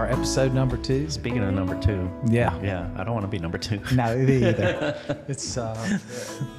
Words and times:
are, 0.00 0.06
episode 0.10 0.54
number 0.54 0.78
two. 0.78 1.10
Speaking 1.10 1.40
of 1.44 1.52
number 1.52 1.78
two, 1.80 2.10
Yeah. 2.26 2.58
yeah, 2.62 2.88
I 2.96 3.04
don't 3.04 3.12
want 3.12 3.24
to 3.24 3.28
be 3.30 3.38
number 3.38 3.58
two. 3.58 3.80
No, 3.94 4.16
me 4.16 4.36
either. 4.48 5.24
it's, 5.28 5.58
uh, 5.58 5.98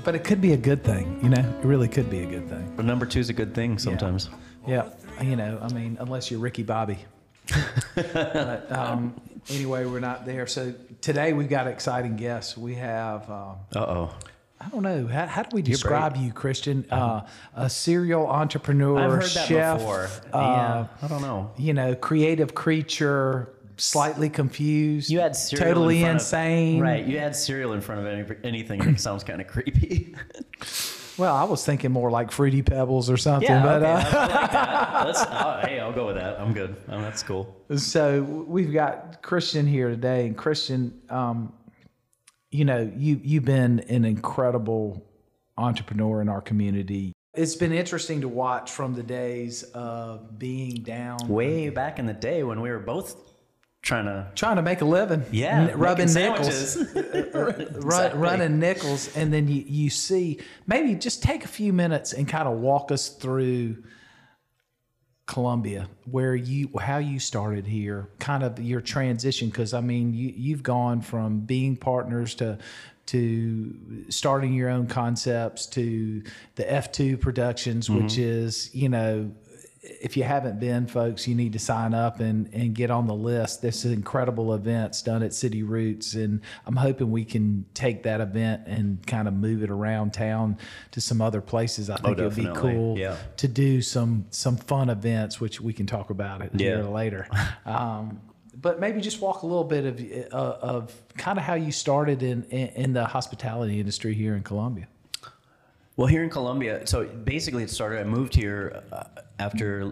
but 0.04 0.14
it 0.14 0.24
could 0.24 0.42
be 0.42 0.54
a 0.54 0.58
good 0.58 0.84
thing, 0.84 1.20
you 1.24 1.30
know? 1.30 1.40
It 1.40 1.66
really 1.66 1.88
could 1.88 2.10
be 2.10 2.22
a 2.22 2.26
good 2.28 2.48
thing. 2.48 2.72
But 2.76 2.86
number 2.86 3.06
two 3.06 3.20
is 3.20 3.30
a 3.30 3.34
good 3.34 3.56
thing 3.56 3.80
sometimes. 3.80 4.30
Yeah. 4.68 4.90
You 5.22 5.36
know, 5.36 5.58
I 5.62 5.74
mean, 5.74 5.98
unless 6.00 6.30
you're 6.30 6.40
Ricky 6.40 6.62
Bobby. 6.62 7.00
but 7.96 8.72
um, 8.72 9.20
anyway, 9.50 9.86
we're 9.86 10.00
not 10.00 10.26
there. 10.26 10.46
So 10.46 10.74
today 11.02 11.34
we've 11.34 11.50
got 11.50 11.66
exciting 11.66 12.18
guests. 12.18 12.56
We 12.56 12.76
have, 12.76 13.28
um, 13.30 13.56
Uh 13.76 13.80
oh. 13.80 14.16
I 14.64 14.70
don't 14.70 14.84
know, 14.84 15.08
how, 15.08 15.26
how 15.26 15.44
do 15.44 15.56
we 15.56 15.62
describe 15.62 16.16
you, 16.18 16.32
Kristian? 16.32 16.86
Uh, 16.92 17.22
a 17.56 17.70
serial 17.70 18.28
I've 18.28 18.42
entrepreneur, 18.42 19.10
heard 19.10 19.24
that 19.24 19.48
chef, 19.48 19.80
before. 19.80 20.08
uh, 20.34 20.38
yeah, 20.40 20.88
I 21.02 21.08
don't 21.08 21.22
know. 21.22 21.52
you 21.58 21.74
know, 21.74 21.96
creative 21.96 22.54
creature, 22.54 23.54
slightly 23.78 24.30
confused, 24.30 25.10
You 25.10 25.20
had 25.20 25.36
cereal 25.36 25.68
totally 25.74 25.98
in 25.98 26.02
front 26.04 26.16
of- 26.18 26.22
insane. 26.22 26.80
right? 26.80 27.06
You 27.06 27.18
had 27.20 27.36
cereal 27.36 27.74
in 27.74 27.82
front 27.82 28.02
of 28.02 28.08
any, 28.08 28.36
anything, 28.44 28.82
and 28.82 28.96
it 28.96 29.00
sounds 29.00 29.24
kind 29.24 29.42
of 29.42 29.48
creepy. 29.48 30.16
Well, 31.18 31.36
I 31.36 31.44
was 31.44 31.64
thinking 31.64 31.92
more 31.92 32.10
like 32.10 32.32
Fruity 32.32 32.64
Pebbles 32.64 33.08
or 33.10 33.18
something, 33.18 33.48
yeah, 33.48 33.62
but 33.62 33.84
okay, 33.84 33.92
uh, 33.92 34.28
I 34.28 34.28
like 34.32 34.52
that. 34.52 35.18
Uh, 35.30 35.68
hey, 35.68 35.80
I'll 35.80 35.92
go 35.92 36.08
with 36.08 36.16
that. 36.16 36.40
I'm 36.40 36.52
good. 36.54 36.76
Oh, 36.90 37.00
that's 37.02 37.22
cool. 37.22 37.54
so 37.76 38.24
we've 38.24 38.72
got 38.74 39.22
Kristian 39.22 39.68
here 39.68 39.90
today, 39.90 40.26
and 40.26 40.36
Kristian, 40.38 40.92
um, 41.12 41.52
you 42.52 42.66
know, 42.66 42.92
you 42.96 43.20
you've 43.24 43.46
been 43.46 43.80
an 43.90 44.06
incredible 44.06 45.06
entrepreneur 45.58 46.22
in 46.22 46.30
our 46.30 46.42
community. 46.42 47.14
It's 47.34 47.56
been 47.56 47.72
interesting 47.72 48.22
to 48.22 48.28
watch 48.28 48.72
from 48.72 48.94
the 48.94 49.04
days 49.04 49.64
of 49.64 50.38
being 50.38 50.84
down, 50.84 51.30
Way 51.30 51.70
back 51.70 51.98
in 51.98 52.06
the 52.06 52.14
day 52.14 52.44
when 52.44 52.60
we 52.60 52.70
were 52.70 52.80
both 52.80 53.16
trying 53.82 54.06
to, 54.06 54.28
trying 54.36 54.58
to 54.58 54.62
make 54.62 54.82
a 54.82 54.86
living, 54.86 55.24
yeah, 55.32 55.72
rubbing 55.76 56.14
nickels. 56.14 56.76
run, 57.34 57.62
Exactly. 57.62 58.20
running 58.20 58.60
nickels, 58.60 59.16
and 59.16 59.34
then 59.34 59.48
you, 59.48 59.64
you 59.66 59.90
see 59.90 60.40
maybe 60.68 60.94
just 60.96 61.24
take 61.24 61.46
a 61.46 61.48
few 61.48 61.72
minutes 61.72 62.12
and 62.12 62.28
kind 62.28 62.50
of 62.50 62.58
walk 62.60 62.92
us 62.92 63.08
through 63.08 63.82
Columbia, 65.32 65.88
where 66.10 66.36
you 66.36 66.70
how 66.78 66.98
you 66.98 67.18
started 67.18 67.66
here, 67.66 68.10
kind 68.20 68.44
of 68.44 68.60
your 68.60 68.82
transition. 68.82 69.48
Because 69.48 69.74
I 69.74 69.80
mean, 69.80 70.14
you 70.14 70.34
you've 70.36 70.62
gone 70.62 71.00
from 71.00 71.40
being 71.40 71.78
partners 71.78 72.36
to 72.36 72.58
to 73.06 74.06
starting 74.10 74.54
your 74.54 74.70
own 74.70 74.88
concepts 74.88 75.68
to 75.68 76.24
the 76.56 76.70
F 76.70 76.92
two 76.92 77.16
Productions, 77.18 77.90
which 77.90 78.14
mm-hmm. 78.14 78.22
is 78.22 78.76
you 78.76 78.90
know 78.90 79.32
if 79.84 80.16
you 80.16 80.24
haven't 80.24 80.60
been, 80.60 80.86
folks, 80.86 81.28
you 81.28 81.34
need 81.34 81.54
to 81.54 81.60
sign 81.60 81.96
up 81.96 82.20
and, 82.20 82.48
and 82.54 82.76
get 82.76 82.92
on 82.92 83.08
the 83.08 83.16
list. 83.16 83.64
This 83.64 83.84
is 83.84 83.92
incredible 83.92 84.54
events 84.54 85.02
done 85.02 85.24
at 85.24 85.34
City 85.34 85.64
Roots, 85.64 86.14
and 86.14 86.42
I'm 86.68 86.76
hoping 86.76 87.10
we 87.10 87.26
can 87.26 87.66
take 87.74 88.04
that 88.04 88.22
event 88.22 88.64
and 88.68 89.06
kind 89.08 89.28
of 89.28 89.34
move 89.34 89.64
it 89.64 89.72
around 89.72 90.14
town 90.14 90.58
to 90.92 91.02
some 91.02 91.20
other 91.20 91.42
places. 91.42 91.90
I 91.90 91.98
think 91.98 92.20
it 92.20 92.24
would 92.24 92.36
be 92.36 92.50
cool 92.54 92.98
Yeah. 92.98 93.18
to 93.38 93.48
do 93.48 93.82
some 93.82 94.26
some 94.30 94.56
fun 94.56 94.90
events, 94.90 95.40
which 95.42 95.60
we 95.60 95.74
can 95.74 95.88
talk 95.88 96.12
about 96.12 96.42
it 96.42 96.52
Yeah. 96.56 96.84
later. 96.84 97.28
Um, 97.66 98.22
but 98.60 98.80
maybe 98.80 99.02
just 99.02 99.22
walk 99.22 99.44
a 99.44 99.48
little 99.48 99.64
bit 99.64 99.86
of 99.86 100.34
uh, 100.34 100.58
of 100.62 100.94
kind 101.18 101.38
of 101.40 101.44
how 101.44 101.54
you 101.56 101.72
started 101.72 102.22
in, 102.22 102.44
in 102.46 102.68
in 102.70 102.94
the 102.94 103.06
hospitality 103.06 103.80
industry 103.80 104.14
here 104.14 104.36
in 104.36 104.44
Columbia. 104.44 104.88
Well, 105.96 106.08
here 106.08 106.24
in 106.24 106.30
Columbia, 106.30 106.86
so 106.88 107.06
basically 107.06 107.64
it 107.64 107.70
started. 107.70 108.00
I 108.00 108.04
moved 108.04 108.34
here 108.36 108.82
uh, 108.92 109.04
after 109.42 109.92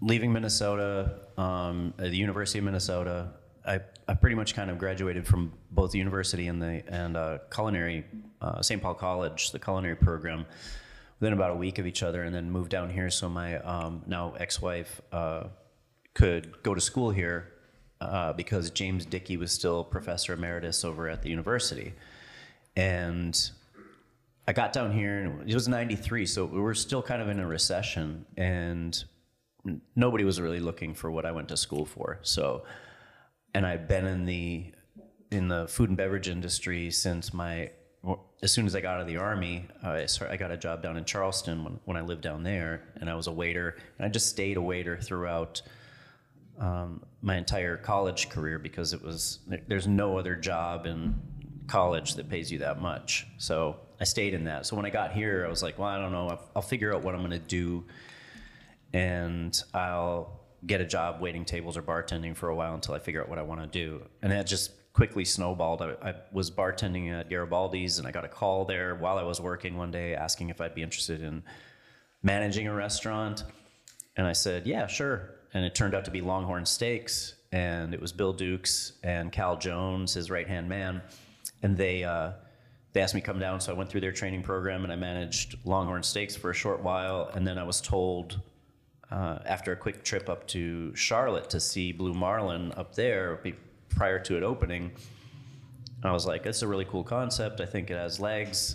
leaving 0.00 0.32
Minnesota, 0.32 1.20
um, 1.36 1.92
at 1.98 2.10
the 2.10 2.16
University 2.16 2.58
of 2.58 2.64
Minnesota. 2.64 3.28
I, 3.66 3.80
I 4.08 4.14
pretty 4.14 4.34
much 4.34 4.54
kind 4.54 4.70
of 4.70 4.78
graduated 4.78 5.26
from 5.26 5.52
both 5.70 5.90
the 5.90 5.98
university 5.98 6.46
and 6.48 6.60
the 6.62 6.82
and 6.88 7.16
uh, 7.16 7.38
culinary, 7.54 8.06
uh, 8.40 8.62
St. 8.62 8.80
Paul 8.80 8.94
College, 8.94 9.50
the 9.52 9.58
culinary 9.58 9.96
program, 9.96 10.46
within 11.20 11.34
about 11.34 11.50
a 11.50 11.54
week 11.54 11.78
of 11.78 11.86
each 11.86 12.02
other, 12.02 12.22
and 12.22 12.34
then 12.34 12.50
moved 12.50 12.70
down 12.70 12.88
here 12.88 13.10
so 13.10 13.28
my 13.28 13.58
um, 13.58 14.02
now 14.06 14.32
ex-wife 14.38 15.02
uh, 15.12 15.44
could 16.14 16.62
go 16.62 16.74
to 16.74 16.80
school 16.80 17.10
here 17.10 17.52
uh, 18.00 18.32
because 18.32 18.70
James 18.70 19.04
Dickey 19.04 19.36
was 19.36 19.52
still 19.52 19.84
professor 19.84 20.32
emeritus 20.32 20.82
over 20.82 21.10
at 21.10 21.20
the 21.22 21.28
university, 21.28 21.92
and 22.74 23.50
I 24.48 24.52
got 24.52 24.72
down 24.72 24.92
here 24.92 25.18
and 25.18 25.46
it 25.46 25.52
was 25.52 25.68
93, 25.68 26.24
so 26.24 26.46
we 26.46 26.58
were 26.58 26.74
still 26.74 27.02
kind 27.02 27.20
of 27.20 27.28
in 27.28 27.38
a 27.38 27.46
recession 27.46 28.24
and 28.38 29.04
nobody 29.94 30.24
was 30.24 30.40
really 30.40 30.58
looking 30.58 30.94
for 30.94 31.10
what 31.10 31.26
I 31.26 31.32
went 31.32 31.48
to 31.48 31.56
school 31.58 31.84
for. 31.84 32.18
So, 32.22 32.64
and 33.52 33.66
I'd 33.66 33.86
been 33.86 34.06
in 34.06 34.24
the, 34.24 34.72
in 35.30 35.48
the 35.48 35.68
food 35.68 35.90
and 35.90 35.98
beverage 35.98 36.30
industry 36.30 36.90
since 36.90 37.34
my, 37.34 37.72
as 38.42 38.50
soon 38.50 38.64
as 38.64 38.74
I 38.74 38.80
got 38.80 38.94
out 38.94 39.00
of 39.02 39.06
the 39.06 39.18
army, 39.18 39.66
I, 39.82 40.06
start, 40.06 40.30
I 40.30 40.38
got 40.38 40.50
a 40.50 40.56
job 40.56 40.82
down 40.82 40.96
in 40.96 41.04
Charleston 41.04 41.62
when, 41.62 41.78
when 41.84 41.96
I 41.98 42.00
lived 42.00 42.22
down 42.22 42.42
there 42.42 42.84
and 43.02 43.10
I 43.10 43.14
was 43.16 43.26
a 43.26 43.32
waiter 43.32 43.76
and 43.98 44.06
I 44.06 44.08
just 44.08 44.30
stayed 44.30 44.56
a 44.56 44.62
waiter 44.62 44.96
throughout 44.96 45.60
um, 46.58 47.04
my 47.20 47.36
entire 47.36 47.76
college 47.76 48.30
career 48.30 48.58
because 48.58 48.94
it 48.94 49.02
was 49.02 49.40
there's 49.66 49.86
no 49.86 50.16
other 50.16 50.34
job 50.34 50.86
in 50.86 51.14
college 51.66 52.14
that 52.14 52.30
pays 52.30 52.50
you 52.50 52.60
that 52.60 52.80
much. 52.80 53.26
So 53.36 53.76
I 54.00 54.04
stayed 54.04 54.34
in 54.34 54.44
that. 54.44 54.66
So 54.66 54.76
when 54.76 54.86
I 54.86 54.90
got 54.90 55.12
here, 55.12 55.44
I 55.44 55.48
was 55.48 55.62
like, 55.62 55.78
well, 55.78 55.88
I 55.88 55.98
don't 55.98 56.12
know. 56.12 56.28
I'll, 56.28 56.50
I'll 56.56 56.62
figure 56.62 56.94
out 56.94 57.02
what 57.02 57.14
I'm 57.14 57.20
going 57.20 57.32
to 57.32 57.38
do, 57.38 57.84
and 58.92 59.60
I'll 59.74 60.40
get 60.66 60.80
a 60.80 60.84
job 60.84 61.20
waiting 61.20 61.44
tables 61.44 61.76
or 61.76 61.82
bartending 61.82 62.36
for 62.36 62.48
a 62.48 62.54
while 62.54 62.74
until 62.74 62.94
I 62.94 62.98
figure 62.98 63.22
out 63.22 63.28
what 63.28 63.38
I 63.38 63.42
want 63.42 63.60
to 63.60 63.66
do. 63.66 64.02
And 64.22 64.32
that 64.32 64.46
just 64.46 64.72
quickly 64.92 65.24
snowballed. 65.24 65.82
I, 65.82 66.10
I 66.10 66.14
was 66.32 66.50
bartending 66.50 67.12
at 67.12 67.30
Garibaldi's, 67.30 67.98
and 67.98 68.08
I 68.08 68.10
got 68.10 68.24
a 68.24 68.28
call 68.28 68.64
there 68.64 68.94
while 68.94 69.18
I 69.18 69.22
was 69.22 69.40
working 69.40 69.76
one 69.76 69.90
day 69.90 70.14
asking 70.14 70.50
if 70.50 70.60
I'd 70.60 70.74
be 70.74 70.82
interested 70.82 71.22
in 71.22 71.42
managing 72.22 72.66
a 72.66 72.74
restaurant. 72.74 73.44
And 74.16 74.26
I 74.26 74.32
said, 74.32 74.66
yeah, 74.66 74.86
sure. 74.88 75.36
And 75.54 75.64
it 75.64 75.74
turned 75.74 75.94
out 75.94 76.04
to 76.06 76.10
be 76.10 76.20
Longhorn 76.20 76.66
Steaks, 76.66 77.34
and 77.52 77.94
it 77.94 78.00
was 78.00 78.12
Bill 78.12 78.32
Dukes 78.32 78.92
and 79.02 79.30
Cal 79.30 79.56
Jones, 79.56 80.14
his 80.14 80.30
right 80.30 80.48
hand 80.48 80.68
man. 80.68 81.02
And 81.62 81.76
they, 81.76 82.04
uh, 82.04 82.32
they 82.98 83.02
asked 83.02 83.14
me 83.14 83.20
to 83.20 83.26
come 83.26 83.38
down, 83.38 83.60
so 83.60 83.72
I 83.72 83.76
went 83.76 83.88
through 83.88 84.00
their 84.00 84.10
training 84.10 84.42
program 84.42 84.82
and 84.82 84.92
I 84.92 84.96
managed 84.96 85.54
Longhorn 85.64 86.02
Steaks 86.02 86.34
for 86.34 86.50
a 86.50 86.54
short 86.54 86.82
while. 86.82 87.30
And 87.32 87.46
then 87.46 87.56
I 87.56 87.62
was 87.62 87.80
told 87.80 88.40
uh, 89.12 89.38
after 89.46 89.70
a 89.70 89.76
quick 89.76 90.02
trip 90.02 90.28
up 90.28 90.48
to 90.48 90.92
Charlotte 90.96 91.48
to 91.50 91.60
see 91.60 91.92
Blue 91.92 92.12
Marlin 92.12 92.72
up 92.76 92.96
there 92.96 93.38
prior 93.88 94.18
to 94.18 94.36
it 94.36 94.42
opening, 94.42 94.90
I 96.02 96.10
was 96.10 96.26
like, 96.26 96.44
"It's 96.44 96.62
a 96.62 96.66
really 96.66 96.86
cool 96.86 97.04
concept. 97.04 97.60
I 97.60 97.66
think 97.66 97.88
it 97.88 97.96
has 97.96 98.18
legs." 98.18 98.74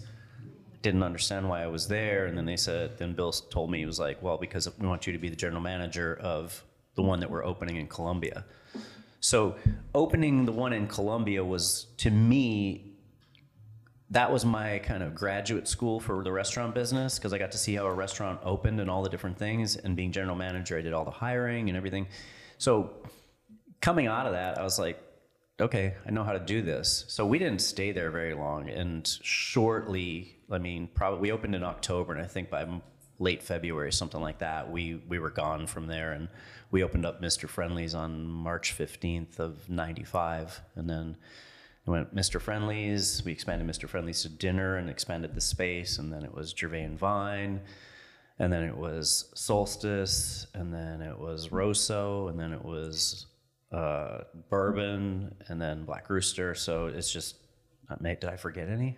Didn't 0.83 1.03
understand 1.03 1.49
why 1.49 1.61
I 1.61 1.67
was 1.67 1.89
there, 1.89 2.27
and 2.27 2.37
then 2.37 2.45
they 2.45 2.55
said, 2.55 2.97
then 2.97 3.11
Bill 3.13 3.33
told 3.33 3.71
me 3.71 3.79
he 3.79 3.85
was 3.85 3.99
like, 3.99 4.23
"Well, 4.23 4.37
because 4.37 4.69
we 4.79 4.87
want 4.87 5.05
you 5.05 5.11
to 5.11 5.19
be 5.19 5.27
the 5.27 5.35
general 5.35 5.61
manager 5.61 6.17
of 6.21 6.63
the 6.95 7.01
one 7.01 7.19
that 7.19 7.29
we're 7.29 7.43
opening 7.43 7.75
in 7.75 7.87
Columbia." 7.87 8.45
So 9.19 9.55
opening 9.93 10.45
the 10.45 10.53
one 10.53 10.71
in 10.71 10.87
Columbia 10.87 11.43
was 11.43 11.87
to 11.97 12.09
me 12.09 12.92
that 14.09 14.31
was 14.31 14.45
my 14.45 14.79
kind 14.79 15.01
of 15.01 15.15
graduate 15.15 15.67
school 15.67 15.99
for 15.99 16.23
the 16.23 16.31
restaurant 16.31 16.75
business 16.75 17.17
because 17.17 17.33
I 17.33 17.37
got 17.37 17.51
to 17.51 17.57
see 17.57 17.75
how 17.75 17.85
a 17.85 17.93
restaurant 17.93 18.39
opened 18.43 18.79
and 18.79 18.89
all 18.89 19.01
the 19.01 19.09
different 19.09 19.37
things. 19.37 19.75
And 19.75 19.95
being 19.95 20.11
general 20.11 20.35
manager, 20.35 20.77
I 20.77 20.81
did 20.81 20.93
all 20.93 21.05
the 21.05 21.11
hiring 21.11 21.69
and 21.69 21.77
everything. 21.77 22.07
So 22.57 22.91
coming 23.81 24.07
out 24.07 24.25
of 24.25 24.33
that, 24.33 24.57
I 24.57 24.63
was 24.63 24.77
like, 24.77 25.01
okay, 25.59 25.95
I 26.05 26.11
know 26.11 26.23
how 26.23 26.33
to 26.33 26.39
do 26.39 26.61
this. 26.61 27.05
So 27.07 27.25
we 27.25 27.39
didn't 27.39 27.61
stay 27.61 27.91
there 27.91 28.11
very 28.11 28.33
long. 28.33 28.69
And 28.69 29.07
shortly, 29.21 30.37
I 30.51 30.57
mean, 30.57 30.87
probably 30.93 31.19
we 31.19 31.31
opened 31.31 31.55
in 31.55 31.63
October, 31.63 32.13
and 32.13 32.21
I 32.21 32.27
think 32.27 32.49
by 32.49 32.67
late 33.19 33.43
February, 33.43 33.91
something 33.91 34.21
like 34.21 34.39
that, 34.39 34.71
we 34.71 35.01
we 35.07 35.19
were 35.19 35.29
gone 35.29 35.67
from 35.67 35.87
there. 35.87 36.13
And 36.13 36.27
we 36.71 36.83
opened 36.83 37.05
up 37.05 37.21
Mr. 37.21 37.47
Friendly's 37.47 37.93
on 37.93 38.25
March 38.25 38.75
15th 38.77 39.39
of 39.39 39.69
95. 39.69 40.61
And 40.75 40.89
then 40.89 41.17
we 41.85 41.91
went 41.93 42.15
Mr. 42.15 42.39
Friendly's. 42.39 43.21
We 43.25 43.31
expanded 43.31 43.67
Mr. 43.67 43.89
Friendly's 43.89 44.21
to 44.21 44.29
dinner 44.29 44.77
and 44.77 44.89
expanded 44.89 45.35
the 45.35 45.41
space. 45.41 45.97
And 45.99 46.11
then 46.13 46.23
it 46.23 46.33
was 46.33 46.53
Gervais 46.57 46.83
and 46.83 46.97
Vine. 46.97 47.61
And 48.39 48.51
then 48.51 48.63
it 48.63 48.75
was 48.75 49.31
Solstice. 49.35 50.47
And 50.53 50.73
then 50.73 51.01
it 51.01 51.17
was 51.17 51.51
Rosso. 51.51 52.29
And 52.29 52.39
then 52.39 52.53
it 52.53 52.63
was 52.63 53.25
uh, 53.71 54.19
Bourbon. 54.49 55.35
And 55.47 55.61
then 55.61 55.83
Black 55.83 56.09
Rooster. 56.09 56.55
So 56.55 56.87
it's 56.87 57.11
just, 57.11 57.35
uh, 57.89 57.95
did 58.01 58.25
I 58.25 58.37
forget 58.37 58.69
any? 58.69 58.97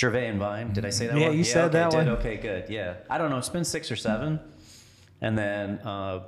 Gervais 0.00 0.28
and 0.28 0.38
Vine. 0.38 0.72
Did 0.72 0.84
I 0.84 0.90
say 0.90 1.08
that 1.08 1.18
Yeah, 1.18 1.28
one? 1.28 1.36
you 1.38 1.42
said 1.42 1.64
okay, 1.64 1.72
that 1.78 1.90
did. 1.90 1.96
one. 1.96 2.08
Okay, 2.10 2.36
good. 2.36 2.66
Yeah. 2.70 2.94
I 3.10 3.18
don't 3.18 3.30
know. 3.30 3.38
It's 3.38 3.48
been 3.48 3.64
six 3.64 3.90
or 3.90 3.96
seven. 3.96 4.38
And 5.20 5.36
then 5.36 5.78
uh, 5.80 6.20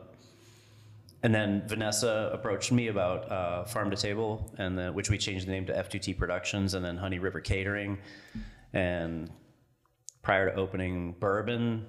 and 1.22 1.34
then 1.34 1.62
Vanessa 1.66 2.30
approached 2.32 2.72
me 2.72 2.88
about 2.88 3.30
uh, 3.30 3.64
Farm 3.64 3.90
to 3.90 3.96
Table, 3.96 4.52
and 4.58 4.78
then, 4.78 4.94
which 4.94 5.10
we 5.10 5.18
changed 5.18 5.46
the 5.46 5.52
name 5.52 5.66
to 5.66 5.72
F2T 5.72 6.16
Productions, 6.16 6.74
and 6.74 6.84
then 6.84 6.96
Honey 6.96 7.18
River 7.18 7.40
Catering. 7.40 7.98
And 8.72 9.30
prior 10.22 10.50
to 10.50 10.56
opening 10.56 11.14
Bourbon, 11.18 11.86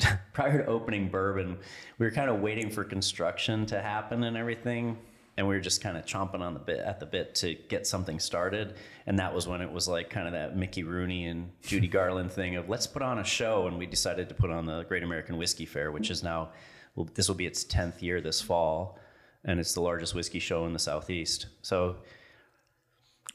prior 0.32 0.62
to 0.62 0.66
opening 0.66 1.08
bourbon, 1.08 1.58
we 1.98 2.06
were 2.06 2.12
kind 2.12 2.30
of 2.30 2.40
waiting 2.40 2.70
for 2.70 2.84
construction 2.84 3.66
to 3.66 3.80
happen 3.80 4.24
and 4.24 4.36
everything. 4.36 4.98
And 5.36 5.48
we 5.48 5.54
were 5.54 5.60
just 5.60 5.80
kind 5.80 5.96
of 5.96 6.04
chomping 6.04 6.40
on 6.40 6.54
the 6.54 6.60
bit 6.60 6.80
at 6.80 7.00
the 7.00 7.06
bit 7.06 7.34
to 7.36 7.54
get 7.54 7.86
something 7.86 8.18
started. 8.18 8.74
And 9.06 9.18
that 9.18 9.34
was 9.34 9.48
when 9.48 9.62
it 9.62 9.72
was 9.72 9.88
like 9.88 10.10
kind 10.10 10.26
of 10.26 10.32
that 10.34 10.56
Mickey 10.56 10.82
Rooney 10.82 11.26
and 11.26 11.50
Judy 11.62 11.88
Garland 11.88 12.30
thing 12.30 12.56
of 12.56 12.68
let's 12.68 12.86
put 12.86 13.00
on 13.00 13.18
a 13.18 13.24
show. 13.24 13.66
And 13.66 13.78
we 13.78 13.86
decided 13.86 14.28
to 14.28 14.34
put 14.34 14.50
on 14.50 14.66
the 14.66 14.82
Great 14.84 15.02
American 15.02 15.38
Whiskey 15.38 15.66
Fair, 15.66 15.92
which 15.92 16.10
is 16.10 16.22
now, 16.22 16.50
well, 16.94 17.08
this 17.14 17.28
will 17.28 17.34
be 17.36 17.46
its 17.46 17.64
10th 17.64 18.02
year 18.02 18.20
this 18.20 18.40
fall. 18.40 18.98
And 19.44 19.58
it's 19.58 19.72
the 19.72 19.80
largest 19.80 20.14
whiskey 20.14 20.38
show 20.38 20.66
in 20.66 20.72
the 20.72 20.78
Southeast. 20.78 21.46
So 21.62 21.96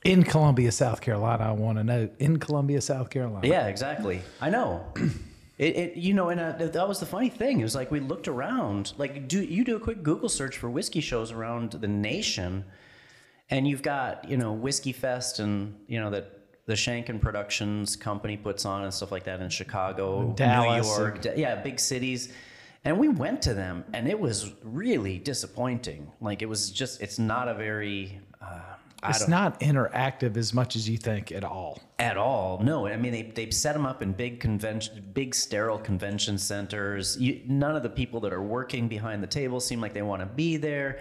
In 0.03 0.23
Columbia, 0.23 0.71
South 0.71 1.01
Carolina, 1.01 1.45
I 1.45 1.51
want 1.51 1.79
to 1.79 1.83
know. 1.83 2.09
In 2.19 2.37
Columbia, 2.37 2.79
South 2.81 3.09
Carolina. 3.09 3.47
Yeah, 3.47 3.67
exactly. 3.67 4.21
I 4.39 4.49
know. 4.49 4.85
It, 5.57 5.77
it 5.77 5.95
you 5.95 6.13
know, 6.13 6.27
and 6.27 6.39
uh, 6.41 6.67
that 6.67 6.85
was 6.85 6.99
the 6.99 7.05
funny 7.05 7.29
thing. 7.29 7.61
It 7.61 7.63
was 7.63 7.75
like 7.75 7.89
we 7.89 8.01
looked 8.01 8.27
around. 8.27 8.91
Like, 8.97 9.29
do 9.29 9.41
you 9.41 9.63
do 9.63 9.77
a 9.77 9.79
quick 9.79 10.03
Google 10.03 10.27
search 10.27 10.57
for 10.57 10.69
whiskey 10.69 10.99
shows 10.99 11.31
around 11.31 11.71
the 11.71 11.87
nation, 11.87 12.65
and 13.49 13.65
you've 13.65 13.81
got 13.81 14.29
you 14.29 14.35
know 14.35 14.51
Whiskey 14.51 14.91
Fest 14.91 15.39
and 15.39 15.73
you 15.87 15.97
know 16.01 16.09
that 16.09 16.29
the 16.65 16.73
Shanken 16.73 17.21
Productions 17.21 17.95
company 17.95 18.35
puts 18.35 18.65
on 18.65 18.83
and 18.83 18.93
stuff 18.93 19.13
like 19.13 19.23
that 19.23 19.39
in 19.39 19.47
Chicago, 19.49 20.33
Dallas 20.35 20.85
New 20.85 20.91
York, 20.93 21.21
Da- 21.21 21.35
yeah, 21.37 21.55
big 21.55 21.79
cities. 21.79 22.33
And 22.85 22.99
we 22.99 23.09
went 23.09 23.41
to 23.41 23.53
them, 23.53 23.83
and 23.93 24.07
it 24.07 24.19
was 24.19 24.51
really 24.63 25.17
disappointing. 25.17 26.11
Like 26.21 26.41
it 26.41 26.45
was 26.45 26.69
just, 26.69 27.01
it's 27.01 27.17
not 27.19 27.47
a 27.47 27.53
very. 27.53 28.19
Uh, 28.41 28.59
It's 29.07 29.27
not 29.27 29.59
interactive 29.59 30.37
as 30.37 30.53
much 30.53 30.75
as 30.75 30.87
you 30.89 30.97
think 30.97 31.31
at 31.31 31.43
all. 31.43 31.79
at 31.99 32.17
all. 32.17 32.59
No, 32.63 32.87
I 32.87 32.97
mean 32.97 33.11
they 33.11 33.23
they 33.23 33.51
set 33.51 33.73
them 33.73 33.85
up 33.85 34.01
in 34.01 34.13
big 34.13 34.39
convention, 34.39 35.03
big 35.13 35.35
sterile 35.35 35.77
convention 35.79 36.37
centers. 36.37 37.17
You, 37.17 37.41
none 37.45 37.75
of 37.75 37.83
the 37.83 37.89
people 37.89 38.19
that 38.21 38.33
are 38.33 38.41
working 38.41 38.87
behind 38.87 39.21
the 39.21 39.27
table 39.27 39.59
seem 39.59 39.79
like 39.81 39.93
they 39.93 40.01
want 40.01 40.21
to 40.21 40.25
be 40.27 40.57
there, 40.57 40.99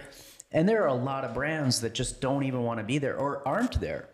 and 0.51 0.67
there 0.69 0.83
are 0.83 0.87
a 0.99 1.01
lot 1.11 1.23
of 1.23 1.33
brands 1.33 1.81
that 1.81 1.93
just 1.93 2.21
don't 2.21 2.43
even 2.43 2.61
want 2.63 2.79
to 2.79 2.83
be 2.83 2.97
there 2.99 3.17
or 3.17 3.47
aren't 3.47 3.79
there. 3.79 4.07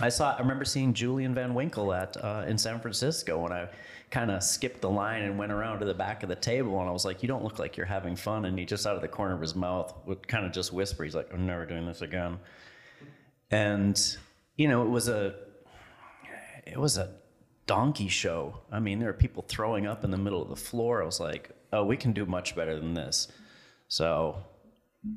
I 0.00 0.10
saw. 0.10 0.36
I 0.36 0.40
remember 0.40 0.64
seeing 0.64 0.92
Julian 0.94 1.34
Van 1.34 1.54
Winkle 1.54 1.92
at 1.92 2.16
uh, 2.22 2.44
in 2.46 2.56
San 2.58 2.78
Francisco 2.80 3.38
when 3.42 3.52
I 3.52 3.68
kind 4.10 4.30
of 4.30 4.42
skipped 4.42 4.80
the 4.80 4.90
line 4.90 5.22
and 5.22 5.38
went 5.38 5.52
around 5.52 5.80
to 5.80 5.84
the 5.84 5.94
back 5.94 6.22
of 6.22 6.28
the 6.28 6.36
table, 6.36 6.80
and 6.80 6.88
I 6.88 6.92
was 6.92 7.04
like, 7.04 7.22
"You 7.22 7.28
don't 7.28 7.44
look 7.44 7.58
like 7.58 7.76
you're 7.76 7.86
having 7.86 8.16
fun." 8.16 8.44
And 8.44 8.58
he 8.58 8.64
just 8.64 8.86
out 8.86 8.96
of 8.96 9.02
the 9.02 9.08
corner 9.08 9.34
of 9.34 9.40
his 9.40 9.54
mouth 9.54 9.94
would 10.06 10.26
kind 10.26 10.46
of 10.46 10.52
just 10.52 10.72
whisper, 10.72 11.04
"He's 11.04 11.14
like, 11.14 11.32
I'm 11.32 11.46
never 11.46 11.66
doing 11.66 11.86
this 11.86 12.02
again." 12.02 12.38
And 13.50 13.98
you 14.56 14.68
know, 14.68 14.82
it 14.82 14.88
was 14.88 15.08
a 15.08 15.34
it 16.66 16.78
was 16.78 16.98
a 16.98 17.14
donkey 17.66 18.08
show. 18.08 18.60
I 18.72 18.80
mean, 18.80 18.98
there 18.98 19.08
were 19.08 19.14
people 19.14 19.44
throwing 19.46 19.86
up 19.86 20.04
in 20.04 20.10
the 20.10 20.18
middle 20.18 20.42
of 20.42 20.48
the 20.48 20.56
floor. 20.56 21.02
I 21.02 21.06
was 21.06 21.20
like, 21.20 21.50
"Oh, 21.72 21.84
we 21.84 21.96
can 21.96 22.12
do 22.12 22.26
much 22.26 22.56
better 22.56 22.78
than 22.78 22.94
this." 22.94 23.28
So, 23.88 24.38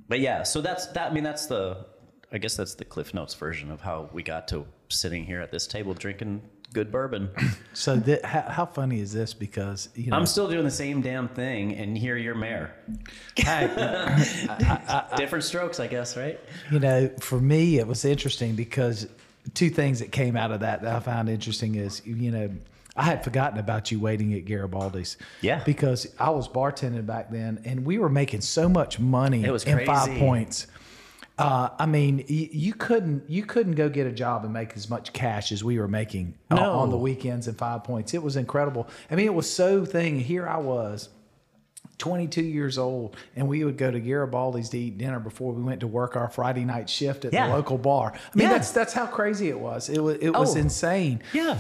but 0.07 0.19
yeah, 0.19 0.43
so 0.43 0.61
that's 0.61 0.87
that. 0.87 1.11
I 1.11 1.13
mean, 1.13 1.23
that's 1.23 1.47
the. 1.47 1.85
I 2.33 2.37
guess 2.37 2.55
that's 2.55 2.75
the 2.75 2.85
Cliff 2.85 3.13
Notes 3.13 3.33
version 3.33 3.71
of 3.71 3.81
how 3.81 4.09
we 4.13 4.23
got 4.23 4.47
to 4.49 4.65
sitting 4.87 5.25
here 5.25 5.41
at 5.41 5.51
this 5.51 5.67
table 5.67 5.93
drinking 5.93 6.41
good 6.73 6.91
bourbon. 6.91 7.29
So, 7.73 7.97
th- 7.97 8.21
how, 8.23 8.41
how 8.41 8.65
funny 8.65 8.99
is 8.99 9.13
this? 9.13 9.33
Because 9.33 9.87
you 9.95 10.11
know, 10.11 10.17
I'm 10.17 10.25
still 10.25 10.49
doing 10.49 10.65
the 10.65 10.69
same 10.69 10.99
damn 10.99 11.29
thing, 11.29 11.73
and 11.75 11.97
here 11.97 12.17
you're 12.17 12.35
mayor. 12.35 12.73
Different 15.15 15.45
strokes, 15.45 15.79
I 15.79 15.87
guess, 15.87 16.17
right? 16.17 16.37
you 16.69 16.79
know, 16.79 17.09
for 17.21 17.39
me, 17.39 17.79
it 17.79 17.87
was 17.87 18.03
interesting 18.03 18.55
because 18.55 19.07
two 19.53 19.69
things 19.69 19.99
that 19.99 20.11
came 20.11 20.35
out 20.35 20.51
of 20.51 20.59
that 20.59 20.81
that 20.81 20.93
I 20.93 20.99
found 20.99 21.29
interesting 21.29 21.75
is, 21.75 22.05
you 22.05 22.29
know, 22.29 22.49
I 22.95 23.03
had 23.03 23.23
forgotten 23.23 23.57
about 23.57 23.89
you 23.89 23.99
waiting 23.99 24.33
at 24.33 24.43
Garibaldi's. 24.45 25.17
Yeah. 25.39 25.63
Because 25.63 26.07
I 26.19 26.29
was 26.31 26.47
bartending 26.49 27.05
back 27.05 27.31
then, 27.31 27.61
and 27.63 27.85
we 27.85 27.97
were 27.97 28.09
making 28.09 28.41
so 28.41 28.67
much 28.67 28.99
money 28.99 29.43
It 29.45 29.51
was 29.51 29.63
in 29.63 29.85
Five. 29.85 30.17
Points. 30.19 30.67
Uh, 31.41 31.69
I 31.79 31.85
mean, 31.85 32.17
y- 32.29 32.49
you 32.51 32.73
couldn't 32.73 33.29
you 33.29 33.43
couldn't 33.45 33.73
go 33.73 33.89
get 33.89 34.07
a 34.07 34.11
job 34.11 34.43
and 34.43 34.53
make 34.53 34.73
as 34.75 34.89
much 34.89 35.11
cash 35.13 35.51
as 35.51 35.63
we 35.63 35.79
were 35.79 35.87
making 35.87 36.35
on- 36.49 36.57
No. 36.57 36.71
on 36.73 36.89
the 36.91 36.97
weekends 36.97 37.47
in 37.47 37.55
Five 37.55 37.83
Points. 37.83 38.13
It 38.13 38.21
was 38.23 38.35
incredible. 38.35 38.87
I 39.09 39.15
mean, 39.15 39.25
it 39.25 39.33
was 39.33 39.49
so 39.51 39.85
thing. 39.85 40.19
Here 40.19 40.47
I 40.47 40.57
was, 40.57 41.09
22 41.97 42.41
years 42.41 42.77
old, 42.77 43.15
and 43.35 43.47
we 43.47 43.63
would 43.63 43.77
go 43.77 43.91
to 43.91 43.99
Garibaldi's 43.99 44.69
to 44.69 44.77
eat 44.79 44.97
dinner 44.97 45.19
before 45.19 45.53
we 45.53 45.61
went 45.61 45.81
to 45.81 45.87
work 45.87 46.15
our 46.15 46.29
Friday 46.29 46.65
night 46.65 46.89
shift 46.89 47.25
at 47.25 47.33
Yeah. 47.33 47.47
the 47.47 47.53
local 47.53 47.77
bar. 47.77 48.13
I 48.15 48.37
mean, 48.37 48.47
Yeah. 48.47 48.53
that's 48.53 48.71
that's 48.71 48.93
how 48.93 49.05
crazy 49.05 49.49
it 49.49 49.59
was. 49.59 49.89
It 49.89 49.99
was 50.03 50.17
it 50.21 50.31
was 50.31 50.55
Oh. 50.55 50.59
insane. 50.59 51.21
Yeah. 51.33 51.57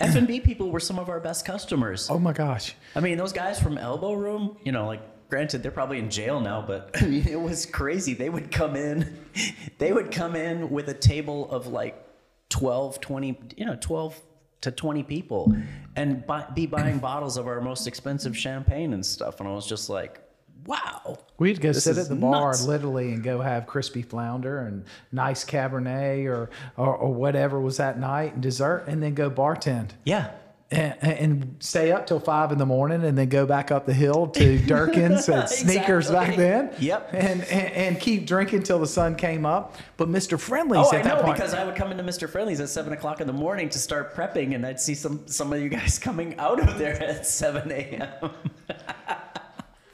F 0.00 0.14
and 0.14 0.28
B 0.28 0.38
people 0.40 0.70
were 0.70 0.78
some 0.80 0.98
of 0.98 1.08
our 1.08 1.18
best 1.20 1.44
customers. 1.44 2.08
Oh 2.08 2.18
my 2.20 2.32
gosh. 2.32 2.76
I 2.94 3.00
mean, 3.00 3.18
those 3.18 3.32
guys 3.32 3.58
from 3.58 3.76
Elbow 3.78 4.12
Room, 4.12 4.56
you 4.62 4.70
know, 4.72 4.86
like 4.86 5.00
granted 5.28 5.62
they're 5.62 5.70
probably 5.72 5.98
in 5.98 6.10
jail 6.10 6.40
now, 6.40 6.62
but 6.66 6.90
I 7.00 7.06
mean, 7.06 7.26
it 7.28 7.40
was 7.40 7.66
crazy. 7.66 8.14
They 8.14 8.28
would 8.30 8.50
come 8.50 8.76
in, 8.76 9.18
they 9.78 9.92
would 9.92 10.10
come 10.10 10.34
in 10.36 10.70
with 10.70 10.88
a 10.88 10.94
table 10.94 11.50
of 11.50 11.66
like 11.66 12.02
12, 12.50 13.00
20, 13.00 13.38
you 13.56 13.66
know, 13.66 13.76
12 13.80 14.20
to 14.62 14.70
20 14.72 15.02
people 15.04 15.54
and 15.94 16.26
buy, 16.26 16.44
be 16.54 16.66
buying 16.66 16.98
bottles 16.98 17.36
of 17.36 17.46
our 17.46 17.60
most 17.60 17.86
expensive 17.86 18.36
champagne 18.36 18.92
and 18.92 19.04
stuff. 19.06 19.38
And 19.38 19.48
I 19.48 19.52
was 19.52 19.66
just 19.66 19.88
like, 19.88 20.20
wow. 20.66 21.18
We'd 21.38 21.60
go 21.60 21.72
This 21.72 21.84
sit 21.84 21.96
at 21.98 22.08
the 22.08 22.16
bar 22.16 22.48
nuts. 22.48 22.64
literally 22.66 23.12
and 23.12 23.22
go 23.22 23.40
have 23.40 23.66
crispy 23.66 24.02
flounder 24.02 24.60
and 24.60 24.84
nice 25.12 25.44
Cabernet 25.44 26.26
or, 26.26 26.50
or 26.76 26.96
or 26.96 27.14
whatever 27.14 27.60
was 27.60 27.76
that 27.76 27.98
night 28.00 28.34
and 28.34 28.42
dessert, 28.42 28.84
and 28.88 29.00
then 29.02 29.14
go 29.14 29.30
bartend. 29.30 29.90
Yeah. 30.04 30.30
And, 30.70 30.94
and 31.02 31.56
stay 31.60 31.92
up 31.92 32.06
till 32.06 32.20
five 32.20 32.52
in 32.52 32.58
the 32.58 32.66
morning, 32.66 33.02
and 33.02 33.16
then 33.16 33.30
go 33.30 33.46
back 33.46 33.70
up 33.70 33.86
the 33.86 33.94
hill 33.94 34.26
to 34.26 34.58
Durkins 34.66 35.32
and 35.32 35.48
Sneakers 35.48 36.10
back 36.10 36.36
then. 36.36 36.74
Yep. 36.78 37.08
And, 37.14 37.40
and 37.44 37.72
and 37.72 38.00
keep 38.00 38.26
drinking 38.26 38.64
till 38.64 38.78
the 38.78 38.86
sun 38.86 39.14
came 39.16 39.46
up. 39.46 39.76
But 39.96 40.10
Mr. 40.10 40.38
Friendly's 40.38 40.86
Oh, 40.86 40.94
at 40.94 41.00
I 41.00 41.02
that 41.04 41.16
know 41.16 41.22
point. 41.22 41.36
because 41.36 41.54
I 41.54 41.64
would 41.64 41.74
come 41.74 41.90
into 41.90 42.04
Mr. 42.04 42.28
Friendly's 42.28 42.60
at 42.60 42.68
seven 42.68 42.92
o'clock 42.92 43.22
in 43.22 43.26
the 43.26 43.32
morning 43.32 43.70
to 43.70 43.78
start 43.78 44.14
prepping, 44.14 44.54
and 44.54 44.66
I'd 44.66 44.78
see 44.78 44.94
some 44.94 45.26
some 45.26 45.54
of 45.54 45.60
you 45.62 45.70
guys 45.70 45.98
coming 45.98 46.38
out 46.38 46.60
of 46.60 46.76
there 46.76 47.02
at 47.02 47.26
seven 47.26 47.72
a.m. 47.72 48.30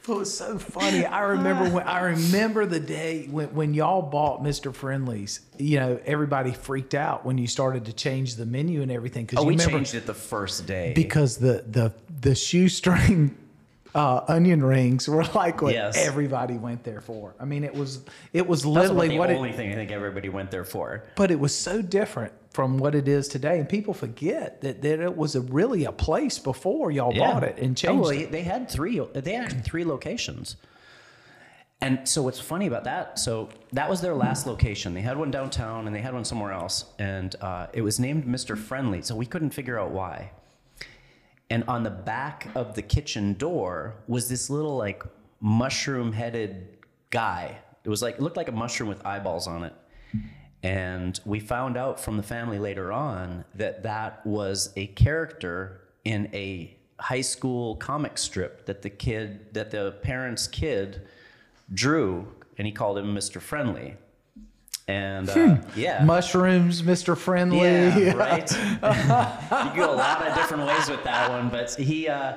It 0.07 0.13
was 0.13 0.37
so 0.37 0.59
funny. 0.59 1.07
I 1.07 1.23
remember 1.23 1.69
when 1.71 1.87
I 1.89 2.01
remember 2.01 2.67
the 2.67 2.81
day 2.81 3.27
when, 3.31 3.55
when 3.55 3.73
y'all 3.75 4.03
bought 4.03 4.43
Mr. 4.43 4.75
Friendly's. 4.75 5.41
You 5.59 5.81
know, 5.81 6.01
everybody 6.05 6.53
freaked 6.53 6.95
out 6.95 7.25
when 7.25 7.39
you 7.39 7.47
started 7.47 7.87
to 7.87 7.93
change 7.95 8.37
the 8.37 8.45
menu 8.45 8.83
and 8.83 8.93
everything. 8.93 9.25
Because 9.25 9.39
Oh, 9.39 9.43
you 9.43 9.49
we 9.49 9.53
remember 9.55 9.79
changed 9.79 9.95
it 9.95 10.07
the 10.07 10.13
first 10.15 10.67
day. 10.67 10.93
because 10.95 11.39
the 11.39 11.65
the 11.67 11.95
the 12.21 12.35
shoestring 12.35 13.35
uh, 13.95 14.23
onion 14.29 14.63
rings 14.63 15.09
were 15.09 15.25
like 15.35 15.63
what 15.63 15.73
Yes. 15.73 15.97
everybody 15.97 16.55
went 16.59 16.85
there 16.85 17.01
for. 17.01 17.35
I 17.41 17.47
mean, 17.47 17.65
it 17.65 17.75
was 17.75 18.01
it 18.35 18.47
was 18.47 18.63
That's 18.63 18.75
literally 18.75 19.09
the 19.09 19.19
what 19.19 19.31
only 19.31 19.51
it. 19.51 19.57
thing 19.57 19.73
I 19.73 19.75
think 19.75 19.91
everybody 19.91 20.29
went 20.29 20.51
there 20.51 20.65
for. 20.65 21.05
But 21.17 21.31
it 21.31 21.41
was 21.41 21.57
so 21.57 21.81
different 21.81 22.33
from 22.55 22.79
what 22.79 22.95
it 22.95 23.09
is 23.09 23.27
today, 23.27 23.59
and 23.59 23.69
people 23.69 23.93
forget 23.93 24.61
that, 24.61 24.81
that 24.81 25.01
it 25.01 25.17
was 25.17 25.35
a, 25.35 25.41
really 25.41 25.85
a 25.85 25.93
place 25.93 26.39
before 26.39 26.93
y'all 26.93 27.13
bought 27.13 27.43
it 27.43 27.59
and 27.59 27.77
changed. 27.77 27.99
Oh, 27.99 28.03
well, 28.03 28.11
it. 28.11 28.31
They 28.31 28.43
had 28.43 28.71
three. 28.71 29.01
They 29.13 29.35
had 29.35 29.65
three 29.65 29.85
locations. 29.85 30.57
And 31.81 32.09
so 32.09 32.23
what's 32.23 32.39
funny 32.39 32.69
about 32.69 32.85
that? 32.85 33.19
So 33.19 33.51
that 33.73 33.91
was 33.91 34.01
their 34.01 34.15
last 34.15 34.47
location. 34.47 34.95
They 34.95 35.01
had 35.01 35.19
one 35.19 35.33
downtown 35.33 35.87
and 35.87 35.95
they 35.95 36.01
had 36.01 36.15
one 36.15 36.25
somewhere 36.25 36.53
else, 36.53 36.85
and 37.01 37.35
uh, 37.41 37.67
it 37.73 37.83
was 37.83 37.99
named 37.99 38.25
Mr. 38.25 38.57
Friendly. 38.57 39.03
So 39.03 39.17
we 39.17 39.27
couldn't 39.27 39.51
figure 39.51 39.79
out 39.79 39.91
why. 39.91 40.31
And 41.51 41.65
on 41.65 41.83
the 41.83 41.91
back 41.91 42.49
of 42.55 42.77
the 42.77 42.83
kitchen 42.83 43.35
door 43.35 43.97
was 44.07 44.29
this 44.29 44.49
little 44.49 44.77
like 44.77 45.03
mushroom-headed 45.41 46.69
guy. 47.11 47.59
It 47.83 47.89
was 47.89 48.01
like 48.01 48.15
it 48.15 48.21
looked 48.23 48.37
like 48.37 48.49
a 48.49 48.53
mushroom 48.53 48.89
with 48.89 49.05
eyeballs 49.05 49.49
on 49.49 49.65
it. 49.65 49.75
And 50.65 51.21
we 51.27 51.41
found 51.41 51.77
out 51.77 52.01
from 52.01 52.17
the 52.17 52.23
family 52.23 52.59
later 52.59 52.91
on 52.91 53.45
that 53.55 53.83
that 53.83 54.27
was 54.27 54.73
a 54.77 54.87
character 54.89 55.83
in 56.05 56.31
a 56.33 56.75
high 56.99 57.21
school 57.21 57.77
comic 57.77 58.17
strip 58.17 58.65
that 58.65 58.81
the 58.81 58.89
kid, 58.89 59.53
that 59.53 59.71
the 59.71 59.93
parents' 60.03 60.47
kid 60.47 61.03
drew, 61.75 62.27
and 62.57 62.67
he 62.67 62.73
called 62.73 62.97
him 62.97 63.15
Mr. 63.15 63.43
Friendly. 63.43 63.97
And 64.89 65.29
uh, 65.29 65.59
yeah. 65.77 66.03
Mushrooms, 66.03 66.81
Mr. 66.81 67.17
Friendly. 67.17 67.59
Yeah, 67.59 68.13
right. 68.17 68.51
you 68.51 69.77
go 69.77 69.93
a 69.93 69.97
lot 69.97 70.27
of 70.27 70.35
different 70.35 70.67
ways 70.67 70.89
with 70.89 71.05
that 71.05 71.29
one, 71.31 71.51
but 71.51 71.75
he. 71.75 72.09
Uh, 72.09 72.37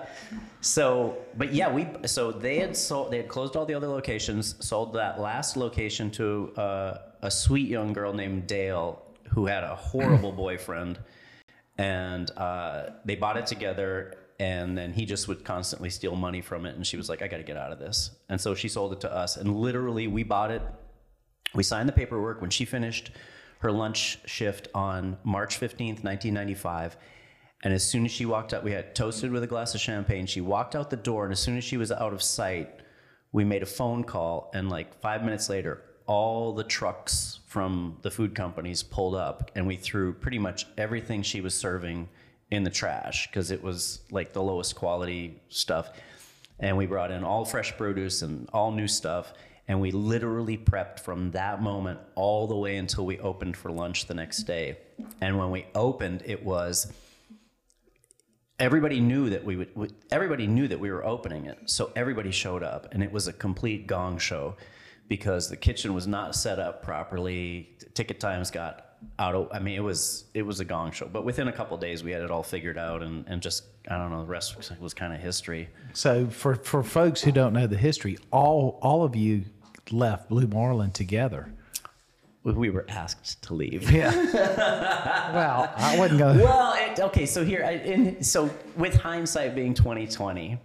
so, 0.61 1.17
but 1.37 1.53
yeah, 1.53 1.71
we. 1.71 1.87
So 2.05 2.31
they 2.31 2.59
had 2.59 2.75
sold. 2.75 3.11
They 3.11 3.17
had 3.17 3.27
closed 3.27 3.57
all 3.57 3.65
the 3.65 3.73
other 3.73 3.87
locations. 3.87 4.55
Sold 4.65 4.93
that 4.93 5.19
last 5.19 5.57
location 5.57 6.09
to 6.11 6.53
uh, 6.55 6.97
a 7.21 7.31
sweet 7.31 7.67
young 7.67 7.93
girl 7.93 8.13
named 8.13 8.47
Dale, 8.47 9.01
who 9.29 9.45
had 9.45 9.63
a 9.63 9.75
horrible 9.75 10.31
boyfriend, 10.45 10.99
and 11.77 12.29
uh, 12.37 12.89
they 13.05 13.15
bought 13.15 13.37
it 13.37 13.45
together. 13.45 14.15
And 14.39 14.77
then 14.77 14.93
he 14.93 15.05
just 15.05 15.27
would 15.27 15.43
constantly 15.43 15.89
steal 15.89 16.15
money 16.15 16.41
from 16.41 16.67
it, 16.67 16.75
and 16.75 16.85
she 16.85 16.95
was 16.95 17.09
like, 17.09 17.23
"I 17.23 17.27
got 17.27 17.37
to 17.37 17.43
get 17.43 17.57
out 17.57 17.71
of 17.71 17.79
this." 17.79 18.11
And 18.29 18.39
so 18.39 18.53
she 18.53 18.67
sold 18.67 18.93
it 18.93 19.01
to 19.01 19.11
us, 19.11 19.35
and 19.35 19.55
literally 19.55 20.05
we 20.05 20.21
bought 20.21 20.51
it 20.51 20.61
we 21.53 21.63
signed 21.63 21.87
the 21.87 21.93
paperwork 21.93 22.41
when 22.41 22.49
she 22.49 22.65
finished 22.65 23.11
her 23.59 23.71
lunch 23.71 24.19
shift 24.25 24.67
on 24.75 25.17
March 25.23 25.59
15th, 25.59 26.03
1995. 26.03 26.97
And 27.63 27.73
as 27.73 27.83
soon 27.83 28.05
as 28.05 28.11
she 28.11 28.25
walked 28.25 28.53
out, 28.53 28.63
we 28.63 28.71
had 28.71 28.93
toasted 28.93 29.31
with 29.31 29.43
a 29.43 29.47
glass 29.47 29.73
of 29.73 29.81
champagne. 29.81 30.27
She 30.27 30.41
walked 30.41 30.75
out 30.75 30.89
the 30.89 30.97
door, 30.97 31.23
and 31.23 31.31
as 31.31 31.39
soon 31.39 31.57
as 31.57 31.63
she 31.63 31.77
was 31.77 31.91
out 31.91 32.13
of 32.13 32.21
sight, 32.21 32.81
we 33.31 33.43
made 33.43 33.63
a 33.63 33.67
phone 33.67 34.03
call. 34.03 34.51
And 34.53 34.69
like 34.69 34.99
five 35.01 35.23
minutes 35.23 35.49
later, 35.49 35.81
all 36.07 36.53
the 36.53 36.63
trucks 36.63 37.39
from 37.45 37.97
the 38.01 38.09
food 38.09 38.33
companies 38.33 38.81
pulled 38.81 39.15
up, 39.15 39.51
and 39.55 39.67
we 39.67 39.75
threw 39.75 40.13
pretty 40.13 40.39
much 40.39 40.65
everything 40.77 41.21
she 41.21 41.41
was 41.41 41.53
serving 41.53 42.09
in 42.49 42.63
the 42.63 42.69
trash 42.69 43.27
because 43.27 43.51
it 43.51 43.61
was 43.61 43.99
like 44.09 44.33
the 44.33 44.41
lowest 44.41 44.75
quality 44.75 45.41
stuff. 45.49 45.91
And 46.59 46.77
we 46.77 46.85
brought 46.85 47.11
in 47.11 47.23
all 47.23 47.45
fresh 47.45 47.75
produce 47.77 48.21
and 48.21 48.49
all 48.53 48.71
new 48.71 48.87
stuff. 48.87 49.33
And 49.67 49.81
we 49.81 49.91
literally 49.91 50.57
prepped 50.57 51.01
from 51.01 51.31
that 51.31 51.61
moment 51.61 51.99
all 52.15 52.47
the 52.47 52.55
way 52.55 52.77
until 52.77 53.05
we 53.05 53.19
opened 53.19 53.57
for 53.57 53.69
lunch 53.69 54.07
the 54.07 54.13
next 54.13 54.43
day. 54.43 54.77
And 55.19 55.37
when 55.37 55.51
we 55.51 55.65
opened, 55.75 56.23
it 56.25 56.43
was 56.43 56.91
everybody 58.59 58.99
knew 58.99 59.29
that 59.29 59.43
we 59.43 59.55
would 59.55 59.93
everybody 60.11 60.47
knew 60.47 60.67
that 60.67 60.79
we 60.79 60.89
were 60.89 61.05
opening 61.05 61.45
it 61.45 61.59
so 61.65 61.91
everybody 61.95 62.31
showed 62.31 62.63
up 62.63 62.87
and 62.91 63.03
it 63.03 63.11
was 63.11 63.27
a 63.27 63.33
complete 63.33 63.85
gong 63.85 64.17
show 64.17 64.55
because 65.07 65.49
the 65.49 65.57
kitchen 65.57 65.93
was 65.93 66.07
not 66.07 66.35
set 66.35 66.59
up 66.59 66.83
properly 66.83 67.77
ticket 67.93 68.19
times 68.19 68.51
got 68.51 68.83
out 69.19 69.35
of 69.35 69.47
i 69.53 69.59
mean 69.59 69.75
it 69.75 69.83
was 69.83 70.25
it 70.33 70.41
was 70.41 70.59
a 70.59 70.65
gong 70.65 70.91
show 70.91 71.07
but 71.07 71.23
within 71.23 71.47
a 71.47 71.51
couple 71.51 71.77
days 71.77 72.03
we 72.03 72.11
had 72.11 72.21
it 72.23 72.31
all 72.31 72.41
figured 72.43 72.77
out 72.79 73.03
and, 73.03 73.25
and 73.27 73.41
just 73.43 73.63
i 73.89 73.97
don't 73.97 74.09
know 74.09 74.21
the 74.21 74.25
rest 74.27 74.57
was, 74.57 74.71
was 74.79 74.93
kind 74.93 75.13
of 75.13 75.19
history 75.19 75.69
So 75.93 76.27
for 76.27 76.55
for 76.55 76.81
folks 76.83 77.21
who 77.21 77.31
don't 77.31 77.53
know 77.53 77.67
the 77.67 77.77
history, 77.77 78.17
all 78.31 78.79
all 78.81 79.03
of 79.03 79.15
you 79.15 79.43
left 79.91 80.29
Blue 80.29 80.47
Marlin 80.47 80.91
together. 80.91 81.53
we- 82.43 82.53
we 82.53 82.69
were 82.69 82.85
asked 82.89 83.41
to 83.43 83.53
leave 83.53 83.89
Yeah. 83.91 84.11
well, 85.33 85.71
I 85.77 85.97
wouldn't 85.99 86.19
go. 86.19 86.33
well 86.35 86.73
it, 86.77 86.99
okay 86.99 87.25
so 87.25 87.45
here 87.45 87.63
I, 87.65 87.71
in, 87.73 88.23
so 88.23 88.49
with 88.75 88.95
hindsight 88.95 89.53
being 89.55 89.73
2020 89.73 90.57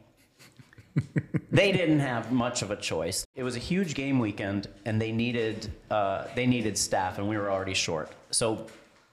they 1.50 1.72
didn't 1.72 2.00
have 2.00 2.32
much 2.32 2.62
of 2.62 2.70
a 2.70 2.76
choice. 2.76 3.26
It 3.34 3.42
was 3.42 3.56
a 3.56 3.58
huge 3.58 3.94
game 3.94 4.18
weekend 4.18 4.68
and 4.84 5.00
they 5.00 5.12
needed 5.12 5.70
uh, 5.90 6.26
they 6.34 6.46
needed 6.46 6.76
staff 6.76 7.18
and 7.18 7.28
we 7.28 7.36
were 7.36 7.50
already 7.50 7.74
short. 7.74 8.10
So 8.30 8.66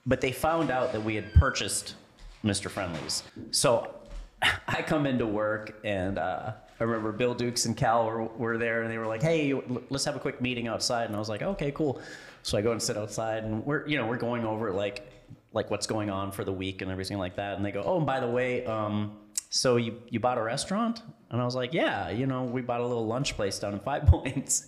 but 0.06 0.22
they 0.22 0.32
found 0.32 0.72
out 0.72 0.92
that 0.94 1.04
we 1.04 1.16
had 1.16 1.34
purchased 1.34 1.96
mr 2.44 2.70
friendly's. 2.70 3.24
So 3.52 3.94
i 4.68 4.82
come 4.82 5.06
into 5.06 5.26
work 5.26 5.80
and 5.84 6.18
uh, 6.18 6.54
i 6.80 6.84
remember 6.84 7.12
bill 7.12 7.34
dukes 7.34 7.66
and 7.66 7.76
cal 7.76 8.06
were, 8.06 8.24
were 8.24 8.58
there 8.58 8.84
and 8.84 8.92
they 8.92 8.98
were 8.98 9.08
like 9.08 9.22
hey 9.22 9.54
let's 9.90 10.06
have 10.06 10.16
a 10.16 10.20
quick 10.20 10.42
meeting 10.42 10.68
outside. 10.68 11.06
And 11.06 11.16
i 11.16 11.20
was 11.20 11.30
like 11.30 11.42
okay 11.42 11.72
cool. 11.72 12.02
So 12.44 12.58
i 12.58 12.62
go 12.62 12.72
and 12.72 12.82
sit 12.82 12.98
outside 12.98 13.44
and 13.44 13.66
we're 13.66 13.88
you 13.88 13.98
know 13.98 14.08
we're 14.08 14.18
going 14.18 14.46
over 14.46 14.72
like 14.72 15.08
like 15.52 15.72
what's 15.72 15.88
going 15.88 16.10
on 16.10 16.32
for 16.32 16.44
the 16.44 16.54
week 16.54 16.82
and 16.82 16.92
everything 16.92 17.18
like 17.18 17.36
that. 17.36 17.58
And 17.58 17.66
they 17.66 17.72
go 17.72 17.84
oh 17.84 17.98
and 17.98 18.06
by 18.06 18.20
the 18.20 18.30
way 18.30 18.66
um, 18.66 19.18
so 19.50 19.76
you, 19.78 20.02
you 20.10 20.20
bought 20.20 20.38
a 20.38 20.44
restaurant? 20.44 21.02
And 21.32 21.40
i 21.40 21.46
was 21.46 21.56
like 21.56 21.74
yeah 21.74 22.10
you 22.10 22.26
know 22.26 22.44
we 22.44 22.62
bought 22.62 22.82
a 22.82 22.88
little 22.88 23.06
lunch 23.06 23.36
place 23.36 23.60
down 23.60 23.74
in 23.74 23.80
five 23.80 24.06
points. 24.14 24.68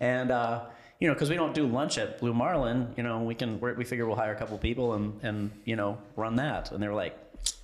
And 0.00 0.30
uh, 0.30 0.66
you 1.00 1.08
know 1.08 1.14
because 1.14 1.30
we 1.30 1.36
don't 1.36 1.54
do 1.54 1.66
lunch 1.66 1.98
at 1.98 2.18
blue 2.18 2.34
marlin 2.34 2.92
you 2.96 3.02
know 3.02 3.22
we 3.22 3.34
can 3.34 3.60
we 3.60 3.84
figure 3.84 4.06
we'll 4.06 4.16
hire 4.16 4.32
a 4.32 4.38
couple 4.38 4.56
people 4.58 4.94
and 4.94 5.18
and 5.22 5.50
you 5.64 5.76
know 5.76 5.98
run 6.16 6.36
that. 6.36 6.72
And 6.72 6.82
they 6.82 6.88
were 6.88 6.94
like 6.94 7.16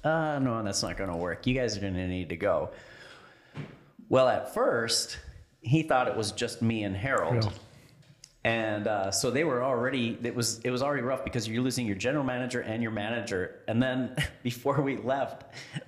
uh, 0.03 0.39
no 0.41 0.63
that's 0.63 0.83
not 0.83 0.97
going 0.97 1.11
to 1.11 1.17
work. 1.17 1.47
You 1.47 1.55
guys 1.55 1.77
are 1.77 1.81
going 1.81 1.95
to 1.95 2.07
need 2.07 2.29
to 2.29 2.37
go. 2.37 2.71
Well 4.09 4.29
at 4.29 4.53
first 4.53 5.19
he 5.61 5.83
thought 5.83 6.09
it 6.09 6.17
was 6.17 6.33
just 6.33 6.61
me 6.61 6.85
and 6.85 6.95
harold. 6.95 7.45
Harold. 7.45 7.59
And 8.45 8.87
uh, 8.87 9.11
so 9.11 9.31
they 9.31 9.43
were 9.43 9.65
already 9.65 10.19
it 10.23 10.35
was 10.35 10.61
it 10.65 10.71
was 10.71 10.83
already 10.83 11.03
rough 11.03 11.25
because 11.25 11.49
you're 11.49 11.63
losing 11.63 11.87
your 11.87 11.97
general 11.97 12.25
manager 12.25 12.61
and 12.61 12.83
your 12.83 12.93
manager. 12.93 13.61
And 13.69 13.83
then 13.83 14.15
before 14.43 14.81
we 14.83 14.99
left 14.99 15.45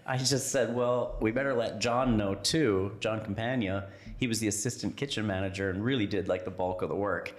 i 0.07 0.17
just 0.17 0.51
said 0.51 0.75
well 0.75 1.17
we 1.21 1.31
better 1.31 1.53
let 1.53 1.79
john 1.79 2.17
know 2.17 2.35
too 2.35 2.97
john 3.01 3.21
campagna. 3.21 3.89
He 4.19 4.27
was 4.27 4.41
the 4.41 4.49
assistant 4.49 4.97
kitchen 4.97 5.27
manager 5.27 5.69
and 5.69 5.85
really 5.85 6.07
did 6.07 6.29
like 6.29 6.47
the 6.47 6.51
bulk 6.51 6.81
of 6.81 6.89
the 6.89 6.95
work 6.95 7.35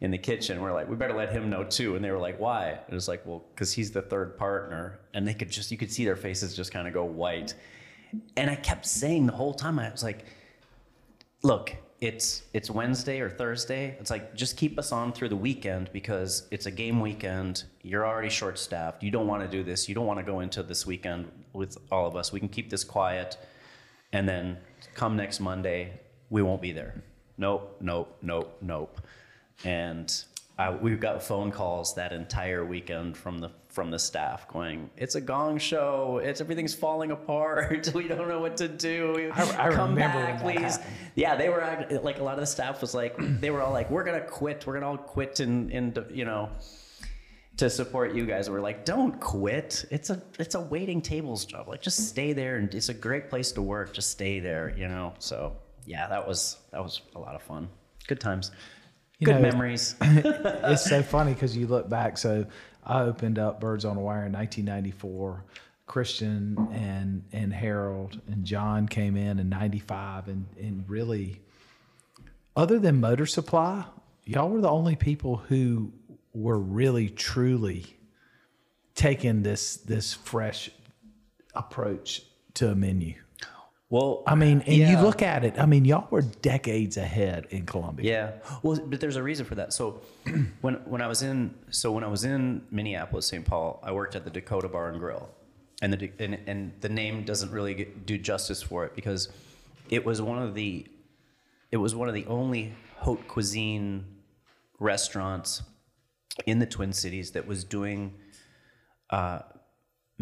in 0.00 0.10
the 0.10 0.18
kitchen. 0.18 0.62
We're 0.62 0.72
like 0.72 0.88
we 0.88 0.96
better 0.96 1.14
let 1.14 1.30
him 1.30 1.50
know 1.50 1.64
too. 1.64 1.94
And 1.94 2.04
they 2.04 2.10
were 2.10 2.18
like 2.18 2.40
why? 2.40 2.70
It 2.70 2.94
was 2.94 3.08
like 3.08 3.26
well 3.26 3.44
because 3.54 3.72
he's 3.72 3.90
the 3.90 4.02
third 4.02 4.38
partner. 4.38 5.00
And 5.12 5.28
they 5.28 5.34
could 5.34 5.50
just 5.50 5.70
you 5.70 5.76
could 5.76 5.92
see 5.92 6.06
their 6.06 6.16
faces 6.16 6.56
just 6.56 6.72
kind 6.72 6.88
of 6.88 6.94
go 6.94 7.04
white. 7.04 7.54
And 8.38 8.48
i 8.48 8.54
kept 8.54 8.86
saying 8.86 9.26
the 9.26 9.32
whole 9.32 9.54
time 9.54 9.78
i 9.78 9.90
was 9.90 10.02
like 10.02 10.24
look 11.42 11.74
it's 12.02 12.42
it's 12.52 12.68
wednesday 12.68 13.20
or 13.20 13.30
thursday. 13.30 13.96
It's 14.00 14.10
like 14.10 14.34
just 14.34 14.56
keep 14.56 14.76
us 14.76 14.90
on 14.90 15.12
through 15.12 15.28
the 15.28 15.36
weekend 15.36 15.88
because 15.92 16.48
it's 16.50 16.66
a 16.66 16.70
game 16.70 16.98
weekend. 16.98 17.62
You're 17.82 18.04
already 18.04 18.28
short 18.28 18.58
staffed 18.58 19.04
you 19.04 19.12
don't 19.12 19.28
want 19.28 19.42
to 19.42 19.48
do 19.48 19.62
this. 19.62 19.88
You 19.88 19.94
don't 19.94 20.06
want 20.06 20.18
to 20.18 20.24
go 20.24 20.40
into 20.40 20.64
this 20.64 20.84
weekend 20.84 21.30
with 21.52 21.78
all 21.92 22.08
of 22.08 22.16
us. 22.16 22.32
We 22.32 22.40
can 22.40 22.48
keep 22.48 22.70
this 22.70 22.82
quiet. 22.82 23.38
And 24.12 24.28
then 24.28 24.58
come 24.94 25.16
next 25.16 25.38
monday 25.38 26.00
we 26.28 26.42
won't 26.42 26.60
be 26.60 26.72
there. 26.72 27.00
Nope 27.38 27.76
nope 27.80 28.18
nope 28.20 28.58
nope. 28.60 29.00
And 29.64 30.12
I, 30.58 30.70
we 30.70 30.96
got 30.96 31.22
phone 31.22 31.52
calls 31.52 31.94
that 31.94 32.12
entire 32.12 32.64
weekend 32.64 33.16
from 33.16 33.38
the 33.38 33.50
from 33.72 33.90
the 33.90 33.98
staff 33.98 34.46
going, 34.48 34.90
"It's 34.96 35.14
a 35.14 35.20
gong 35.20 35.58
show. 35.58 36.20
It's 36.22 36.40
everything's 36.40 36.74
falling 36.74 37.10
apart. 37.10 37.90
we 37.94 38.06
don't 38.06 38.28
know 38.28 38.40
what 38.40 38.56
to 38.58 38.68
do. 38.68 39.32
I- 39.34 39.66
I 39.66 39.70
Come 39.70 39.90
remember 39.90 40.18
back, 40.22 40.40
please." 40.40 40.78
Yeah, 41.14 41.34
they 41.36 41.48
were 41.48 41.60
like 42.02 42.18
a 42.18 42.22
lot 42.22 42.34
of 42.34 42.40
the 42.40 42.46
staff 42.46 42.80
was 42.80 42.94
like, 42.94 43.14
they 43.40 43.50
were 43.50 43.62
all 43.62 43.72
like, 43.72 43.90
"We're 43.90 44.04
gonna 44.04 44.20
quit. 44.20 44.66
We're 44.66 44.74
gonna 44.74 44.88
all 44.90 44.98
quit 44.98 45.40
and 45.40 45.70
and 45.72 46.04
you 46.10 46.24
know." 46.24 46.50
To 47.58 47.68
support 47.68 48.14
you 48.14 48.24
guys, 48.24 48.48
we're 48.48 48.62
like, 48.62 48.86
don't 48.86 49.20
quit. 49.20 49.84
It's 49.90 50.08
a 50.08 50.22
it's 50.38 50.54
a 50.54 50.60
waiting 50.60 51.02
tables 51.02 51.44
job. 51.44 51.68
Like, 51.68 51.82
just 51.82 52.08
stay 52.08 52.32
there, 52.32 52.56
and 52.56 52.74
it's 52.74 52.88
a 52.88 52.94
great 52.94 53.28
place 53.28 53.52
to 53.52 53.62
work. 53.62 53.92
Just 53.92 54.10
stay 54.10 54.40
there, 54.40 54.74
you 54.74 54.88
know. 54.88 55.12
So, 55.18 55.52
yeah, 55.84 56.08
that 56.08 56.26
was 56.26 56.56
that 56.72 56.82
was 56.82 57.02
a 57.14 57.18
lot 57.18 57.34
of 57.34 57.42
fun. 57.42 57.68
Good 58.08 58.20
times. 58.20 58.52
You 59.18 59.26
Good 59.26 59.34
know, 59.36 59.42
memories. 59.42 59.96
it's 60.00 60.88
so 60.88 61.02
funny 61.02 61.34
because 61.34 61.54
you 61.54 61.66
look 61.66 61.90
back. 61.90 62.16
So 62.16 62.46
I 62.84 63.02
opened 63.02 63.38
up 63.38 63.60
Birds 63.60 63.84
on 63.84 63.96
a 63.96 64.00
Wire 64.00 64.26
in 64.26 64.32
1994. 64.32 65.44
Kristian 65.88 66.72
and 66.72 67.24
and 67.32 67.52
Harold 67.52 68.20
and 68.28 68.44
John 68.44 68.88
came 68.88 69.16
in 69.16 69.38
in 69.38 69.48
'95, 69.48 70.28
and 70.28 70.46
and 70.58 70.88
really, 70.88 71.40
other 72.56 72.78
than 72.78 73.00
Motor 73.00 73.26
Supply, 73.26 73.84
y'all 74.24 74.48
were 74.48 74.60
the 74.60 74.70
only 74.70 74.96
people 74.96 75.36
who 75.36 75.92
were 76.32 76.58
really 76.58 77.08
truly 77.10 77.84
taking 78.94 79.42
this 79.42 79.76
this 79.76 80.14
fresh 80.14 80.70
approach 81.54 82.22
to 82.54 82.70
a 82.70 82.74
menu. 82.74 83.14
Well, 83.92 84.22
I 84.26 84.36
mean, 84.36 84.62
and 84.66 84.74
you 84.74 84.98
look 85.00 85.20
at 85.20 85.44
it. 85.44 85.58
I 85.58 85.66
mean, 85.66 85.84
y'all 85.84 86.08
were 86.10 86.22
decades 86.22 86.96
ahead 86.96 87.46
in 87.50 87.66
Columbia. 87.66 88.10
Yeah. 88.10 88.56
Well, 88.62 88.80
but 88.86 89.00
there's 89.00 89.16
a 89.16 89.22
reason 89.22 89.44
for 89.44 89.54
that. 89.56 89.74
So 89.74 90.00
when 90.62 90.76
when 90.86 91.02
I 91.02 91.06
was 91.06 91.20
in 91.20 91.54
so 91.68 91.92
when 91.92 92.02
I 92.02 92.06
was 92.06 92.24
in 92.24 92.62
Minneapolis, 92.70 93.26
St. 93.26 93.44
Paul, 93.44 93.80
I 93.82 93.92
worked 93.92 94.16
at 94.16 94.24
the 94.24 94.30
Dakota 94.30 94.68
Bar 94.68 94.88
and 94.88 94.98
Grill, 94.98 95.28
and 95.82 95.92
the 95.92 96.10
and, 96.18 96.38
and 96.46 96.72
the 96.80 96.88
name 96.88 97.24
doesn't 97.24 97.52
really 97.52 97.74
get, 97.74 98.06
do 98.06 98.16
justice 98.16 98.62
for 98.62 98.86
it 98.86 98.96
because 98.96 99.28
it 99.90 100.06
was 100.06 100.22
one 100.22 100.40
of 100.40 100.54
the 100.54 100.86
it 101.70 101.76
was 101.76 101.94
one 101.94 102.08
of 102.08 102.14
the 102.14 102.24
only 102.24 102.72
haute 102.96 103.28
cuisine 103.28 104.06
restaurants 104.78 105.64
in 106.46 106.60
the 106.60 106.66
Twin 106.66 106.94
Cities 106.94 107.32
that 107.32 107.46
was 107.46 107.62
doing 107.62 108.14
uh, 109.10 109.40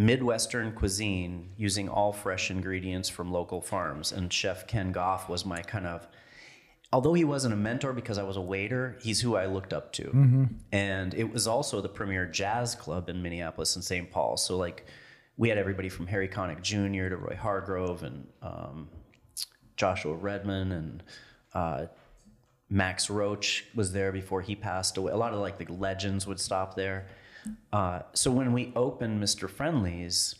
Midwestern 0.00 0.72
cuisine 0.72 1.50
using 1.58 1.88
all 1.88 2.10
fresh 2.10 2.50
ingredients 2.50 3.10
from 3.10 3.30
local 3.30 3.60
farms. 3.60 4.12
And 4.12 4.32
Chef 4.32 4.66
Ken 4.66 4.92
Goff 4.92 5.28
was 5.28 5.44
my 5.44 5.60
kind 5.60 5.86
of, 5.86 6.08
although 6.90 7.12
he 7.12 7.24
wasn't 7.24 7.52
a 7.52 7.56
mentor 7.56 7.92
because 7.92 8.16
I 8.16 8.22
was 8.22 8.38
a 8.38 8.40
waiter, 8.40 8.96
he's 9.02 9.20
who 9.20 9.36
I 9.36 9.44
looked 9.44 9.74
up 9.74 9.92
to. 9.94 10.04
And 10.72 11.12
it 11.12 11.30
was 11.30 11.46
also 11.46 11.82
the 11.82 11.88
premier 11.88 12.26
jazz 12.26 12.74
club 12.74 13.10
in 13.10 13.20
Minneapolis 13.20 13.76
and 13.76 13.84
St. 13.84 14.10
Paul. 14.10 14.38
So, 14.38 14.56
like, 14.56 14.86
we 15.36 15.50
had 15.50 15.58
everybody 15.58 15.90
from 15.90 16.06
Harry 16.06 16.28
Connick 16.28 16.62
Jr. 16.62 17.10
to 17.10 17.16
Roy 17.16 17.36
Hargrove 17.36 18.02
and 18.02 18.26
um, 18.40 18.88
Joshua 19.76 20.14
Redman 20.14 20.72
and 20.72 21.02
uh, 21.52 21.86
Max 22.70 23.10
Roach 23.10 23.66
was 23.74 23.92
there 23.92 24.12
before 24.12 24.40
he 24.40 24.54
passed 24.54 24.96
away. 24.96 25.12
A 25.12 25.16
lot 25.16 25.34
of 25.34 25.40
like 25.40 25.58
the 25.58 25.70
legends 25.72 26.26
would 26.26 26.40
stop 26.40 26.74
there. 26.74 27.06
Uh, 27.72 28.00
so 28.12 28.30
when 28.30 28.52
we 28.52 28.72
opened 28.76 29.22
Mr. 29.22 29.48
Friendly's, 29.48 30.34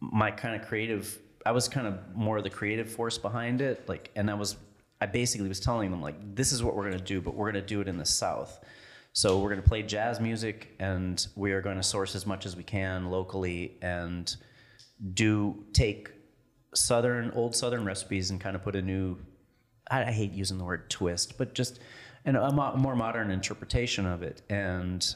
my 0.00 0.30
kind 0.30 0.60
of 0.60 0.66
creative, 0.66 1.18
I 1.44 1.52
was 1.52 1.68
kind 1.68 1.86
of 1.86 1.98
more 2.14 2.38
of 2.38 2.44
the 2.44 2.50
creative 2.50 2.90
force 2.90 3.18
behind 3.18 3.60
it. 3.60 3.88
Like, 3.88 4.10
and 4.16 4.30
I 4.30 4.34
was, 4.34 4.56
I 5.00 5.06
basically 5.06 5.48
was 5.48 5.60
telling 5.60 5.90
them 5.90 6.02
like, 6.02 6.16
this 6.34 6.52
is 6.52 6.62
what 6.62 6.76
we're 6.76 6.90
gonna 6.90 7.02
do, 7.02 7.20
but 7.20 7.34
we're 7.34 7.50
gonna 7.50 7.64
do 7.64 7.80
it 7.80 7.88
in 7.88 7.96
the 7.98 8.04
South. 8.04 8.64
So 9.12 9.38
we're 9.38 9.50
gonna 9.50 9.62
play 9.62 9.82
jazz 9.82 10.20
music, 10.20 10.74
and 10.78 11.26
we 11.36 11.52
are 11.52 11.62
going 11.62 11.76
to 11.76 11.82
source 11.82 12.14
as 12.14 12.26
much 12.26 12.44
as 12.44 12.54
we 12.54 12.62
can 12.62 13.10
locally, 13.10 13.78
and 13.80 14.34
do 15.14 15.64
take 15.72 16.10
southern 16.74 17.30
old 17.30 17.56
southern 17.56 17.84
recipes 17.84 18.30
and 18.30 18.40
kind 18.40 18.54
of 18.54 18.62
put 18.62 18.76
a 18.76 18.82
new 18.82 19.16
I, 19.90 20.04
I 20.04 20.12
hate 20.12 20.32
using 20.32 20.58
the 20.58 20.64
word 20.64 20.90
twist, 20.90 21.38
but 21.38 21.54
just 21.54 21.80
an, 22.24 22.36
a 22.36 22.52
mo- 22.52 22.76
more 22.76 22.96
modern 22.96 23.30
interpretation 23.30 24.06
of 24.06 24.22
it. 24.22 24.42
And 24.50 25.14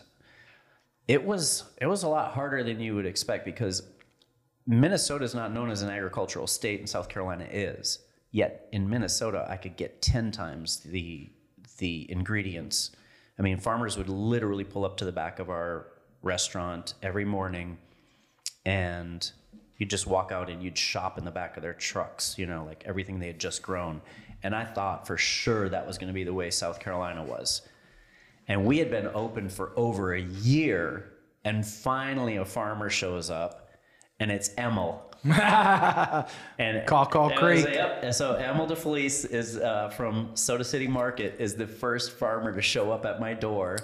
it 1.11 1.25
was 1.25 1.65
it 1.79 1.87
was 1.87 2.05
a 2.05 2.09
lot 2.09 2.35
harder 2.35 2.63
than 2.63 2.79
you 2.79 2.95
would 2.95 3.05
expect 3.05 3.45
because 3.45 3.83
Minnesota 4.65 5.25
is 5.25 5.35
not 5.35 5.53
known 5.53 5.69
as 5.69 5.83
an 5.83 5.91
agricultural 5.91 6.47
state, 6.47 6.79
and 6.79 6.89
South 6.89 7.09
Carolina 7.09 7.49
is. 7.51 7.99
Yet 8.31 8.69
in 8.71 8.89
Minnesota, 8.89 9.45
I 9.51 9.57
could 9.57 9.77
get 9.77 10.01
ten 10.01 10.31
times 10.31 10.79
the 10.79 11.29
the 11.79 12.09
ingredients. 12.13 12.93
I 13.41 13.43
mean, 13.43 13.59
farmers 13.59 13.97
would 13.97 14.09
literally 14.09 14.63
pull 14.63 14.85
up 14.85 14.97
to 14.99 15.05
the 15.05 15.11
back 15.11 15.41
of 15.41 15.51
our 15.51 15.89
restaurant 16.23 16.95
every 17.03 17.25
morning, 17.25 17.79
and 18.65 19.29
you'd 19.79 19.91
just 19.91 20.07
walk 20.07 20.31
out 20.31 20.49
and 20.49 20.63
you'd 20.63 20.79
shop 20.79 21.19
in 21.19 21.25
the 21.25 21.33
back 21.33 21.57
of 21.57 21.65
their 21.65 21.75
trucks. 21.75 22.39
You 22.39 22.47
know, 22.47 22.65
like 22.65 22.85
everything 22.87 23.19
they 23.19 23.27
had 23.27 23.41
just 23.41 23.63
grown. 23.63 24.01
And 24.45 24.55
I 24.55 24.65
thought 24.65 25.09
for 25.09 25.17
sure 25.17 25.69
that 25.71 25.89
was 25.89 25.99
going 25.99 26.07
to 26.07 26.15
be 26.15 26.23
the 26.23 26.33
way 26.33 26.51
South 26.51 26.79
Carolina 26.79 27.25
was. 27.25 27.63
And 28.51 28.65
we 28.67 28.79
had 28.79 28.91
been 28.91 29.07
open 29.15 29.49
for 29.49 29.71
over 29.77 30.13
a 30.15 30.21
year, 30.21 31.13
and 31.45 31.65
finally 31.65 32.35
a 32.37 32.45
farmer 32.45 32.91
shows 32.91 33.31
up, 33.31 33.69
and 34.19 34.29
it's 34.29 34.51
Emil. 34.59 35.01
and 35.25 36.85
Call, 36.85 37.07
call, 37.07 37.31
and 37.31 37.39
it 37.39 37.43
was- 37.45 37.63
creek. 37.65 37.75
yep. 37.77 38.13
So 38.13 38.35
Emil 38.35 38.67
DeFelice 38.67 39.31
is 39.31 39.57
uh, 39.57 39.91
from 39.91 40.31
Soda 40.35 40.65
City 40.65 40.89
Market 40.89 41.37
is 41.39 41.55
the 41.55 41.67
first 41.67 42.11
farmer 42.19 42.53
to 42.53 42.61
show 42.61 42.91
up 42.91 43.07
at 43.07 43.21
my 43.21 43.35
door, 43.35 43.79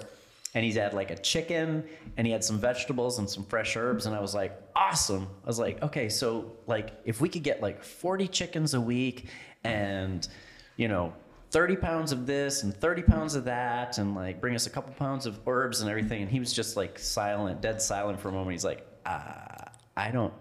and 0.53 0.65
he's 0.65 0.75
had 0.75 0.93
like 0.93 1.11
a 1.11 1.17
chicken, 1.17 1.85
and 2.17 2.27
he 2.27 2.33
had 2.33 2.43
some 2.43 2.59
vegetables 2.59 3.19
and 3.19 3.29
some 3.29 3.45
fresh 3.45 3.77
herbs, 3.77 4.05
and 4.05 4.13
I 4.13 4.19
was 4.19 4.35
like, 4.35 4.51
awesome. 4.75 5.27
I 5.45 5.47
was 5.47 5.59
like, 5.59 5.81
okay, 5.81 6.09
so 6.09 6.51
like 6.67 6.91
if 7.05 7.21
we 7.21 7.29
could 7.29 7.43
get 7.43 7.61
like 7.61 7.81
40 7.85 8.27
chickens 8.27 8.73
a 8.73 8.81
week, 8.81 9.27
and 9.63 10.27
you 10.75 10.89
know. 10.89 11.13
30 11.49 11.75
pounds 11.77 12.11
of 12.11 12.25
this 12.25 12.63
and 12.63 12.73
30 12.75 13.03
pounds 13.03 13.35
of 13.35 13.45
that 13.45 13.97
and 13.97 14.15
like 14.15 14.41
bring 14.41 14.55
us 14.55 14.67
a 14.67 14.69
couple 14.69 14.93
pounds 14.93 15.25
of 15.25 15.39
herbs 15.47 15.81
and 15.81 15.89
everything 15.89 16.21
and 16.21 16.29
he 16.29 16.39
was 16.39 16.51
just 16.51 16.75
like 16.75 16.99
silent 16.99 17.61
dead 17.61 17.81
silent 17.81 18.19
for 18.19 18.29
a 18.29 18.31
moment 18.31 18.51
he's 18.51 18.65
like 18.65 18.85
ah, 19.05 19.71
i 19.95 20.11
don't 20.11 20.33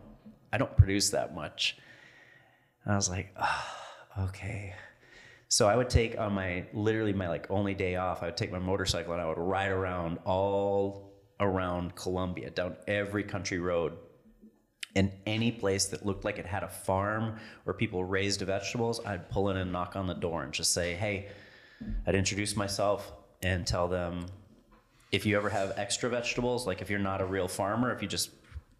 i 0.52 0.58
don't 0.58 0.76
produce 0.76 1.10
that 1.10 1.34
much 1.34 1.76
and 2.86 2.92
I 2.92 2.96
was 2.96 3.10
like, 3.10 3.34
oh, 3.36 4.24
okay. 4.26 4.72
So 5.48 5.68
I 5.68 5.76
would 5.76 5.90
take 5.90 6.18
on 6.18 6.32
my 6.32 6.66
literally 6.72 7.12
my 7.12 7.28
like 7.28 7.50
only 7.50 7.74
day 7.74 7.96
off, 7.96 8.22
I 8.22 8.26
would 8.26 8.36
take 8.36 8.52
my 8.52 8.60
motorcycle 8.60 9.12
and 9.12 9.20
I 9.20 9.26
would 9.26 9.38
ride 9.38 9.72
around 9.72 10.18
all 10.24 11.12
around 11.40 11.96
Columbia 11.96 12.50
down 12.50 12.76
every 12.86 13.24
country 13.24 13.58
road. 13.58 13.94
And 14.96 15.12
any 15.26 15.52
place 15.52 15.84
that 15.86 16.04
looked 16.04 16.24
like 16.24 16.38
it 16.38 16.46
had 16.46 16.62
a 16.62 16.68
farm 16.68 17.36
where 17.64 17.74
people 17.74 18.02
raised 18.02 18.40
vegetables, 18.40 18.98
I'd 19.04 19.28
pull 19.30 19.50
in 19.50 19.58
and 19.58 19.70
knock 19.70 19.94
on 19.94 20.06
the 20.06 20.14
door 20.14 20.42
and 20.42 20.52
just 20.52 20.72
say, 20.72 20.94
hey, 20.94 21.28
I'd 22.06 22.14
introduce 22.14 22.56
myself 22.56 23.12
and 23.42 23.66
tell 23.66 23.86
them 23.86 24.26
if 25.12 25.26
you 25.26 25.36
ever 25.36 25.50
have 25.50 25.74
extra 25.76 26.08
vegetables, 26.08 26.66
like 26.66 26.80
if 26.80 26.90
you're 26.90 26.98
not 26.98 27.20
a 27.20 27.26
real 27.26 27.46
farmer, 27.46 27.92
if 27.92 28.00
you 28.00 28.08
just 28.08 28.30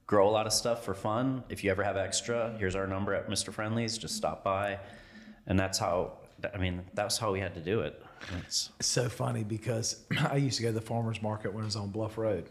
grow 0.06 0.28
a 0.28 0.30
lot 0.30 0.46
of 0.46 0.52
stuff 0.52 0.85
for 0.85 0.94
fun, 0.94 1.44
if 1.49 1.62
you 1.62 1.70
ever 1.70 1.85
have 1.85 1.96
extra, 1.96 2.56
here's 2.58 2.75
our 2.75 2.87
number 2.87 3.12
at 3.14 3.28
Mr. 3.28 3.52
Friendly's, 3.52 3.99
just 3.99 4.16
stop 4.16 4.42
by. 4.42 4.78
And 5.46 5.61
that's 5.61 5.78
how, 5.78 6.12
I 6.54 6.58
mean, 6.58 6.82
that's 6.94 7.18
how 7.18 7.30
we 7.32 7.40
had 7.40 7.54
to 7.54 7.61
do 7.61 7.80
it. 7.80 8.02
It's, 8.38 8.70
It's 8.78 8.88
so 8.88 9.08
funny 9.08 9.44
because 9.44 10.04
I 10.30 10.37
used 10.37 10.56
to 10.56 10.62
go 10.62 10.70
to 10.70 10.75
the 10.75 10.80
farmers 10.80 11.20
market 11.20 11.52
when 11.52 11.62
I 11.62 11.66
was 11.66 11.76
on 11.76 11.90
Bluff 11.90 12.16
Road. 12.18 12.49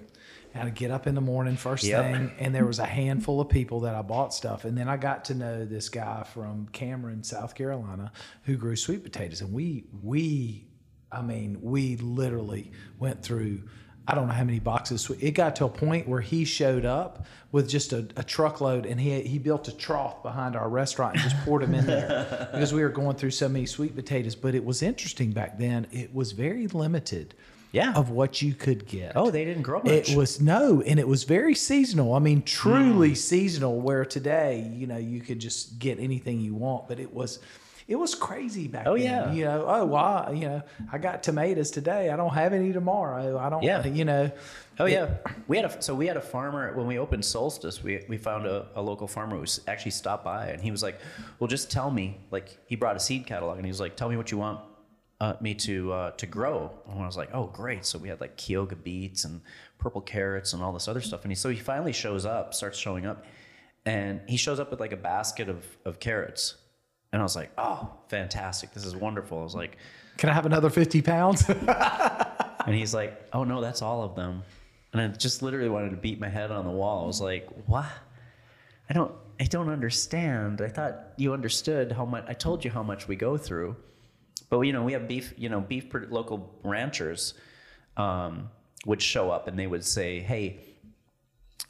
And 0.56 0.70
I'd 0.70 0.76
get 0.76 0.90
up 0.90 1.06
in 1.06 1.16
the 1.16 1.22
morning 1.22 1.58
first 1.58 1.84
Yep. 1.84 2.04
thing, 2.14 2.32
and 2.40 2.56
there 2.56 2.66
was 2.66 2.80
a 2.80 2.86
handful 2.86 3.42
of 3.42 3.50
people 3.50 3.82
that 3.82 3.94
I 3.94 4.02
bought 4.02 4.34
stuff. 4.34 4.64
And 4.64 4.78
then 4.78 4.88
I 4.88 4.96
got 4.96 5.26
to 5.26 5.36
know 5.36 5.66
this 5.66 5.90
guy 5.90 6.24
from 6.24 6.70
Cameron, 6.72 7.24
South 7.24 7.56
Carolina, 7.56 8.14
who 8.44 8.56
grew 8.56 8.78
sweet 8.78 9.04
potatoes. 9.04 9.42
And 9.42 9.52
we, 9.52 9.84
we, 10.02 10.66
I 11.12 11.22
mean, 11.22 11.58
we 11.62 11.98
literally 11.98 12.72
went 13.00 13.22
through. 13.22 13.64
I 14.08 14.14
don't 14.16 14.28
know 14.28 14.34
how 14.34 14.44
many 14.44 14.60
boxes. 14.60 15.10
It 15.20 15.32
got 15.32 15.56
to 15.58 15.66
a 15.66 15.70
point 15.70 16.08
where 16.08 16.22
he 16.22 16.46
showed 16.46 16.86
up 16.86 17.26
with 17.52 17.68
just 17.68 17.92
a, 17.92 18.08
a 18.16 18.24
truckload, 18.24 18.86
and 18.86 19.02
he 19.02 19.22
he 19.24 19.40
built 19.40 19.68
a 19.68 19.76
trough 19.76 20.22
behind 20.24 20.56
our 20.56 20.70
restaurant 20.70 21.16
and 21.16 21.24
just 21.24 21.36
poured 21.44 21.64
them 21.64 21.74
in 21.74 21.86
there 21.88 22.48
because 22.54 22.72
we 22.72 22.82
were 22.84 22.90
going 22.90 23.16
through 23.18 23.32
so 23.32 23.50
many 23.50 23.66
sweet 23.66 23.96
potatoes. 23.96 24.36
But 24.36 24.54
it 24.56 24.64
was 24.64 24.84
interesting 24.84 25.32
back 25.32 25.58
then. 25.58 25.88
It 25.92 26.14
was 26.14 26.32
very 26.34 26.68
limited 26.68 27.34
Yeah. 27.76 27.94
of 27.94 28.10
what 28.10 28.42
you 28.42 28.54
could 28.54 28.88
get. 28.88 29.12
oh, 29.16 29.30
they 29.32 29.46
didn't 29.46 29.64
grow 29.64 29.82
much. 29.84 30.10
It 30.10 30.18
was 30.18 30.40
no, 30.42 30.82
and 30.82 31.00
it 31.00 31.08
was 31.08 31.24
very 31.26 31.56
seasonal. 31.56 32.14
I 32.14 32.20
mean, 32.20 32.42
truly 32.42 33.10
Hmm. 33.10 33.16
seasonal. 33.16 33.80
Where 33.82 34.06
today, 34.06 34.70
you 34.74 34.88
know, 34.88 34.98
you 34.98 35.22
could 35.22 35.40
just 35.40 35.78
get 35.80 36.00
anything 36.00 36.40
you 36.40 36.56
want, 36.56 36.88
but 36.88 37.00
it 37.00 37.14
was, 37.14 37.40
it 37.88 37.96
was 37.98 38.16
crazy 38.16 38.68
back 38.68 38.88
Oh, 38.88 38.96
then. 38.98 39.04
yeah. 39.06 39.32
You 39.32 39.46
know, 39.46 39.66
oh, 39.68 39.86
well, 39.86 40.04
I- 40.04 40.32
you 40.32 40.48
know, 40.48 40.62
I 40.92 40.98
got 40.98 41.22
tomatoes 41.22 41.70
today. 41.70 42.10
I 42.10 42.16
don't 42.16 42.34
have 42.34 42.52
any 42.54 42.72
tomorrow. 42.74 43.38
I 43.38 43.50
don't. 43.50 43.62
Yeah. 43.64 43.86
You 43.86 44.06
know. 44.06 44.32
Oh 44.80 44.86
yeah, 44.86 45.08
we 45.48 45.56
had 45.56 45.66
a 45.72 45.82
so 45.82 45.96
we 45.96 46.06
had 46.08 46.18
a 46.18 46.22
farmer 46.22 46.74
when 46.76 46.86
we 46.86 46.98
opened 47.00 47.24
Solstice. 47.24 47.82
We 47.84 48.04
we 48.10 48.18
found 48.18 48.46
a, 48.46 48.66
a 48.76 48.82
local 48.82 49.08
farmer 49.08 49.38
who 49.38 49.46
actually 49.68 49.92
stopped 49.92 50.26
by, 50.26 50.48
and 50.48 50.62
he 50.62 50.70
was 50.72 50.84
like, 50.84 50.98
"Well, 51.40 51.48
just 51.48 51.72
tell 51.72 51.90
me." 51.92 52.18
Like 52.32 52.58
he 52.68 52.76
brought 52.76 52.96
a 52.98 53.00
seed 53.00 53.26
catalog, 53.26 53.56
and 53.58 53.66
he 53.66 53.70
was 53.72 53.80
like, 53.80 53.96
"Tell 53.96 54.10
me 54.10 54.18
what 54.18 54.32
you 54.32 54.38
want 54.38 54.60
uh, 55.20 55.34
me 55.42 55.54
to 55.56 55.92
uh, 55.94 56.12
to 56.12 56.26
grow." 56.26 56.72
And 56.90 57.02
I 57.02 57.06
was 57.06 57.18
like, 57.18 57.30
"Oh, 57.34 57.48
great!" 57.48 57.86
So 57.86 57.98
we 57.98 58.10
had 58.10 58.22
like 58.22 58.38
Chioggia 58.38 58.82
beets 58.84 59.26
and 59.26 59.42
purple 59.78 60.02
carrots 60.02 60.54
and 60.54 60.64
all 60.64 60.74
this 60.74 60.88
other 60.88 61.02
stuff. 61.02 61.24
And 61.24 61.32
he 61.32 61.36
so 61.36 61.50
he 61.50 61.60
finally 61.60 61.94
shows 61.94 62.26
up, 62.26 62.54
starts 62.54 62.78
showing 62.78 63.06
up, 63.06 63.26
and 63.86 64.22
he 64.28 64.38
shows 64.38 64.60
up 64.60 64.72
with 64.72 64.80
like 64.80 64.92
a 64.92 64.98
basket 64.98 65.50
of 65.50 65.66
of 65.86 66.00
carrots, 66.00 66.56
and 67.12 67.22
I 67.22 67.24
was 67.24 67.36
like, 67.36 67.52
"Oh, 67.58 67.92
fantastic! 68.10 68.74
This 68.74 68.86
is 68.86 68.96
wonderful." 68.96 69.40
I 69.40 69.44
was 69.44 69.56
like, 69.56 69.78
Can 70.18 70.30
I 70.30 70.34
have 70.34 70.46
another 70.46 70.70
fifty 70.70 71.02
pounds? 71.02 71.48
and 71.50 72.76
he's 72.76 72.94
like, 72.94 73.30
"Oh 73.34 73.44
no, 73.44 73.62
that's 73.62 73.82
all 73.82 74.04
of 74.04 74.16
them." 74.16 74.44
And 74.94 75.02
I 75.02 75.08
just 75.10 75.42
literally 75.42 75.70
wanted 75.70 75.90
to 75.92 75.98
beat 75.98 76.20
my 76.20 76.30
head 76.30 76.52
on 76.52 76.66
the 76.66 76.72
wall. 76.72 77.04
I 77.04 77.08
was 77.08 77.22
like, 77.22 77.48
"What? 77.66 77.86
I 78.90 78.94
don't, 78.94 79.12
I 79.40 79.46
don't 79.46 79.70
understand. 79.70 80.62
I 80.62 80.70
thought 80.70 81.14
you 81.18 81.34
understood 81.34 81.92
how 81.92 82.06
much. 82.06 82.26
I 82.28 82.34
told 82.34 82.64
you 82.64 82.72
how 82.72 82.84
much 82.84 83.08
we 83.08 83.16
go 83.16 83.38
through, 83.38 83.76
but 84.50 84.60
you 84.62 84.74
know, 84.74 84.84
we 84.84 84.94
have 84.94 85.08
beef. 85.08 85.34
You 85.38 85.50
know, 85.50 85.62
beef 85.62 85.88
local 86.10 86.54
ranchers 86.64 87.34
um, 87.98 88.50
would 88.86 89.02
show 89.02 89.32
up 89.32 89.48
and 89.48 89.58
they 89.58 89.68
would 89.68 89.86
say, 89.86 90.20
"Hey, 90.20 90.60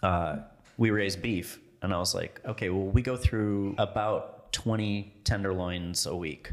uh, 0.04 0.38
we 0.78 0.90
raise 0.92 1.16
beef," 1.16 1.60
and 1.82 1.94
I 1.94 1.98
was 1.98 2.14
like, 2.14 2.42
"Okay, 2.46 2.70
well, 2.70 2.86
we 2.86 3.02
go 3.02 3.18
through 3.18 3.76
about 3.78 4.52
twenty 4.52 5.14
tenderloins 5.24 6.06
a 6.06 6.16
week," 6.16 6.52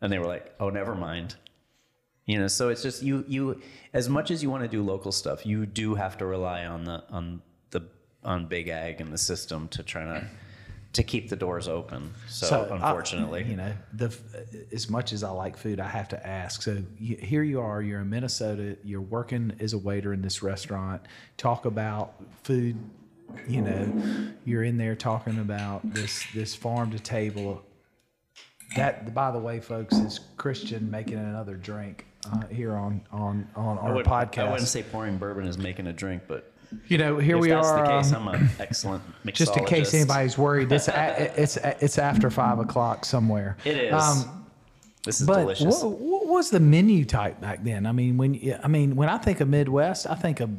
and 0.00 0.12
they 0.12 0.18
were 0.18 0.26
like, 0.26 0.54
"Oh, 0.60 0.70
never 0.70 0.94
mind." 0.94 1.36
You 2.26 2.38
know, 2.38 2.46
so 2.46 2.68
it's 2.68 2.82
just 2.82 3.02
you 3.02 3.24
you 3.26 3.60
as 3.92 4.08
much 4.08 4.30
as 4.30 4.42
you 4.42 4.50
want 4.50 4.62
to 4.62 4.68
do 4.68 4.82
local 4.82 5.12
stuff, 5.12 5.44
you 5.44 5.66
do 5.66 5.94
have 5.94 6.16
to 6.18 6.26
rely 6.26 6.64
on 6.64 6.84
the 6.84 7.02
on 7.10 7.42
the 7.70 7.82
on 8.22 8.46
big 8.46 8.68
ag 8.68 9.00
and 9.00 9.12
the 9.12 9.18
system 9.18 9.68
to 9.68 9.82
try 9.82 10.04
to 10.04 10.24
to 10.92 11.02
keep 11.04 11.28
the 11.28 11.36
doors 11.36 11.68
open. 11.68 12.12
So, 12.28 12.68
I- 12.70 12.74
unfortunately, 12.74 13.44
you 13.44 13.56
know, 13.56 13.72
the 13.92 14.16
as 14.72 14.90
much 14.90 15.12
as 15.12 15.22
I 15.22 15.30
like 15.30 15.56
food, 15.56 15.78
I 15.80 15.88
have 15.88 16.08
to 16.08 16.26
ask. 16.26 16.62
So 16.62 16.82
you, 16.98 17.16
here 17.16 17.42
you 17.42 17.60
are, 17.60 17.80
you're 17.80 18.00
in 18.00 18.10
Minnesota, 18.10 18.76
you're 18.84 19.00
working 19.00 19.52
as 19.60 19.72
a 19.72 19.78
waiter 19.78 20.12
in 20.12 20.22
this 20.22 20.42
restaurant. 20.42 21.02
Talk 21.36 21.64
about 21.64 22.14
food. 22.42 22.76
You 23.46 23.62
know, 23.62 24.32
you're 24.44 24.64
in 24.64 24.76
there 24.76 24.96
talking 24.96 25.38
about 25.38 25.94
this 25.94 26.24
this 26.34 26.54
farm 26.54 26.90
to 26.90 26.98
table. 26.98 27.62
That, 28.74 29.14
by 29.14 29.30
the 29.30 29.38
way, 29.38 29.60
folks, 29.60 29.94
is 29.96 30.20
Kristian 30.36 30.90
making 30.90 31.18
another 31.18 31.54
drink 31.54 32.06
uh, 32.26 32.46
here 32.48 32.74
on 32.74 33.00
on 33.12 33.48
on 33.54 33.78
I, 33.78 33.82
our 33.82 33.94
would, 33.94 34.06
podcast. 34.06 34.38
I 34.38 34.50
wouldn't 34.50 34.68
say 34.68 34.82
pouring 34.82 35.16
bourbon 35.18 35.46
is 35.46 35.58
making 35.58 35.86
a 35.86 35.92
drink, 35.92 36.24
but 36.26 36.49
you 36.88 36.98
know, 36.98 37.18
here 37.18 37.36
if 37.36 37.42
we 37.42 37.48
that's 37.50 37.66
are. 37.66 37.82
the 37.84 37.88
case, 38.02 38.12
um, 38.12 38.28
I'm 38.28 38.34
an 38.42 38.50
excellent 38.58 39.02
mixologist. 39.24 39.34
just 39.34 39.56
in 39.56 39.64
case 39.64 39.94
anybody's 39.94 40.36
worried, 40.38 40.70
it's 40.72 40.88
a, 40.88 41.32
it's 41.40 41.56
it's 41.56 41.98
after 41.98 42.30
five 42.30 42.58
o'clock 42.58 43.04
somewhere. 43.04 43.56
It 43.64 43.76
is. 43.76 43.92
Um, 43.94 44.46
this 45.04 45.20
is 45.20 45.26
But 45.26 45.40
delicious. 45.40 45.82
what, 45.82 45.98
what 45.98 46.26
was 46.26 46.50
the 46.50 46.60
menu 46.60 47.04
type 47.04 47.40
back 47.40 47.64
then? 47.64 47.86
I 47.86 47.92
mean, 47.92 48.16
when 48.18 48.38
I 48.62 48.68
mean 48.68 48.96
when 48.96 49.08
I 49.08 49.18
think 49.18 49.40
of 49.40 49.48
Midwest, 49.48 50.06
I 50.08 50.14
think 50.14 50.40
of 50.40 50.50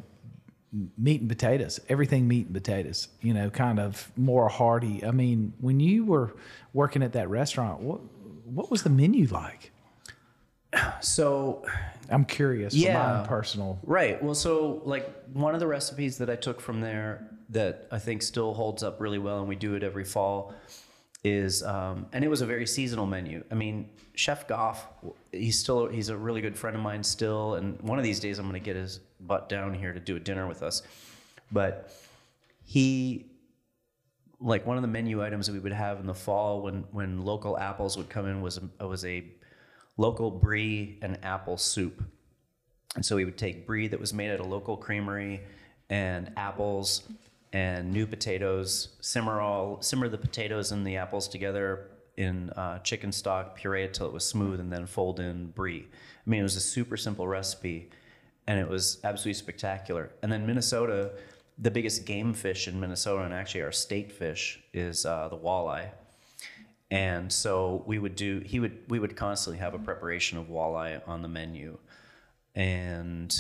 meat 0.98 1.20
and 1.22 1.30
potatoes. 1.30 1.80
Everything 1.90 2.28
meat 2.28 2.46
and 2.48 2.54
potatoes. 2.56 3.08
You 3.22 3.34
know, 3.34 3.50
kind 3.50 3.80
of 3.80 4.12
more 4.18 4.50
hearty. 4.50 5.06
I 5.06 5.12
mean, 5.12 5.54
when 5.60 5.80
you 5.80 6.06
were 6.06 6.34
working 6.74 7.04
at 7.04 7.14
that 7.14 7.30
restaurant, 7.30 7.82
what 7.82 8.00
what 8.46 8.72
was 8.72 8.84
the 8.84 8.90
menu 8.90 9.28
like? 9.28 9.72
So 11.02 11.66
I'm 12.12 12.26
curious. 12.26 12.74
Yeah. 12.74 12.94
For 12.94 13.14
my 13.14 13.20
own 13.20 13.26
personal. 13.28 13.80
Right. 13.84 14.22
Well, 14.22 14.36
so 14.36 14.82
like 14.86 15.10
one 15.34 15.54
of 15.54 15.60
the 15.60 15.68
recipes 15.68 16.18
that 16.20 16.30
I 16.30 16.36
took 16.36 16.62
from 16.62 16.82
there 16.82 17.28
that 17.50 17.88
I 17.92 18.00
think 18.00 18.22
still 18.22 18.54
holds 18.54 18.84
up 18.84 19.00
really 19.00 19.20
well, 19.20 19.40
and 19.40 19.48
we 19.48 19.56
do 19.56 19.76
it 19.76 19.84
every 19.84 20.06
fall, 20.06 20.54
is 21.24 21.64
um, 21.64 22.08
and 22.14 22.24
it 22.24 22.30
was 22.30 22.42
a 22.42 22.46
very 22.46 22.66
seasonal 22.66 23.06
menu. 23.06 23.44
I 23.52 23.56
mean, 23.56 23.90
Chef 24.16 24.48
Goff, 24.48 24.88
he's 25.32 25.60
still 25.60 25.88
he's 25.88 26.10
a 26.10 26.18
really 26.18 26.42
good 26.42 26.58
friend 26.58 26.76
of 26.76 26.82
mine 26.82 27.04
still, 27.04 27.56
and 27.56 27.80
one 27.82 27.98
of 27.98 28.04
these 28.04 28.20
days 28.20 28.40
I'm 28.40 28.48
going 28.48 28.62
to 28.62 28.66
get 28.66 28.76
his 28.76 29.00
butt 29.20 29.50
down 29.50 29.74
here 29.74 29.94
to 29.94 30.00
do 30.00 30.16
a 30.16 30.20
dinner 30.20 30.48
with 30.48 30.64
us. 30.64 30.82
But 31.52 31.94
he 32.64 33.32
like 34.40 34.66
one 34.66 34.78
of 34.78 34.82
the 34.82 34.88
menu 34.88 35.24
items 35.24 35.46
that 35.48 35.54
we 35.54 35.60
would 35.60 35.72
have 35.72 36.00
in 36.00 36.08
the 36.08 36.14
fall 36.14 36.62
when 36.62 36.84
when 36.92 37.24
local 37.24 37.58
apples 37.58 37.98
would 37.98 38.10
come 38.10 38.26
in 38.26 38.42
was 38.42 38.60
a, 38.80 38.88
was 38.88 39.06
a 39.06 39.24
local 39.98 40.32
brie 40.32 40.98
and 41.02 41.18
apple 41.24 41.58
soup. 41.58 42.04
And 42.96 43.06
so 43.06 43.16
we 43.16 43.26
would 43.26 43.38
take 43.38 43.66
brie 43.66 43.88
that 43.88 44.00
was 44.00 44.14
made 44.14 44.32
at 44.32 44.40
a 44.40 44.46
local 44.46 44.76
creamery 44.76 45.42
and 45.90 46.32
apples 46.38 47.04
and 47.54 47.92
new 47.92 48.06
potatoes. 48.06 48.90
Simmer 49.02 49.40
all 49.42 49.82
simmer 49.82 50.08
the 50.10 50.18
potatoes 50.18 50.72
and 50.72 50.86
the 50.86 50.98
apples 50.98 51.28
together 51.28 51.88
in 52.18 52.50
uh, 52.52 52.80
chicken 52.80 53.12
stock, 53.12 53.56
puree 53.56 53.84
it 53.84 53.94
till 53.94 54.06
it 54.06 54.14
was 54.14 54.26
smooth, 54.26 54.60
and 54.60 54.72
then 54.72 54.86
fold 54.86 55.20
in 55.20 55.48
brie. 55.48 55.88
I 56.26 56.30
mean, 56.30 56.42
it 56.42 56.44
was 56.44 56.56
a 56.56 56.62
super 56.62 56.98
simple 56.98 57.28
recipe, 57.28 57.90
and 58.48 58.60
it 58.60 58.68
was 58.68 59.00
absolutely 59.04 59.40
spectacular. 59.40 60.12
And 60.22 60.32
then 60.32 60.46
Minnesota, 60.46 61.12
the 61.58 61.72
biggest 61.72 62.06
game 62.06 62.34
fish 62.34 62.68
in 62.68 62.80
Minnesota, 62.80 63.24
and 63.24 63.34
actually 63.34 63.62
our 63.62 63.72
state 63.72 64.12
fish 64.12 64.60
is 64.74 65.06
uh, 65.06 65.30
the 65.30 65.38
walleye. 65.38 65.90
And 66.92 67.32
so 67.32 67.84
we 67.88 67.98
would 67.98 68.16
do. 68.16 68.42
He 68.46 68.60
would. 68.60 68.78
We 68.90 69.00
would 69.00 69.16
constantly 69.16 69.60
have 69.60 69.74
a 69.74 69.80
preparation 69.80 70.38
of 70.38 70.50
walleye 70.50 71.02
on 71.08 71.22
the 71.22 71.30
menu, 71.30 71.78
and 72.54 73.34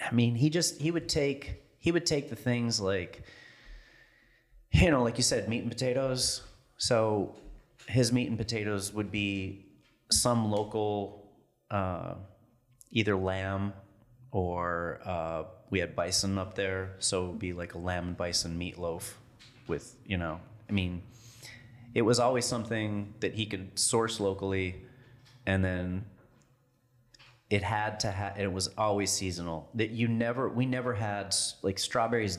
I 0.00 0.12
mean, 0.14 0.34
he 0.34 0.48
just 0.48 0.80
he 0.80 0.90
would 0.90 1.06
take 1.06 1.62
he 1.78 1.92
would 1.92 2.06
take 2.06 2.30
the 2.30 2.36
things 2.36 2.80
like, 2.80 3.24
you 4.70 4.90
know, 4.90 5.02
like 5.02 5.18
you 5.18 5.22
said, 5.22 5.48
meat 5.48 5.62
and 5.62 5.70
potatoes. 5.70 6.42
So 6.78 7.36
his 7.88 8.12
meat 8.12 8.28
and 8.28 8.38
potatoes 8.38 8.92
would 8.92 9.10
be 9.10 9.66
some 10.10 10.50
local, 10.50 11.30
uh, 11.70 12.14
either 12.90 13.16
lamb 13.16 13.72
or 14.30 15.00
uh, 15.04 15.42
we 15.70 15.80
had 15.80 15.94
bison 15.94 16.38
up 16.38 16.54
there, 16.54 16.94
so 16.98 17.24
it 17.24 17.28
would 17.28 17.38
be 17.38 17.52
like 17.52 17.74
a 17.74 17.78
lamb 17.78 18.08
and 18.08 18.16
bison 18.16 18.58
meatloaf 18.58 19.12
with, 19.66 19.96
you 20.06 20.16
know, 20.16 20.40
I 20.68 20.72
mean, 20.72 21.02
it 21.94 22.02
was 22.02 22.18
always 22.18 22.44
something 22.44 23.14
that 23.20 23.34
he 23.34 23.46
could 23.46 23.78
source 23.78 24.20
locally 24.20 24.82
and 25.46 25.64
then 25.64 26.04
it 27.50 27.62
had 27.62 28.00
to 28.00 28.10
have 28.10 28.38
it 28.38 28.50
was 28.50 28.68
always 28.78 29.10
seasonal. 29.10 29.68
That 29.74 29.90
you 29.90 30.08
never 30.08 30.48
we 30.48 30.64
never 30.64 30.94
had 30.94 31.34
like 31.62 31.78
strawberries 31.78 32.38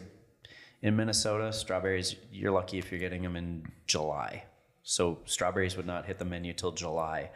in 0.81 0.95
minnesota 0.95 1.53
strawberries 1.53 2.15
you're 2.31 2.51
lucky 2.51 2.77
if 2.77 2.91
you're 2.91 2.99
getting 2.99 3.21
them 3.21 3.35
in 3.35 3.63
july. 3.85 4.45
So 4.81 5.19
strawberries 5.25 5.77
would 5.77 5.85
not 5.85 6.05
hit 6.05 6.17
the 6.19 6.25
menu 6.25 6.53
till 6.53 6.71
july. 6.71 7.29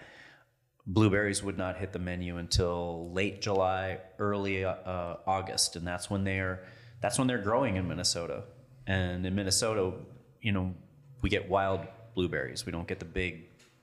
Blueberries 0.88 1.44
would 1.44 1.58
not 1.58 1.78
hit 1.78 1.94
the 1.94 2.00
menu 2.00 2.38
until 2.38 3.12
late 3.14 3.42
july 3.42 4.00
early 4.18 4.66
uh, 4.66 5.18
august 5.28 5.76
and 5.76 5.86
that's 5.86 6.10
when 6.10 6.24
they're 6.24 6.64
that's 7.00 7.20
when 7.20 7.28
they're 7.28 7.38
growing 7.38 7.76
in 7.76 7.88
minnesota. 7.88 8.44
And 8.88 9.24
in 9.24 9.36
minnesota 9.36 9.94
you 10.42 10.52
know 10.52 10.74
we 11.22 11.30
get 11.30 11.48
wild 11.48 11.82
blueberries 12.18 12.66
we 12.66 12.72
don't 12.72 12.88
get 12.88 13.00
the 13.00 13.06
big 13.24 13.34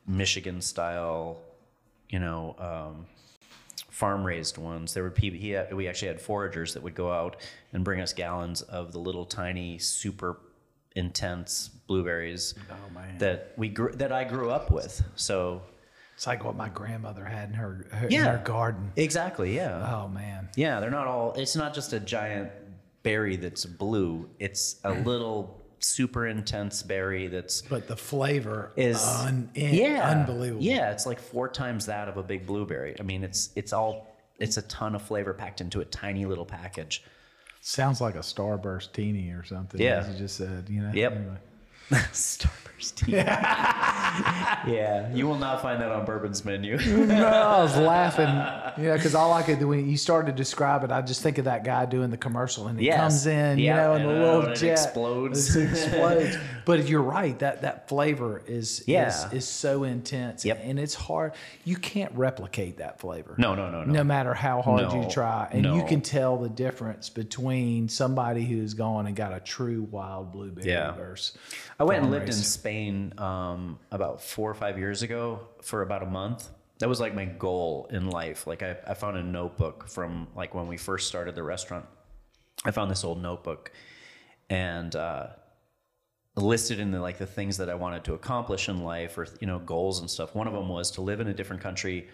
michigan 0.06 0.60
style 0.60 1.38
you 2.08 2.18
know 2.18 2.42
um, 2.58 3.06
farm 3.90 4.24
raised 4.26 4.58
ones. 4.58 4.92
There 4.92 5.04
were 5.04 5.10
people. 5.10 5.38
He 5.38 5.50
had, 5.50 5.72
we 5.72 5.86
actually 5.86 6.08
had 6.08 6.20
foragers 6.20 6.74
that 6.74 6.82
would 6.82 6.96
go 6.96 7.12
out 7.12 7.36
and 7.72 7.84
bring 7.84 8.00
us 8.00 8.12
gallons 8.12 8.60
of 8.62 8.90
the 8.90 8.98
little 8.98 9.24
tiny, 9.24 9.78
super 9.78 10.40
intense 10.96 11.68
blueberries 11.86 12.54
Oh, 12.70 13.00
that 13.18 13.52
we 13.56 13.68
grew, 13.68 13.92
that 13.92 14.10
I 14.10 14.24
grew 14.24 14.50
up 14.50 14.70
with. 14.72 15.00
So 15.14 15.62
It's 16.16 16.26
like 16.26 16.44
what 16.44 16.56
my 16.56 16.68
grandmother 16.68 17.24
had 17.24 17.48
in 17.50 17.54
her, 17.54 17.86
her, 17.92 18.08
in 18.08 18.20
her 18.24 18.42
garden. 18.44 18.90
exactly, 18.96 19.54
yeah, 19.54 19.88
Oh 19.96 20.08
man. 20.08 20.48
yeah. 20.56 20.80
They're 20.80 20.90
not 20.90 21.06
all. 21.06 21.32
It's 21.36 21.54
not 21.56 21.72
just 21.72 21.92
a 21.92 22.00
giant 22.00 22.50
berry 23.04 23.36
that's 23.36 23.64
blue. 23.64 24.28
It's 24.40 24.80
a 24.84 24.92
little 24.92 25.63
super 25.80 26.26
intense 26.26 26.82
berry 26.82 27.26
that's 27.28 27.62
But 27.62 27.88
the 27.88 27.96
flavor 27.96 28.72
is 28.76 29.02
un, 29.02 29.50
in- 29.54 29.74
yeah 29.74 30.08
unbelievable. 30.08 30.62
Yeah, 30.62 30.90
it's 30.90 31.06
like 31.06 31.20
four 31.20 31.48
times 31.48 31.86
that 31.86 32.08
of 32.08 32.16
a 32.16 32.22
big 32.22 32.46
blueberry. 32.46 32.96
I 32.98 33.02
mean, 33.02 33.22
it's 33.24 33.50
it's 33.56 33.72
all 33.72 34.14
it's 34.38 34.56
a 34.56 34.62
ton 34.62 34.94
of 34.94 35.02
flavor 35.02 35.32
packed 35.32 35.60
into 35.60 35.80
a 35.80 35.84
tiny 35.84 36.26
little 36.26 36.46
package. 36.46 37.02
Sounds 37.60 38.00
like 38.00 38.14
a 38.14 38.18
Starburst 38.18 38.92
teeny 38.92 39.30
or 39.30 39.42
something. 39.44 39.80
Yeah. 39.80 39.98
As 39.98 40.08
you 40.08 40.18
just 40.18 40.36
said, 40.36 40.68
you 40.68 40.82
know. 40.82 40.90
Yep. 40.92 41.12
Anyway. 41.12 41.36
Starburst 42.12 42.94
tea. 42.96 43.12
yeah, 44.72 45.12
you 45.14 45.26
will 45.26 45.38
not 45.38 45.62
find 45.62 45.80
that 45.80 45.90
on 45.90 46.04
bourbon's 46.04 46.44
menu. 46.44 46.76
no, 47.06 47.26
I 47.26 47.62
was 47.62 47.76
laughing. 47.76 48.26
Yeah, 48.82 48.94
because 48.96 49.14
all 49.14 49.32
I 49.32 49.42
could 49.42 49.58
do 49.58 49.68
when 49.68 49.88
you 49.88 49.96
started 49.96 50.32
to 50.32 50.36
describe 50.36 50.84
it, 50.84 50.90
I 50.90 51.00
just 51.02 51.22
think 51.22 51.38
of 51.38 51.44
that 51.46 51.64
guy 51.64 51.86
doing 51.86 52.10
the 52.10 52.16
commercial, 52.16 52.66
and 52.68 52.78
he 52.78 52.86
Yes. 52.86 52.98
comes 53.00 53.26
in, 53.26 53.58
you 53.58 53.70
know, 53.70 53.94
and, 53.94 54.04
the 54.04 54.10
uh, 54.10 54.36
little 54.38 54.54
jet, 54.54 54.72
explodes. 54.72 55.54
It 55.56 55.70
explodes. 55.70 56.36
but 56.64 56.88
you're 56.88 57.02
right 57.02 57.38
that 57.40 57.62
that 57.62 57.88
flavor 57.88 58.42
is 58.46 58.82
Yeah. 58.86 59.08
is, 59.08 59.32
is 59.32 59.48
so 59.48 59.84
intense, 59.84 60.44
Yep. 60.44 60.60
and 60.64 60.78
it's 60.78 60.94
hard. 60.94 61.32
You 61.64 61.76
can't 61.76 62.12
replicate 62.14 62.78
that 62.78 62.98
flavor. 63.00 63.34
No, 63.38 63.54
no, 63.54 63.70
no, 63.70 63.84
no. 63.84 63.92
No 63.92 64.04
matter 64.04 64.34
how 64.34 64.62
hard 64.62 64.92
you 64.92 65.08
try, 65.10 65.48
and 65.50 65.64
you 65.64 65.84
can 65.84 66.00
tell 66.00 66.38
the 66.38 66.48
difference 66.48 67.08
between 67.10 67.88
somebody 67.88 68.44
who's 68.44 68.74
gone 68.74 69.06
and 69.06 69.14
got 69.16 69.32
a 69.32 69.40
true 69.40 69.82
wild 69.90 70.32
blueberry 70.32 70.68
Yeah. 70.70 70.92
I 71.78 71.84
went 71.84 72.02
and 72.02 72.10
lived 72.10 72.28
in. 72.28 72.34
Spain 72.34 73.12
um, 73.18 73.78
about 73.90 74.22
four 74.22 74.50
or 74.50 74.54
five 74.54 74.78
years 74.78 75.02
ago 75.02 75.40
for 75.62 75.82
about 75.82 76.02
a 76.02 76.06
month. 76.06 76.48
That 76.78 76.88
was 76.88 77.00
like 77.00 77.14
my 77.14 77.24
goal 77.24 77.88
in 77.90 78.10
life. 78.10 78.46
Like 78.46 78.62
I, 78.62 78.76
I 78.86 78.94
found 78.94 79.16
a 79.16 79.22
notebook 79.22 79.88
from 79.88 80.28
like 80.36 80.54
when 80.54 80.66
we 80.66 80.76
first 80.76 81.08
started 81.08 81.34
the 81.34 81.42
restaurant. 81.42 81.86
I 82.64 82.70
found 82.70 82.90
this 82.90 83.04
old 83.04 83.22
notebook 83.22 83.72
and 84.50 84.94
uh, 84.94 85.28
listed 86.36 86.80
in 86.80 86.90
the 86.90 87.00
like 87.00 87.18
the 87.18 87.26
things 87.26 87.56
that 87.58 87.68
I 87.68 87.74
wanted 87.74 88.04
to 88.04 88.14
accomplish 88.14 88.68
in 88.68 88.82
life 88.82 89.18
or 89.18 89.26
you 89.40 89.46
know 89.46 89.58
goals 89.58 90.00
and 90.00 90.10
stuff. 90.10 90.34
One 90.34 90.46
of 90.46 90.52
them 90.52 90.68
was 90.68 90.90
to 90.92 91.00
live 91.00 91.20
in 91.20 91.28
a 91.28 91.34
different 91.34 91.62
country 91.62 92.08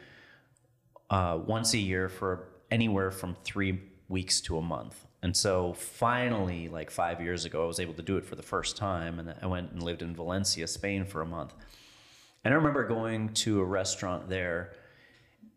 uh, 1.10 1.38
once 1.44 1.74
a 1.74 1.78
year 1.78 2.08
for 2.08 2.48
anywhere 2.70 3.10
from 3.10 3.36
three 3.44 3.80
weeks 4.08 4.40
to 4.42 4.58
a 4.58 4.62
month. 4.62 5.06
And 5.22 5.36
so 5.36 5.74
finally, 5.74 6.68
like 6.68 6.90
five 6.90 7.20
years 7.20 7.44
ago, 7.44 7.64
I 7.64 7.66
was 7.66 7.78
able 7.78 7.94
to 7.94 8.02
do 8.02 8.16
it 8.16 8.24
for 8.24 8.36
the 8.36 8.42
first 8.42 8.76
time. 8.76 9.18
And 9.18 9.34
I 9.42 9.46
went 9.46 9.72
and 9.72 9.82
lived 9.82 10.02
in 10.02 10.14
Valencia, 10.14 10.66
Spain 10.66 11.04
for 11.04 11.20
a 11.20 11.26
month. 11.26 11.54
And 12.44 12.54
I 12.54 12.56
remember 12.56 12.86
going 12.86 13.28
to 13.34 13.60
a 13.60 13.64
restaurant 13.64 14.28
there, 14.30 14.72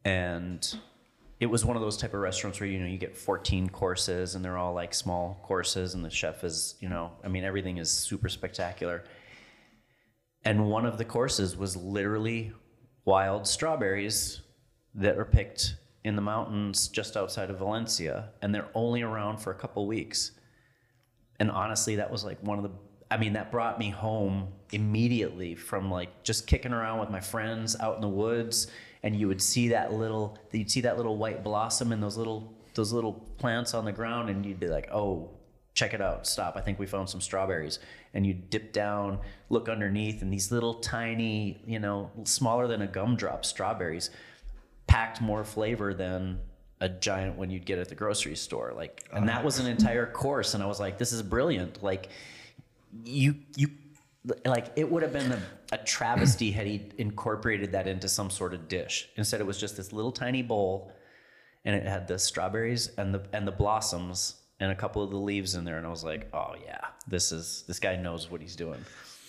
and 0.03 0.75
it 1.39 1.45
was 1.47 1.65
one 1.65 1.75
of 1.75 1.81
those 1.81 1.97
type 1.97 2.13
of 2.13 2.21
restaurants 2.21 2.59
where 2.59 2.69
you 2.69 2.79
know 2.79 2.85
you 2.85 2.97
get 2.97 3.17
14 3.17 3.69
courses 3.69 4.35
and 4.35 4.43
they're 4.43 4.57
all 4.57 4.73
like 4.73 4.93
small 4.93 5.39
courses 5.43 5.93
and 5.93 6.03
the 6.03 6.09
chef 6.09 6.43
is 6.45 6.75
you 6.79 6.87
know 6.87 7.11
i 7.23 7.27
mean 7.27 7.43
everything 7.43 7.77
is 7.77 7.91
super 7.91 8.29
spectacular 8.29 9.03
and 10.45 10.69
one 10.69 10.85
of 10.85 10.97
the 10.97 11.03
courses 11.03 11.57
was 11.57 11.75
literally 11.75 12.53
wild 13.03 13.45
strawberries 13.45 14.41
that 14.95 15.17
are 15.17 15.25
picked 15.25 15.75
in 16.03 16.15
the 16.15 16.21
mountains 16.21 16.87
just 16.87 17.15
outside 17.15 17.49
of 17.49 17.59
Valencia, 17.59 18.29
and 18.41 18.53
they're 18.53 18.69
only 18.75 19.01
around 19.01 19.37
for 19.37 19.51
a 19.51 19.55
couple 19.55 19.87
weeks. 19.87 20.31
And 21.39 21.49
honestly, 21.49 21.95
that 21.95 22.11
was 22.11 22.23
like 22.23 22.41
one 22.43 22.57
of 22.57 22.63
the. 22.63 22.71
I 23.09 23.17
mean, 23.17 23.33
that 23.33 23.51
brought 23.51 23.77
me 23.77 23.89
home 23.89 24.47
immediately 24.71 25.55
from 25.55 25.91
like 25.91 26.23
just 26.23 26.47
kicking 26.47 26.73
around 26.73 26.99
with 26.99 27.09
my 27.09 27.19
friends 27.19 27.75
out 27.79 27.95
in 27.95 28.01
the 28.01 28.09
woods, 28.09 28.67
and 29.03 29.15
you 29.15 29.27
would 29.27 29.41
see 29.41 29.69
that 29.69 29.93
little, 29.93 30.37
you'd 30.51 30.71
see 30.71 30.81
that 30.81 30.97
little 30.97 31.17
white 31.17 31.43
blossom 31.43 31.91
and 31.91 32.01
those 32.01 32.17
little 32.17 32.53
those 32.75 32.91
little 32.91 33.13
plants 33.37 33.73
on 33.73 33.85
the 33.85 33.91
ground, 33.91 34.29
and 34.29 34.45
you'd 34.45 34.59
be 34.59 34.67
like, 34.67 34.89
oh, 34.91 35.29
check 35.73 35.93
it 35.93 36.01
out, 36.01 36.27
stop, 36.27 36.55
I 36.55 36.61
think 36.61 36.79
we 36.79 36.85
found 36.85 37.09
some 37.09 37.21
strawberries. 37.21 37.79
And 38.13 38.25
you 38.25 38.33
dip 38.33 38.73
down, 38.73 39.19
look 39.49 39.69
underneath, 39.69 40.21
and 40.21 40.31
these 40.31 40.51
little 40.51 40.75
tiny, 40.75 41.61
you 41.65 41.79
know, 41.79 42.11
smaller 42.25 42.67
than 42.67 42.81
a 42.81 42.87
gumdrop 42.87 43.45
strawberries 43.45 44.09
packed 44.93 45.21
more 45.21 45.43
flavor 45.43 45.91
than 45.91 46.39
a 46.79 46.87
giant 46.87 47.35
one 47.35 47.49
you'd 47.49 47.65
get 47.65 47.79
at 47.79 47.89
the 47.89 47.95
grocery 47.95 48.35
store. 48.35 48.73
Like, 48.75 49.03
and 49.11 49.27
that 49.27 49.43
was 49.43 49.57
an 49.57 49.65
uh. 49.65 49.69
entire 49.69 50.05
course. 50.05 50.53
And 50.53 50.61
I 50.61 50.67
was 50.67 50.79
like, 50.79 50.99
this 50.99 51.11
is 51.11 51.23
brilliant. 51.23 51.81
Like, 51.81 52.09
you, 53.03 53.35
you, 53.55 53.69
like, 54.45 54.67
it 54.75 54.91
would 54.91 55.01
have 55.01 55.11
been 55.11 55.31
a, 55.31 55.41
a 55.71 55.77
travesty 55.79 56.51
had 56.51 56.67
he 56.67 56.83
incorporated 56.99 57.71
that 57.71 57.87
into 57.87 58.07
some 58.07 58.29
sort 58.29 58.53
of 58.53 58.67
dish. 58.67 59.09
Instead, 59.15 59.41
it 59.41 59.47
was 59.47 59.59
just 59.59 59.77
this 59.77 59.91
little 59.91 60.11
tiny 60.11 60.43
bowl 60.43 60.91
and 61.65 61.75
it 61.75 61.87
had 61.87 62.07
the 62.07 62.19
strawberries 62.19 62.91
and 62.97 63.15
the 63.15 63.21
and 63.31 63.47
the 63.47 63.51
blossoms 63.51 64.35
and 64.59 64.69
a 64.69 64.75
couple 64.75 65.01
of 65.01 65.09
the 65.11 65.17
leaves 65.17 65.55
in 65.55 65.63
there 65.63 65.77
and 65.77 65.87
I 65.87 65.89
was 65.89 66.03
like, 66.03 66.27
"Oh 66.33 66.55
yeah, 66.61 66.81
this 67.07 67.31
is 67.31 67.63
this 67.67 67.79
guy 67.79 67.95
knows 67.95 68.29
what 68.29 68.41
he's 68.41 68.57
doing." 68.57 68.83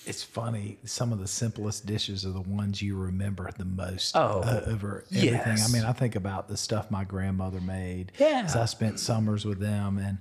It's 0.07 0.23
funny. 0.23 0.79
Some 0.85 1.13
of 1.13 1.19
the 1.19 1.27
simplest 1.27 1.87
dishes 1.87 2.27
are 2.27 2.31
the 2.31 2.41
ones 2.41 2.83
you 2.83 2.97
remember 2.97 3.51
the 3.57 3.65
most 3.65 4.15
Oh, 4.17 4.41
uh, 4.41 4.63
over 4.67 5.05
everything. 5.11 5.33
yes. 5.35 5.69
I 5.69 5.73
mean, 5.77 5.85
I 5.87 5.93
think 5.93 6.15
about 6.15 6.49
the 6.49 6.57
stuff 6.57 6.91
my 6.91 7.05
grandmother 7.05 7.61
made. 7.61 8.13
Yeah. 8.19 8.47
I 8.55 8.65
spent 8.67 9.01
summers 9.01 9.45
with 9.45 9.61
them, 9.61 9.99
and 9.99 10.19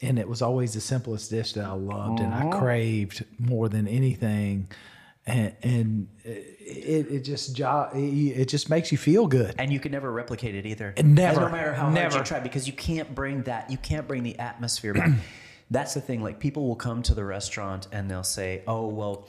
and 0.00 0.18
it 0.18 0.28
was 0.28 0.40
always 0.42 0.72
the 0.74 0.80
simplest 0.80 1.30
dish 1.30 1.52
that 1.54 1.64
I 1.64 1.72
loved 1.72 2.20
and. 2.20 2.32
I 2.34 2.58
craved 2.58 3.24
more 3.38 3.68
than 3.68 3.86
anything. 3.88 4.68
And, 5.28 5.56
and 5.64 6.08
it, 6.24 7.10
it 7.10 7.20
just 7.24 7.56
jo- 7.56 7.90
it 7.92 8.44
just 8.44 8.70
makes 8.70 8.92
you 8.92 8.98
feel 8.98 9.26
good. 9.26 9.56
And 9.58 9.72
you 9.72 9.80
can 9.80 9.90
never 9.90 10.12
replicate 10.12 10.54
it 10.54 10.66
either. 10.66 10.94
Never. 11.02 11.40
no 11.40 11.48
matter 11.48 11.74
how 11.74 11.90
hard 11.90 12.14
you 12.14 12.22
try, 12.22 12.38
because 12.38 12.68
you 12.68 12.72
can't 12.72 13.12
bring 13.12 13.42
that. 13.42 13.68
You 13.68 13.76
can't 13.76 14.06
bring 14.06 14.22
the 14.22 14.38
atmosphere 14.38 14.94
back. 14.94 15.10
That's 15.70 15.94
the 15.94 16.00
thing. 16.00 16.22
Like 16.22 16.38
people 16.38 16.66
will 16.66 16.76
come 16.76 17.02
to 17.04 17.14
the 17.14 17.24
restaurant 17.24 17.88
and 17.92 18.10
they'll 18.10 18.22
say, 18.22 18.62
"Oh, 18.66 18.86
well, 18.86 19.28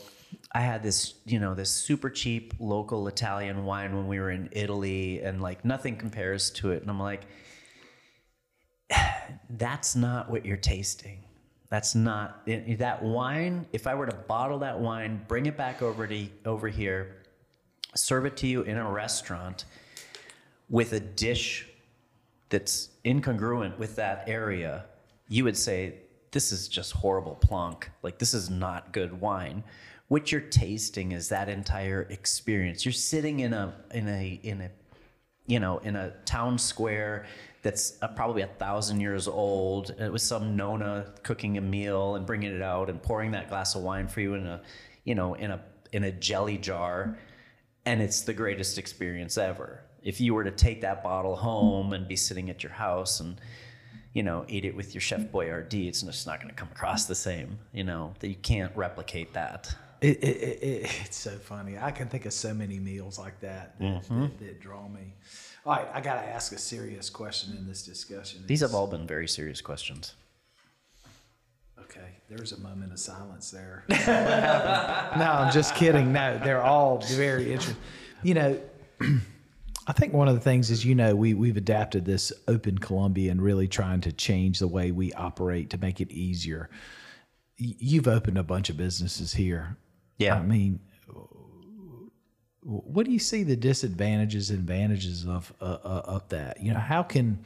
I 0.52 0.62
had 0.62 0.84
this, 0.84 1.16
you 1.26 1.40
know, 1.40 1.56
this 1.56 1.70
super 1.72 2.10
cheap 2.10 2.54
local 2.60 3.08
Italian 3.08 3.66
wine 3.66 3.96
when 3.96 4.08
we 4.08 4.20
were 4.20 4.32
in 4.32 4.50
Italy, 4.52 5.22
and 5.22 5.42
like 5.42 5.66
nothing 5.66 5.96
compares 5.98 6.52
to 6.52 6.72
it." 6.72 6.82
And 6.82 6.92
I'm 6.92 7.00
like, 7.00 7.24
"That's 9.50 9.96
not 9.96 10.30
what 10.30 10.46
you're 10.46 10.58
tasting. 10.58 11.24
That's 11.70 11.96
not 11.96 12.44
it- 12.46 12.80
that 12.80 13.04
wine. 13.04 13.66
If 13.74 13.88
I 13.88 13.96
were 13.96 14.06
to 14.06 14.16
bottle 14.16 14.60
that 14.60 14.80
wine, 14.80 15.26
bring 15.28 15.48
it 15.48 15.58
back 15.58 15.82
over 15.82 16.08
to 16.08 16.28
over 16.46 16.68
here, 16.68 17.24
serve 17.96 18.26
it 18.26 18.38
to 18.38 18.48
you 18.48 18.62
in 18.62 18.78
a 18.78 18.90
restaurant 18.90 19.66
with 20.70 20.94
a 20.94 21.00
dish 21.00 21.68
that's 22.50 22.90
incongruent 23.04 23.78
with 23.78 23.96
that 23.96 24.24
area, 24.28 24.86
you 25.28 25.44
would 25.44 25.58
say 25.58 25.96
this 26.32 26.52
is 26.52 26.68
just 26.68 26.94
horrible 26.94 27.36
plunk. 27.36 27.90
Like 28.04 28.20
this 28.20 28.34
is 28.34 28.50
not 28.50 28.94
good 28.94 29.20
wine. 29.20 29.64
What 30.08 30.32
you're 30.32 30.42
tasting 30.42 31.12
is 31.12 31.30
that 31.30 31.50
entire 31.50 32.04
experience. 32.10 32.86
You're 32.86 32.94
sitting 32.94 33.42
in 33.42 33.54
a 33.54 33.74
in 33.94 34.08
a 34.08 34.40
in 34.44 34.62
a 34.62 34.70
you 35.46 35.60
know 35.60 35.80
in 35.80 35.96
a 35.96 36.12
town 36.26 36.58
square 36.58 37.26
that's 37.62 37.98
uh, 38.02 38.08
probably 38.10 38.44
a 38.44 38.48
thousand 38.48 39.02
years 39.02 39.28
old. 39.28 39.90
And 39.92 40.02
it 40.02 40.12
was 40.12 40.24
some 40.24 40.56
nona 40.56 41.14
cooking 41.24 41.58
a 41.58 41.62
meal 41.62 42.16
and 42.16 42.26
bringing 42.26 42.54
it 42.54 42.62
out 42.62 42.90
and 42.90 43.02
pouring 43.02 43.32
that 43.32 43.50
glass 43.50 43.76
of 43.76 43.84
wine 43.84 44.08
for 44.08 44.22
you 44.22 44.36
in 44.36 44.46
a 44.46 44.62
you 45.04 45.16
know 45.16 45.34
in 45.34 45.52
a 45.52 45.62
in 45.94 46.04
a 46.04 46.12
jelly 46.12 46.58
jar, 46.58 47.18
and 47.86 48.02
it's 48.02 48.22
the 48.22 48.34
greatest 48.34 48.78
experience 48.78 49.38
ever. 49.38 49.82
If 50.04 50.22
you 50.22 50.34
were 50.34 50.44
to 50.44 50.52
take 50.52 50.82
that 50.82 51.04
bottle 51.04 51.36
home 51.36 51.94
and 51.94 52.08
be 52.08 52.16
sitting 52.16 52.50
at 52.50 52.64
your 52.64 52.72
house 52.72 53.20
and 53.20 53.42
you 54.14 54.24
know, 54.24 54.46
eat 54.48 54.66
it 54.66 54.76
with 54.76 54.94
your 54.94 55.02
Chef 55.02 55.22
Boyardee, 55.32 55.88
it's 55.88 56.02
just 56.02 56.26
not 56.28 56.40
going 56.40 56.50
to 56.50 56.56
come 56.56 56.70
across 56.72 57.06
the 57.06 57.16
same. 57.16 57.58
You 57.74 57.84
know, 57.84 58.14
that 58.20 58.28
you 58.30 58.36
can't 58.36 58.76
replicate 58.76 59.34
that. 59.34 59.74
It, 60.02 60.18
it, 60.24 60.38
it, 60.38 60.64
it, 60.64 60.92
it's 61.06 61.18
so 61.18 61.32
funny. 61.32 61.78
I 61.78 61.90
can 61.92 62.08
think 62.08 62.26
of 62.28 62.34
so 62.34 62.54
many 62.54 62.78
meals 62.80 63.18
like 63.18 63.40
that 63.42 63.80
that, 63.80 63.86
Mm-hmm. 64.04 64.22
that, 64.22 64.40
that 64.40 64.60
draw 64.62 64.88
me. 64.88 65.14
All 65.66 65.74
right, 65.76 65.88
I 65.94 66.02
got 66.02 66.22
to 66.22 66.28
ask 66.28 66.54
a 66.54 66.58
serious 66.60 67.10
question 67.10 67.58
in 67.58 67.68
this 67.68 67.84
discussion. 67.84 68.44
These 68.46 68.62
have 68.62 68.74
all 68.76 68.88
been 68.88 69.08
very 69.08 69.28
serious 69.28 69.60
questions. 69.60 70.14
Okay, 71.80 72.10
there's 72.30 72.52
a 72.52 72.60
moment 72.60 72.92
of 72.92 73.00
silence 73.00 73.50
there. 73.52 73.86
No, 75.18 75.26
I'm 75.32 75.52
just 75.52 75.74
kidding. 75.76 76.14
No, 76.14 76.38
they're 76.44 76.62
all 76.64 77.00
very 77.14 77.52
interesting. 77.54 77.78
You 78.24 78.34
know, 78.36 78.60
I 79.88 79.94
think 79.94 80.14
one 80.14 80.28
of 80.28 80.36
the 80.36 80.42
things 80.42 80.70
is, 80.70 80.84
you 80.84 80.94
know, 80.94 81.16
we 81.16 81.34
we've 81.34 81.56
adapted 81.56 82.04
this 82.04 82.34
open 82.48 82.78
Columbia 82.78 83.32
and 83.32 83.42
really 83.42 83.70
trying 83.70 84.02
to 84.02 84.12
change 84.12 84.60
the 84.60 84.68
way 84.68 84.92
we 84.92 85.14
operate 85.14 85.70
to 85.70 85.78
make 85.78 86.02
it 86.02 86.12
easier. 86.12 86.70
You've 87.58 88.08
opened 88.08 88.38
a 88.38 88.44
bunch 88.44 88.70
of 88.70 88.78
businesses 88.78 89.34
here. 89.34 89.78
Yeah. 90.18 90.36
I 90.36 90.44
mean, 90.44 90.82
what 92.62 93.06
do 93.06 93.14
you 93.14 93.20
see 93.20 93.44
the 93.44 93.56
disadvantages 93.56 94.50
and 94.50 94.60
advantages 94.60 95.26
of 95.26 95.54
uh, 95.62 95.78
uh, 95.84 96.02
of 96.06 96.28
that? 96.30 96.62
You 96.62 96.74
know, 96.74 96.80
how 96.80 97.02
can 97.02 97.40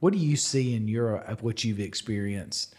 what 0.00 0.12
do 0.12 0.18
you 0.18 0.36
see 0.36 0.74
in 0.74 0.86
your 0.86 1.16
of 1.16 1.42
what 1.42 1.64
you've 1.64 1.80
experienced 1.80 2.74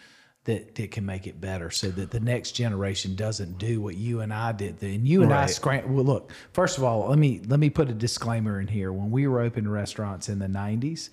that 0.46 0.74
that 0.76 0.92
can 0.92 1.06
make 1.06 1.28
it 1.28 1.40
better 1.40 1.70
so 1.70 1.90
that 1.92 2.10
the 2.12 2.20
next 2.20 2.52
generation 2.54 3.16
doesn't 3.16 3.58
do 3.58 3.80
what 3.82 3.96
you 3.96 4.22
and 4.22 4.34
I 4.34 4.52
did 4.52 4.80
then? 4.80 5.06
You 5.06 5.22
and 5.24 5.32
I 5.34 5.42
Right. 5.42 5.50
scram 5.50 5.94
well 5.94 6.04
look, 6.06 6.32
first 6.54 6.78
of 6.78 6.84
all, 6.84 7.10
let 7.10 7.20
me 7.20 7.42
let 7.48 7.60
me 7.60 7.70
put 7.70 7.90
a 7.90 7.94
disclaimer 7.94 8.60
in 8.60 8.68
here. 8.68 8.92
When 8.92 9.12
we 9.12 9.28
were 9.28 9.40
opening 9.42 9.70
restaurants 9.70 10.30
in 10.30 10.40
the 10.40 10.48
90s, 10.48 11.10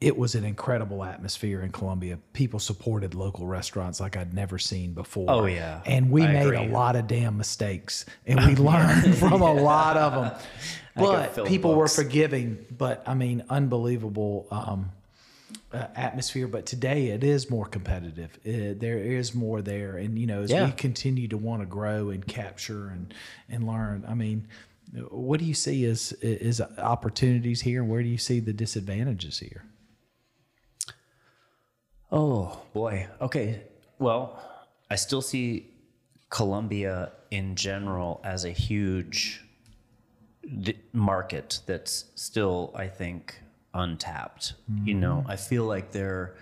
it 0.00 0.16
was 0.18 0.34
an 0.34 0.44
incredible 0.44 1.04
atmosphere 1.04 1.62
in 1.62 1.70
Columbia. 1.70 2.18
People 2.32 2.58
supported 2.58 3.14
local 3.14 3.46
restaurants 3.46 4.00
like 4.00 4.16
I'd 4.16 4.34
never 4.34 4.58
seen 4.58 4.94
before. 4.94 5.26
Oh, 5.30 5.44
yeah. 5.46 5.80
And 5.86 6.10
we 6.10 6.24
I 6.24 6.32
made 6.32 6.46
agree. 6.46 6.56
a 6.66 6.72
lot 6.72 6.96
of 6.96 7.06
damn 7.06 7.36
mistakes 7.38 8.04
and 8.26 8.40
we 8.46 8.56
learned 8.56 9.14
from 9.18 9.40
a 9.42 9.52
lot 9.54 9.96
of 9.96 10.12
them. 10.14 10.40
But 10.96 11.46
people 11.46 11.76
were 11.76 11.86
forgiving, 11.86 12.66
but 12.76 13.04
I 13.06 13.14
mean, 13.14 13.44
unbelievable 13.48 14.48
um, 14.50 14.90
uh, 15.72 15.86
atmosphere. 15.94 16.46
But 16.46 16.66
today 16.66 17.08
it 17.08 17.24
is 17.24 17.50
more 17.50 17.66
competitive. 17.66 18.38
Uh, 18.46 18.78
there 18.78 18.98
is 18.98 19.34
more 19.34 19.62
there. 19.62 19.96
And, 19.96 20.18
you 20.18 20.26
know, 20.26 20.42
as 20.42 20.50
Yeah. 20.50 20.66
we 20.66 20.72
continue 20.72 21.28
to 21.28 21.36
want 21.36 21.62
to 21.62 21.66
grow 21.66 22.10
and 22.10 22.26
capture 22.26 22.88
and, 22.88 23.12
and 23.48 23.66
learn, 23.66 24.04
I 24.06 24.14
mean, 24.14 24.48
what 25.10 25.40
do 25.40 25.46
you 25.46 25.54
see 25.54 25.84
as, 25.86 26.12
as 26.22 26.60
opportunities 26.78 27.62
here 27.62 27.82
and 27.82 27.90
where 27.90 28.02
do 28.02 28.08
you 28.08 28.18
see 28.18 28.40
the 28.40 28.52
disadvantages 28.52 29.38
here? 29.38 29.64
Oh 32.10 32.60
boy. 32.74 33.08
Okay. 33.20 33.62
Well, 33.98 34.38
I 34.90 34.96
still 34.96 35.22
see 35.22 35.70
Columbia 36.28 37.12
in 37.30 37.56
general 37.56 38.20
as 38.24 38.44
a 38.44 38.50
huge 38.50 39.42
market 40.92 41.60
that's 41.66 42.06
still, 42.14 42.72
I 42.74 42.88
think, 42.88 43.41
untapped. 43.74 44.54
You 44.84 44.94
know, 44.94 45.16
mm-hmm. 45.16 45.30
I 45.30 45.36
feel 45.36 45.64
like 45.64 45.92
there, 45.92 46.34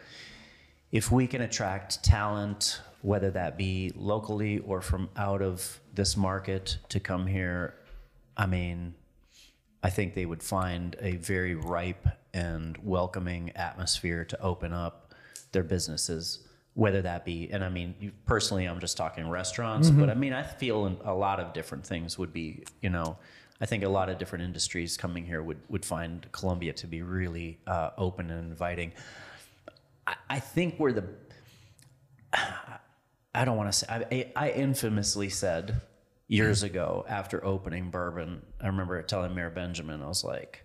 if 0.92 1.10
we 1.10 1.26
can 1.26 1.42
attract 1.42 2.02
talent, 2.02 2.80
whether 3.02 3.30
that 3.30 3.56
be 3.56 3.92
locally 3.94 4.58
or 4.60 4.80
from 4.80 5.08
out 5.16 5.42
of 5.42 5.80
this 5.94 6.16
market 6.16 6.78
to 6.88 7.00
come 7.00 7.26
here, 7.26 7.74
I 8.36 8.46
mean, 8.46 8.94
I 9.82 9.90
think 9.90 10.14
they 10.14 10.26
would 10.26 10.42
find 10.42 10.96
a 11.00 11.16
very 11.16 11.54
ripe 11.54 12.06
and 12.34 12.76
welcoming 12.82 13.50
atmosphere 13.56 14.24
to 14.26 14.40
open 14.40 14.72
up 14.72 15.14
their 15.52 15.62
businesses, 15.62 16.40
whether 16.74 17.02
that 17.02 17.24
be, 17.24 17.50
and 17.50 17.64
I 17.64 17.68
mean, 17.68 17.94
you- 17.98 18.12
personally, 18.26 18.66
I'm 18.66 18.80
just 18.80 18.96
talking 18.96 19.28
restaurants, 19.28 19.88
mm-hmm. 19.88 20.00
but 20.00 20.10
I 20.10 20.14
mean, 20.14 20.32
I 20.32 20.42
feel 20.42 20.98
a 21.04 21.14
lot 21.14 21.40
of 21.40 21.52
different 21.52 21.86
things 21.86 22.18
would 22.18 22.32
be, 22.32 22.64
you 22.82 22.90
know, 22.90 23.16
I 23.60 23.66
think 23.66 23.84
a 23.84 23.88
lot 23.88 24.08
of 24.08 24.18
different 24.18 24.44
industries 24.44 24.96
coming 24.96 25.26
here 25.26 25.42
would, 25.42 25.60
would 25.68 25.84
find 25.84 26.26
Columbia 26.32 26.72
to 26.74 26.86
be 26.86 27.02
really 27.02 27.58
uh, 27.66 27.90
open 27.98 28.30
and 28.30 28.50
inviting. 28.50 28.92
I, 30.06 30.14
I 30.30 30.40
think 30.40 30.78
we're 30.78 30.92
the, 30.92 31.04
I 33.34 33.44
don't 33.44 33.56
want 33.56 33.70
to 33.70 33.78
say, 33.78 33.86
I, 33.88 34.32
I 34.34 34.50
infamously 34.50 35.28
said 35.28 35.80
years 36.26 36.62
ago 36.62 37.04
after 37.08 37.44
opening 37.44 37.90
Bourbon, 37.90 38.42
I 38.60 38.68
remember 38.68 39.00
telling 39.02 39.34
Mayor 39.34 39.50
Benjamin, 39.50 40.02
I 40.02 40.08
was 40.08 40.24
like, 40.24 40.64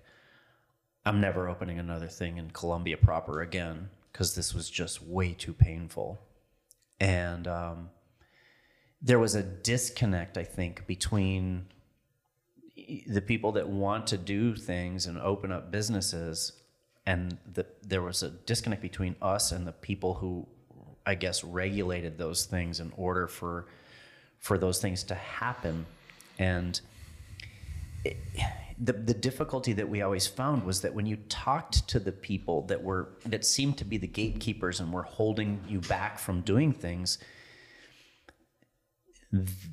I'm 1.05 1.19
never 1.19 1.49
opening 1.49 1.79
another 1.79 2.07
thing 2.07 2.37
in 2.37 2.51
Columbia 2.51 2.97
proper 2.97 3.41
again 3.41 3.89
because 4.11 4.35
this 4.35 4.53
was 4.53 4.69
just 4.69 5.03
way 5.03 5.33
too 5.33 5.53
painful. 5.53 6.19
And 6.99 7.47
um, 7.47 7.89
there 9.01 9.19
was 9.19 9.35
a 9.35 9.43
disconnect, 9.43 10.37
I 10.37 10.43
think, 10.43 10.87
between 10.87 11.67
the 13.07 13.21
people 13.21 13.51
that 13.53 13.67
want 13.67 14.07
to 14.07 14.17
do 14.17 14.55
things 14.55 15.05
and 15.05 15.17
open 15.19 15.51
up 15.51 15.71
businesses 15.71 16.53
and 17.07 17.37
the, 17.53 17.65
there 17.83 18.01
was 18.01 18.23
a 18.23 18.29
disconnect 18.29 18.81
between 18.81 19.15
us 19.21 19.51
and 19.51 19.67
the 19.67 19.71
people 19.71 20.15
who 20.15 20.47
i 21.05 21.15
guess 21.15 21.43
regulated 21.43 22.17
those 22.17 22.45
things 22.45 22.79
in 22.79 22.91
order 22.95 23.27
for 23.27 23.65
for 24.45 24.59
those 24.59 24.79
things 24.79 25.03
to 25.03 25.15
happen. 25.15 25.87
And 26.37 26.79
it, 28.03 28.15
the, 28.77 28.93
the 28.93 29.13
difficulty 29.15 29.73
that 29.73 29.89
we 29.89 30.03
always 30.03 30.27
found 30.27 30.63
was 30.63 30.81
that 30.81 30.93
when 30.93 31.07
you 31.07 31.15
talked 31.29 31.87
to 31.87 31.99
the 31.99 32.11
people 32.11 32.61
that 32.67 32.83
were 32.83 33.09
that 33.25 33.43
seemed 33.43 33.79
to 33.79 33.85
be 33.85 33.97
the 33.97 34.05
gatekeepers 34.05 34.79
and 34.79 34.93
were 34.93 35.01
holding 35.01 35.63
you 35.67 35.79
back 35.79 36.19
from 36.19 36.41
doing 36.41 36.73
things 36.73 37.17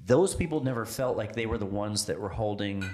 those 0.06 0.34
people 0.34 0.62
never 0.62 0.84
felt 0.84 1.16
like 1.16 1.34
they 1.34 1.46
were 1.46 1.58
the 1.58 1.66
ones 1.66 2.06
that 2.06 2.18
were 2.18 2.28
holding 2.28 2.84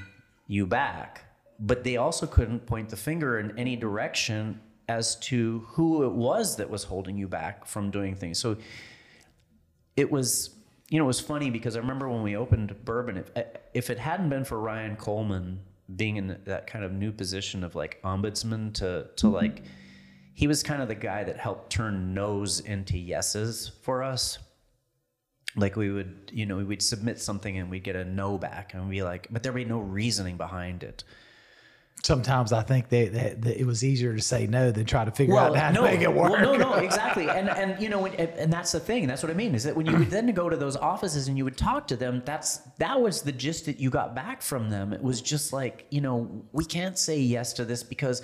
you 0.46 0.66
back. 0.66 1.24
But 1.60 1.84
they 1.84 1.96
also 1.96 2.26
couldn't 2.26 2.66
point 2.66 2.88
the 2.88 2.96
finger 2.96 3.38
in 3.38 3.58
any 3.58 3.76
direction 3.76 4.60
as 4.88 5.16
to 5.16 5.64
who 5.68 6.04
it 6.04 6.12
was 6.12 6.56
that 6.56 6.70
was 6.70 6.84
holding 6.84 7.18
you 7.18 7.28
back 7.28 7.66
from 7.66 7.90
doing 7.90 8.14
things. 8.14 8.38
So 8.38 8.56
it 9.96 10.10
was 10.10 10.50
you 10.88 10.98
know 10.98 11.04
it 11.04 11.08
was 11.08 11.20
funny 11.20 11.50
because 11.50 11.76
i 11.76 11.78
remember 11.78 12.08
when 12.08 12.22
we 12.22 12.36
opened 12.36 12.74
bourbon 12.84 13.16
if, 13.16 13.30
if 13.74 13.90
it 13.90 13.98
hadn't 13.98 14.28
been 14.28 14.44
for 14.44 14.58
ryan 14.58 14.96
coleman 14.96 15.58
being 15.96 16.16
in 16.16 16.38
that 16.44 16.66
kind 16.66 16.84
of 16.84 16.92
new 16.92 17.12
position 17.12 17.64
of 17.64 17.74
like 17.74 18.00
ombudsman 18.02 18.72
to 18.72 19.06
to 19.16 19.26
mm-hmm. 19.26 19.34
like 19.34 19.62
he 20.34 20.46
was 20.46 20.62
kind 20.62 20.80
of 20.80 20.88
the 20.88 20.94
guy 20.94 21.24
that 21.24 21.36
helped 21.36 21.70
turn 21.70 22.14
no's 22.14 22.60
into 22.60 22.96
yeses 22.96 23.72
for 23.82 24.02
us 24.02 24.38
like 25.58 25.76
we 25.76 25.90
would 25.90 26.30
you 26.32 26.46
know 26.46 26.58
we'd 26.58 26.82
submit 26.82 27.20
something 27.20 27.58
and 27.58 27.70
we'd 27.70 27.84
get 27.84 27.96
a 27.96 28.04
no 28.04 28.38
back 28.38 28.74
and 28.74 28.88
we'd 28.88 28.96
be 28.96 29.02
like 29.02 29.26
but 29.30 29.42
there'd 29.42 29.54
be 29.54 29.64
no 29.64 29.78
reasoning 29.78 30.36
behind 30.36 30.82
it 30.82 31.04
Sometimes 32.02 32.52
I 32.52 32.62
think 32.62 32.88
they, 32.88 33.08
they, 33.08 33.34
that 33.38 33.60
it 33.60 33.66
was 33.66 33.82
easier 33.82 34.14
to 34.14 34.22
say 34.22 34.46
no 34.46 34.70
than 34.70 34.84
try 34.84 35.04
to 35.04 35.10
figure 35.10 35.36
out 35.36 35.56
how 35.56 35.72
to 35.72 35.82
make 35.82 36.00
it 36.00 36.12
work. 36.12 36.30
Well, 36.30 36.56
no, 36.56 36.56
no, 36.56 36.74
exactly. 36.74 37.28
And 37.28 37.48
and 37.48 37.80
you 37.82 37.88
know, 37.88 38.00
when, 38.00 38.14
and 38.14 38.52
that's 38.52 38.72
the 38.72 38.80
thing. 38.80 39.06
That's 39.08 39.22
what 39.22 39.30
I 39.30 39.34
mean. 39.34 39.54
Is 39.54 39.64
that 39.64 39.76
when 39.76 39.86
you 39.86 39.96
would 39.98 40.10
then 40.10 40.32
go 40.32 40.48
to 40.48 40.56
those 40.56 40.76
offices 40.76 41.26
and 41.28 41.36
you 41.36 41.44
would 41.44 41.56
talk 41.56 41.88
to 41.88 41.96
them, 41.96 42.22
that's 42.24 42.58
that 42.78 43.00
was 43.00 43.22
the 43.22 43.32
gist 43.32 43.66
that 43.66 43.80
you 43.80 43.90
got 43.90 44.14
back 44.14 44.42
from 44.42 44.70
them. 44.70 44.92
It 44.92 45.02
was 45.02 45.20
just 45.20 45.52
like, 45.52 45.86
you 45.90 46.00
know, 46.00 46.44
we 46.52 46.64
can't 46.64 46.96
say 46.96 47.18
yes 47.18 47.52
to 47.54 47.64
this 47.64 47.82
because 47.82 48.22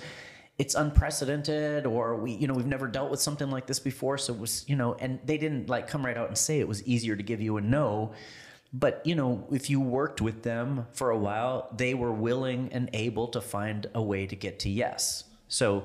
it's 0.57 0.75
unprecedented 0.75 1.85
or 1.85 2.15
we 2.15 2.31
you 2.31 2.47
know 2.47 2.53
we've 2.53 2.65
never 2.65 2.87
dealt 2.87 3.11
with 3.11 3.21
something 3.21 3.49
like 3.49 3.67
this 3.67 3.79
before. 3.79 4.17
So 4.17 4.33
it 4.33 4.39
was 4.39 4.63
you 4.67 4.75
know 4.75 4.95
and 4.95 5.19
they 5.25 5.37
didn't 5.37 5.69
like 5.69 5.87
come 5.87 6.05
right 6.05 6.17
out 6.17 6.27
and 6.27 6.37
say 6.37 6.59
it 6.59 6.67
was 6.67 6.85
easier 6.87 7.15
to 7.15 7.23
give 7.23 7.41
you 7.41 7.57
a 7.57 7.61
no. 7.61 8.13
But 8.73 9.01
you 9.05 9.15
know 9.15 9.47
if 9.51 9.69
you 9.69 9.79
worked 9.79 10.21
with 10.21 10.43
them 10.43 10.87
for 10.93 11.09
a 11.09 11.17
while 11.17 11.69
they 11.75 11.93
were 11.93 12.11
willing 12.11 12.69
and 12.71 12.89
able 12.93 13.27
to 13.29 13.41
find 13.41 13.87
a 13.93 14.01
way 14.01 14.25
to 14.27 14.35
get 14.35 14.59
to 14.59 14.69
yes. 14.69 15.25
So 15.47 15.83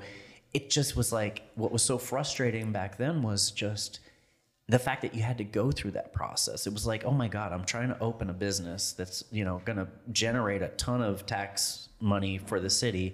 it 0.53 0.69
just 0.69 0.95
was 0.95 1.11
like 1.11 1.43
what 1.55 1.71
was 1.71 1.83
so 1.83 1.97
frustrating 1.97 2.71
back 2.71 2.97
then 2.97 3.21
was 3.21 3.51
just 3.51 3.99
the 4.71 4.79
fact 4.79 5.01
that 5.01 5.13
you 5.13 5.21
had 5.21 5.37
to 5.37 5.43
go 5.43 5.69
through 5.69 5.91
that 5.91 6.13
process, 6.13 6.65
it 6.65 6.71
was 6.71 6.87
like, 6.87 7.03
oh 7.03 7.11
my 7.11 7.27
God, 7.27 7.51
I'm 7.51 7.65
trying 7.65 7.89
to 7.89 7.99
open 7.99 8.29
a 8.29 8.33
business 8.33 8.93
that's, 8.93 9.21
you 9.29 9.43
know, 9.43 9.61
going 9.65 9.77
to 9.77 9.87
generate 10.13 10.61
a 10.61 10.69
ton 10.69 11.01
of 11.01 11.25
tax 11.25 11.89
money 11.99 12.37
for 12.37 12.61
the 12.61 12.69
city. 12.69 13.13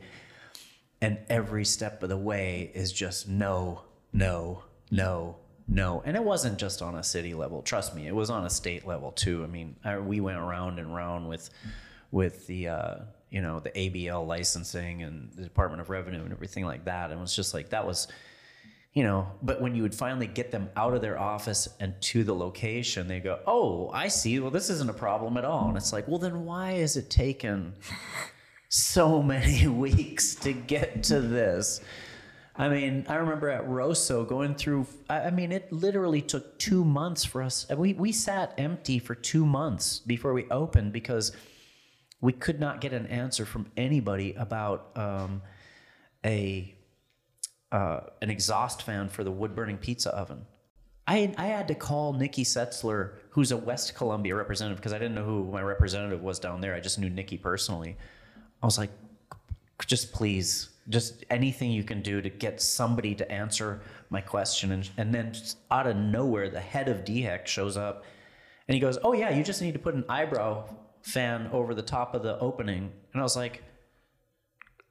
And 1.01 1.19
every 1.29 1.65
step 1.65 2.01
of 2.03 2.09
the 2.09 2.17
way 2.17 2.71
is 2.73 2.91
just 2.91 3.27
no, 3.27 3.83
no, 4.13 4.63
no, 4.89 5.37
no. 5.67 6.01
And 6.05 6.15
it 6.15 6.23
wasn't 6.23 6.57
just 6.57 6.81
on 6.81 6.95
a 6.95 7.03
city 7.03 7.33
level. 7.33 7.61
Trust 7.61 7.95
me, 7.95 8.07
it 8.07 8.15
was 8.15 8.29
on 8.29 8.45
a 8.45 8.49
state 8.49 8.87
level 8.87 9.11
too. 9.11 9.43
I 9.43 9.47
mean, 9.47 9.75
I, 9.83 9.99
we 9.99 10.19
went 10.21 10.39
around 10.39 10.79
and 10.79 10.91
around 10.91 11.27
with, 11.27 11.49
with 12.11 12.47
the, 12.47 12.69
uh, 12.69 12.95
you 13.29 13.41
know, 13.41 13.59
the 13.59 13.69
ABL 13.71 14.25
licensing 14.25 15.03
and 15.03 15.31
the 15.33 15.43
Department 15.43 15.81
of 15.81 15.89
Revenue 15.89 16.23
and 16.23 16.31
everything 16.31 16.65
like 16.65 16.85
that. 16.85 17.11
And 17.11 17.19
it 17.19 17.21
was 17.21 17.35
just 17.35 17.53
like, 17.53 17.69
that 17.69 17.85
was, 17.85 18.07
you 18.97 19.03
know, 19.03 19.27
but 19.43 19.61
when 19.61 19.75
you 19.75 19.83
would 19.83 19.93
finally 19.93 20.25
get 20.25 20.49
them 20.49 20.71
out 20.75 20.95
of 20.95 21.01
their 21.01 21.19
office 21.19 21.67
and 21.79 21.93
to 22.01 22.23
the 22.23 22.33
location, 22.33 23.07
they 23.07 23.19
go, 23.19 23.39
"Oh, 23.45 23.91
I 23.91 24.07
see. 24.07 24.39
Well, 24.39 24.49
this 24.49 24.71
isn't 24.71 24.89
a 24.89 24.93
problem 24.93 25.37
at 25.37 25.45
all." 25.45 25.67
And 25.67 25.77
it's 25.77 25.93
like, 25.93 26.07
"Well, 26.07 26.17
then 26.17 26.45
why 26.45 26.71
is 26.71 26.97
it 26.97 27.07
taken 27.07 27.75
so 28.69 29.21
many 29.21 29.67
weeks 29.85 30.35
to 30.35 30.53
get 30.53 31.03
to 31.03 31.21
this?" 31.21 31.81
I 32.59 32.69
mean, 32.69 33.05
I 33.07 33.15
remember 33.15 33.49
at 33.49 33.67
Rosso 33.67 34.25
going 34.25 34.55
through. 34.55 34.87
I 35.09 35.29
mean, 35.29 35.51
it 35.51 35.71
literally 35.71 36.21
took 36.21 36.57
two 36.57 36.83
months 36.83 37.23
for 37.23 37.43
us. 37.43 37.67
We 37.69 37.93
we 37.93 38.11
sat 38.11 38.53
empty 38.57 38.97
for 38.97 39.13
two 39.13 39.45
months 39.45 39.99
before 39.99 40.33
we 40.33 40.49
opened 40.49 40.91
because 40.91 41.33
we 42.19 42.33
could 42.33 42.59
not 42.59 42.81
get 42.81 42.93
an 42.93 43.05
answer 43.07 43.45
from 43.45 43.67
anybody 43.77 44.33
about 44.33 44.89
um, 44.95 45.43
a 46.25 46.75
uh, 47.71 47.99
an 48.21 48.29
exhaust 48.29 48.81
fan 48.81 49.07
for 49.09 49.23
the 49.23 49.31
wood 49.31 49.55
burning 49.55 49.77
pizza 49.77 50.09
oven. 50.15 50.45
I, 51.05 51.33
I 51.37 51.45
had 51.45 51.67
to 51.69 51.75
call 51.75 52.13
Nikki 52.13 52.43
Setzler, 52.43 53.13
who's 53.29 53.51
a 53.51 53.57
West 53.57 53.95
Columbia 53.95 54.35
representative, 54.35 54.77
because 54.77 54.93
I 54.93 54.97
didn't 54.97 55.15
know 55.15 55.23
who 55.23 55.49
my 55.51 55.61
representative 55.61 56.21
was 56.21 56.39
down 56.39 56.59
there. 56.59 56.75
I 56.75 56.79
just 56.79 56.99
knew 56.99 57.09
Nikki 57.09 57.37
personally. 57.37 57.97
I 58.61 58.65
was 58.65 58.77
like, 58.77 58.89
just 59.85 60.11
please, 60.11 60.69
just 60.89 61.25
anything 61.29 61.71
you 61.71 61.83
can 61.83 62.01
do 62.01 62.21
to 62.21 62.29
get 62.29 62.61
somebody 62.61 63.13
to 63.15 63.31
answer 63.31 63.81
my 64.09 64.21
question. 64.21 64.71
And, 64.71 64.89
and 64.97 65.13
then 65.13 65.33
out 65.69 65.87
of 65.87 65.95
nowhere, 65.95 66.49
the 66.49 66.59
head 66.59 66.89
of 66.89 67.03
DHEC 67.03 67.45
shows 67.45 67.77
up 67.77 68.05
and 68.67 68.73
he 68.73 68.79
goes, 68.79 68.97
Oh, 69.03 69.13
yeah, 69.13 69.29
you 69.29 69.43
just 69.43 69.61
need 69.61 69.73
to 69.73 69.79
put 69.79 69.95
an 69.95 70.05
eyebrow 70.09 70.65
fan 71.01 71.49
over 71.53 71.73
the 71.73 71.81
top 71.81 72.15
of 72.15 72.23
the 72.23 72.39
opening. 72.39 72.91
And 73.13 73.21
I 73.21 73.23
was 73.23 73.35
like, 73.35 73.63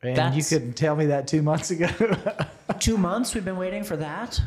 And 0.02 0.34
you 0.34 0.44
couldn't 0.44 0.74
tell 0.74 0.96
me 0.96 1.06
that 1.06 1.26
two 1.26 1.42
months 1.42 1.70
ago. 1.70 1.88
two 2.78 2.98
months 2.98 3.34
we've 3.34 3.44
been 3.44 3.56
waiting 3.56 3.82
for 3.82 3.96
that 3.96 4.40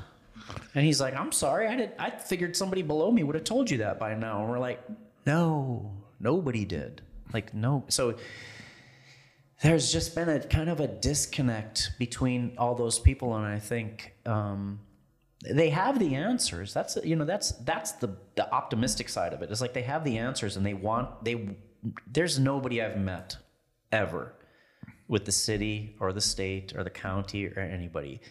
and 0.75 0.85
he's 0.85 1.01
like 1.01 1.15
i'm 1.15 1.31
sorry 1.31 1.67
i 1.67 1.75
did 1.75 1.91
i 1.99 2.09
figured 2.09 2.55
somebody 2.55 2.81
below 2.81 3.11
me 3.11 3.23
would 3.23 3.35
have 3.35 3.43
told 3.43 3.69
you 3.69 3.79
that 3.79 3.99
by 3.99 4.13
now 4.13 4.41
and 4.41 4.49
we're 4.49 4.59
like 4.59 4.81
no 5.25 5.91
nobody 6.19 6.65
did 6.65 7.01
like 7.33 7.53
no 7.53 7.83
so 7.87 8.15
there's 9.61 9.91
just 9.91 10.15
been 10.15 10.29
a 10.29 10.39
kind 10.39 10.69
of 10.69 10.79
a 10.79 10.87
disconnect 10.87 11.91
between 11.99 12.53
all 12.57 12.75
those 12.75 12.99
people 12.99 13.35
and 13.35 13.45
i 13.45 13.59
think 13.59 14.13
um, 14.25 14.79
they 15.49 15.69
have 15.69 15.99
the 15.99 16.15
answers 16.15 16.73
that's 16.73 16.97
you 17.03 17.15
know 17.15 17.25
that's 17.25 17.51
that's 17.63 17.93
the 17.93 18.15
the 18.35 18.51
optimistic 18.53 19.09
side 19.09 19.33
of 19.33 19.41
it 19.41 19.49
it's 19.51 19.61
like 19.61 19.73
they 19.73 19.81
have 19.81 20.03
the 20.03 20.17
answers 20.17 20.57
and 20.57 20.65
they 20.65 20.73
want 20.73 21.23
they 21.23 21.57
there's 22.07 22.39
nobody 22.39 22.81
i've 22.81 22.97
met 22.97 23.37
ever 23.91 24.33
with 25.09 25.25
the 25.25 25.31
city 25.31 25.95
or 25.99 26.13
the 26.13 26.21
state 26.21 26.73
or 26.77 26.83
the 26.83 26.89
county 26.89 27.47
or 27.47 27.59
anybody 27.59 28.21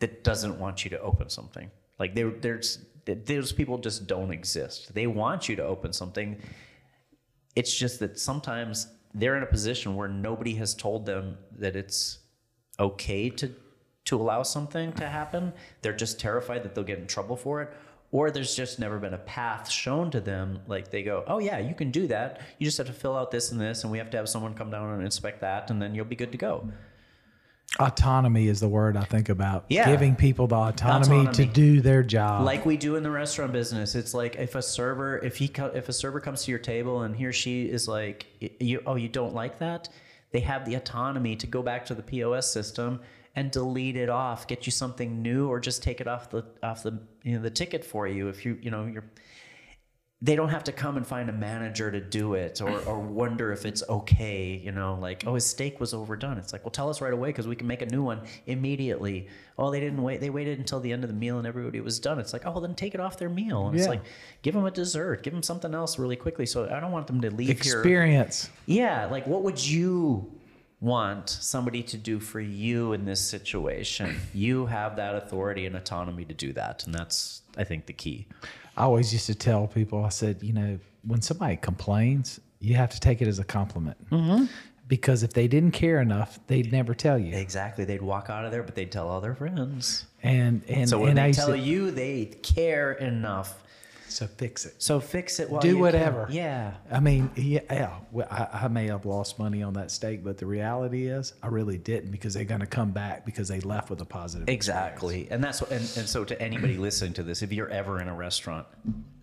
that 0.00 0.24
doesn't 0.24 0.58
want 0.58 0.84
you 0.84 0.90
to 0.90 1.00
open 1.00 1.30
something. 1.30 1.70
Like 1.98 2.14
there, 2.14 2.30
there's 2.30 2.84
those 3.06 3.52
people 3.52 3.78
just 3.78 4.06
don't 4.06 4.32
exist. 4.32 4.92
They 4.94 5.06
want 5.06 5.48
you 5.48 5.56
to 5.56 5.64
open 5.64 5.92
something. 5.92 6.40
It's 7.54 7.74
just 7.74 8.00
that 8.00 8.18
sometimes 8.18 8.88
they're 9.14 9.36
in 9.36 9.42
a 9.42 9.46
position 9.46 9.94
where 9.94 10.08
nobody 10.08 10.54
has 10.56 10.74
told 10.74 11.06
them 11.06 11.38
that 11.58 11.76
it's 11.76 12.18
okay 12.78 13.30
to 13.30 13.54
to 14.04 14.20
allow 14.20 14.42
something 14.42 14.92
to 14.92 15.08
happen. 15.08 15.52
They're 15.80 15.94
just 15.94 16.20
terrified 16.20 16.62
that 16.62 16.74
they'll 16.74 16.84
get 16.84 16.98
in 16.98 17.06
trouble 17.06 17.36
for 17.36 17.62
it. 17.62 17.72
Or 18.12 18.30
there's 18.30 18.54
just 18.54 18.78
never 18.78 18.98
been 18.98 19.14
a 19.14 19.18
path 19.18 19.70
shown 19.70 20.10
to 20.10 20.20
them. 20.20 20.60
Like 20.68 20.90
they 20.90 21.02
go, 21.02 21.24
oh 21.26 21.38
yeah, 21.38 21.58
you 21.58 21.74
can 21.74 21.90
do 21.90 22.06
that. 22.08 22.42
You 22.58 22.66
just 22.66 22.78
have 22.78 22.86
to 22.86 22.92
fill 22.92 23.16
out 23.16 23.30
this 23.30 23.50
and 23.50 23.60
this, 23.60 23.82
and 23.82 23.90
we 23.90 23.98
have 23.98 24.10
to 24.10 24.16
have 24.16 24.28
someone 24.28 24.54
come 24.54 24.70
down 24.70 24.92
and 24.92 25.02
inspect 25.02 25.40
that, 25.40 25.70
and 25.70 25.80
then 25.80 25.94
you'll 25.94 26.04
be 26.04 26.16
good 26.16 26.32
to 26.32 26.38
go. 26.38 26.68
Autonomy 27.80 28.48
is 28.48 28.60
the 28.60 28.68
word 28.68 28.96
I 28.96 29.04
think 29.04 29.28
about. 29.28 29.64
Yeah. 29.68 29.90
Giving 29.90 30.14
people 30.14 30.46
the 30.46 30.54
autonomy, 30.56 31.26
to 31.32 31.44
do 31.44 31.80
their 31.80 32.02
job. 32.02 32.44
like 32.44 32.64
we 32.64 32.76
do 32.76 32.96
in 32.96 33.02
the 33.02 33.10
restaurant 33.10 33.52
business 33.52 33.94
it's 33.94 34.14
like 34.14 34.36
if 34.36 34.54
a 34.54 34.62
server 34.62 35.18
if 35.18 35.36
he 35.36 35.48
co- 35.48 35.72
if 35.74 35.88
a 35.88 35.92
server 35.92 36.20
comes 36.20 36.44
to 36.44 36.50
your 36.50 36.60
table 36.60 37.02
and 37.02 37.16
he 37.16 37.26
or 37.26 37.32
she 37.32 37.64
is 37.64 37.88
like 37.88 38.26
you 38.60 38.82
oh 38.86 38.94
you 38.94 39.08
don't 39.08 39.34
like 39.34 39.58
that 39.58 39.88
they 40.30 40.40
have 40.40 40.64
the 40.64 40.74
autonomy 40.74 41.36
to 41.36 41.46
go 41.46 41.62
back 41.62 41.84
to 41.86 41.94
the 41.94 42.02
pos 42.02 42.50
system 42.50 43.00
and 43.36 43.50
delete 43.50 43.96
it 43.96 44.08
off 44.08 44.46
get 44.46 44.66
you 44.66 44.72
something 44.72 45.22
new 45.22 45.48
or 45.48 45.58
just 45.58 45.82
take 45.82 46.00
it 46.00 46.06
off 46.06 46.30
the 46.30 46.44
off 46.62 46.82
the 46.82 46.98
you 47.22 47.34
know 47.36 47.42
the 47.42 47.50
ticket 47.50 47.84
for 47.84 48.06
you 48.06 48.28
if 48.28 48.44
you 48.44 48.56
you 48.62 48.70
know 48.70 48.84
you're 48.86 49.04
they 50.24 50.34
don't 50.36 50.48
have 50.48 50.64
to 50.64 50.72
come 50.72 50.96
and 50.96 51.06
find 51.06 51.28
a 51.28 51.32
manager 51.32 51.90
to 51.90 52.00
do 52.00 52.32
it 52.32 52.62
or, 52.62 52.80
or 52.80 52.98
wonder 53.20 53.52
if 53.52 53.66
it's 53.66 53.82
okay 53.90 54.60
you 54.64 54.72
know 54.72 54.96
like 55.00 55.22
oh 55.26 55.34
his 55.34 55.44
steak 55.44 55.78
was 55.78 55.92
overdone 55.92 56.38
it's 56.38 56.52
like 56.52 56.64
well 56.64 56.70
tell 56.70 56.88
us 56.88 57.00
right 57.02 57.12
away 57.12 57.28
because 57.28 57.46
we 57.46 57.54
can 57.54 57.66
make 57.66 57.82
a 57.82 57.86
new 57.86 58.02
one 58.02 58.20
immediately 58.46 59.28
oh 59.58 59.70
they 59.70 59.80
didn't 59.80 60.02
wait 60.02 60.20
they 60.20 60.30
waited 60.30 60.58
until 60.58 60.80
the 60.80 60.90
end 60.90 61.04
of 61.04 61.10
the 61.10 61.16
meal 61.16 61.36
and 61.36 61.46
everybody 61.46 61.80
was 61.80 62.00
done 62.00 62.18
it's 62.18 62.32
like 62.32 62.42
oh 62.46 62.58
then 62.58 62.74
take 62.74 62.94
it 62.94 63.00
off 63.00 63.18
their 63.18 63.28
meal 63.28 63.68
and 63.68 63.78
it's 63.78 63.86
like 63.88 64.02
give 64.40 64.54
them 64.54 64.64
a 64.64 64.70
dessert 64.70 65.22
give 65.22 65.32
them 65.32 65.42
something 65.42 65.74
else 65.74 65.98
really 65.98 66.16
quickly 66.16 66.46
so 66.46 66.64
i 66.70 66.80
don't 66.80 66.92
want 66.92 67.06
them 67.06 67.20
to 67.20 67.30
leave 67.30 67.60
here 67.60 67.78
Experience. 67.80 68.48
yeah, 68.66 69.06
like 69.06 69.26
what 69.26 69.42
would 69.42 69.64
you 69.64 70.32
want 70.80 71.30
somebody 71.30 71.82
to 71.82 71.96
do 71.96 72.20
for 72.20 72.40
you 72.40 72.92
in 72.92 73.04
this 73.04 73.20
situation? 73.20 74.20
You 74.34 74.66
have 74.66 74.96
that 74.96 75.14
authority 75.14 75.66
and 75.66 75.76
autonomy 75.76 76.24
to 76.26 76.34
do 76.34 76.52
that, 76.54 76.84
and 76.84 76.94
that's 76.94 77.42
I 77.56 77.64
think 77.64 77.86
the 77.86 77.92
key. 77.92 78.26
I 78.76 78.82
always 78.84 79.12
used 79.12 79.26
to 79.26 79.34
tell 79.34 79.66
people, 79.66 80.04
I 80.04 80.08
said, 80.08 80.42
you 80.42 80.52
know, 80.52 80.78
when 81.06 81.22
somebody 81.22 81.56
complains, 81.56 82.40
you 82.60 82.74
have 82.76 82.90
to 82.90 83.00
take 83.00 83.20
it 83.22 83.28
as 83.28 83.38
a 83.38 83.44
compliment. 83.44 83.96
Mm-hmm. 84.10 84.46
Because 84.86 85.22
if 85.22 85.32
they 85.32 85.48
didn't 85.48 85.70
care 85.72 86.00
enough, 86.02 86.38
they'd 86.46 86.70
never 86.70 86.94
tell 86.94 87.18
you. 87.18 87.34
Exactly. 87.34 87.84
They'd 87.86 88.02
walk 88.02 88.28
out 88.28 88.44
of 88.44 88.50
there, 88.52 88.62
but 88.62 88.74
they'd 88.74 88.92
tell 88.92 89.08
all 89.08 89.20
their 89.20 89.34
friends. 89.34 90.04
And 90.22 90.62
and 90.68 90.88
So 90.88 90.98
when 90.98 91.10
and 91.10 91.20
I 91.20 91.28
they 91.28 91.32
tell 91.32 91.48
to- 91.48 91.58
you 91.58 91.90
they 91.90 92.26
care 92.42 92.92
enough, 92.92 93.62
so 94.08 94.26
fix 94.26 94.66
it. 94.66 94.74
so 94.78 95.00
fix 95.00 95.40
it 95.40 95.50
while 95.50 95.60
Do 95.60 95.68
you 95.68 95.74
can. 95.74 95.82
whatever. 95.82 96.26
Yeah. 96.30 96.74
I 96.90 97.00
mean, 97.00 97.30
yeah, 97.36 97.60
yeah 97.70 97.96
well, 98.12 98.28
I, 98.30 98.64
I 98.64 98.68
may 98.68 98.86
have 98.86 99.06
lost 99.06 99.38
money 99.38 99.62
on 99.62 99.74
that 99.74 99.90
steak, 99.90 100.22
but 100.22 100.38
the 100.38 100.46
reality 100.46 101.06
is, 101.06 101.34
I 101.42 101.48
really 101.48 101.78
didn't 101.78 102.10
because 102.10 102.34
they're 102.34 102.44
going 102.44 102.60
to 102.60 102.66
come 102.66 102.92
back 102.92 103.24
because 103.24 103.48
they 103.48 103.60
left 103.60 103.90
with 103.90 104.00
a 104.00 104.04
positive. 104.04 104.48
Exactly. 104.48 105.28
And 105.30 105.42
that's 105.42 105.60
what, 105.60 105.70
and, 105.70 105.80
and 105.96 106.08
so 106.08 106.24
to 106.24 106.40
anybody 106.40 106.76
listening 106.76 107.14
to 107.14 107.22
this, 107.22 107.42
if 107.42 107.52
you're 107.52 107.70
ever 107.70 108.00
in 108.00 108.08
a 108.08 108.14
restaurant, 108.14 108.66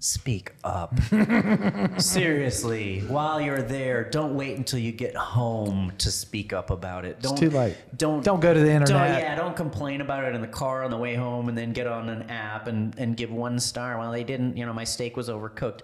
speak 0.02 0.54
up. 0.64 1.00
Seriously, 2.02 3.02
while 3.02 3.40
you're 3.40 3.62
there, 3.62 4.04
don't 4.10 4.36
wait 4.36 4.58
until 4.58 4.80
you 4.80 4.92
get 4.92 5.16
home 5.16 5.94
to 6.00 6.10
speak 6.12 6.54
up 6.54 6.72
about 6.72 7.06
it. 7.06 7.22
Don't, 7.22 7.38
too 7.38 7.52
late. 7.52 7.78
Don't 7.96 8.24
Don't 8.24 8.40
go 8.40 8.52
to 8.52 8.60
the 8.60 8.66
Don't, 8.66 8.82
internet. 8.82 9.22
yeah, 9.22 9.36
don't 9.36 9.56
complain 9.56 10.02
about 10.02 10.24
it 10.24 10.34
in 10.34 10.42
the 10.42 10.48
car 10.48 10.84
on 10.84 10.90
the 10.90 10.98
way 10.98 11.14
home 11.14 11.50
and 11.50 11.58
then 11.58 11.72
get 11.72 11.86
on 11.86 12.10
an 12.10 12.24
app 12.24 12.66
and, 12.68 12.98
and 12.98 13.16
give 13.16 13.32
one 13.32 13.60
star. 13.60 14.00
Well, 14.00 14.12
they 14.12 14.24
didn't, 14.24 14.58
you 14.58 14.66
know, 14.66 14.74
my 14.74 14.84
steak 14.84 15.16
was 15.16 15.30
overcooked. 15.30 15.82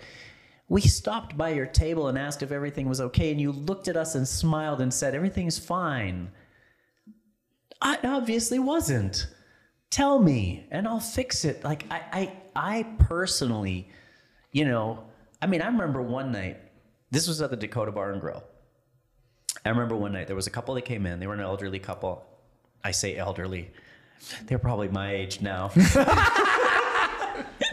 We 0.67 0.81
stopped 0.81 1.37
by 1.37 1.49
your 1.49 1.67
table 1.67 2.07
and 2.07 2.17
asked 2.17 2.41
if 2.41 2.51
everything 2.51 2.89
was 2.89 2.99
okay, 2.99 3.31
and 3.31 3.39
you 3.39 3.51
looked 3.51 3.87
at 3.87 3.95
us 3.95 4.15
and 4.15 4.27
smiled 4.27 4.81
and 4.81 4.93
said, 4.93 5.15
Everything's 5.15 5.57
fine. 5.59 6.29
I 7.81 7.99
obviously 8.03 8.59
wasn't. 8.59 9.27
Tell 9.91 10.19
me, 10.19 10.67
and 10.71 10.85
I'll 10.87 10.99
fix 10.99 11.45
it. 11.45 11.63
Like 11.63 11.85
I, 11.89 12.01
I, 12.11 12.33
I 12.79 12.83
personally, 12.99 13.89
you 14.57 14.65
know, 14.65 15.03
I 15.39 15.45
mean, 15.45 15.61
I 15.61 15.67
remember 15.67 16.01
one 16.01 16.31
night. 16.31 16.57
This 17.11 17.27
was 17.27 17.43
at 17.43 17.51
the 17.51 17.55
Dakota 17.55 17.91
Bar 17.91 18.11
and 18.11 18.19
Grill. 18.19 18.43
I 19.63 19.69
remember 19.69 19.95
one 19.95 20.13
night 20.13 20.25
there 20.25 20.35
was 20.35 20.47
a 20.47 20.49
couple 20.49 20.73
that 20.73 20.81
came 20.81 21.05
in. 21.05 21.19
They 21.19 21.27
were 21.27 21.35
an 21.35 21.41
elderly 21.41 21.77
couple. 21.77 22.25
I 22.83 22.89
say 22.89 23.17
elderly. 23.17 23.69
They're 24.47 24.57
probably 24.57 24.87
my 24.87 25.13
age 25.13 25.41
now. 25.41 25.71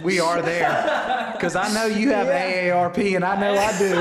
We 0.03 0.18
are 0.18 0.43
there 0.43 1.30
because 1.35 1.55
I 1.57 1.72
know 1.72 1.87
you 1.87 2.11
have 2.11 2.26
AARP 2.26 3.14
and 3.14 3.24
I 3.24 3.41
know 3.41 3.57
I 3.57 3.78
do. 3.78 3.95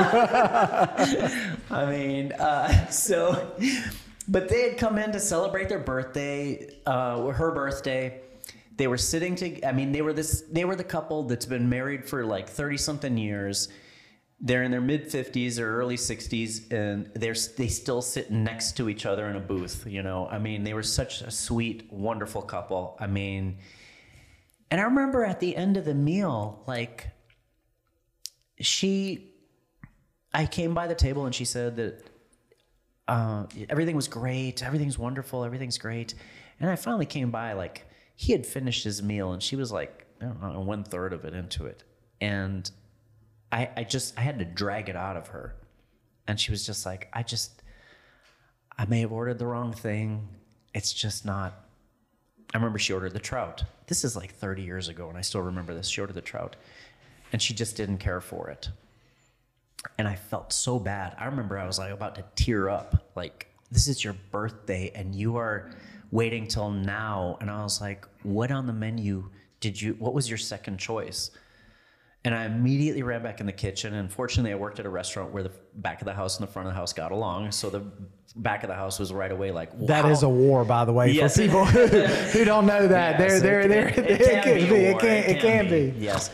I 1.76 1.86
mean, 1.86 2.32
uh, 2.34 2.88
so, 2.90 3.56
but 4.28 4.50
they 4.50 4.70
had 4.70 4.78
come 4.78 4.98
in 4.98 5.12
to 5.12 5.20
celebrate 5.20 5.70
their 5.70 5.80
birthday, 5.80 6.70
uh, 6.86 7.28
her 7.28 7.52
birthday. 7.52 8.22
They 8.76 8.88
were 8.88 8.98
sitting 8.98 9.36
to, 9.36 9.68
I 9.68 9.72
mean, 9.72 9.92
they 9.92 10.02
were 10.02 10.14
this, 10.14 10.44
they 10.52 10.66
were 10.66 10.76
the 10.76 10.84
couple 10.84 11.24
that's 11.24 11.46
been 11.46 11.70
married 11.70 12.06
for 12.08 12.26
like 12.26 12.50
30 12.50 12.78
something 12.78 13.18
years. 13.18 13.70
They're 14.40 14.64
in 14.64 14.72
their 14.72 14.82
mid 14.82 15.06
50s 15.10 15.60
or 15.60 15.80
early 15.80 15.96
60s, 15.96 16.72
and 16.72 17.10
they're 17.16 17.36
they 17.58 17.68
still 17.68 18.02
sitting 18.02 18.44
next 18.44 18.76
to 18.78 18.90
each 18.90 19.06
other 19.06 19.28
in 19.30 19.36
a 19.38 19.40
booth. 19.40 19.86
You 19.88 20.04
know, 20.04 20.28
I 20.28 20.38
mean, 20.40 20.64
they 20.64 20.74
were 20.74 20.84
such 20.84 21.22
a 21.22 21.32
sweet, 21.32 21.88
wonderful 21.92 22.42
couple. 22.42 22.98
I 23.00 23.08
mean, 23.08 23.60
And 24.70 24.82
I 24.82 24.86
remember 24.86 25.24
at 25.24 25.40
the 25.40 25.56
end 25.56 25.78
of 25.78 25.86
the 25.86 25.94
meal, 25.94 26.64
like 26.68 27.08
she, 28.60 29.34
I 30.34 30.46
came 30.48 30.74
by 30.74 30.88
the 30.88 30.96
table 30.96 31.26
and 31.26 31.34
she 31.36 31.46
said 31.46 31.76
that 31.78 32.04
uh, 33.08 33.46
everything 33.70 33.96
was 33.96 34.08
great, 34.08 34.64
everything's 34.64 34.98
wonderful, 34.98 35.44
everything's 35.44 35.78
great. 35.78 36.16
And 36.60 36.70
I 36.70 36.76
finally 36.76 37.06
came 37.06 37.32
by, 37.32 37.54
like 37.54 37.86
he 38.16 38.32
had 38.32 38.46
finished 38.46 38.84
his 38.84 39.02
meal 39.02 39.32
and 39.32 39.42
she 39.42 39.56
was 39.56 39.72
like, 39.72 40.06
I 40.22 40.26
don't 40.26 40.54
know, 40.54 40.62
one 40.62 40.84
third 40.84 41.14
of 41.14 41.26
it 41.26 41.34
into 41.34 41.66
it. 41.66 41.84
And 42.22 42.70
I, 43.52 43.70
I 43.78 43.84
just, 43.84 44.18
I 44.18 44.22
had 44.22 44.40
to 44.40 44.46
drag 44.46 44.90
it 44.90 44.96
out 44.96 45.18
of 45.18 45.28
her. 45.30 45.56
And 46.28 46.40
she 46.40 46.52
was 46.52 46.66
just 46.66 46.86
like, 46.86 47.10
I 47.12 47.24
just, 47.24 47.62
I 48.78 48.86
may 48.86 49.02
have 49.02 49.12
ordered 49.12 49.40
the 49.40 49.46
wrong 49.46 49.74
thing. 49.74 50.28
It's 50.74 50.94
just 50.94 51.26
not. 51.26 51.54
I 52.54 52.58
remember 52.58 52.80
she 52.80 52.94
ordered 52.94 53.14
the 53.14 53.20
trout. 53.20 53.64
This 53.88 54.04
is 54.04 54.16
like 54.16 54.34
30 54.36 54.62
years 54.62 54.88
ago, 54.88 55.10
and 55.10 55.18
I 55.18 55.22
still 55.22 55.42
remember 55.42 55.74
this. 55.74 55.88
She 55.88 56.02
ordered 56.02 56.14
the 56.14 56.22
trout, 56.22 56.56
and 57.32 57.42
she 57.42 57.54
just 57.54 57.76
didn't 57.76 57.98
care 57.98 58.22
for 58.22 58.50
it. 58.50 58.70
And 59.98 60.08
I 60.08 60.16
felt 60.16 60.54
so 60.54 60.80
bad. 60.80 61.16
I 61.20 61.26
remember 61.26 61.58
I 61.58 61.66
was 61.66 61.78
like 61.78 61.92
about 61.92 62.16
to 62.16 62.26
tear 62.36 62.70
up. 62.70 63.12
Like, 63.16 63.48
this 63.72 63.88
is 63.88 64.04
your 64.04 64.16
birthday, 64.32 64.92
and 64.96 65.14
you 65.14 65.38
are 65.38 65.72
waiting 66.14 66.48
till 66.48 66.70
now. 66.70 67.38
And 67.42 67.50
I 67.50 67.64
was 67.64 67.82
like, 67.82 68.08
what 68.22 68.52
on 68.52 68.68
the 68.68 68.74
menu 68.74 69.30
did 69.60 69.82
you, 69.82 69.96
what 69.98 70.14
was 70.14 70.30
your 70.30 70.38
second 70.38 70.78
choice? 70.78 71.32
And 72.24 72.34
I 72.36 72.46
immediately 72.46 73.02
ran 73.04 73.24
back 73.24 73.40
in 73.42 73.48
the 73.48 73.52
kitchen. 73.52 73.96
And 73.96 74.14
fortunately, 74.14 74.52
I 74.54 74.56
worked 74.56 74.80
at 74.80 74.86
a 74.86 74.90
restaurant 74.90 75.34
where 75.34 75.44
the 75.44 75.52
back 75.76 76.02
of 76.02 76.06
the 76.06 76.14
house 76.14 76.38
and 76.40 76.48
the 76.48 76.52
front 76.52 76.68
of 76.68 76.74
the 76.74 76.80
house 76.80 76.94
got 76.94 77.12
along. 77.12 77.52
So 77.52 77.70
the 77.72 77.82
back 78.36 78.64
of 78.64 78.70
the 78.70 78.76
house 78.76 79.00
was 79.00 79.12
right 79.12 79.32
away 79.32 79.52
like, 79.52 79.74
wow. 79.74 79.88
That 79.88 80.06
is 80.06 80.22
a 80.24 80.30
war, 80.30 80.64
by 80.64 80.86
the 80.86 80.94
way, 80.94 81.10
Yes. 81.12 81.36
for 81.36 81.42
people 81.42 81.66
who, 81.76 81.88
who 81.88 82.46
don't 82.52 82.66
know 82.68 82.88
that. 82.88 83.20
Yes, 83.20 83.42
they're, 83.42 83.62
it 83.62 83.68
they're, 83.70 83.92
can- 83.92 84.04
they're, 84.06 84.14
it 84.14 84.22
it 84.22 84.44
can 84.44 84.54
be 84.56 84.70
be. 84.70 84.76
It 84.86 85.00
can, 85.00 85.10
it 85.10 85.30
it 85.38 85.42
can 85.42 85.70
be. 85.70 85.94
Yes. 85.98 86.30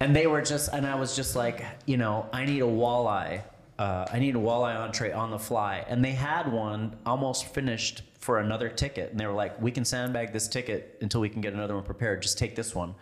And 0.00 0.16
they 0.16 0.26
were 0.26 0.42
just, 0.42 0.72
and 0.72 0.86
I 0.86 0.94
was 0.96 1.14
just 1.14 1.36
like, 1.36 1.64
you 1.86 1.98
know, 1.98 2.26
I 2.32 2.44
need 2.46 2.62
a 2.62 2.66
walleye. 2.66 3.42
Uh, 3.78 4.06
I 4.12 4.18
need 4.18 4.34
a 4.36 4.38
walleye 4.38 4.74
entree 4.76 5.12
on 5.12 5.30
the 5.30 5.38
fly. 5.38 5.84
And 5.88 6.04
they 6.04 6.12
had 6.12 6.50
one 6.50 6.96
almost 7.06 7.46
finished 7.46 8.02
for 8.26 8.40
another 8.40 8.68
ticket. 8.68 9.12
And 9.12 9.20
they 9.20 9.26
were 9.26 9.32
like, 9.32 9.62
we 9.62 9.70
can 9.70 9.84
sandbag 9.84 10.32
this 10.32 10.48
ticket 10.48 10.98
until 11.00 11.20
we 11.20 11.28
can 11.28 11.40
get 11.40 11.54
another 11.54 11.76
one 11.76 11.84
prepared. 11.84 12.22
Just 12.22 12.38
take 12.38 12.56
this 12.56 12.74
one. 12.74 12.96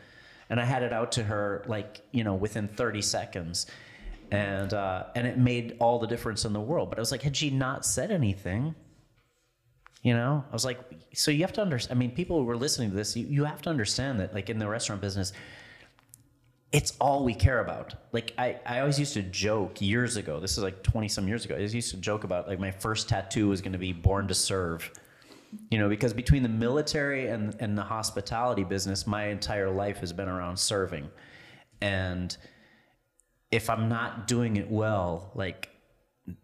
And 0.50 0.60
I 0.60 0.66
had 0.66 0.82
it 0.82 0.92
out 0.92 1.12
to 1.12 1.24
her 1.24 1.64
like, 1.66 2.02
you 2.12 2.24
know, 2.24 2.34
within 2.34 2.68
30 2.68 3.00
seconds. 3.00 3.66
And, 4.30 4.74
uh, 4.74 5.04
and 5.16 5.26
it 5.26 5.38
made 5.38 5.78
all 5.80 5.98
the 5.98 6.06
difference 6.06 6.44
in 6.44 6.52
the 6.52 6.60
world. 6.60 6.90
But 6.90 6.98
I 6.98 7.00
was 7.00 7.10
like, 7.10 7.22
had 7.22 7.34
she 7.34 7.48
not 7.48 7.86
said 7.86 8.10
anything, 8.10 8.74
you 10.02 10.12
know, 10.12 10.44
I 10.46 10.52
was 10.52 10.66
like, 10.66 10.78
so 11.14 11.30
you 11.30 11.40
have 11.40 11.54
to 11.54 11.62
understand. 11.62 11.96
I 11.96 11.98
mean, 11.98 12.10
people 12.10 12.38
who 12.38 12.44
were 12.44 12.58
listening 12.58 12.90
to 12.90 12.96
this, 12.96 13.16
you, 13.16 13.26
you 13.26 13.44
have 13.44 13.62
to 13.62 13.70
understand 13.70 14.20
that, 14.20 14.34
like 14.34 14.50
in 14.50 14.58
the 14.58 14.68
restaurant 14.68 15.00
business, 15.00 15.32
it's 16.70 16.92
all 17.00 17.24
we 17.24 17.32
care 17.32 17.60
about. 17.60 17.94
Like 18.12 18.34
I, 18.36 18.58
I 18.66 18.80
always 18.80 18.98
used 18.98 19.14
to 19.14 19.22
joke 19.22 19.80
years 19.80 20.16
ago. 20.16 20.40
This 20.40 20.58
is 20.58 20.62
like 20.64 20.82
twenty 20.82 21.08
some 21.08 21.28
years 21.28 21.44
ago. 21.44 21.54
I 21.54 21.60
used 21.60 21.92
to 21.92 21.96
joke 21.96 22.24
about 22.24 22.48
like 22.48 22.58
my 22.58 22.72
first 22.72 23.08
tattoo 23.08 23.48
was 23.48 23.62
going 23.62 23.72
to 23.72 23.78
be 23.78 23.92
"Born 23.92 24.26
to 24.26 24.34
Serve," 24.34 24.90
you 25.70 25.78
know, 25.78 25.88
because 25.88 26.12
between 26.12 26.42
the 26.42 26.48
military 26.48 27.28
and 27.28 27.56
and 27.60 27.76
the 27.76 27.82
hospitality 27.82 28.64
business, 28.64 29.06
my 29.06 29.26
entire 29.26 29.70
life 29.70 29.98
has 29.98 30.12
been 30.12 30.28
around 30.28 30.58
serving, 30.58 31.08
and 31.80 32.36
if 33.50 33.70
I'm 33.70 33.88
not 33.88 34.26
doing 34.26 34.56
it 34.56 34.70
well, 34.70 35.30
like 35.34 35.70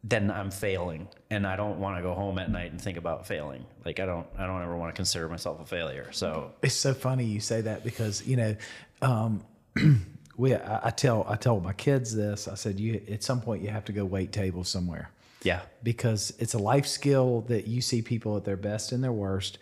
then 0.04 0.30
I'm 0.30 0.50
failing, 0.50 1.08
and 1.30 1.46
I 1.46 1.56
don't 1.56 1.78
want 1.78 1.96
to 1.96 2.02
go 2.02 2.14
home 2.14 2.38
at 2.38 2.50
night 2.50 2.70
and 2.70 2.80
think 2.80 2.98
about 2.98 3.26
failing. 3.26 3.64
Like 3.84 3.98
I 3.98 4.06
don't, 4.06 4.26
I 4.36 4.46
don't 4.46 4.62
ever 4.62 4.76
want 4.76 4.94
to 4.94 4.96
consider 4.96 5.28
myself 5.28 5.60
a 5.60 5.64
failure. 5.64 6.10
So 6.12 6.52
It's 6.62 6.74
so 6.74 6.92
funny 6.92 7.24
you 7.24 7.40
say 7.40 7.62
that 7.62 7.82
because 7.84 8.26
you 8.26 8.36
know, 8.36 8.56
um, 9.02 9.44
we 10.36 10.54
I, 10.54 10.88
I 10.88 10.90
tell 10.90 11.24
I 11.28 11.36
tell 11.36 11.58
my 11.60 11.72
kids 11.72 12.14
this. 12.14 12.46
I 12.46 12.54
said 12.54 12.78
you 12.78 13.00
at 13.10 13.22
some 13.22 13.40
point 13.40 13.62
you 13.62 13.70
have 13.70 13.84
to 13.86 13.92
go 13.92 14.04
wait 14.04 14.32
tables 14.32 14.68
somewhere 14.68 15.10
yeah, 15.42 15.62
because 15.82 16.32
it's 16.38 16.54
a 16.54 16.58
life 16.58 16.86
skill 16.86 17.42
that 17.42 17.66
you 17.66 17.80
see 17.80 18.02
people 18.02 18.36
at 18.36 18.44
their 18.44 18.56
best 18.56 18.92
and 18.92 19.02
their 19.02 19.12
worst, 19.12 19.58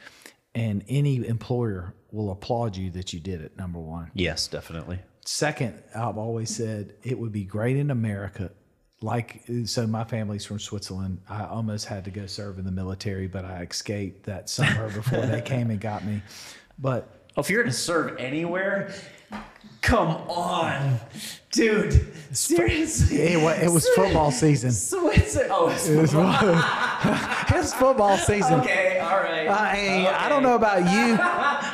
and 0.55 0.85
any 0.89 1.27
employer 1.27 1.95
will 2.11 2.31
applaud 2.31 2.77
you 2.77 2.91
that 2.91 3.13
you 3.13 3.21
did 3.21 3.41
it. 3.41 3.57
Number 3.57 3.79
one. 3.79 4.11
yes, 4.15 4.47
definitely. 4.49 4.99
Second, 5.25 5.83
I've 5.95 6.17
always 6.17 6.49
said 6.55 6.95
it 7.03 7.19
would 7.19 7.33
be 7.33 7.45
great 7.45 7.77
in 7.77 7.91
America. 7.91 8.51
Like, 9.03 9.45
so 9.67 9.87
my 9.87 10.03
family's 10.03 10.45
from 10.45 10.59
Switzerland. 10.59 11.21
I 11.29 11.45
almost 11.45 11.85
had 11.85 12.05
to 12.07 12.11
go 12.11 12.27
serve 12.27 12.59
in 12.59 12.65
the 12.65 12.73
military, 12.73 13.29
but 13.29 13.45
I 13.45 13.63
escaped 13.63 14.25
that 14.25 14.49
summer 14.49 14.91
before 14.91 15.27
they 15.27 15.41
came 15.45 15.71
and 15.71 15.81
got 15.81 16.05
me. 16.05 16.23
But 16.79 17.18
if 17.41 17.51
you're 17.51 17.63
gonna 17.63 17.73
serve 17.73 18.17
anywhere, 18.19 18.93
come 19.81 20.09
on, 20.09 20.99
dude. 21.51 22.15
Seriously, 22.33 23.17
it, 23.19 23.41
wa- 23.43 23.51
it 23.53 23.71
was 23.71 23.89
football 23.97 24.31
season. 24.31 24.71
Switzerland. 24.73 25.51
Oh, 25.53 25.69
it's 25.69 25.89
It 25.89 25.97
was, 25.97 26.13
it 26.15 27.57
was 27.57 27.75
football 27.75 28.17
season. 28.19 28.55
okay. 28.61 28.99
All 28.99 29.17
right. 29.17 29.49
I, 29.49 29.75
mean, 29.75 30.07
I 30.07 30.29
don't 30.29 30.43
know 30.43 30.55
about 30.57 30.81
you, 30.81 31.17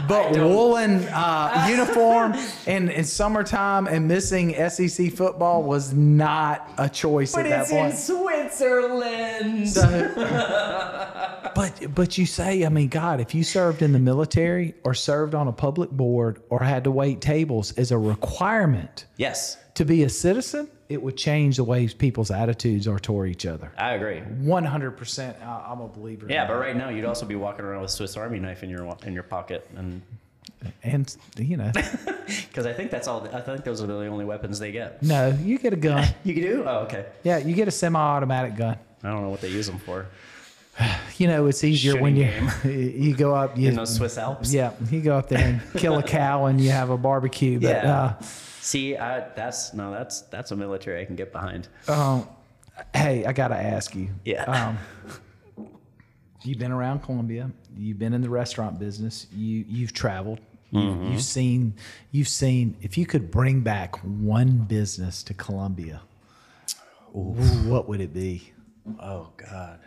but 0.08 0.32
woolen 0.32 1.04
uh, 1.08 1.66
uniform 1.70 2.34
in, 2.66 2.88
in 2.90 3.04
summertime 3.04 3.86
and 3.86 4.06
missing 4.08 4.54
SEC 4.68 5.12
football 5.12 5.62
was 5.62 5.92
not 5.92 6.68
a 6.78 6.88
choice 6.88 7.34
But 7.34 7.46
at 7.46 7.60
it's 7.60 7.70
that 7.70 7.76
in 7.76 7.82
point. 7.90 7.98
Switzerland. 7.98 9.68
But 11.54 11.94
but 11.94 12.18
you 12.18 12.26
say, 12.26 12.64
I 12.64 12.68
mean, 12.68 12.88
God, 12.88 13.20
if 13.20 13.32
you 13.32 13.44
served 13.44 13.80
in 13.82 13.92
the 13.92 13.98
military 14.00 14.74
or 14.82 14.92
served 14.92 15.36
on 15.36 15.46
a 15.46 15.52
public 15.52 15.88
board 15.90 16.42
or 16.50 16.60
had 16.60 16.82
to 16.84 16.90
wait 16.90 17.20
tables 17.20 17.70
as 17.78 17.92
a 17.92 17.98
requirement 17.98 19.06
yes, 19.16 19.56
to 19.74 19.84
be 19.84 20.02
a 20.04 20.08
citizen, 20.08 20.68
it 20.88 21.02
would 21.02 21.16
change 21.16 21.56
the 21.56 21.64
way 21.64 21.88
people's 21.88 22.30
attitudes 22.30 22.86
are 22.86 22.98
toward 22.98 23.28
each 23.30 23.46
other. 23.46 23.72
I 23.78 23.94
agree. 23.94 24.20
One 24.20 24.64
hundred 24.64 24.92
percent, 24.92 25.36
I'm 25.42 25.80
a 25.80 25.88
believer. 25.88 26.26
in 26.26 26.32
Yeah, 26.32 26.46
but 26.46 26.58
right 26.58 26.76
now 26.76 26.88
you'd 26.90 27.04
also 27.04 27.26
be 27.26 27.34
walking 27.34 27.64
around 27.64 27.82
with 27.82 27.90
a 27.90 27.94
Swiss 27.94 28.16
Army 28.16 28.38
knife 28.38 28.62
in 28.62 28.70
your 28.70 28.96
in 29.04 29.12
your 29.14 29.22
pocket, 29.24 29.68
and 29.76 30.02
and 30.82 31.16
you 31.36 31.56
know, 31.56 31.72
because 32.48 32.66
I 32.66 32.72
think 32.72 32.90
that's 32.90 33.08
all. 33.08 33.26
I 33.32 33.40
think 33.40 33.64
those 33.64 33.82
are 33.82 33.86
the 33.86 34.06
only 34.06 34.24
weapons 34.24 34.58
they 34.58 34.72
get. 34.72 35.02
no, 35.02 35.36
you 35.42 35.58
get 35.58 35.72
a 35.72 35.76
gun. 35.76 36.06
You 36.24 36.34
do? 36.34 36.64
Oh, 36.66 36.78
okay. 36.80 37.06
Yeah, 37.22 37.38
you 37.38 37.54
get 37.54 37.68
a 37.68 37.70
semi-automatic 37.70 38.56
gun. 38.56 38.78
I 39.02 39.08
don't 39.10 39.22
know 39.22 39.28
what 39.28 39.40
they 39.40 39.48
use 39.48 39.66
them 39.66 39.78
for. 39.78 40.06
You 41.16 41.28
know, 41.28 41.46
it's 41.46 41.62
easier 41.62 42.00
when 42.00 42.16
you 42.16 42.28
Shooting 42.62 43.00
you 43.02 43.14
go 43.14 43.34
up. 43.36 43.56
You, 43.56 43.68
In 43.68 43.76
those 43.76 43.94
Swiss 43.94 44.18
Alps. 44.18 44.52
yeah, 44.52 44.72
you 44.90 45.00
go 45.00 45.16
up 45.16 45.28
there 45.28 45.38
and 45.46 45.60
kill 45.80 45.96
a 45.98 46.02
cow 46.02 46.46
and 46.46 46.60
you 46.60 46.70
have 46.70 46.90
a 46.90 46.96
barbecue. 46.98 47.60
But 47.60 47.68
Yeah. 47.84 47.94
uh, 47.94 48.22
See, 48.64 48.96
I, 48.96 49.28
that's 49.36 49.74
no, 49.74 49.92
that's 49.92 50.22
that's 50.22 50.50
a 50.50 50.56
military 50.56 51.02
I 51.02 51.04
can 51.04 51.16
get 51.16 51.32
behind. 51.32 51.68
um, 51.86 52.26
hey, 52.94 53.26
I 53.26 53.32
gotta 53.34 53.56
ask 53.56 53.94
you. 53.94 54.08
Yeah. 54.24 54.44
Um, 54.44 54.78
you've 56.42 56.58
been 56.58 56.72
around 56.72 57.02
Columbia. 57.02 57.50
You've 57.76 57.98
been 57.98 58.14
in 58.14 58.22
the 58.22 58.30
restaurant 58.30 58.78
business. 58.78 59.26
You 59.36 59.66
you've 59.68 59.92
traveled. 59.92 60.40
You've, 60.70 61.12
you've 61.12 61.22
seen. 61.22 61.74
You've 62.10 62.26
seen. 62.26 62.74
If 62.80 62.96
you 62.96 63.04
could 63.04 63.30
bring 63.30 63.60
back 63.60 63.96
one 63.98 64.60
business 64.60 65.22
to 65.24 65.34
Columbia, 65.34 66.00
what 67.12 67.86
would 67.86 68.00
it 68.00 68.14
be? 68.14 68.50
Oh 68.98 69.28
God. 69.36 69.78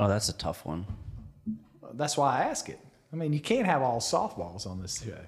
Oh, 0.00 0.08
that's 0.08 0.30
a 0.30 0.32
tough 0.32 0.64
one. 0.64 0.86
That's 1.92 2.16
why 2.16 2.38
I 2.38 2.44
ask 2.44 2.70
it. 2.70 2.80
I 3.12 3.16
mean, 3.16 3.34
you 3.34 3.40
can't 3.40 3.66
have 3.66 3.82
all 3.82 4.00
softballs 4.00 4.66
on 4.66 4.80
this 4.80 5.04
show. 5.04 5.18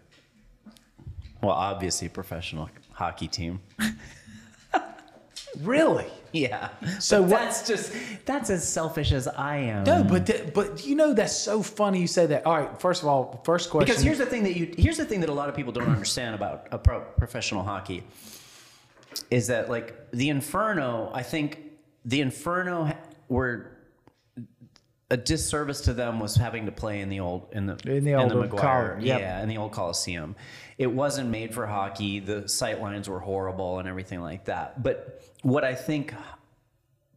Well, 1.43 1.53
obviously, 1.55 2.09
professional 2.09 2.68
hockey 2.93 3.28
team. 3.28 3.61
Really? 5.62 6.05
Yeah. 6.32 6.68
So 6.99 7.22
what- 7.22 7.30
that's 7.30 7.66
just 7.66 7.91
that's 8.26 8.51
as 8.51 8.68
selfish 8.68 9.12
as 9.12 9.26
I 9.26 9.57
am. 9.57 9.84
No, 9.84 10.05
but 10.05 10.26
th- 10.26 10.53
but 10.53 10.84
you 10.87 10.95
know 10.95 11.14
that's 11.14 11.34
so 11.34 11.62
funny 11.62 11.99
you 12.01 12.07
say 12.07 12.26
that. 12.26 12.45
All 12.45 12.59
right, 12.59 12.78
first 12.78 13.01
of 13.03 13.09
all, 13.09 13.41
first 13.45 13.70
question. 13.70 13.87
because 13.87 14.03
here's 14.03 14.18
the 14.18 14.26
thing 14.26 14.43
that 14.43 14.55
you 14.55 14.74
here's 14.76 14.99
the 14.99 15.07
thing 15.07 15.20
that 15.20 15.30
a 15.30 15.32
lot 15.32 15.49
of 15.49 15.57
people 15.57 15.72
don't 15.72 15.89
understand 15.89 16.34
about 16.34 16.66
a 16.72 16.78
pro, 16.78 17.01
professional 17.01 17.62
hockey 17.62 18.03
is 19.30 19.47
that 19.47 19.70
like 19.70 20.11
the 20.11 20.28
Inferno, 20.28 21.11
I 21.14 21.22
think 21.22 21.59
the 22.05 22.20
Inferno 22.20 22.93
were 23.30 23.72
a 25.11 25.17
disservice 25.17 25.83
to 25.83 25.93
them 25.93 26.19
was 26.19 26.35
having 26.35 26.67
to 26.67 26.73
play 26.73 27.01
in 27.01 27.09
the 27.09 27.21
old 27.21 27.49
in 27.53 27.67
the 27.67 27.79
In 27.89 28.05
the 28.05 28.15
old 28.15 28.33
McGuire, 28.33 28.95
Col- 28.97 29.05
yep. 29.05 29.21
yeah, 29.21 29.43
in 29.43 29.49
the 29.49 29.57
old 29.57 29.73
Coliseum. 29.73 30.35
It 30.79 30.89
wasn't 30.89 31.31
made 31.31 31.55
for 31.55 31.67
hockey. 31.67 32.19
The 32.19 32.49
sight 32.49 32.81
lines 32.81 33.09
were 33.09 33.21
horrible 33.21 33.79
and 33.79 33.89
everything 33.89 34.21
like 34.21 34.45
that. 34.47 34.83
But 34.83 35.23
what 35.43 35.65
I 35.65 35.75
think 35.75 36.13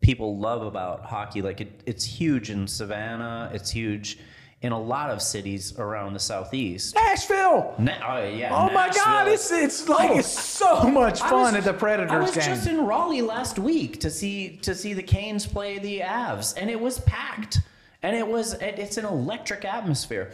people 0.02 0.38
love 0.38 0.62
about 0.62 1.04
hockey, 1.06 1.42
like 1.42 1.62
it, 1.62 1.82
it's 1.86 2.06
huge 2.06 2.50
in 2.50 2.68
Savannah, 2.68 3.50
it's 3.54 3.70
huge 3.72 4.20
in 4.62 4.72
a 4.74 4.80
lot 4.80 5.10
of 5.10 5.22
cities 5.22 5.78
around 5.80 6.14
the 6.14 6.20
southeast. 6.20 6.94
Nashville. 6.94 7.74
Na- 7.80 7.94
oh, 8.18 8.28
yeah, 8.28 8.54
Oh 8.54 8.72
my 8.74 8.90
God! 8.90 9.28
It's 9.30 9.52
it's 9.52 9.88
like 9.90 10.12
it's 10.12 10.28
so 10.28 10.84
much 10.84 11.22
fun 11.22 11.32
was- 11.32 11.54
at 11.56 11.64
the 11.64 11.74
Predators 11.74 12.12
I 12.12 12.20
was 12.20 12.32
game. 12.32 12.44
just 12.44 12.68
in 12.68 12.86
Raleigh 12.86 13.22
last 13.22 13.58
week 13.58 14.00
to 14.02 14.10
see 14.10 14.58
to 14.58 14.76
see 14.76 14.94
the 14.94 15.04
Canes 15.04 15.46
play 15.48 15.80
the 15.80 16.02
Avs, 16.02 16.54
and 16.58 16.70
it 16.70 16.80
was 16.80 17.00
packed, 17.02 17.62
and 18.04 18.16
it 18.16 18.28
was 18.28 18.54
it, 18.54 18.80
it's 18.80 18.98
an 18.98 19.06
electric 19.06 19.66
atmosphere. 19.66 20.34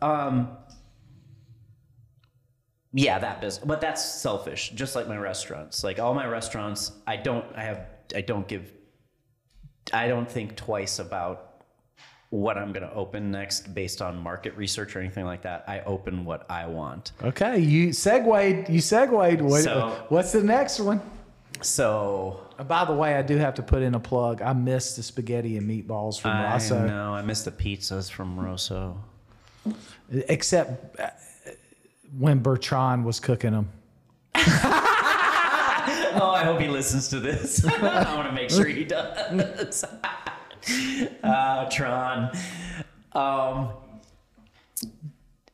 Um, 0.00 0.56
yeah, 2.94 3.18
that 3.18 3.40
business, 3.40 3.64
but 3.64 3.80
that's 3.80 4.04
selfish. 4.04 4.70
Just 4.74 4.94
like 4.94 5.08
my 5.08 5.16
restaurants, 5.16 5.82
like 5.82 5.98
all 5.98 6.12
my 6.12 6.26
restaurants, 6.26 6.92
I 7.06 7.16
don't, 7.16 7.44
I 7.56 7.62
have, 7.64 7.86
I 8.14 8.20
don't 8.20 8.46
give, 8.46 8.70
I 9.92 10.08
don't 10.08 10.30
think 10.30 10.56
twice 10.56 10.98
about 10.98 11.64
what 12.28 12.58
I'm 12.58 12.72
going 12.72 12.86
to 12.86 12.92
open 12.94 13.30
next 13.30 13.74
based 13.74 14.02
on 14.02 14.18
market 14.18 14.54
research 14.56 14.94
or 14.94 15.00
anything 15.00 15.24
like 15.24 15.42
that. 15.42 15.64
I 15.66 15.80
open 15.80 16.24
what 16.26 16.50
I 16.50 16.66
want. 16.66 17.12
Okay, 17.22 17.58
you 17.60 17.92
segued. 17.94 18.68
You 18.68 18.80
segued. 18.80 19.40
What, 19.40 19.62
So- 19.62 20.04
what's 20.10 20.32
the 20.32 20.42
next 20.42 20.78
one? 20.80 21.00
So 21.62 22.40
Uh, 22.62 22.64
By 22.64 22.84
the 22.84 22.92
way, 22.92 23.16
I 23.16 23.22
do 23.22 23.36
have 23.38 23.54
to 23.54 23.62
put 23.62 23.82
in 23.82 23.94
a 23.96 24.00
plug. 24.00 24.40
I 24.40 24.52
missed 24.52 24.94
the 24.96 25.02
spaghetti 25.02 25.56
and 25.56 25.68
meatballs 25.68 26.20
from 26.20 26.30
I 26.30 26.52
Rosso, 26.52 26.86
know 26.86 27.12
I 27.12 27.22
miss 27.22 27.42
the 27.42 27.50
pizzas 27.50 28.08
from 28.10 28.38
Rosso. 28.38 28.96
except 30.10 31.00
uh, 31.00 31.08
when 32.16 32.38
Bertrand 32.38 33.04
was 33.04 33.18
cooking 33.20 33.52
them. 33.52 33.68
Oh, 36.14 36.30
I 36.30 36.44
hope 36.44 36.60
he 36.60 36.68
listens 36.68 37.08
to 37.08 37.20
this. 37.20 37.64
I 37.66 38.14
want 38.14 38.28
to 38.28 38.34
make 38.34 38.50
sure 38.50 38.66
he 38.66 38.84
does. 38.84 39.82
uh, 41.24 41.64
Tron. 41.70 42.30
Um, 43.12 43.70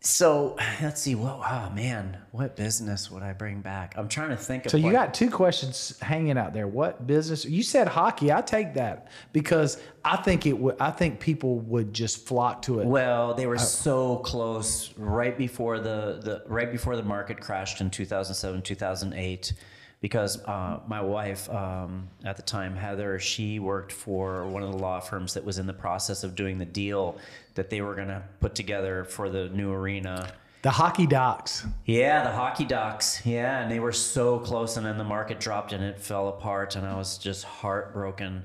so 0.00 0.56
let's 0.82 1.00
see. 1.00 1.14
What? 1.14 1.40
Oh 1.44 1.70
man, 1.74 2.18
what 2.30 2.56
business 2.56 3.10
would 3.10 3.22
I 3.22 3.32
bring 3.32 3.60
back? 3.60 3.94
I'm 3.96 4.08
trying 4.08 4.30
to 4.30 4.36
think 4.36 4.66
of. 4.66 4.70
So 4.70 4.76
you 4.76 4.92
got 4.92 5.14
two 5.14 5.30
questions 5.30 5.98
hanging 6.00 6.38
out 6.38 6.54
there. 6.54 6.68
What 6.68 7.06
business? 7.06 7.44
You 7.44 7.62
said 7.62 7.88
hockey. 7.88 8.32
I 8.32 8.40
take 8.40 8.74
that 8.74 9.08
because 9.32 9.80
I 10.04 10.16
think 10.16 10.46
it 10.46 10.58
would. 10.58 10.76
I 10.80 10.90
think 10.90 11.20
people 11.20 11.58
would 11.60 11.92
just 11.92 12.26
flock 12.26 12.62
to 12.62 12.80
it. 12.80 12.86
Well, 12.86 13.34
they 13.34 13.46
were 13.46 13.58
so 13.58 14.18
close 14.18 14.92
right 14.96 15.36
before 15.36 15.80
the, 15.80 16.20
the 16.22 16.42
right 16.46 16.70
before 16.70 16.96
the 16.96 17.02
market 17.02 17.40
crashed 17.40 17.80
in 17.80 17.90
2007, 17.90 18.62
2008, 18.62 19.52
because 20.00 20.44
uh, 20.44 20.80
my 20.86 21.00
wife 21.00 21.50
um, 21.50 22.08
at 22.24 22.36
the 22.36 22.42
time, 22.42 22.76
Heather, 22.76 23.18
she 23.18 23.58
worked 23.58 23.90
for 23.90 24.46
one 24.46 24.62
of 24.62 24.70
the 24.70 24.78
law 24.78 25.00
firms 25.00 25.34
that 25.34 25.44
was 25.44 25.58
in 25.58 25.66
the 25.66 25.72
process 25.72 26.22
of 26.22 26.36
doing 26.36 26.58
the 26.58 26.64
deal 26.64 27.18
that 27.58 27.70
they 27.70 27.80
were 27.80 27.96
going 27.96 28.06
to 28.06 28.22
put 28.38 28.54
together 28.54 29.04
for 29.04 29.28
the 29.28 29.48
new 29.48 29.72
arena. 29.72 30.32
The 30.62 30.70
hockey 30.70 31.08
docs. 31.08 31.66
Yeah, 31.86 32.22
the 32.22 32.30
hockey 32.30 32.64
docs. 32.64 33.26
Yeah, 33.26 33.60
and 33.60 33.68
they 33.70 33.80
were 33.80 33.90
so 33.90 34.38
close, 34.38 34.76
and 34.76 34.86
then 34.86 34.96
the 34.96 35.02
market 35.02 35.40
dropped 35.40 35.72
and 35.72 35.82
it 35.82 35.98
fell 35.98 36.28
apart, 36.28 36.76
and 36.76 36.86
I 36.86 36.96
was 36.96 37.18
just 37.18 37.42
heartbroken. 37.42 38.44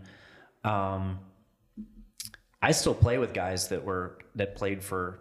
Um, 0.63 1.19
I 2.59 2.71
still 2.71 2.95
play 2.95 3.19
with 3.19 3.35
guys 3.35 3.67
that 3.67 3.85
were 3.85 4.17
that 4.33 4.55
played 4.55 4.83
for 4.83 5.19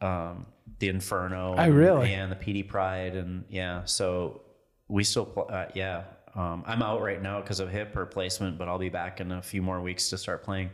um, 0.00 0.46
the 0.80 0.88
Inferno. 0.88 1.54
Oh, 1.56 1.60
and, 1.60 1.74
really? 1.76 2.12
And 2.12 2.32
the 2.32 2.36
Pee 2.36 2.54
Dee 2.54 2.64
Pride, 2.64 3.14
and 3.14 3.44
yeah, 3.48 3.84
so 3.84 4.42
we 4.88 5.04
still 5.04 5.26
play. 5.26 5.44
Uh, 5.48 5.66
yeah, 5.74 6.04
um, 6.34 6.64
I'm 6.66 6.82
out 6.82 7.02
right 7.02 7.22
now 7.22 7.40
because 7.40 7.60
of 7.60 7.70
hip 7.70 7.94
replacement, 7.94 8.58
but 8.58 8.66
I'll 8.66 8.80
be 8.80 8.88
back 8.88 9.20
in 9.20 9.30
a 9.30 9.42
few 9.42 9.62
more 9.62 9.80
weeks 9.80 10.10
to 10.10 10.18
start 10.18 10.42
playing. 10.42 10.70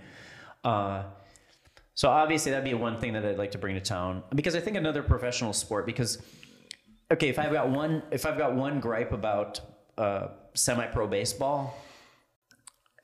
Uh, 0.62 1.02
so 1.94 2.08
obviously 2.08 2.50
that'd 2.50 2.64
be 2.64 2.74
one 2.74 2.98
thing 2.98 3.12
that 3.12 3.24
I'd 3.24 3.38
like 3.38 3.52
to 3.52 3.58
bring 3.58 3.74
to 3.74 3.80
town 3.80 4.22
because 4.34 4.56
I 4.56 4.60
think 4.60 4.76
another 4.76 5.02
professional 5.02 5.52
sport 5.52 5.86
because 5.86 6.18
okay 7.10 7.28
if 7.28 7.38
I've 7.38 7.52
got 7.52 7.68
one 7.70 8.02
if 8.10 8.26
I've 8.26 8.38
got 8.38 8.54
one 8.54 8.80
gripe 8.80 9.12
about 9.12 9.60
uh, 9.96 10.28
semi-pro 10.54 11.06
baseball 11.06 11.78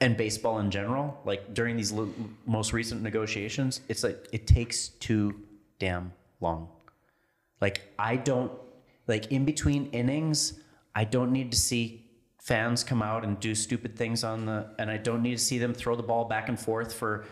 and 0.01 0.17
baseball 0.17 0.59
in 0.59 0.71
general 0.71 1.21
like 1.25 1.55
during 1.55 1.77
these 1.77 1.93
l- 1.93 2.13
most 2.47 2.73
recent 2.73 3.03
negotiations 3.03 3.81
it's 3.89 4.03
like 4.03 4.27
it 4.33 4.47
takes 4.47 4.89
too 4.89 5.35
damn 5.79 6.13
long. 6.41 6.69
Like 7.61 7.93
I 7.99 8.17
don't 8.17 8.51
like 9.07 9.31
in 9.31 9.45
between 9.45 9.87
innings 9.91 10.61
I 10.95 11.05
don't 11.05 11.33
need 11.33 11.53
to 11.53 11.59
see 11.59 12.07
fans 12.39 12.83
come 12.83 13.03
out 13.03 13.23
and 13.25 13.39
do 13.39 13.55
stupid 13.55 13.97
things 13.97 14.25
on 14.25 14.47
the 14.47 14.75
and 14.79 14.91
I 14.91 14.97
don't 14.97 15.23
need 15.23 15.39
to 15.39 15.45
see 15.45 15.59
them 15.59 15.75
throw 15.75 15.95
the 15.95 16.03
ball 16.03 16.25
back 16.25 16.49
and 16.49 16.59
forth 16.59 16.93
for 16.93 17.27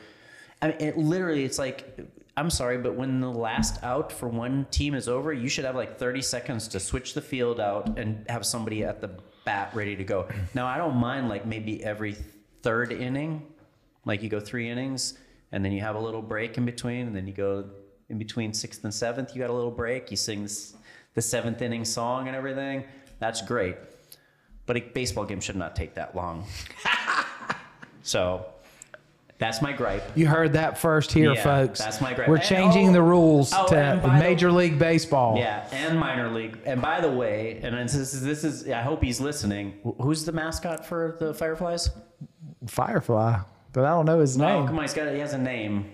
I 0.61 0.69
mean 0.69 0.77
it 0.81 0.97
literally 0.97 1.45
it's 1.45 1.59
like 1.59 1.99
I'm 2.37 2.51
sorry 2.51 2.79
but 2.79 2.95
when 2.95 3.21
the 3.21 3.31
last 3.31 3.83
out 3.83 4.13
for 4.13 4.29
one 4.29 4.67
team 4.71 4.95
is 4.95 5.09
over 5.09 5.33
you 5.33 5.49
should 5.49 5.65
have 5.65 5.77
like 5.77 5.99
30 5.99 6.23
seconds 6.23 6.69
to 6.69 6.81
switch 6.81 7.15
the 7.15 7.21
field 7.21 7.61
out 7.61 7.99
and 7.99 8.25
have 8.29 8.45
somebody 8.47 8.85
at 8.85 9.01
the 9.01 9.11
bat 9.45 9.71
ready 9.75 9.97
to 9.97 10.05
go. 10.05 10.29
Now 10.55 10.67
I 10.67 10.79
don't 10.79 10.97
mind 10.97 11.29
like 11.29 11.47
maybe 11.47 11.83
every 11.85 12.17
third 12.63 12.93
inning 12.93 13.47
like 14.05 14.23
you 14.23 14.29
go 14.29 14.41
3 14.41 14.69
innings 14.69 15.19
and 15.53 15.65
then 15.65 15.73
you 15.73 15.81
have 15.81 15.97
a 15.97 16.01
little 16.01 16.23
break 16.23 16.59
in 16.59 16.65
between 16.65 17.07
and 17.07 17.17
then 17.17 17.27
you 17.27 17.33
go 17.33 17.65
in 18.09 18.19
between 18.19 18.53
6th 18.53 18.85
and 18.85 18.93
7th 18.93 19.35
you 19.35 19.41
got 19.41 19.51
a 19.51 19.53
little 19.53 19.71
break 19.71 20.11
you 20.11 20.17
sing 20.17 20.43
this, 20.43 20.75
the 21.15 21.21
7th 21.21 21.61
inning 21.63 21.85
song 21.85 22.29
and 22.29 22.37
everything. 22.37 22.85
That's 23.19 23.43
great. 23.43 23.77
But 24.67 24.77
a 24.77 24.81
baseball 24.81 25.25
game 25.25 25.41
should 25.41 25.57
not 25.57 25.75
take 25.75 25.95
that 25.95 26.15
long. 26.15 26.45
so 28.03 28.47
that's 29.39 29.63
my 29.63 29.73
gripe. 29.73 30.03
You 30.17 30.27
heard 30.27 30.53
that 30.55 30.79
first 30.79 31.13
here, 31.13 31.33
Yeah, 31.33 31.43
folks. 31.43 31.79
that's 31.79 32.01
my 32.01 32.13
gripe. 32.13 32.29
We're 32.29 32.37
And- 32.37 32.45
changing 32.45 32.89
oh, 32.91 32.93
the 32.93 33.03
rules 33.03 33.53
oh, 33.55 33.67
to 33.69 34.01
by 34.03 34.19
the- 34.19 34.25
Major 34.25 34.51
League 34.53 34.79
Baseball. 34.79 35.37
Yeah, 35.39 35.65
and 35.73 35.99
minor 35.99 36.31
league. 36.31 36.59
And 36.67 36.83
by 36.83 37.01
the 37.01 37.11
way, 37.11 37.61
and 37.63 37.75
this 37.89 37.95
is, 37.95 38.21
this 38.23 38.43
is 38.45 38.69
I 38.69 38.83
hope 38.83 39.03
he's 39.03 39.21
listening. 39.21 39.75
Who's 40.01 40.25
the 40.25 40.33
mascot 40.33 40.85
for 40.85 41.17
the 41.21 41.33
Fireflies? 41.35 41.91
Firefly, 42.67 43.39
but 43.73 43.85
I 43.85 43.91
don't 43.91 44.07
know 44.07 44.21
his 44.21 44.37
Oh, 44.41 44.45
name. 44.45 44.67
come 44.67 44.77
on, 44.77 44.83
he's 44.83 44.95
got 44.95 45.13
he 45.13 45.21
has 45.21 45.33
a 45.35 45.39
name. 45.39 45.87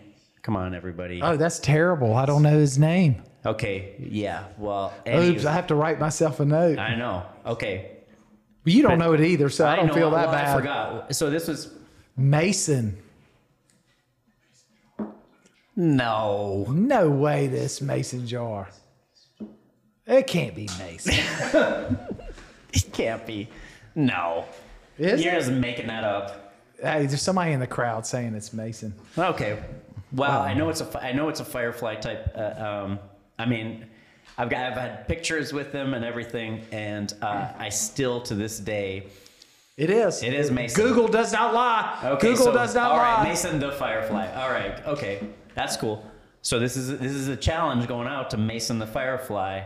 Come 0.42 0.56
on, 0.56 0.74
everybody. 0.74 1.20
Oh, 1.22 1.36
that's 1.36 1.58
terrible. 1.58 2.14
I 2.14 2.26
don't 2.26 2.42
know 2.42 2.58
his 2.58 2.78
name. 2.78 3.22
Okay, 3.46 3.94
yeah. 3.98 4.44
Well, 4.58 4.92
Oops, 5.06 5.44
I 5.44 5.52
have 5.52 5.66
to 5.68 5.74
write 5.74 5.98
myself 6.00 6.40
a 6.40 6.44
note. 6.46 6.78
I 6.78 6.94
know. 6.96 7.24
Okay, 7.46 7.90
But 8.62 8.72
you 8.72 8.82
don't 8.82 8.98
know 8.98 9.12
it 9.12 9.20
either, 9.20 9.50
so 9.50 9.66
I 9.66 9.76
don't 9.76 9.88
know, 9.88 9.94
feel 9.94 10.10
that 10.12 10.28
well, 10.28 10.32
bad. 10.34 10.48
I 10.48 10.56
forgot. 10.56 11.14
So 11.14 11.28
this 11.28 11.46
was 11.46 11.70
Mason. 12.16 12.96
No. 15.76 16.66
No 16.70 17.10
way 17.10 17.46
this 17.46 17.80
Mason 17.80 18.26
jar. 18.26 18.68
It 20.06 20.26
can't 20.26 20.54
be 20.54 20.68
Mason. 20.78 21.14
It 22.74 22.92
can't 22.92 23.24
be. 23.24 23.48
No. 23.94 24.46
Is 24.98 25.24
You're 25.24 25.34
it? 25.34 25.38
just 25.38 25.52
making 25.52 25.86
that 25.86 26.02
up. 26.02 26.54
Hey, 26.82 27.06
there's 27.06 27.22
somebody 27.22 27.52
in 27.52 27.60
the 27.60 27.68
crowd 27.68 28.04
saying 28.04 28.34
it's 28.34 28.52
Mason. 28.52 28.92
Okay. 29.16 29.62
Well, 30.12 30.42
I 30.42 30.54
know 30.54 30.68
it's 30.70 30.80
a 30.80 31.00
I 31.04 31.12
know 31.12 31.28
it's 31.28 31.38
a 31.40 31.44
Firefly 31.44 31.96
type. 31.96 32.32
Uh, 32.36 32.84
um, 32.84 32.98
I 33.38 33.46
mean, 33.46 33.86
I've 34.36 34.50
got 34.50 34.72
I've 34.72 34.76
had 34.78 35.06
pictures 35.08 35.52
with 35.52 35.72
them 35.72 35.94
and 35.94 36.04
everything, 36.04 36.62
and 36.72 37.12
uh, 37.22 37.52
I 37.56 37.68
still 37.68 38.20
to 38.22 38.34
this 38.34 38.58
day. 38.58 39.06
It 39.76 39.90
is. 39.90 40.22
It 40.22 40.34
is 40.34 40.50
Mason. 40.50 40.84
Google 40.84 41.08
does 41.08 41.32
not 41.32 41.54
lie. 41.54 41.98
Okay, 42.04 42.30
Google 42.30 42.46
so, 42.46 42.52
does 42.52 42.74
not 42.74 42.92
all 42.92 42.96
lie. 42.98 43.16
right, 43.16 43.28
Mason 43.28 43.58
the 43.58 43.72
Firefly. 43.72 44.32
All 44.34 44.50
right, 44.50 44.84
okay, 44.86 45.26
that's 45.54 45.76
cool. 45.76 46.04
So 46.42 46.58
this 46.58 46.76
is 46.76 46.98
this 46.98 47.12
is 47.12 47.28
a 47.28 47.36
challenge 47.36 47.86
going 47.88 48.06
out 48.08 48.30
to 48.30 48.36
Mason 48.36 48.78
the 48.78 48.86
Firefly. 48.86 49.62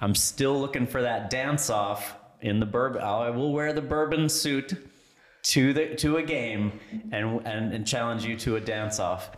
I'm 0.00 0.14
still 0.14 0.60
looking 0.60 0.86
for 0.86 1.02
that 1.02 1.30
dance 1.30 1.70
off 1.70 2.16
in 2.40 2.60
the 2.60 2.66
bourbon. 2.66 3.00
Oh, 3.02 3.20
I 3.20 3.30
will 3.30 3.52
wear 3.52 3.72
the 3.72 3.80
bourbon 3.82 4.28
suit 4.28 4.74
to 5.44 5.72
the 5.72 5.94
to 5.96 6.18
a 6.18 6.22
game 6.22 6.78
and 7.12 7.44
and, 7.46 7.72
and 7.74 7.86
challenge 7.86 8.24
you 8.24 8.36
to 8.38 8.56
a 8.56 8.60
dance 8.60 8.98
off. 9.00 9.30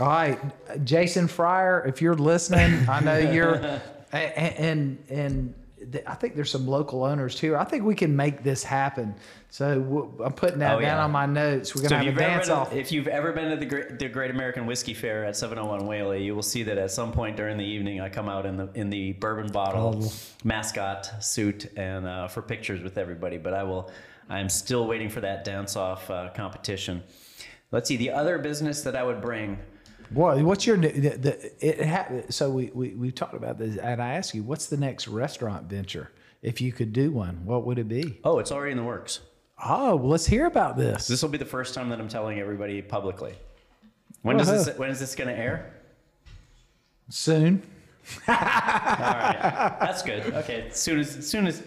All 0.00 0.06
right, 0.08 0.38
Jason 0.84 1.26
Freier, 1.28 1.86
if 1.88 2.00
you're 2.00 2.14
listening, 2.14 2.88
I 2.88 3.00
know 3.00 3.18
you're, 3.18 3.54
a- 3.54 3.80
a- 4.12 4.16
and 4.60 4.98
and 5.10 5.54
th- 5.92 6.04
I 6.06 6.14
think 6.14 6.34
there's 6.36 6.50
some 6.50 6.66
local 6.66 7.04
owners 7.04 7.34
too. 7.34 7.56
I 7.56 7.64
think 7.64 7.84
we 7.84 7.94
can 7.94 8.14
make 8.16 8.42
this 8.42 8.62
happen. 8.62 9.14
So 9.50 9.80
w- 9.80 10.12
I'm 10.24 10.32
putting 10.32 10.58
that 10.60 10.76
Oh, 10.76 10.80
down 10.80 10.96
yeah. 10.98 11.04
on 11.04 11.10
my 11.10 11.26
notes. 11.26 11.74
We're 11.74 11.82
gonna 11.88 12.00
if 12.02 12.04
have 12.06 12.16
a 12.16 12.18
dance 12.20 12.48
off. 12.48 12.72
if 12.72 12.92
you've 12.92 13.08
ever 13.08 13.32
been 13.32 13.50
to 13.50 13.56
the 13.56 13.66
Great, 13.66 13.98
the 13.98 14.08
Great 14.08 14.30
American 14.30 14.66
Whiskey 14.66 14.94
Fair 14.94 15.24
at 15.24 15.36
701 15.36 15.86
Whaley, 15.86 16.22
you 16.24 16.34
will 16.34 16.42
see 16.42 16.62
that 16.64 16.78
at 16.78 16.90
some 16.90 17.12
point 17.12 17.36
during 17.36 17.56
the 17.56 17.64
evening, 17.64 18.00
I 18.00 18.08
come 18.08 18.28
out 18.28 18.46
in 18.46 18.56
the 18.56 18.70
in 18.74 18.90
the 18.90 19.12
bourbon 19.14 19.50
bottle 19.52 20.00
Oh. 20.04 20.12
mascot 20.44 21.22
suit 21.24 21.70
and 21.76 22.06
uh, 22.06 22.28
for 22.28 22.42
pictures 22.42 22.82
with 22.82 22.98
everybody. 22.98 23.38
But 23.38 23.54
I 23.54 23.62
will. 23.64 23.90
I'm 24.28 24.48
still 24.48 24.86
waiting 24.86 25.08
for 25.08 25.20
that 25.22 25.44
dance 25.44 25.74
off 25.76 26.08
uh, 26.08 26.30
competition. 26.34 27.02
Let's 27.72 27.88
see 27.88 27.96
the 27.96 28.10
other 28.10 28.38
business 28.38 28.82
that 28.82 28.94
I 28.96 29.02
would 29.02 29.20
bring. 29.20 29.58
What, 30.12 30.42
what's 30.42 30.66
your 30.66 30.76
the, 30.76 30.88
the 30.90 31.52
it 31.66 31.86
ha, 31.86 32.06
so 32.30 32.50
we, 32.50 32.70
we 32.74 32.88
we 32.94 33.12
talked 33.12 33.34
about 33.34 33.58
this 33.58 33.76
and 33.76 34.02
I 34.02 34.14
asked 34.14 34.34
you 34.34 34.42
what's 34.42 34.66
the 34.66 34.76
next 34.76 35.06
restaurant 35.08 35.66
venture 35.66 36.10
if 36.42 36.60
you 36.60 36.72
could 36.72 36.92
do 36.92 37.12
one 37.12 37.44
what 37.44 37.64
would 37.66 37.78
it 37.78 37.88
be 37.88 38.18
Oh, 38.24 38.38
it's 38.40 38.50
already 38.50 38.72
in 38.72 38.76
the 38.78 38.82
works. 38.84 39.20
oh 39.64 39.94
well, 39.96 40.08
let's 40.08 40.26
hear 40.26 40.46
about 40.46 40.76
this 40.76 41.06
This 41.06 41.22
will 41.22 41.28
be 41.28 41.38
the 41.38 41.44
first 41.44 41.74
time 41.74 41.88
that 41.90 42.00
I'm 42.00 42.08
telling 42.08 42.40
everybody 42.40 42.82
publicly. 42.82 43.34
When 44.22 44.36
Well, 44.36 44.44
does 44.46 44.66
this 44.66 44.76
when 44.78 44.90
is 44.90 44.98
this 44.98 45.14
going 45.14 45.28
to 45.28 45.38
air? 45.40 45.74
soon 47.08 47.62
All 48.28 48.34
right, 48.34 49.76
that's 49.80 50.02
good. 50.02 50.32
Okay, 50.34 50.68
soon 50.72 50.98
as, 51.00 51.28
soon 51.28 51.46
as, 51.46 51.62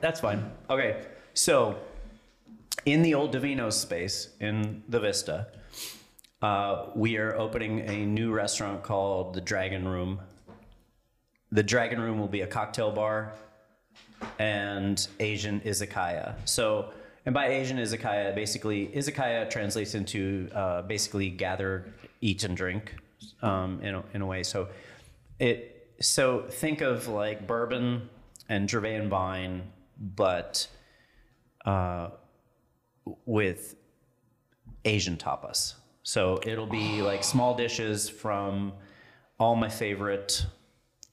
that's 0.00 0.20
fine. 0.20 0.50
Okay, 0.68 1.04
so 1.34 1.78
in 2.84 3.02
the 3.02 3.14
old 3.14 3.32
Davino's 3.32 3.80
space 3.80 4.30
in 4.40 4.82
the 4.88 4.98
Vista, 5.00 5.46
uh, 6.42 6.86
we 6.94 7.16
are 7.16 7.36
opening 7.36 7.80
a 7.88 8.06
new 8.06 8.32
restaurant 8.32 8.82
called 8.82 9.34
the 9.34 9.40
Dragon 9.40 9.86
Room. 9.86 10.20
the 11.50 11.62
Dragon 11.62 12.00
Room 12.00 12.18
will 12.18 12.28
be 12.28 12.42
a 12.42 12.46
cocktail 12.46 12.92
bar 12.92 13.32
and 14.38 15.08
Asian 15.20 15.60
izakaya. 15.60 16.34
So, 16.44 16.92
and 17.24 17.34
by 17.34 17.48
Asian 17.48 17.78
izakaya, 17.78 18.34
basically, 18.34 18.88
izakaya 18.88 19.48
translates 19.48 19.94
into 19.94 20.48
uh, 20.54 20.82
basically 20.82 21.30
gather, 21.30 21.86
eat, 22.20 22.44
and 22.44 22.56
drink 22.56 22.94
um, 23.42 23.80
in, 23.82 23.94
a, 23.94 24.04
in 24.14 24.22
a 24.22 24.26
way. 24.26 24.42
So, 24.42 24.68
it 25.38 25.96
so 26.00 26.44
think 26.48 26.80
of 26.80 27.08
like 27.08 27.46
bourbon 27.46 28.08
and 28.48 28.68
Gervais 28.68 29.06
Vine, 29.06 29.62
but 29.98 30.68
uh, 31.64 32.10
with 33.26 33.74
Asian 34.84 35.16
tapas. 35.16 35.74
So 36.08 36.40
it'll 36.46 36.64
be 36.66 37.02
like 37.02 37.22
small 37.22 37.54
dishes 37.54 38.08
from 38.08 38.72
all 39.38 39.54
my 39.56 39.68
favorite. 39.68 40.46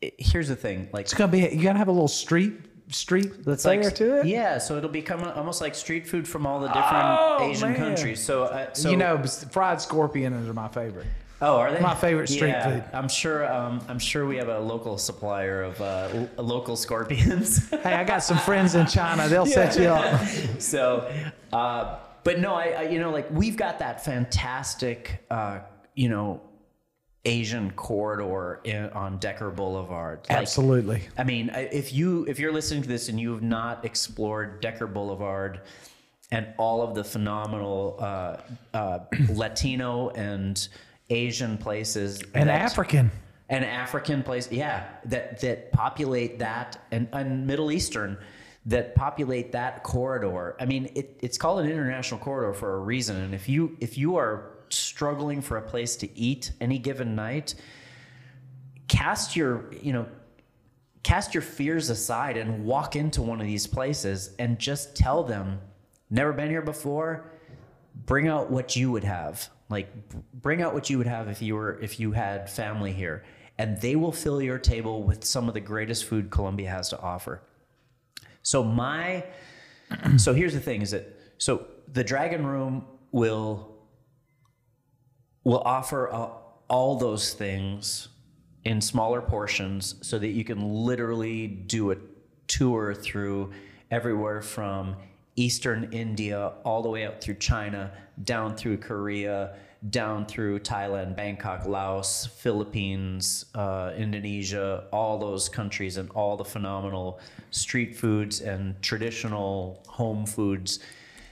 it- 0.02 0.14
here's 0.18 0.48
the 0.48 0.56
thing, 0.56 0.88
like 0.94 1.04
It's 1.06 1.14
gonna 1.14 1.32
be. 1.34 1.40
You 1.40 1.64
gotta 1.64 1.78
have 1.80 1.90
a 1.90 1.92
little 1.92 2.08
street 2.08 2.54
street 2.90 3.44
that's 3.44 3.66
like 3.66 3.94
to 3.96 4.20
it. 4.22 4.26
yeah. 4.26 4.58
So 4.58 4.78
it'll 4.78 4.90
become 4.90 5.22
almost 5.24 5.60
like 5.60 5.76
street 5.76 6.08
food 6.08 6.26
from 6.26 6.46
all 6.48 6.62
the 6.62 6.68
different 6.68 7.08
Oh, 7.20 7.38
Asian 7.42 7.72
man. 7.72 7.78
countries. 7.78 8.24
So, 8.24 8.44
uh, 8.44 8.72
so 8.74 8.90
you 8.90 8.96
know, 8.96 9.22
fried 9.52 9.82
scorpions 9.82 10.48
are 10.48 10.54
my 10.54 10.70
favorite. 10.70 11.08
oh, 11.42 11.58
are 11.58 11.74
they 11.74 11.82
my 11.82 11.96
favorite 11.96 12.30
street 12.30 12.50
Yeah, 12.52 12.64
food. 12.70 12.84
I'm 12.94 13.10
sure. 13.10 13.52
Um, 13.52 13.82
I'm 13.90 14.00
sure 14.00 14.26
we 14.26 14.38
have 14.38 14.48
a 14.48 14.60
local 14.60 14.98
supplier 14.98 15.62
of 15.64 15.82
uh, 15.82 16.08
l- 16.14 16.30
local 16.46 16.78
scorpions. 16.78 17.70
Hey, 17.70 17.96
I 17.96 18.06
got 18.06 18.24
some 18.24 18.38
friends 18.38 18.76
in 18.76 18.86
China. 18.88 19.28
They'll 19.28 19.46
set 19.60 19.78
you 19.78 19.88
up. 19.88 20.26
so, 20.60 21.12
uh, 21.52 21.98
but 22.26 22.40
no, 22.40 22.54
I, 22.56 22.66
I, 22.66 22.82
you 22.90 23.00
know, 23.00 23.12
like 23.12 23.30
we've 23.32 23.56
got 23.56 23.80
that 23.80 24.04
fantastic, 24.04 25.24
uh, 25.32 25.60
you 25.94 26.10
know, 26.10 26.42
Asian 27.24 27.72
corridor 27.72 28.60
in, 28.66 28.86
on 28.90 29.18
Decker 29.20 29.50
Boulevard. 29.52 30.20
Like, 30.30 30.38
Absolutely. 30.40 31.04
I 31.18 31.24
mean, 31.24 31.50
if 31.54 31.94
you 31.94 32.26
if 32.26 32.38
you're 32.40 32.52
listening 32.52 32.82
to 32.84 32.88
this 32.90 33.08
and 33.10 33.20
you 33.20 33.32
have 33.32 33.42
not 33.44 33.86
explored 33.86 34.60
Decker 34.60 34.88
Boulevard 34.88 35.62
and 36.32 36.48
all 36.58 36.82
of 36.82 36.94
the 36.96 37.04
phenomenal 37.04 37.98
uh, 38.00 38.38
uh, 38.74 39.00
Latino 39.30 40.10
and 40.10 40.68
Asian 41.10 41.58
places 41.58 42.22
And 42.34 42.50
that- 42.50 42.62
African. 42.62 43.12
and 43.50 43.64
African 43.64 44.24
place, 44.24 44.52
yeah, 44.52 44.88
that 45.06 45.40
that 45.42 45.72
populate 45.72 46.40
that, 46.40 46.84
and, 46.92 47.08
and 47.14 47.46
Middle 47.46 47.72
Eastern 47.72 48.18
that 48.66 48.96
populate 48.96 49.52
that 49.52 49.84
corridor. 49.84 50.56
I 50.60 50.66
mean, 50.66 50.90
it, 50.96 51.20
it's 51.22 51.38
called 51.38 51.60
an 51.60 51.72
international 51.72 52.20
corridor 52.20 52.54
for 52.54 52.76
a 52.76 52.80
reason. 52.80 53.18
And 53.18 53.36
if 53.36 53.48
you 53.48 53.78
if 53.80 53.98
you 53.98 54.16
are 54.16 54.52
struggling 54.70 55.42
for 55.42 55.58
a 55.58 55.62
place 55.62 55.96
to 55.98 56.18
eat 56.18 56.52
any 56.60 56.80
given 56.80 57.16
night, 57.16 57.56
cast 58.88 59.36
your 59.36 59.72
you 59.82 59.94
know 59.94 60.08
cast 61.04 61.36
your 61.36 61.44
fears 61.44 61.92
aside 61.92 62.36
and 62.36 62.66
walk 62.66 62.96
into 62.96 63.22
one 63.22 63.40
of 63.40 63.46
these 63.46 63.68
places 63.68 64.32
and 64.40 64.58
just 64.58 64.96
tell 64.96 65.24
them, 65.24 65.60
never 66.10 66.34
been 66.34 66.50
here 66.50 66.64
before. 66.64 67.30
Bring 68.08 68.28
out 68.28 68.50
what 68.50 68.76
you 68.76 68.92
would 68.92 69.04
have. 69.04 69.48
Like 69.70 69.90
bring 70.34 70.64
out 70.64 70.74
what 70.74 70.90
you 70.90 70.98
would 70.98 71.08
have 71.08 71.28
if 71.28 71.42
you 71.42 71.56
were 71.56 71.80
if 71.82 72.00
you 72.00 72.12
had 72.12 72.50
family 72.50 72.94
here, 72.94 73.24
and 73.60 73.80
they 73.80 73.96
will 73.96 74.12
fill 74.12 74.42
your 74.42 74.58
table 74.58 75.04
with 75.04 75.24
some 75.24 75.48
of 75.48 75.54
the 75.54 75.60
greatest 75.60 76.06
food 76.06 76.32
Columbia 76.32 76.70
has 76.70 76.90
to 76.90 77.00
offer. 77.00 77.42
So 78.46 78.64
my 78.64 79.26
so 80.18 80.34
here's 80.34 80.54
the 80.54 80.60
thing 80.60 80.84
is 80.84 80.92
that 80.92 81.20
so 81.40 81.66
the 81.92 82.04
Dragon 82.04 82.46
Room 82.46 82.86
will 83.12 83.76
will 85.44 85.62
offer 85.66 86.14
uh, 86.14 86.30
all 86.68 86.96
those 86.96 87.34
things 87.34 88.10
in 88.64 88.82
smaller 88.82 89.22
portions 89.22 89.96
so 90.02 90.20
that 90.20 90.30
you 90.30 90.44
can 90.44 90.62
literally 90.62 91.48
do 91.48 91.92
a 91.92 91.96
tour 92.48 92.94
through 92.94 93.52
everywhere 93.90 94.42
from 94.42 94.96
eastern 95.36 95.90
India 95.92 96.54
all 96.64 96.82
the 96.82 96.90
way 96.90 97.06
out 97.06 97.22
through 97.22 97.36
China, 97.36 97.92
down 98.24 98.56
through 98.56 98.78
Korea, 98.78 99.56
down 99.90 100.26
through 100.26 100.60
Thailand, 100.60 101.16
Bangkok, 101.16 101.66
Laos, 101.66 102.26
Philippines, 102.26 103.46
uh, 103.54 103.92
Indonesia, 103.96 104.86
all 104.92 105.18
those 105.18 105.50
countries 105.50 105.98
and 105.98 106.10
all 106.12 106.38
the 106.38 106.46
phenomenal 106.46 107.20
street 107.52 107.96
foods 107.96 108.42
and 108.42 108.82
traditional 108.82 109.84
home 109.88 110.26
foods. 110.26 110.80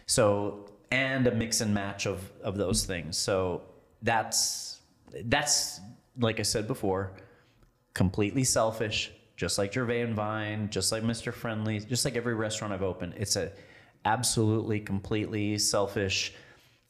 So, 0.05 0.69
and 0.91 1.25
a 1.25 1.33
mix 1.33 1.61
and 1.61 1.73
match 1.73 2.05
of, 2.05 2.29
of 2.43 2.57
those 2.57 2.85
things. 2.85 3.17
So 3.17 3.63
that's, 4.01 4.81
that's, 5.25 5.79
like 6.19 6.39
I 6.39 6.43
said 6.43 6.67
before, 6.67 7.13
completely 7.93 8.43
selfish, 8.43 9.11
just 9.35 9.57
like 9.57 9.73
Gervais 9.73 10.01
and 10.01 10.15
Vine, 10.15 10.69
just 10.69 10.91
like 10.91 11.01
Mr. 11.03 11.33
Friendly, 11.33 11.79
just 11.79 12.05
like 12.05 12.15
every 12.15 12.35
restaurant 12.35 12.73
I've 12.73 12.83
opened. 12.83 13.13
It's 13.17 13.35
a 13.35 13.51
absolutely 14.05 14.79
completely 14.79 15.57
selfish. 15.57 16.33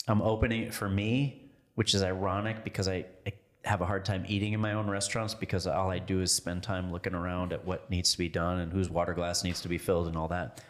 I'm 0.08 0.22
opening 0.22 0.64
it 0.64 0.74
for 0.74 0.90
me, 0.90 1.43
which 1.76 1.94
is 1.94 2.04
ironic 2.04 2.64
because 2.64 2.88
I, 2.88 3.06
I 3.26 3.34
have 3.66 3.82
a 3.82 3.86
hard 3.86 4.06
time 4.06 4.26
eating 4.28 4.54
in 4.54 4.60
my 4.60 4.74
own 4.74 4.90
restaurants 4.90 5.34
because 5.34 5.68
all 5.68 5.90
I 5.90 6.00
do 6.00 6.22
is 6.22 6.32
spend 6.32 6.64
time 6.64 6.92
looking 6.92 7.14
around 7.14 7.54
at 7.54 7.66
what 7.66 7.90
needs 7.90 8.12
to 8.12 8.18
be 8.18 8.30
done 8.30 8.60
and 8.60 8.72
whose 8.72 8.90
water 8.90 9.14
glass 9.14 9.44
needs 9.44 9.62
to 9.62 9.70
be 9.70 9.78
filled 9.78 10.08
and 10.08 10.18
all 10.18 10.28
that. 10.28 10.62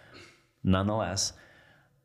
Nonetheless, 0.64 1.34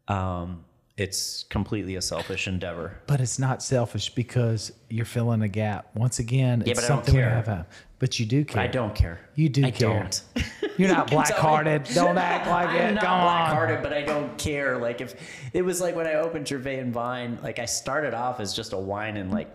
um, 0.09 0.65
it's 0.97 1.45
completely 1.45 1.95
a 1.95 2.03
selfish 2.03 2.49
endeavor. 2.49 2.99
But 3.07 3.21
it's 3.21 3.39
not 3.39 3.63
selfish 3.63 4.11
because 4.15 4.73
you're 4.89 5.05
filling 5.05 5.43
a 5.43 5.49
gap. 5.49 5.95
Once 5.95 6.19
again, 6.19 6.63
Yeah, 6.65 6.73
it's 6.73 6.81
but 6.81 6.85
I 6.87 6.89
don't 6.89 7.05
something 7.05 7.15
we 7.15 7.21
have. 7.21 7.67
But 8.01 8.21
you 8.21 8.27
do 8.27 8.45
care. 8.45 8.63
I 8.63 8.67
don't 8.69 8.95
care. 8.95 9.21
You 9.35 9.49
do 9.49 9.65
I 9.65 9.71
care. 9.73 9.89
don't. 9.89 10.23
You're 10.79 10.89
not 10.89 11.11
You 11.11 11.19
can 11.19 11.27
tell 11.27 11.27
me. 11.27 11.65
black-hearted. 11.65 11.85
Don't 11.95 12.19
act 12.35 12.47
like 12.47 12.69
I'm 12.69 12.77
it. 12.77 12.95
not 12.95 13.03
Come 13.05 13.13
on. 13.13 13.25
black-hearted, 13.25 13.83
but 13.83 13.93
I 13.93 14.03
don't 14.03 14.39
care. 14.39 14.79
Like 14.79 15.01
if 15.01 15.15
it 15.53 15.63
was 15.63 15.81
like 15.81 15.97
when 15.97 16.07
I 16.07 16.15
opened 16.15 16.47
Gervais 16.47 16.79
and 16.79 16.93
Vine, 16.93 17.39
like 17.43 17.59
I 17.59 17.65
started 17.65 18.15
off 18.15 18.39
as 18.41 18.55
just 18.55 18.73
a 18.73 18.79
wine 18.79 19.17
and 19.17 19.33
like 19.33 19.49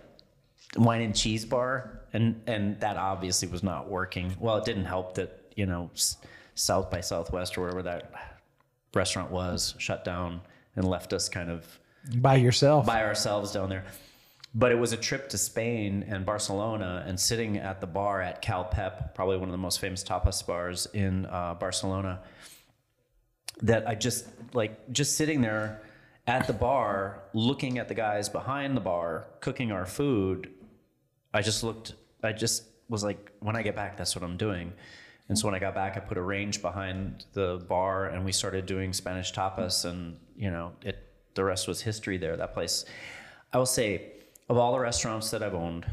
wine 0.76 1.02
and 1.02 1.16
cheese 1.16 1.46
bar, 1.46 2.02
and 2.12 2.42
and 2.48 2.78
that 2.82 2.98
obviously 2.98 3.48
was 3.48 3.64
not 3.64 3.90
working. 3.90 4.36
Well, 4.40 4.58
it 4.58 4.66
didn't 4.66 4.86
help 4.86 5.16
that 5.16 5.40
you 5.56 5.66
know 5.66 5.90
South 6.56 6.92
by 6.92 7.00
Southwest 7.00 7.58
or 7.58 7.62
wherever 7.62 7.84
that 7.84 8.12
restaurant 8.94 9.32
was 9.32 9.74
shut 9.78 10.04
down 10.04 10.42
and 10.76 10.86
left 10.88 11.14
us 11.14 11.30
kind 11.30 11.50
of 11.50 11.80
By 12.18 12.36
yourself. 12.36 12.86
by 12.86 13.04
ourselves 13.04 13.52
down 13.54 13.70
there. 13.70 13.86
But 14.56 14.72
it 14.72 14.76
was 14.76 14.94
a 14.94 14.98
trip 14.98 15.30
to 15.30 15.38
Spain 15.38 16.06
and 16.08 16.26
Barcelona, 16.26 17.04
and 17.08 17.20
sitting 17.20 17.58
at 17.58 17.82
the 17.82 17.88
bar 17.88 18.22
at 18.22 18.42
Cal 18.42 18.64
Pep, 18.64 19.16
probably 19.16 19.38
one 19.38 19.50
of 19.50 19.52
the 19.52 19.58
most 19.58 19.80
famous 19.80 20.04
tapas 20.04 20.46
bars 20.46 20.88
in 20.94 21.26
uh, 21.26 21.56
Barcelona. 21.56 22.22
That 23.64 23.88
I 23.88 23.96
just 23.96 24.28
like 24.54 24.92
just 24.92 25.16
sitting 25.18 25.42
there 25.42 25.82
at 26.28 26.48
the 26.48 26.54
bar, 26.54 27.24
looking 27.34 27.80
at 27.80 27.88
the 27.88 27.94
guys 27.96 28.30
behind 28.30 28.78
the 28.78 28.82
bar 28.82 29.28
cooking 29.40 29.72
our 29.72 29.86
food. 29.86 30.52
I 31.34 31.42
just 31.42 31.64
looked. 31.64 31.94
I 32.24 32.32
just 32.32 32.64
was 32.90 33.04
like, 33.04 33.32
when 33.40 33.56
I 33.56 33.64
get 33.64 33.76
back, 33.76 33.98
that's 33.98 34.16
what 34.16 34.24
I'm 34.24 34.38
doing. 34.38 34.72
And 35.30 35.40
so 35.40 35.48
when 35.48 35.56
I 35.56 35.60
got 35.60 35.74
back, 35.74 35.98
I 35.98 36.00
put 36.00 36.18
a 36.18 36.22
range 36.22 36.62
behind 36.62 37.26
the 37.34 37.66
bar, 37.68 38.08
and 38.08 38.24
we 38.24 38.32
started 38.32 38.66
doing 38.66 38.94
Spanish 38.94 39.34
tapas, 39.34 39.86
and 39.86 40.18
you 40.36 40.52
know, 40.52 40.74
it. 40.84 41.10
The 41.36 41.44
rest 41.44 41.68
was 41.68 41.82
history. 41.82 42.18
There, 42.18 42.38
that 42.38 42.54
place. 42.54 42.86
I 43.52 43.58
will 43.58 43.66
say, 43.66 44.12
of 44.54 44.60
all 44.60 44.72
the 44.72 44.80
restaurants 44.80 45.32
that 45.32 45.42
I've 45.42 45.56
owned, 45.56 45.88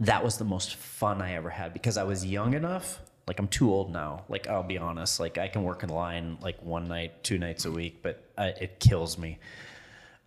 that 0.00 0.22
was 0.22 0.36
the 0.36 0.44
most 0.44 0.76
fun 0.76 1.22
I 1.22 1.32
ever 1.32 1.48
had 1.48 1.72
because 1.72 1.96
I 1.96 2.04
was 2.04 2.26
young 2.26 2.52
enough. 2.52 3.00
Like 3.26 3.38
I'm 3.38 3.48
too 3.48 3.72
old 3.72 3.90
now. 3.90 4.24
Like 4.28 4.46
I'll 4.46 4.62
be 4.62 4.76
honest. 4.76 5.18
Like 5.18 5.38
I 5.38 5.48
can 5.48 5.64
work 5.64 5.82
in 5.82 5.88
line 5.88 6.36
like 6.42 6.62
one 6.62 6.88
night, 6.88 7.24
two 7.24 7.38
nights 7.38 7.64
a 7.64 7.70
week, 7.70 8.02
but 8.02 8.30
I, 8.36 8.48
it 8.48 8.80
kills 8.80 9.16
me. 9.16 9.38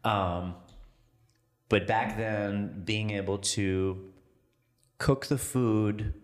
Um, 0.03 0.55
but 1.69 1.85
back 1.85 2.17
then, 2.17 2.81
being 2.83 3.11
able 3.11 3.37
to 3.37 4.11
cook 4.97 5.27
the 5.27 5.37
food 5.37 6.15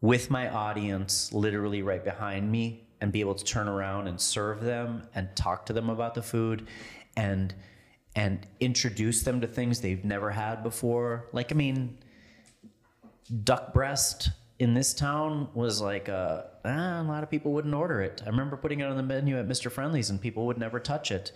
with 0.00 0.30
my 0.30 0.48
audience 0.48 1.34
literally 1.34 1.82
right 1.82 2.02
behind 2.02 2.50
me 2.50 2.88
and 3.02 3.12
be 3.12 3.20
able 3.20 3.34
to 3.34 3.44
turn 3.44 3.68
around 3.68 4.08
and 4.08 4.18
serve 4.18 4.62
them 4.62 5.02
and 5.14 5.28
talk 5.36 5.66
to 5.66 5.74
them 5.74 5.90
about 5.90 6.14
the 6.14 6.22
food 6.22 6.66
and 7.14 7.54
and 8.16 8.46
introduce 8.60 9.22
them 9.22 9.42
to 9.42 9.46
things 9.46 9.82
they've 9.82 10.04
never 10.04 10.30
had 10.30 10.62
before. 10.62 11.26
Like 11.32 11.52
I 11.52 11.54
mean, 11.54 11.98
duck 13.44 13.72
breast 13.72 14.30
in 14.58 14.72
this 14.72 14.94
town 14.94 15.48
was 15.54 15.80
like 15.80 16.08
uh, 16.08 16.42
ah, 16.64 17.02
a 17.02 17.04
lot 17.04 17.22
of 17.22 17.30
people 17.30 17.52
wouldn't 17.52 17.74
order 17.74 18.00
it. 18.00 18.22
I 18.24 18.30
remember 18.30 18.56
putting 18.56 18.80
it 18.80 18.84
on 18.84 18.96
the 18.96 19.02
menu 19.02 19.38
at 19.38 19.46
Mr. 19.46 19.70
Friendly's 19.70 20.10
and 20.10 20.20
people 20.20 20.46
would 20.46 20.58
never 20.58 20.80
touch 20.80 21.12
it. 21.12 21.30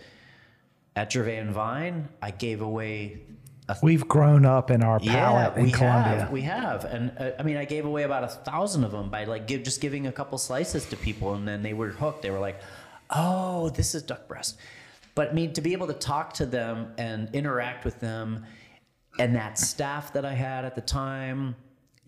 At 0.93 1.09
Gervais 1.09 1.37
and 1.37 1.51
Vine, 1.51 2.09
I 2.21 2.31
gave 2.31 2.59
away 2.59 3.21
a 3.69 3.77
We've 3.81 4.05
grown 4.05 4.45
up 4.45 4.69
in 4.69 4.83
our 4.83 4.99
palate 4.99 5.55
in 5.55 5.65
we 5.65 5.71
Columbia. 5.71 6.23
have, 6.23 6.31
we 6.31 6.41
have, 6.41 6.83
and 6.83 7.13
uh, 7.17 7.31
I 7.39 7.43
mean, 7.43 7.55
I 7.55 7.63
gave 7.63 7.85
away 7.85 8.03
about 8.03 8.25
a 8.25 8.27
thousand 8.27 8.83
of 8.83 8.91
them 8.91 9.09
by 9.09 9.23
like 9.23 9.47
give, 9.47 9.63
just 9.63 9.79
giving 9.79 10.07
a 10.07 10.11
couple 10.11 10.37
slices 10.37 10.85
to 10.87 10.97
people, 10.97 11.33
and 11.35 11.47
then 11.47 11.61
they 11.61 11.71
were 11.71 11.89
hooked. 11.89 12.23
They 12.23 12.29
were 12.29 12.39
like, 12.39 12.59
"Oh, 13.09 13.69
this 13.69 13.95
is 13.95 14.03
duck 14.03 14.27
breast." 14.27 14.57
But 15.15 15.31
I 15.31 15.33
mean, 15.33 15.53
to 15.53 15.61
be 15.61 15.73
able 15.73 15.87
to 15.87 15.93
talk 15.93 16.33
to 16.33 16.45
them 16.45 16.93
and 16.97 17.29
interact 17.33 17.85
with 17.85 17.99
them, 17.99 18.45
and 19.19 19.35
that 19.35 19.57
staff 19.57 20.13
that 20.13 20.25
I 20.25 20.33
had 20.33 20.65
at 20.65 20.75
the 20.75 20.81
time, 20.81 21.55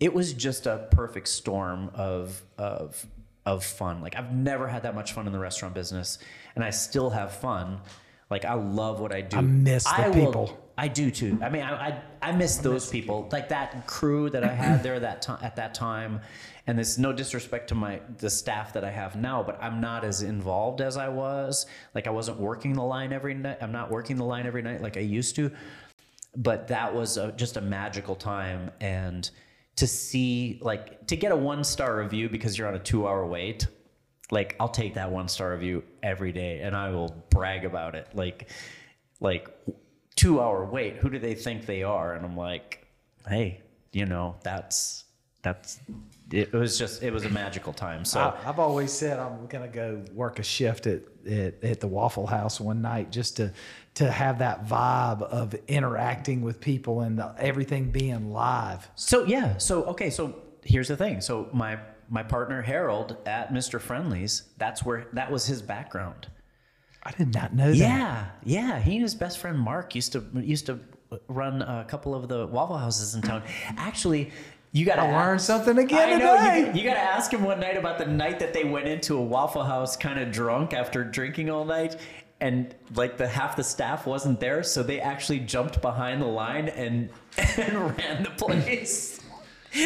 it 0.00 0.12
was 0.12 0.32
just 0.32 0.66
a 0.66 0.88
perfect 0.90 1.28
storm 1.28 1.90
of 1.94 2.42
of 2.58 3.06
of 3.46 3.64
fun. 3.64 4.00
Like 4.00 4.16
I've 4.16 4.32
never 4.34 4.66
had 4.66 4.84
that 4.84 4.94
much 4.94 5.12
fun 5.12 5.26
in 5.26 5.32
the 5.32 5.38
restaurant 5.38 5.74
business, 5.74 6.18
and 6.54 6.64
I 6.64 6.70
still 6.70 7.10
have 7.10 7.32
fun. 7.32 7.80
Like 8.30 8.44
I 8.44 8.54
love 8.54 9.00
what 9.00 9.12
I 9.12 9.20
do. 9.20 9.36
I 9.36 9.40
miss 9.42 9.84
the 9.84 10.02
will- 10.14 10.26
people. 10.26 10.60
I 10.76 10.88
do 10.88 11.10
too. 11.10 11.38
I 11.40 11.50
mean, 11.50 11.62
I 11.62 11.88
I, 11.88 12.02
I 12.20 12.32
miss 12.32 12.56
those 12.56 12.90
people, 12.90 13.28
like 13.30 13.50
that 13.50 13.86
crew 13.86 14.28
that 14.30 14.42
I 14.42 14.52
had 14.52 14.82
there 14.82 14.98
that 14.98 15.22
time 15.22 15.38
at 15.42 15.54
that 15.56 15.72
time. 15.74 16.20
And 16.66 16.78
there's 16.78 16.98
no 16.98 17.12
disrespect 17.12 17.68
to 17.68 17.74
my 17.74 18.00
the 18.18 18.30
staff 18.30 18.72
that 18.72 18.84
I 18.84 18.90
have 18.90 19.16
now, 19.16 19.42
but 19.42 19.62
I'm 19.62 19.80
not 19.80 20.04
as 20.04 20.22
involved 20.22 20.80
as 20.80 20.96
I 20.96 21.08
was. 21.08 21.66
Like 21.94 22.06
I 22.06 22.10
wasn't 22.10 22.38
working 22.38 22.72
the 22.72 22.82
line 22.82 23.12
every 23.12 23.34
night. 23.34 23.58
I'm 23.60 23.72
not 23.72 23.90
working 23.90 24.16
the 24.16 24.24
line 24.24 24.46
every 24.46 24.62
night 24.62 24.80
like 24.80 24.96
I 24.96 25.00
used 25.00 25.36
to. 25.36 25.50
But 26.36 26.68
that 26.68 26.94
was 26.94 27.16
a, 27.16 27.32
just 27.32 27.56
a 27.56 27.60
magical 27.60 28.16
time, 28.16 28.70
and 28.80 29.30
to 29.76 29.86
see 29.86 30.58
like 30.62 31.06
to 31.06 31.16
get 31.16 31.32
a 31.32 31.36
one 31.36 31.64
star 31.64 31.98
review 31.98 32.28
because 32.28 32.56
you're 32.56 32.66
on 32.66 32.74
a 32.74 32.78
two 32.78 33.06
hour 33.06 33.26
wait. 33.26 33.66
Like 34.30 34.56
I'll 34.58 34.68
take 34.68 34.94
that 34.94 35.10
one 35.10 35.28
star 35.28 35.52
review 35.52 35.84
every 36.02 36.32
day, 36.32 36.60
and 36.60 36.74
I 36.74 36.90
will 36.90 37.14
brag 37.30 37.64
about 37.64 37.94
it. 37.94 38.08
Like 38.14 38.48
like 39.20 39.48
two 40.14 40.40
hour 40.40 40.64
wait 40.64 40.96
who 40.96 41.10
do 41.10 41.18
they 41.18 41.34
think 41.34 41.66
they 41.66 41.82
are 41.82 42.14
and 42.14 42.24
i'm 42.24 42.36
like 42.36 42.86
hey 43.28 43.60
you 43.92 44.06
know 44.06 44.36
that's 44.42 45.04
that's 45.42 45.80
it 46.34 46.52
was 46.52 46.76
just 46.76 47.02
it 47.02 47.12
was 47.12 47.24
a 47.24 47.30
magical 47.30 47.72
time 47.72 48.04
so 48.04 48.20
I, 48.20 48.48
I've 48.48 48.58
always 48.58 48.92
said 48.92 49.18
I'm 49.18 49.46
gonna 49.46 49.68
go 49.68 50.02
work 50.12 50.38
a 50.40 50.42
shift 50.42 50.86
at, 50.86 51.02
at 51.30 51.62
at 51.62 51.80
the 51.80 51.86
Waffle 51.86 52.26
House 52.26 52.60
one 52.60 52.82
night 52.82 53.12
just 53.12 53.36
to 53.36 53.52
to 53.94 54.10
have 54.10 54.40
that 54.40 54.66
vibe 54.66 55.22
of 55.22 55.54
interacting 55.68 56.42
with 56.42 56.60
people 56.60 57.02
and 57.02 57.18
the, 57.18 57.32
everything 57.38 57.90
being 57.90 58.32
live. 58.32 58.88
so 58.96 59.24
yeah 59.24 59.56
so 59.58 59.84
okay 59.84 60.10
so 60.10 60.34
here's 60.64 60.88
the 60.88 60.96
thing 60.96 61.20
so 61.20 61.48
my 61.52 61.78
my 62.10 62.22
partner 62.22 62.60
harold 62.60 63.16
at 63.26 63.52
mr 63.52 63.80
friendly's 63.80 64.42
that's 64.58 64.84
where 64.84 65.06
that 65.12 65.30
was 65.30 65.46
his 65.46 65.62
background 65.62 66.26
I 67.02 67.12
did 67.12 67.32
not 67.34 67.54
know 67.54 67.68
that. 67.68 67.76
yeah 67.76 68.26
yeah 68.42 68.80
he 68.80 68.94
and 68.94 69.02
his 69.02 69.14
best 69.14 69.38
friend 69.38 69.58
mark 69.58 69.94
used 69.94 70.12
to 70.12 70.24
used 70.34 70.66
to 70.66 70.80
run 71.28 71.62
a 71.62 71.84
couple 71.84 72.14
of 72.14 72.28
the 72.28 72.46
waffle 72.46 72.76
houses 72.76 73.14
in 73.14 73.22
town 73.22 73.42
actually 73.76 74.32
you 74.74 74.84
got 74.84 74.96
to 74.96 75.04
learn 75.06 75.38
something 75.38 75.78
again 75.78 76.14
I 76.14 76.18
know. 76.18 76.36
today. 76.36 76.72
You, 76.74 76.82
you 76.82 76.88
got 76.88 76.94
to 76.94 77.00
ask 77.00 77.32
him 77.32 77.44
one 77.44 77.60
night 77.60 77.76
about 77.76 77.96
the 77.96 78.06
night 78.06 78.40
that 78.40 78.52
they 78.52 78.64
went 78.64 78.88
into 78.88 79.16
a 79.16 79.22
Waffle 79.22 79.62
House 79.62 79.96
kind 79.96 80.18
of 80.18 80.32
drunk 80.32 80.74
after 80.74 81.04
drinking 81.04 81.48
all 81.48 81.64
night. 81.64 81.96
And 82.40 82.74
like 82.96 83.16
the 83.16 83.28
half 83.28 83.54
the 83.54 83.62
staff 83.62 84.04
wasn't 84.04 84.40
there, 84.40 84.64
so 84.64 84.82
they 84.82 85.00
actually 85.00 85.38
jumped 85.38 85.80
behind 85.80 86.20
the 86.20 86.26
line 86.26 86.68
and 86.68 87.08
and 87.56 87.96
ran 87.96 88.24
the 88.24 88.30
place. 88.30 89.20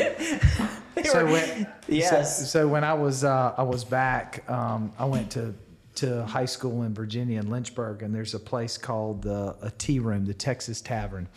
So 1.05 1.25
were- 1.25 1.31
when, 1.31 1.67
yes. 1.87 2.39
So, 2.41 2.45
so 2.45 2.69
when 2.69 2.83
I 2.83 2.93
was 2.93 3.23
uh, 3.23 3.55
I 3.57 3.63
was 3.63 3.85
back, 3.85 4.43
um, 4.51 4.93
I 4.99 5.05
went 5.05 5.31
to 5.33 5.55
to 5.97 6.25
high 6.27 6.45
school 6.45 6.83
in 6.83 6.95
Virginia 6.95 7.39
in 7.41 7.51
Lynchburg, 7.51 8.03
and 8.03 8.15
there's 8.15 8.35
a 8.35 8.39
place 8.41 8.77
called 8.77 9.23
the 9.23 9.55
a 9.63 9.71
Tea 9.79 10.01
Room, 10.01 10.25
the 10.27 10.35
Texas 10.35 10.81
Tavern, 10.81 11.29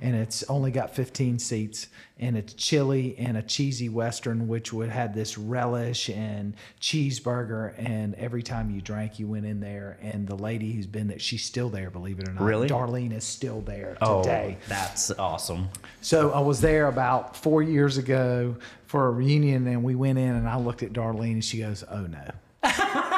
and 0.00 0.14
it's 0.14 0.42
only 0.44 0.70
got 0.70 0.94
15 0.94 1.38
seats, 1.38 1.88
and 2.18 2.36
it's 2.36 2.54
chili 2.54 3.16
and 3.18 3.36
a 3.36 3.42
cheesy 3.42 3.88
western, 3.88 4.46
which 4.46 4.72
would 4.72 4.88
have 4.88 5.14
this 5.14 5.36
relish 5.36 6.08
and 6.08 6.54
cheeseburger, 6.80 7.74
and 7.78 8.14
every 8.14 8.42
time 8.42 8.70
you 8.70 8.80
drank, 8.80 9.18
you 9.18 9.26
went 9.26 9.46
in 9.46 9.60
there, 9.60 9.98
and 10.00 10.26
the 10.26 10.36
lady 10.36 10.72
who's 10.72 10.86
been 10.86 11.08
there, 11.08 11.18
she's 11.18 11.44
still 11.44 11.68
there, 11.68 11.90
believe 11.90 12.18
it 12.20 12.28
or 12.28 12.32
not. 12.32 12.42
Really? 12.42 12.68
Darlene 12.68 13.12
is 13.12 13.24
still 13.24 13.60
there 13.60 13.94
today 13.94 13.98
oh, 14.02 14.22
today. 14.22 14.58
that's 14.68 15.10
awesome. 15.12 15.68
So 16.00 16.30
I 16.30 16.40
was 16.40 16.60
there 16.60 16.86
about 16.86 17.36
four 17.36 17.62
years 17.62 17.98
ago 17.98 18.56
for 18.86 19.06
a 19.06 19.10
reunion, 19.10 19.66
and 19.66 19.82
we 19.82 19.94
went 19.94 20.18
in, 20.18 20.34
and 20.34 20.48
I 20.48 20.58
looked 20.58 20.82
at 20.82 20.92
Darlene, 20.92 21.32
and 21.32 21.44
she 21.44 21.58
goes, 21.58 21.84
"Oh 21.90 22.06
no." 22.06 22.30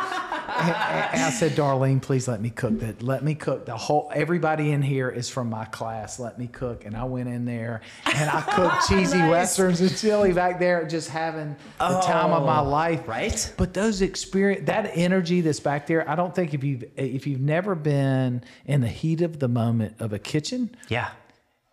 and 0.61 1.23
I 1.23 1.31
said, 1.31 1.53
"Darlene, 1.53 2.01
please 2.03 2.29
let 2.29 2.41
me 2.41 2.51
cook 2.51 2.81
that. 2.81 3.03
Let 3.03 3.23
me 3.25 3.35
cook 3.35 3.67
the 3.67 3.77
whole. 3.77 4.11
Everybody 4.15 4.73
in 4.73 4.83
here 4.83 5.09
is 5.09 5.29
from 5.29 5.49
my 5.51 5.65
class. 5.67 6.19
Let 6.19 6.39
me 6.39 6.47
cook." 6.47 6.85
And 6.85 6.97
I 6.97 7.05
went 7.05 7.29
in 7.29 7.45
there, 7.45 7.81
and 8.05 8.31
I 8.31 8.41
cooked 8.43 8.77
cheesy 8.89 9.19
Nice. 9.19 9.31
westerns 9.31 9.81
and 9.81 9.97
chili 9.97 10.33
back 10.33 10.59
there, 10.59 10.87
just 10.87 11.09
having 11.09 11.57
the 11.79 12.01
time 12.01 12.33
of 12.33 12.45
my 12.45 12.61
Oh, 12.61 12.69
life. 12.69 13.07
right? 13.09 13.53
But 13.57 13.75
those 13.75 14.03
experience, 14.03 14.67
that 14.67 14.91
energy 14.95 15.41
that's 15.41 15.61
back 15.61 15.87
there, 15.87 16.09
I 16.09 16.15
don't 16.15 16.35
think 16.35 16.55
if 16.55 16.63
you've 16.65 16.85
if 16.97 17.27
you've 17.27 17.41
never 17.41 17.75
been 17.75 18.43
in 18.67 18.81
the 18.81 18.89
heat 18.89 19.21
of 19.23 19.39
the 19.39 19.49
moment 19.49 19.97
of 20.01 20.13
a 20.13 20.19
kitchen, 20.19 20.71
Yeah. 20.89 21.09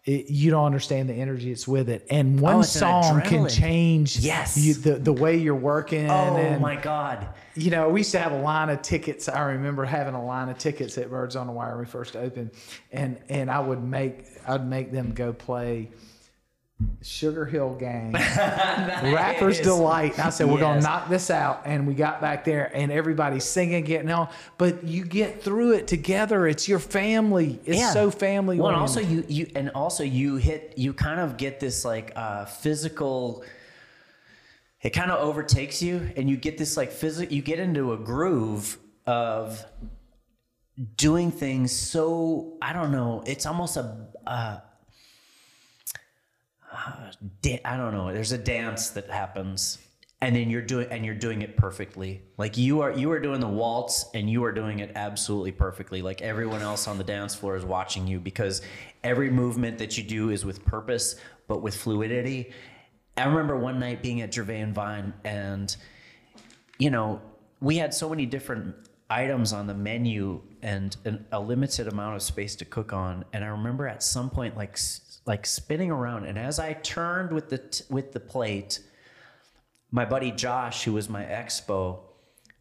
It, 0.08 0.30
you 0.30 0.49
don't 0.51 0.66
understand 0.66 1.10
the 1.10 1.14
energy 1.14 1.51
it's 1.51 1.68
with 1.68 1.89
it. 1.89 2.08
And 2.10 2.39
oh, 2.39 2.43
one 2.43 2.55
Oh, 2.55 2.60
it's 2.62 2.74
an 2.76 2.80
song 2.80 3.22
can 3.22 3.49
change 3.49 4.18
Yes. 4.20 4.58
you, 4.58 4.74
the, 4.74 4.93
the 4.95 5.12
way 5.12 5.36
you're 5.36 5.53
working. 5.53 6.10
Oh 6.10 6.38
and, 6.38 6.62
my 6.62 6.78
God. 6.78 7.28
You 7.55 7.72
know, 7.72 7.89
we 7.89 7.99
used 7.99 8.14
to 8.14 8.20
have 8.20 8.32
a 8.32 8.39
line 8.39 8.70
of 8.70 8.82
tickets. 8.82 9.28
I 9.28 9.41
remember 9.41 9.84
having 9.84 10.16
a 10.16 10.26
line 10.26 10.47
of 10.47 10.58
tickets 10.58 10.97
at 10.97 11.10
Birds 11.10 11.36
on 11.36 11.45
the 11.45 11.51
Wire 11.53 11.72
when 11.72 11.80
we 11.80 11.86
first 11.86 12.16
opened. 12.16 12.51
And, 12.93 13.20
and 13.28 13.51
I 13.51 13.60
would 13.60 13.84
make, 13.84 14.24
I'd 14.47 14.66
make 14.66 14.93
them 14.93 15.14
go 15.14 15.34
play 15.34 15.89
Sugar 17.01 17.45
Hill 17.45 17.75
Gang, 17.80 18.11
Rapper's 18.13 19.57
Nice. 19.57 19.65
Delight. 19.65 20.13
And 20.13 20.21
I 20.21 20.30
said, 20.30 20.47
we're 20.47 20.59
going 20.59 20.80
to 20.80 20.84
knock 20.84 21.09
this 21.09 21.32
out. 21.32 21.63
And 21.65 21.88
we 21.88 21.95
got 21.95 22.21
back 22.21 22.45
there 22.45 22.69
and 22.71 22.91
everybody's 22.91 23.45
singing, 23.45 23.84
getting 23.84 24.11
on. 24.11 24.30
But 24.59 24.84
you 24.84 25.03
get 25.03 25.41
through 25.41 25.71
it 25.71 25.88
together. 25.88 26.47
It's 26.47 26.67
your 26.67 26.78
family. 26.78 27.59
It's 27.65 27.93
so 27.93 28.11
family. 28.11 28.59
Well, 28.59 28.69
and 28.69 28.78
also 28.78 28.99
you 28.99 29.25
you 29.28 29.49
and 29.55 29.71
also 29.71 30.03
you 30.03 30.36
hit 30.36 30.75
you 30.78 30.93
kind 30.93 31.19
of 31.19 31.38
get 31.38 31.59
this 31.59 31.84
like 31.84 32.11
uh, 32.15 32.45
physical. 32.45 33.43
It 34.82 34.91
kind 34.91 35.09
of 35.09 35.19
overtakes 35.19 35.82
you, 35.82 36.11
and 36.15 36.30
you 36.30 36.38
get 36.38 36.59
this 36.59 36.78
like 36.78 36.91
physical. 36.91 37.34
You 37.34 37.41
get 37.41 37.57
into 37.57 37.93
a 37.93 37.97
groove 37.97 38.78
of 39.07 39.65
doing 40.95 41.32
things 41.32 41.71
so 41.71 42.57
I 42.61 42.71
don't 42.71 42.91
know. 42.91 43.23
It's 43.25 43.47
almost 43.47 43.78
a. 43.78 44.07
Uh, 44.28 44.59
I 47.65 47.78
don't 47.78 47.93
know. 47.93 48.13
There's 48.13 48.32
a 48.32 48.38
dance 48.38 48.89
that 48.89 49.09
happens, 49.09 49.80
and 50.21 50.36
then 50.36 50.49
you're 50.49 50.61
doing 50.61 50.88
and 50.89 51.05
you're 51.05 51.15
doing 51.15 51.41
it 51.41 51.57
perfectly. 51.57 52.21
Like 52.38 52.57
you 52.57 52.82
are 52.82 52.91
you 52.91 53.11
are 53.11 53.19
doing 53.19 53.39
the 53.39 53.47
waltz, 53.47 54.05
and 54.13 54.30
you 54.30 54.43
are 54.43 54.51
doing 54.51 54.80
it 54.80 54.91
absolutely 54.95 55.51
perfectly. 55.51 56.01
Like 56.01 56.21
everyone 56.21 56.61
else 56.61 56.88
on 56.88 56.97
the 56.97 57.03
dance 57.03 57.36
floor 57.36 57.55
is 57.55 57.65
watching 57.65 58.07
you 58.07 58.19
because 58.19 58.61
every 59.03 59.30
movement 59.30 59.78
that 59.80 59.97
you 59.97 60.03
do 60.03 60.30
is 60.30 60.45
with 60.45 60.63
purpose, 60.65 61.15
but 61.47 61.61
with 61.61 61.75
fluidity. 61.75 62.51
I 63.15 63.25
remember 63.25 63.57
one 63.57 63.80
night 63.80 64.03
being 64.03 64.21
at 64.21 64.34
Gervais 64.34 64.61
and 64.61 64.75
Vine, 64.75 65.13
and 65.23 65.75
you 66.78 66.91
know, 66.91 67.21
we 67.59 67.78
had 67.78 67.93
so 67.93 68.09
many 68.09 68.25
different 68.25 68.75
items 69.09 69.53
on 69.53 69.67
the 69.67 69.73
menu 69.73 70.41
and 70.61 70.97
an, 71.05 71.25
a 71.32 71.39
limited 71.39 71.88
amount 71.88 72.15
of 72.15 72.21
space 72.21 72.55
to 72.57 72.65
cook 72.65 72.93
on. 72.93 73.23
And 73.34 73.43
I 73.43 73.47
remember 73.47 73.88
at 73.88 74.03
some 74.03 74.30
point, 74.30 74.57
like 74.57 74.78
like 75.28 75.45
spinning 75.45 75.91
around, 75.91 76.25
and 76.25 76.39
as 76.39 76.57
I 76.57 76.73
turned 76.73 77.32
with 77.32 77.49
the 77.49 77.57
t- 77.59 77.84
with 77.89 78.13
the 78.13 78.19
plate, 78.19 78.80
my 79.91 80.05
buddy 80.05 80.32
Josh, 80.32 80.86
who 80.86 80.93
was 80.93 81.09
my 81.09 81.23
expo, 81.23 81.99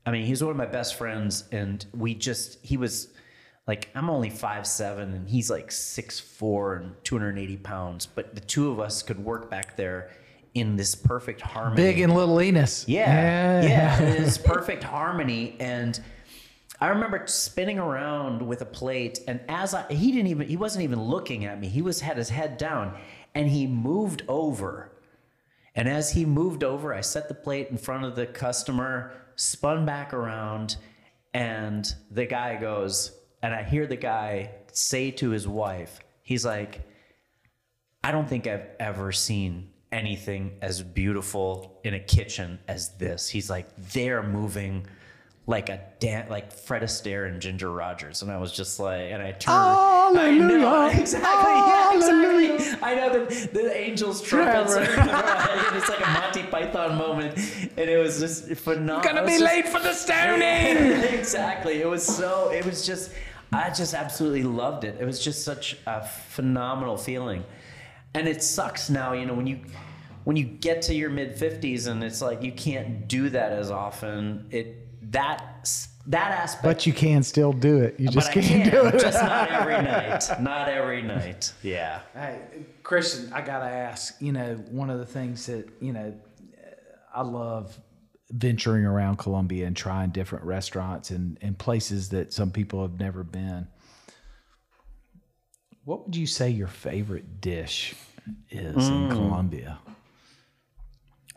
I 0.04 0.10
mean, 0.10 0.26
he's 0.26 0.42
one 0.42 0.50
of 0.50 0.56
my 0.56 0.66
best 0.66 0.96
friends, 0.96 1.44
and 1.52 1.84
we 1.94 2.14
just 2.14 2.58
he 2.64 2.76
was 2.76 3.08
like 3.66 3.88
I'm 3.94 4.10
only 4.10 4.30
five 4.30 4.66
seven, 4.66 5.14
and 5.14 5.28
he's 5.28 5.50
like 5.50 5.70
six 5.70 6.20
four 6.20 6.74
and 6.74 6.94
280 7.04 7.56
pounds, 7.58 8.06
but 8.06 8.34
the 8.34 8.40
two 8.40 8.70
of 8.70 8.80
us 8.80 9.02
could 9.02 9.24
work 9.24 9.48
back 9.48 9.76
there 9.76 10.10
in 10.54 10.74
this 10.74 10.94
perfect 10.94 11.40
harmony. 11.40 11.76
Big 11.76 12.00
and 12.00 12.14
little 12.14 12.40
Enos. 12.40 12.88
Yeah, 12.88 13.62
yeah, 13.62 14.02
it 14.02 14.20
is 14.22 14.38
perfect 14.38 14.82
harmony. 14.82 15.54
And 15.60 16.00
I 16.80 16.88
remember 16.88 17.26
spinning 17.26 17.78
around 17.78 18.46
with 18.46 18.60
a 18.60 18.66
plate, 18.66 19.20
and 19.26 19.40
as 19.48 19.72
I, 19.72 19.90
he 19.92 20.12
didn't 20.12 20.28
even, 20.28 20.48
he 20.48 20.56
wasn't 20.56 20.84
even 20.84 21.00
looking 21.02 21.44
at 21.44 21.58
me. 21.58 21.68
He 21.68 21.82
was 21.82 22.00
had 22.00 22.16
his 22.18 22.28
head 22.28 22.58
down, 22.58 22.98
and 23.34 23.48
he 23.48 23.66
moved 23.66 24.22
over. 24.28 24.92
And 25.74 25.88
as 25.88 26.12
he 26.12 26.24
moved 26.24 26.64
over, 26.64 26.92
I 26.92 27.00
set 27.00 27.28
the 27.28 27.34
plate 27.34 27.68
in 27.70 27.78
front 27.78 28.04
of 28.04 28.14
the 28.14 28.26
customer, 28.26 29.12
spun 29.36 29.86
back 29.86 30.12
around, 30.12 30.76
and 31.32 31.94
the 32.10 32.26
guy 32.26 32.56
goes, 32.56 33.12
and 33.42 33.54
I 33.54 33.62
hear 33.62 33.86
the 33.86 33.96
guy 33.96 34.50
say 34.72 35.10
to 35.12 35.30
his 35.30 35.48
wife, 35.48 36.00
he's 36.22 36.44
like, 36.44 36.80
I 38.04 38.12
don't 38.12 38.28
think 38.28 38.46
I've 38.46 38.68
ever 38.78 39.12
seen 39.12 39.70
anything 39.92 40.58
as 40.62 40.82
beautiful 40.82 41.80
in 41.84 41.94
a 41.94 42.00
kitchen 42.00 42.58
as 42.68 42.96
this. 42.98 43.28
He's 43.28 43.48
like, 43.48 43.68
they're 43.92 44.22
moving 44.22 44.86
like 45.48 45.68
a 45.68 45.80
dan- 46.00 46.28
like 46.28 46.52
Fred 46.52 46.82
Astaire 46.82 47.28
and 47.28 47.40
Ginger 47.40 47.70
Rogers, 47.70 48.22
and 48.22 48.32
I 48.32 48.38
was 48.38 48.50
just 48.52 48.80
like, 48.80 49.12
and 49.12 49.22
I 49.22 49.30
turned. 49.32 49.56
Oh 49.56 50.14
I 50.18 50.30
know 50.36 50.58
Hallelujah. 50.58 51.00
exactly. 51.00 51.52
Yeah, 51.52 51.94
exactly. 51.94 52.78
I 52.82 52.94
know 52.96 53.24
the 53.24 53.48
the 53.52 53.76
angels 53.76 54.22
trumpets. 54.22 54.74
Trevor. 54.74 55.00
and 55.00 55.76
it's 55.76 55.88
like 55.88 56.00
a 56.04 56.10
Monty 56.10 56.42
Python 56.44 56.96
moment, 56.98 57.38
and 57.76 57.90
it 57.90 57.96
was 58.02 58.18
just 58.18 58.48
phenomenal. 58.56 59.02
Gonna 59.02 59.24
be 59.24 59.32
just- 59.38 59.44
late 59.44 59.68
for 59.68 59.78
the 59.78 59.92
stoning. 59.92 60.76
exactly. 61.18 61.80
It 61.80 61.88
was 61.88 62.04
so. 62.04 62.50
It 62.50 62.64
was 62.66 62.84
just. 62.84 63.12
I 63.52 63.70
just 63.70 63.94
absolutely 63.94 64.42
loved 64.42 64.82
it. 64.82 64.96
It 65.00 65.04
was 65.04 65.22
just 65.22 65.44
such 65.44 65.76
a 65.86 66.04
phenomenal 66.04 66.96
feeling, 66.96 67.44
and 68.14 68.26
it 68.26 68.42
sucks 68.42 68.90
now. 68.90 69.12
You 69.12 69.26
know 69.26 69.34
when 69.34 69.46
you 69.46 69.60
when 70.24 70.34
you 70.34 70.42
get 70.44 70.82
to 70.82 70.94
your 70.94 71.08
mid 71.08 71.36
50s 71.36 71.86
and 71.86 72.02
it's 72.02 72.20
like 72.20 72.42
you 72.42 72.50
can't 72.50 73.06
do 73.06 73.28
that 73.30 73.52
as 73.52 73.70
often, 73.70 74.48
it 74.50 74.85
that 75.10 75.68
that 76.06 76.32
aspect. 76.32 76.62
But 76.62 76.86
you 76.86 76.92
can 76.92 77.22
still 77.22 77.52
do 77.52 77.78
it. 77.78 77.98
You 77.98 78.08
just 78.08 78.32
can't 78.32 78.46
can, 78.46 78.70
do 78.70 78.86
it. 78.86 79.00
just 79.00 79.22
not 79.22 79.50
every 79.50 79.72
night. 79.82 80.40
Not 80.40 80.68
every 80.68 81.02
night. 81.02 81.52
Yeah. 81.62 82.00
Hey, 82.14 82.40
Kristian, 82.82 83.32
I 83.32 83.40
gotta 83.40 83.66
ask. 83.66 84.20
You 84.20 84.32
know, 84.32 84.54
one 84.70 84.90
of 84.90 84.98
the 84.98 85.06
things 85.06 85.46
that 85.46 85.68
you 85.80 85.92
know, 85.92 86.14
I 87.14 87.22
love 87.22 87.78
venturing 88.30 88.84
around 88.84 89.18
Columbia 89.18 89.66
and 89.66 89.76
trying 89.76 90.10
different 90.10 90.44
restaurants 90.44 91.10
and, 91.10 91.38
and 91.42 91.56
places 91.56 92.08
that 92.10 92.32
some 92.32 92.50
people 92.50 92.82
have 92.82 92.98
never 92.98 93.22
been. 93.22 93.68
What 95.84 96.04
would 96.04 96.16
you 96.16 96.26
say 96.26 96.50
your 96.50 96.66
favorite 96.66 97.40
dish 97.40 97.94
is 98.50 98.88
in 98.88 99.08
mm. 99.08 99.10
Columbia? 99.10 99.78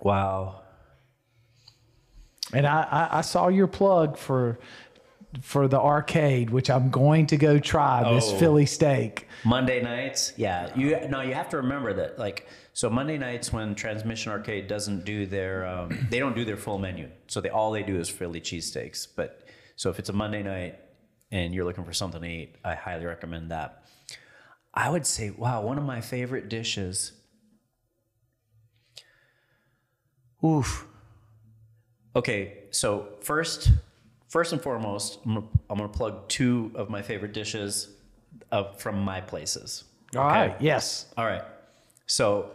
Wow. 0.01 0.61
And 2.53 2.65
I, 2.65 2.81
I, 2.83 3.17
I 3.19 3.21
saw 3.21 3.47
your 3.47 3.67
plug 3.67 4.17
for 4.17 4.59
for 5.41 5.67
the 5.67 5.79
arcade, 5.79 6.49
which 6.49 6.71
I'm 6.71 6.89
going 6.89 7.27
to 7.27 7.37
go 7.37 7.59
try 7.59 8.13
this 8.15 8.31
Oh. 8.31 8.37
Philly 8.39 8.65
steak. 8.65 9.27
Monday 9.45 9.79
nights, 9.79 10.33
yeah. 10.37 10.75
You 10.75 11.07
no, 11.07 11.21
you 11.21 11.35
have 11.35 11.49
to 11.49 11.57
remember 11.57 11.93
that. 11.93 12.17
Like, 12.17 12.47
so 12.73 12.89
Monday 12.89 13.17
nights 13.19 13.53
when 13.53 13.75
Transmission 13.75 14.31
Arcade 14.31 14.67
doesn't 14.67 15.05
do 15.05 15.27
their, 15.27 15.67
um, 15.67 16.07
they 16.09 16.17
don't 16.17 16.35
do 16.35 16.45
their 16.45 16.57
full 16.57 16.79
menu. 16.79 17.09
So 17.27 17.41
they 17.41 17.49
all 17.49 17.71
they 17.71 17.83
do 17.83 17.99
is 17.99 18.09
Philly 18.09 18.41
cheesesteaks. 18.41 19.07
But 19.15 19.43
so 19.75 19.91
if 19.91 19.99
it's 19.99 20.09
a 20.09 20.13
Monday 20.13 20.41
night 20.41 20.79
and 21.31 21.53
you're 21.53 21.65
looking 21.65 21.83
for 21.85 21.93
something 21.93 22.21
to 22.21 22.27
eat, 22.27 22.55
I 22.65 22.73
highly 22.73 23.05
recommend 23.05 23.51
that. 23.51 23.83
I 24.73 24.89
would 24.89 25.05
say, 25.05 25.29
wow, 25.29 25.61
one 25.61 25.77
of 25.77 25.83
my 25.83 26.01
favorite 26.01 26.49
dishes. 26.49 27.11
Oof. 30.43 30.87
Okay, 32.15 32.63
so 32.71 33.09
first, 33.21 33.71
first 34.27 34.51
and 34.53 34.61
foremost, 34.61 35.19
I'm 35.25 35.35
gonna, 35.35 35.45
I'm 35.69 35.77
gonna 35.77 35.89
plug 35.89 36.27
two 36.27 36.71
of 36.75 36.89
my 36.89 37.01
favorite 37.01 37.33
dishes 37.33 37.89
of 38.51 38.79
from 38.79 38.99
my 38.99 39.21
places. 39.21 39.83
All 40.15 40.23
right. 40.23 40.55
Yes. 40.59 41.05
All 41.17 41.25
right. 41.25 41.43
So, 42.07 42.51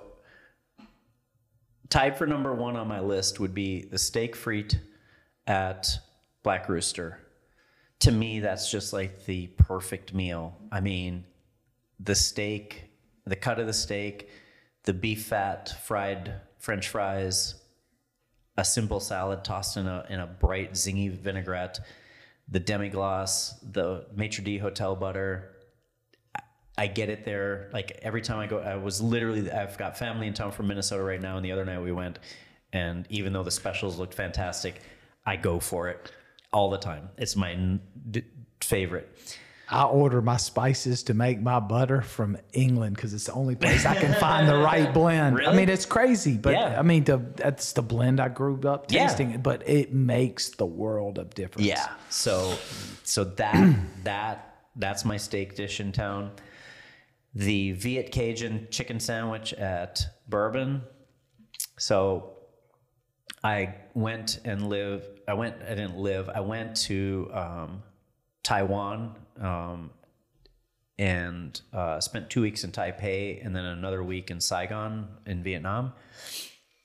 tied 1.88 2.18
for 2.18 2.26
number 2.26 2.52
one 2.52 2.76
on 2.76 2.88
my 2.88 3.00
list 3.00 3.38
would 3.38 3.54
be 3.54 3.82
the 3.84 3.98
steak 3.98 4.34
frite 4.34 4.78
at 5.46 5.88
Black 6.42 6.68
Rooster. 6.68 7.20
To 8.00 8.10
me, 8.10 8.40
that's 8.40 8.70
just 8.70 8.92
like 8.92 9.24
the 9.24 9.46
perfect 9.56 10.12
meal. 10.12 10.56
I 10.72 10.80
mean, 10.80 11.24
the 12.00 12.14
steak, 12.14 12.90
the 13.24 13.36
cut 13.36 13.60
of 13.60 13.66
the 13.66 13.72
steak, 13.72 14.28
the 14.82 14.92
beef 14.92 15.26
fat, 15.26 15.72
fried 15.84 16.34
French 16.58 16.88
fries, 16.88 17.54
a 18.56 18.64
simple 18.64 19.00
salad 19.00 19.44
tossed 19.44 19.76
in 19.76 19.86
a 19.86 20.06
in 20.08 20.20
a 20.20 20.26
bright 20.26 20.72
zingy 20.72 21.10
vinaigrette, 21.10 21.80
the 22.48 22.60
demi 22.60 22.88
glace, 22.88 23.54
the 23.72 24.06
maitre 24.14 24.44
d 24.44 24.58
hotel 24.58 24.94
butter, 24.94 25.54
I 26.76 26.86
get 26.88 27.08
it 27.08 27.24
there. 27.24 27.70
Like 27.72 27.98
every 28.02 28.20
time 28.20 28.38
I 28.38 28.46
go, 28.46 28.58
I 28.58 28.76
was 28.76 29.00
literally, 29.00 29.50
I've 29.50 29.78
got 29.78 29.96
family 29.96 30.26
in 30.26 30.34
town 30.34 30.50
from 30.52 30.66
Minnesota 30.66 31.02
right 31.02 31.20
now. 31.20 31.36
And 31.36 31.44
the 31.44 31.52
other 31.52 31.64
night 31.64 31.80
we 31.80 31.92
went, 31.92 32.18
and 32.72 33.06
even 33.10 33.32
though 33.32 33.44
the 33.44 33.50
specials 33.50 33.98
looked 33.98 34.14
fantastic, 34.14 34.80
I 35.24 35.36
go 35.36 35.60
for 35.60 35.88
it 35.88 36.10
all 36.52 36.70
the 36.70 36.78
time. 36.78 37.10
It's 37.16 37.36
my 37.36 37.78
favorite. 38.60 39.38
I 39.68 39.84
order 39.84 40.20
my 40.20 40.36
spices 40.36 41.02
to 41.04 41.14
make 41.14 41.40
my 41.40 41.58
butter 41.58 42.02
from 42.02 42.36
England 42.52 42.96
because 42.96 43.14
it's 43.14 43.24
the 43.24 43.32
only 43.32 43.54
place 43.56 43.86
I 43.86 43.94
can 43.94 44.12
find 44.20 44.46
the 44.46 44.58
right 44.58 44.92
blend. 45.00 45.40
I 45.40 45.54
mean, 45.56 45.68
it's 45.70 45.86
crazy, 45.86 46.36
but 46.36 46.52
Yeah. 46.52 46.78
I 46.78 46.82
mean, 46.82 47.04
the, 47.04 47.16
that's 47.34 47.72
the 47.72 47.80
blend 47.82 48.20
I 48.20 48.28
grew 48.28 48.60
up 48.68 48.92
Yeah. 48.92 49.06
tasting. 49.06 49.40
But 49.40 49.66
it 49.68 49.92
makes 49.94 50.50
the 50.50 50.66
world 50.66 51.18
of 51.18 51.34
difference. 51.34 51.66
Yeah. 51.66 51.88
So, 52.10 52.56
so 53.04 53.24
that 53.24 53.74
that 54.04 54.54
that's 54.76 55.04
my 55.04 55.16
steak 55.16 55.54
dish 55.54 55.80
in 55.80 55.92
town. 55.92 56.32
The 57.34 57.72
Viet 57.72 58.12
Cajun 58.12 58.68
chicken 58.70 59.00
sandwich 59.00 59.52
at 59.54 60.00
Bourbon. 60.28 60.82
So, 61.78 62.34
I 63.42 63.74
went 63.94 64.40
and 64.44 64.68
live. 64.68 65.04
I 65.26 65.34
went. 65.34 65.56
I 65.62 65.70
didn't 65.70 65.96
live. 65.96 66.28
I 66.28 66.40
went 66.40 66.76
to 66.82 67.30
um, 67.32 67.82
Taiwan 68.42 69.16
um, 69.40 69.90
and 70.98 71.60
uh, 71.72 72.00
spent 72.00 72.30
two 72.30 72.42
weeks 72.42 72.64
in 72.64 72.70
Taipei 72.70 73.44
and 73.44 73.54
then 73.54 73.64
another 73.64 74.02
week 74.02 74.30
in 74.30 74.40
Saigon 74.40 75.08
in 75.26 75.42
Vietnam, 75.42 75.92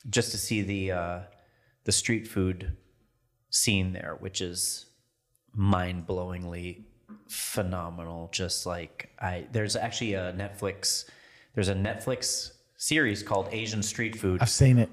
just 0.10 0.32
to 0.32 0.38
see 0.38 0.62
the 0.62 0.91
uh, 0.91 1.20
the 1.84 1.91
street 1.91 2.28
food 2.28 2.76
scene 3.50 3.93
there, 3.93 4.16
which 4.20 4.41
is 4.41 4.86
mind 5.54 6.08
blowingly 6.08 6.84
phenomenal. 7.28 8.30
Just 8.32 8.66
like 8.66 9.10
I, 9.20 9.47
there's 9.52 9.76
actually 9.76 10.16
a 10.16 10.34
Netflix. 10.34 11.06
There's 11.54 11.70
a 11.70 11.76
Netflix 11.76 12.52
series 12.78 13.22
called 13.24 13.50
Asian 13.52 13.84
Street 13.84 14.16
Food. 14.16 14.41
I've 14.41 14.50
seen 14.50 14.78
it. 14.78 14.89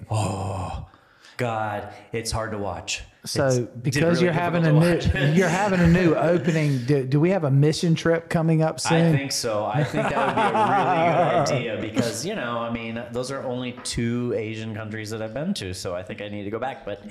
God, 1.37 1.93
it's 2.13 2.31
hard 2.31 2.53
to 2.53 2.59
watch. 2.59 3.03
So 3.25 3.47
It's 3.47 3.59
because 3.59 4.03
really 4.03 4.25
you're 4.25 4.33
having 4.33 4.65
a 4.65 4.73
new 4.73 5.35
you're 5.35 5.49
having 5.49 5.81
a 5.81 5.87
new 5.87 6.15
opening, 6.15 6.85
do, 6.87 7.05
do 7.05 7.21
we 7.21 7.31
have 7.31 7.45
a 7.45 7.51
mission 7.51 7.95
trip 7.95 8.31
coming 8.31 8.63
up 8.63 8.81
soon? 8.81 9.15
I 9.15 9.17
think 9.17 9.33
so. 9.33 9.67
I 9.67 9.85
think 9.85 10.09
that 10.09 10.27
would 10.27 10.35
be 10.35 10.41
a 10.43 10.53
really 10.53 11.77
good 11.77 11.81
idea 11.83 11.93
because 11.93 12.25
you 12.25 12.35
know, 12.35 12.59
I 12.59 12.71
mean, 12.71 13.03
those 13.13 13.31
are 13.31 13.43
only 13.43 13.73
two 13.85 14.33
Asian 14.37 14.75
countries 14.75 15.11
that 15.11 15.21
I've 15.21 15.35
been 15.35 15.55
to, 15.55 15.75
so 15.75 15.95
I 15.95 16.03
think 16.03 16.23
I 16.23 16.29
need 16.29 16.45
to 16.45 16.51
go 16.51 16.59
back. 16.59 16.85
But 16.85 17.05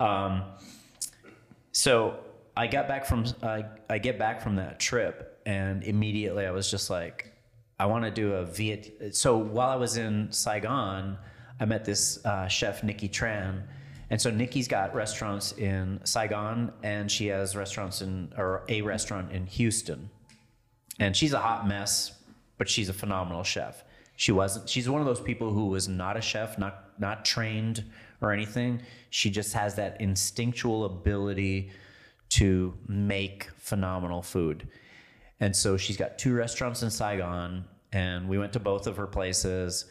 um, 0.00 0.42
so 1.70 2.18
I 2.56 2.66
got 2.66 2.88
back 2.88 3.06
from 3.06 3.24
I 3.42 3.64
I 3.88 3.98
get 3.98 4.18
back 4.18 4.42
from 4.42 4.56
that 4.56 4.80
trip, 4.80 5.40
and 5.46 5.82
immediately 5.84 6.44
I 6.44 6.50
was 6.50 6.70
just 6.70 6.90
like, 6.90 7.32
I 7.78 7.86
want 7.86 8.04
to 8.04 8.10
do 8.10 8.34
a 8.34 8.44
Viet. 8.44 9.14
So 9.14 9.38
while 9.38 9.70
I 9.70 9.76
was 9.76 9.96
in 9.96 10.30
Saigon, 10.32 11.18
I 11.62 11.64
met 11.64 11.84
this 11.84 12.24
uh, 12.26 12.48
chef 12.48 12.82
Nikki 12.82 13.08
Tran. 13.08 13.62
And 14.10 14.20
so 14.20 14.30
Nikki's 14.30 14.68
got 14.68 14.94
restaurants 14.94 15.52
in 15.52 15.98
Saigon, 16.04 16.70
and 16.82 17.10
she 17.10 17.28
has 17.28 17.56
restaurants 17.56 18.02
in, 18.02 18.30
or 18.36 18.62
a 18.68 18.82
restaurant 18.82 19.32
in 19.32 19.46
Houston 19.46 20.10
and 20.98 21.16
she's 21.16 21.32
a 21.32 21.38
hot 21.38 21.66
mess, 21.66 22.12
but 22.58 22.68
she's 22.68 22.88
a 22.88 22.92
phenomenal 22.92 23.42
chef. 23.42 23.84
She 24.16 24.32
wasn't. 24.32 24.68
She's 24.68 24.88
one 24.88 25.00
of 25.00 25.06
those 25.06 25.20
people 25.20 25.52
who 25.52 25.66
was 25.66 25.88
not 25.88 26.16
a 26.16 26.20
chef, 26.20 26.58
not 26.58 26.90
not 26.98 27.24
trained 27.24 27.84
or 28.20 28.30
anything. 28.30 28.80
She 29.10 29.30
just 29.30 29.52
has 29.54 29.74
that 29.76 30.00
instinctual 30.00 30.84
ability 30.84 31.70
to 32.30 32.74
make 32.86 33.50
phenomenal 33.56 34.22
food. 34.22 34.68
And 35.40 35.54
so 35.56 35.76
she's 35.76 35.96
got 35.96 36.18
two 36.18 36.34
restaurants 36.34 36.82
in 36.82 36.90
Saigon, 36.90 37.64
and 37.92 38.28
we 38.28 38.38
went 38.38 38.52
to 38.52 38.60
both 38.60 38.86
of 38.86 38.96
her 38.96 39.06
places. 39.06 39.86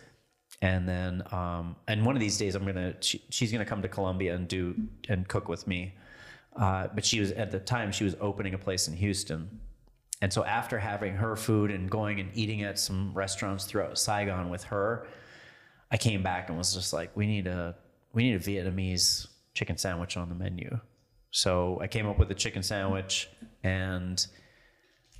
And 0.61 0.87
then, 0.87 1.23
um, 1.31 1.75
and 1.87 2.05
one 2.05 2.15
of 2.15 2.19
these 2.19 2.37
days, 2.37 2.53
I'm 2.55 2.65
gonna. 2.65 2.95
She, 2.99 3.23
she's 3.29 3.51
gonna 3.51 3.65
come 3.65 3.81
to 3.81 3.87
Columbia 3.87 4.35
and 4.35 4.47
do 4.47 4.75
and 5.09 5.27
cook 5.27 5.47
with 5.47 5.65
me. 5.65 5.95
Uh, 6.55 6.87
but 6.93 7.05
she 7.05 7.19
was 7.19 7.31
at 7.31 7.51
the 7.51 7.59
time 7.59 7.91
she 7.91 8.03
was 8.03 8.15
opening 8.19 8.53
a 8.53 8.57
place 8.57 8.87
in 8.87 8.95
Houston. 8.95 9.59
And 10.21 10.31
so 10.31 10.43
after 10.43 10.77
having 10.77 11.15
her 11.15 11.35
food 11.35 11.71
and 11.71 11.89
going 11.89 12.19
and 12.19 12.29
eating 12.35 12.61
at 12.61 12.77
some 12.77 13.11
restaurants 13.13 13.65
throughout 13.65 13.97
Saigon 13.97 14.49
with 14.49 14.63
her, 14.65 15.07
I 15.91 15.97
came 15.97 16.21
back 16.21 16.49
and 16.49 16.57
was 16.57 16.73
just 16.73 16.93
like, 16.93 17.15
we 17.15 17.25
need 17.25 17.47
a 17.47 17.75
we 18.13 18.23
need 18.23 18.35
a 18.35 18.39
Vietnamese 18.39 19.27
chicken 19.53 19.77
sandwich 19.77 20.17
on 20.17 20.29
the 20.29 20.35
menu. 20.35 20.79
So 21.31 21.79
I 21.81 21.87
came 21.87 22.07
up 22.07 22.19
with 22.19 22.29
a 22.29 22.35
chicken 22.35 22.61
sandwich 22.61 23.29
and 23.63 24.25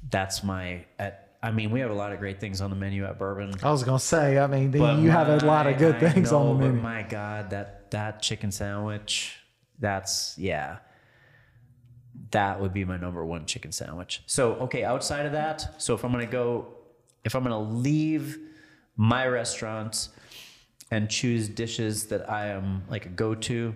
that's 0.10 0.44
my 0.44 0.86
at 1.00 1.31
I 1.44 1.52
mean, 1.52 1.72
we 1.72 1.80
have 1.80 1.90
a 1.90 1.96
lot 1.96 2.12
of 2.12 2.20
great 2.20 2.40
things 2.40 2.62
on 2.62 2.70
the 2.70 2.76
menu 2.76 3.04
at 3.06 3.18
Bourbon. 3.18 3.54
I 3.64 3.72
was 3.72 3.84
gonna 3.84 4.00
say, 4.00 4.38
I 4.38 4.46
mean, 4.48 4.70
But 4.72 5.00
you 5.00 5.10
have 5.10 5.28
a 5.28 5.46
lot 5.46 5.66
of 5.66 5.78
good 5.78 5.96
I 5.96 6.10
things 6.12 6.32
know, 6.32 6.38
on 6.38 6.48
the 6.60 6.66
but 6.66 6.68
menu. 6.68 6.82
My 6.82 7.02
God, 7.04 7.50
that 7.50 7.90
that 7.92 8.22
chicken 8.22 8.52
sandwich, 8.52 9.38
that's 9.80 10.38
yeah. 10.38 10.78
That 12.30 12.62
would 12.62 12.74
be 12.74 12.86
my 12.86 12.98
number 12.98 13.26
one 13.26 13.46
chicken 13.46 13.72
sandwich. 13.72 14.22
So 14.28 14.54
okay, 14.56 14.84
outside 14.84 15.26
of 15.26 15.32
that, 15.32 15.82
so 15.82 15.96
if 15.96 16.06
I'm 16.06 16.12
gonna 16.12 16.26
go, 16.28 16.68
if 17.24 17.36
I'm 17.36 17.44
gonna 17.44 17.60
leave 17.60 18.38
my 18.96 19.26
restaurants 19.26 20.10
and 20.92 21.10
choose 21.10 21.50
dishes 21.50 22.08
that 22.08 22.30
I 22.30 22.48
am 22.48 22.84
like 22.90 23.06
a 23.06 23.10
go-to, 23.10 23.74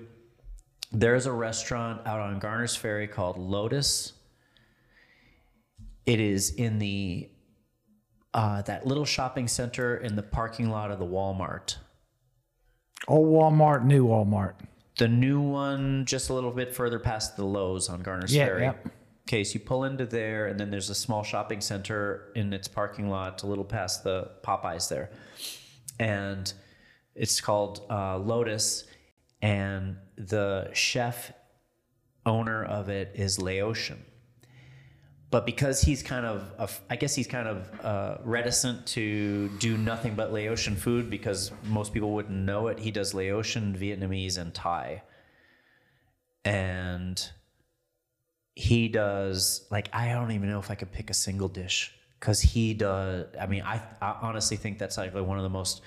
there's 0.92 1.26
a 1.26 1.32
restaurant 1.32 2.06
out 2.06 2.20
on 2.20 2.38
Garner's 2.40 2.76
Ferry 2.76 3.08
called 3.08 3.38
Lotus. 3.38 4.14
It 6.06 6.20
is 6.20 6.54
in 6.54 6.78
the 6.78 7.30
uh, 8.36 8.62
that 8.64 8.86
little 8.86 9.06
shopping 9.06 9.48
center 9.48 9.98
in 9.98 10.16
the 10.16 10.22
parking 10.22 10.70
lot 10.70 10.92
of 10.92 11.00
the 11.00 11.06
Walmart. 11.06 11.78
Old 13.08 13.28
Walmart, 13.28 13.84
new 13.86 14.06
Walmart. 14.06 14.54
The 14.98 15.08
new 15.08 15.42
one, 15.42 16.06
just 16.06 16.30
a 16.30 16.34
little 16.34 16.52
bit 16.52 16.76
further 16.76 17.00
past 17.00 17.36
the 17.38 17.46
Lowe's 17.46 17.90
on 17.90 18.02
Garner's 18.04 18.36
Yeah, 18.36 18.46
Ferry. 18.46 18.62
yep. 18.64 18.88
Okay, 19.28 19.44
so 19.44 19.56
you 19.56 19.60
pull 19.62 19.86
into 19.86 20.06
there, 20.06 20.48
and 20.48 20.60
then 20.60 20.70
there's 20.70 20.90
a 20.92 20.96
small 20.96 21.24
shopping 21.24 21.60
center 21.60 22.32
in 22.36 22.54
its 22.54 22.68
parking 22.68 23.10
lot, 23.10 23.42
a 23.42 23.48
little 23.48 23.66
past 23.66 24.04
the 24.04 24.30
Popeyes 24.44 24.88
there. 24.90 25.10
And 26.00 26.52
It's 27.16 27.40
called 27.42 27.82
uh, 27.90 28.18
Lotus, 28.18 28.86
and 29.42 29.96
the 30.18 30.70
chef 30.74 31.32
owner 32.26 32.64
of 32.66 32.90
it 32.90 33.12
is 33.16 33.40
Laotian. 33.40 34.04
But 35.32 35.46
because 35.46 35.82
he's 35.82 36.04
kind 36.04 36.26
of, 36.26 36.52
a, 36.58 36.70
I 36.90 36.96
guess 36.96 37.16
he's 37.16 37.28
kind 37.28 37.48
of 37.48 37.86
uh, 37.86 38.18
reticent 38.24 38.86
to 38.88 39.50
do 39.60 39.78
nothing 39.78 40.16
but 40.16 40.32
Laotian 40.32 40.76
food 40.76 41.10
because 41.10 41.52
most 41.66 41.94
people 41.94 42.12
wouldn't 42.14 42.38
know 42.38 42.68
it. 42.68 42.80
He 42.80 42.92
does 42.92 43.14
Laotian, 43.14 43.76
Vietnamese, 43.76 44.38
and 44.38 44.54
Thai. 44.54 45.02
And 46.46 47.30
he 48.56 48.88
does 48.88 49.68
like 49.70 49.90
I 49.94 50.14
don't 50.14 50.32
even 50.32 50.50
know 50.50 50.60
if 50.60 50.72
I 50.72 50.76
could 50.76 50.92
pick 50.92 51.10
a 51.10 51.14
single 51.14 51.50
dish 51.50 51.94
because 52.20 52.42
he 52.42 52.74
does. 52.74 53.28
I 53.40 53.46
mean, 53.48 53.62
I, 53.64 53.82
I 54.02 54.18
honestly 54.22 54.58
think 54.58 54.80
that's 54.80 54.98
like 54.98 55.14
one 55.14 55.38
of 55.38 55.44
the 55.44 55.50
most. 55.50 55.82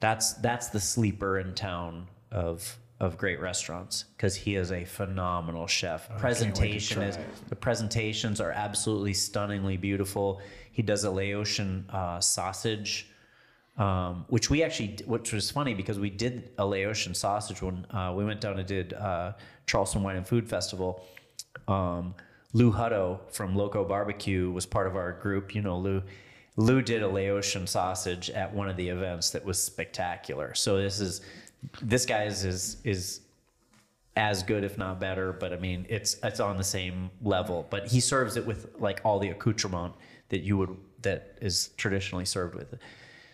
That's 0.00 0.34
that's 0.34 0.68
the 0.68 0.80
sleeper 0.80 1.38
in 1.38 1.54
town 1.54 2.08
of 2.30 2.76
of 2.98 3.18
great 3.18 3.40
restaurants 3.40 4.04
because 4.16 4.34
he 4.34 4.56
is 4.56 4.72
a 4.72 4.84
phenomenal 4.84 5.66
chef. 5.66 6.08
Presentation 6.18 7.02
is 7.02 7.18
the 7.48 7.56
presentations 7.56 8.40
are 8.40 8.52
absolutely 8.52 9.12
stunningly 9.12 9.76
beautiful. 9.76 10.40
He 10.72 10.82
does 10.82 11.04
a 11.04 11.10
Laotian 11.10 11.84
uh, 11.90 12.20
sausage. 12.20 13.08
Um, 13.78 14.24
which 14.28 14.48
we 14.48 14.62
actually, 14.62 14.96
which 15.04 15.34
was 15.34 15.50
funny 15.50 15.74
because 15.74 15.98
we 15.98 16.08
did 16.08 16.48
a 16.56 16.64
Laotian 16.64 17.14
sausage 17.14 17.60
when 17.60 17.84
uh, 17.90 18.14
we 18.16 18.24
went 18.24 18.40
down 18.40 18.58
and 18.58 18.66
did 18.66 18.94
uh, 18.94 19.32
Charleston 19.66 20.02
Wine 20.02 20.16
and 20.16 20.26
Food 20.26 20.48
Festival, 20.48 21.04
um, 21.68 22.14
Lou 22.54 22.72
Hutto 22.72 23.20
from 23.30 23.54
Loco 23.54 23.84
Barbecue 23.84 24.50
was 24.50 24.64
part 24.64 24.86
of 24.86 24.96
our 24.96 25.12
group. 25.12 25.54
You 25.54 25.60
know, 25.60 25.78
Lou. 25.78 26.02
Lou 26.56 26.80
did 26.80 27.02
a 27.02 27.08
Laotian 27.08 27.66
sausage 27.66 28.30
at 28.30 28.54
one 28.54 28.66
of 28.66 28.78
the 28.78 28.88
events 28.88 29.28
that 29.28 29.44
was 29.44 29.62
spectacular. 29.62 30.54
So 30.54 30.78
this 30.78 31.00
is 31.00 31.20
this 31.82 32.06
guy's 32.06 32.44
is 32.44 32.78
is 32.84 33.20
as 34.16 34.42
good 34.42 34.64
if 34.64 34.78
not 34.78 34.98
better, 34.98 35.32
but 35.32 35.52
I 35.52 35.56
mean 35.56 35.86
it's 35.88 36.16
it's 36.22 36.40
on 36.40 36.56
the 36.56 36.64
same 36.64 37.10
level. 37.22 37.66
But 37.70 37.86
he 37.86 38.00
serves 38.00 38.36
it 38.36 38.46
with 38.46 38.74
like 38.78 39.00
all 39.04 39.18
the 39.18 39.28
accoutrement 39.30 39.94
that 40.28 40.40
you 40.40 40.56
would 40.56 40.76
that 41.02 41.36
is 41.40 41.70
traditionally 41.76 42.24
served 42.24 42.54
with 42.54 42.72
it. 42.72 42.80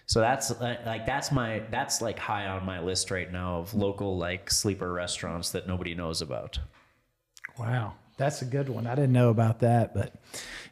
So 0.07 0.21
that's 0.21 0.51
uh, 0.51 0.77
like 0.85 1.07
that's 1.07 1.33
my 1.33 1.63
that's 1.71 2.03
like 2.03 2.19
high 2.19 2.47
on 2.47 2.67
my 2.67 2.81
list 2.81 3.11
right 3.11 3.31
now 3.31 3.59
of 3.61 3.73
local 3.75 4.19
like 4.19 4.51
sleeper 4.51 4.93
restaurants 4.93 5.51
that 5.51 5.67
nobody 5.67 5.95
knows 5.95 6.21
about. 6.21 6.59
Wow. 7.59 7.95
That's 8.19 8.43
a 8.43 8.45
good 8.45 8.69
one. 8.69 8.87
I 8.87 8.95
didn't 8.95 9.13
know 9.13 9.31
about 9.31 9.61
that, 9.61 9.95
but 9.95 10.15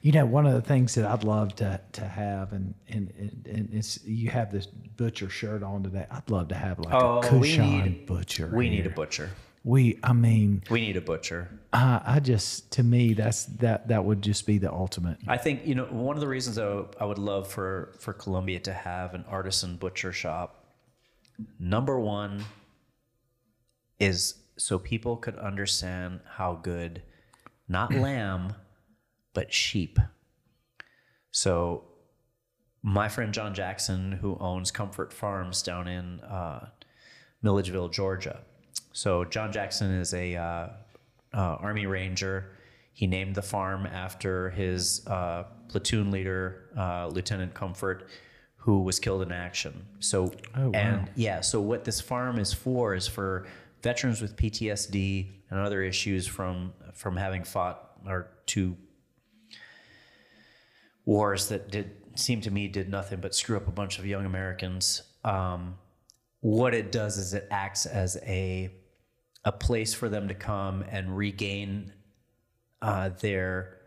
you 0.02 0.12
know, 0.12 0.26
one 0.26 0.46
of 0.46 0.52
the 0.52 0.60
things 0.60 0.94
that 0.94 1.04
I'd 1.06 1.24
love 1.24 1.54
to 1.56 1.80
to 1.92 2.04
have, 2.04 2.52
and 2.52 2.74
and 2.88 3.12
and 3.46 3.68
it's 3.72 4.04
you 4.04 4.30
have 4.30 4.52
this 4.52 4.66
butcher 4.66 5.28
shirt 5.30 5.62
on 5.62 5.82
today. 5.82 6.06
I'd 6.10 6.30
love 6.30 6.48
to 6.48 6.54
have 6.54 6.78
like 6.78 6.94
Oh, 6.94 7.18
a 7.18 7.22
Kushan 7.24 7.84
need- 7.84 8.06
butcher. 8.06 8.50
We 8.54 8.68
need 8.68 8.86
a 8.86 8.90
butcher. 8.90 9.30
We, 9.62 9.98
I 10.02 10.14
mean, 10.14 10.62
We 10.70 10.80
need 10.80 10.96
a 10.96 11.02
butcher. 11.02 11.50
I, 11.70 12.00
I 12.06 12.20
just 12.20 12.70
to 12.72 12.82
me 12.82 13.12
that's 13.12 13.44
that 13.44 13.88
that 13.88 14.04
would 14.04 14.22
just 14.22 14.46
be 14.46 14.56
the 14.58 14.72
ultimate. 14.72 15.18
I 15.28 15.36
think 15.36 15.66
you 15.66 15.74
know 15.74 15.84
one 15.86 16.16
of 16.16 16.20
the 16.20 16.28
reasons 16.28 16.56
I 16.58 16.66
would- 16.74 16.96
I 17.00 17.04
would 17.04 17.18
love 17.18 17.46
for 17.48 17.92
for 17.98 18.12
Columbia 18.12 18.60
to 18.60 18.72
have 18.72 19.12
an 19.14 19.24
artisan 19.28 19.76
butcher 19.76 20.12
shop. 20.12 20.64
Number 21.58 21.98
one 21.98 22.44
is 23.98 24.34
so 24.56 24.78
people 24.78 25.16
could 25.16 25.36
understand 25.36 26.20
how 26.36 26.54
good, 26.54 27.02
not 27.70 27.94
lamb, 27.94 28.52
but 29.32 29.52
sheep. 29.52 29.98
So, 31.30 31.84
my 32.82 33.08
friend 33.08 33.32
John 33.32 33.54
Jackson, 33.54 34.12
who 34.12 34.36
owns 34.40 34.70
Comfort 34.70 35.12
Farms 35.12 35.62
down 35.62 35.86
in 35.86 36.20
uh, 36.20 36.68
Milledgeville, 37.42 37.88
Georgia. 37.88 38.40
So 38.92 39.24
John 39.24 39.52
Jackson 39.52 39.90
is 39.92 40.14
a 40.14 40.34
uh, 40.36 40.42
uh, 40.42 40.68
Army 41.60 41.86
Ranger. 41.86 42.52
He 42.92 43.06
named 43.06 43.34
the 43.34 43.42
farm 43.42 43.86
after 43.86 44.50
his 44.50 45.06
uh, 45.06 45.44
platoon 45.68 46.10
leader, 46.10 46.70
uh, 46.76 47.06
Lieutenant 47.08 47.54
Comfort, 47.54 48.08
who 48.56 48.82
was 48.82 48.98
killed 48.98 49.22
in 49.22 49.30
action. 49.30 49.86
So, 50.00 50.32
Oh, 50.56 50.70
wow. 50.70 50.78
and 50.78 51.10
yeah, 51.14 51.40
so 51.42 51.60
what 51.60 51.84
this 51.84 52.00
farm 52.00 52.38
is 52.38 52.52
for 52.52 52.94
is 52.94 53.06
for 53.06 53.46
veterans 53.82 54.20
with 54.20 54.36
PTSD 54.36 55.30
and 55.50 55.60
other 55.60 55.82
issues 55.82 56.26
from 56.26 56.72
from 56.94 57.16
having 57.16 57.44
fought 57.44 57.92
or 58.06 58.30
two 58.46 58.76
wars 61.04 61.48
that 61.48 61.70
did 61.70 61.90
seem 62.14 62.40
to 62.42 62.50
me 62.50 62.68
did 62.68 62.88
nothing 62.88 63.20
but 63.20 63.34
screw 63.34 63.56
up 63.56 63.68
a 63.68 63.72
bunch 63.72 63.98
of 63.98 64.06
young 64.06 64.26
Americans. 64.26 65.02
Um, 65.24 65.76
what 66.40 66.74
it 66.74 66.92
does 66.92 67.18
is 67.18 67.34
it 67.34 67.46
acts 67.50 67.86
as 67.86 68.16
a 68.22 68.74
a 69.44 69.52
place 69.52 69.94
for 69.94 70.08
them 70.08 70.28
to 70.28 70.34
come 70.34 70.84
and 70.90 71.16
regain 71.16 71.92
uh, 72.82 73.10
their 73.20 73.78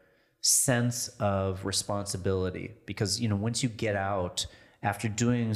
sense 0.41 1.07
of 1.19 1.63
responsibility 1.65 2.71
because 2.85 3.19
you 3.19 3.29
know 3.29 3.35
once 3.35 3.63
you 3.63 3.69
get 3.69 3.95
out 3.95 4.45
after 4.81 5.07
doing 5.07 5.55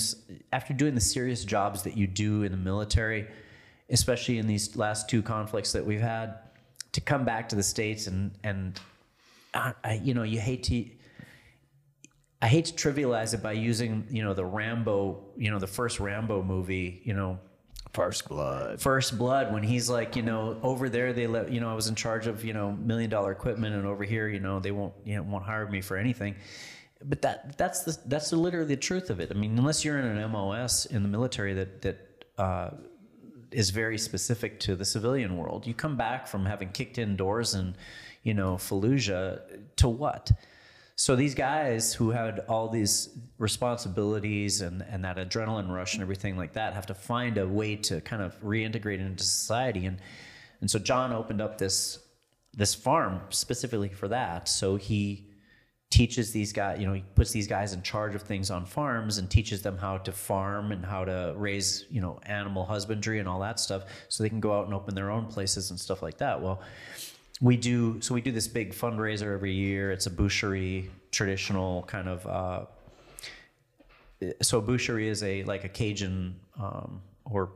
after 0.54 0.74
doing 0.74 0.96
the 0.96 1.02
serious 1.02 1.44
jobs 1.44 1.84
that 1.84 1.98
you 1.98 2.08
do 2.08 2.44
in 2.44 2.52
the 2.52 2.58
military 2.58 3.28
especially 3.90 4.38
in 4.38 4.48
these 4.48 4.76
last 4.76 5.10
two 5.10 5.22
conflicts 5.22 5.72
that 5.72 5.86
we've 5.86 6.02
had 6.02 6.36
to 6.92 7.02
come 7.02 7.26
back 7.26 7.50
to 7.50 7.56
the 7.56 7.64
states 7.64 8.08
and 8.08 8.32
and 8.44 8.80
uh, 9.54 9.74
I, 9.84 10.02
you 10.04 10.14
know 10.14 10.24
you 10.24 10.40
hate 10.40 10.64
to 10.64 10.86
I 12.42 12.48
hate 12.48 12.66
to 12.66 12.74
trivialize 12.74 13.34
it 13.34 13.42
by 13.42 13.54
using, 13.54 14.06
you 14.12 14.24
know, 14.24 14.36
the 14.36 14.46
Rambo, 14.46 15.26
you 15.38 15.50
know, 15.50 15.58
the 15.58 15.66
first 15.66 16.00
Rambo 16.00 16.44
movie, 16.44 17.02
you 17.04 17.16
know, 17.16 17.40
First 17.98 18.30
blood. 18.30 18.80
First 18.80 19.18
Blood 19.18 19.52
when 19.52 19.64
he's 19.64 19.90
like, 19.90 20.16
you 20.16 20.22
know, 20.22 20.60
over 20.62 20.88
there 20.88 21.14
they 21.14 21.26
let, 21.26 21.52
you 21.52 21.60
know, 21.60 21.68
I 21.68 21.74
was 21.74 21.88
in 21.88 21.96
charge 21.96 22.28
of, 22.28 22.46
you 22.46 22.54
know, 22.54 22.74
million 22.74 23.10
dollar 23.10 23.32
equipment 23.32 23.74
and 23.74 23.88
over 23.88 24.04
here, 24.04 24.28
you 24.28 24.40
know, 24.40 24.60
they 24.60 24.70
won't, 24.70 24.94
you 25.04 25.16
know, 25.16 25.24
won't 25.24 25.44
hire 25.44 25.68
me 25.68 25.82
for 25.82 25.98
anything. 25.98 26.36
But 27.04 27.24
that 27.24 27.58
that's 27.58 27.86
the 27.86 27.98
that's 28.06 28.30
the, 28.30 28.36
literally 28.36 28.68
the 28.68 28.78
truth 28.78 29.10
of 29.10 29.20
it. 29.20 29.32
I 29.32 29.34
mean, 29.34 29.58
unless 29.58 29.84
you're 29.84 29.98
in 29.98 30.06
an 30.06 30.32
MOS 30.32 30.86
in 30.86 31.02
the 31.02 31.10
military 31.10 31.56
that 31.56 31.82
that 31.82 32.26
uh, 32.38 32.70
is 33.58 33.72
very 33.72 33.98
specific 33.98 34.60
to 34.60 34.76
the 34.76 34.86
civilian 34.86 35.36
world, 35.36 35.66
you 35.66 35.74
come 35.74 35.98
back 35.98 36.28
from 36.28 36.46
having 36.46 36.70
kicked 36.70 37.00
in 37.00 37.16
doors 37.16 37.56
in, 37.56 37.76
you 38.22 38.36
know, 38.36 38.54
Fallujah 38.54 39.42
to 39.78 39.90
what? 39.90 40.32
So 40.96 41.16
these 41.16 41.34
guys 41.34 41.92
who 41.92 42.12
had 42.12 42.42
all 42.48 42.70
these 42.70 43.10
responsibilities 43.40 44.62
and, 44.62 44.86
and 44.88 45.04
that 45.06 45.18
adrenaline 45.18 45.72
rush 45.72 45.96
and 45.96 46.04
everything 46.04 46.38
like 46.38 46.54
that 46.54 46.76
have 46.76 46.86
to 46.86 46.94
find 46.94 47.40
a 47.40 47.48
way 47.48 47.76
to 47.78 48.00
kind 48.02 48.22
of 48.22 48.40
reintegrate 48.42 49.00
into 49.00 49.24
society. 49.24 49.88
And 49.88 49.98
and 50.62 50.70
so 50.70 50.78
John 50.78 51.12
opened 51.12 51.42
up 51.42 51.58
this 51.58 51.98
this 52.54 52.76
farm 52.76 53.22
specifically 53.30 53.90
for 53.90 54.08
that. 54.10 54.48
So 54.48 54.76
he 54.76 55.27
teaches 55.90 56.32
these 56.32 56.52
guys, 56.52 56.80
you 56.80 56.86
know, 56.86 56.94
he 56.94 57.04
puts 57.16 57.32
these 57.32 57.48
guys 57.48 57.74
in 57.74 57.82
charge 57.82 58.14
of 58.14 58.22
things 58.22 58.52
on 58.52 58.66
farms 58.66 59.18
and 59.18 59.30
teaches 59.30 59.62
them 59.62 59.78
how 59.78 59.98
to 59.98 60.12
farm 60.12 60.72
and 60.72 60.86
how 60.86 61.06
to 61.06 61.34
raise, 61.38 61.86
you 61.90 62.02
know, 62.02 62.20
animal 62.24 62.66
husbandry 62.66 63.20
and 63.20 63.28
all 63.28 63.40
that 63.40 63.60
stuff 63.60 63.84
so 64.10 64.22
they 64.22 64.30
can 64.30 64.42
go 64.42 64.58
out 64.58 64.66
and 64.66 64.74
open 64.74 64.94
their 64.94 65.10
own 65.10 65.26
places 65.26 65.72
and 65.72 65.80
stuff 65.80 66.02
like 66.02 66.18
that. 66.18 66.42
Well, 66.42 66.62
we 67.40 67.56
do 67.56 68.02
so 68.02 68.14
we 68.14 68.22
do 68.22 68.32
this 68.32 68.48
big 68.48 68.74
fundraiser 68.74 69.34
every 69.34 69.54
year. 69.54 69.92
It's 69.92 70.08
a 70.08 70.10
boucherie, 70.10 70.90
traditional 71.12 71.84
kind 71.84 72.10
of 72.10 72.28
uh, 72.28 72.66
so 74.42 74.62
boucherie 74.62 75.08
is 75.08 75.24
a 75.24 75.44
like 75.44 75.64
a 75.64 75.70
Cajun 75.70 76.36
um, 76.60 77.02
or 77.26 77.52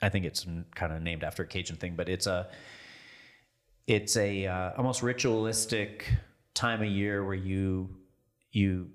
I 0.00 0.08
think 0.08 0.24
it's 0.24 0.46
kind 0.74 0.92
of 0.92 1.02
named 1.02 1.24
after 1.24 1.42
a 1.42 1.46
Cajun 1.46 1.76
thing, 1.76 1.94
but 1.96 2.08
it's 2.08 2.26
a 2.26 2.48
it's 3.86 4.16
a 4.16 4.46
uh, 4.46 4.70
almost 4.76 5.02
ritualistic 5.02 6.06
time 6.58 6.82
of 6.82 6.88
year 6.88 7.24
where 7.24 7.34
you 7.34 7.88
you 8.52 8.88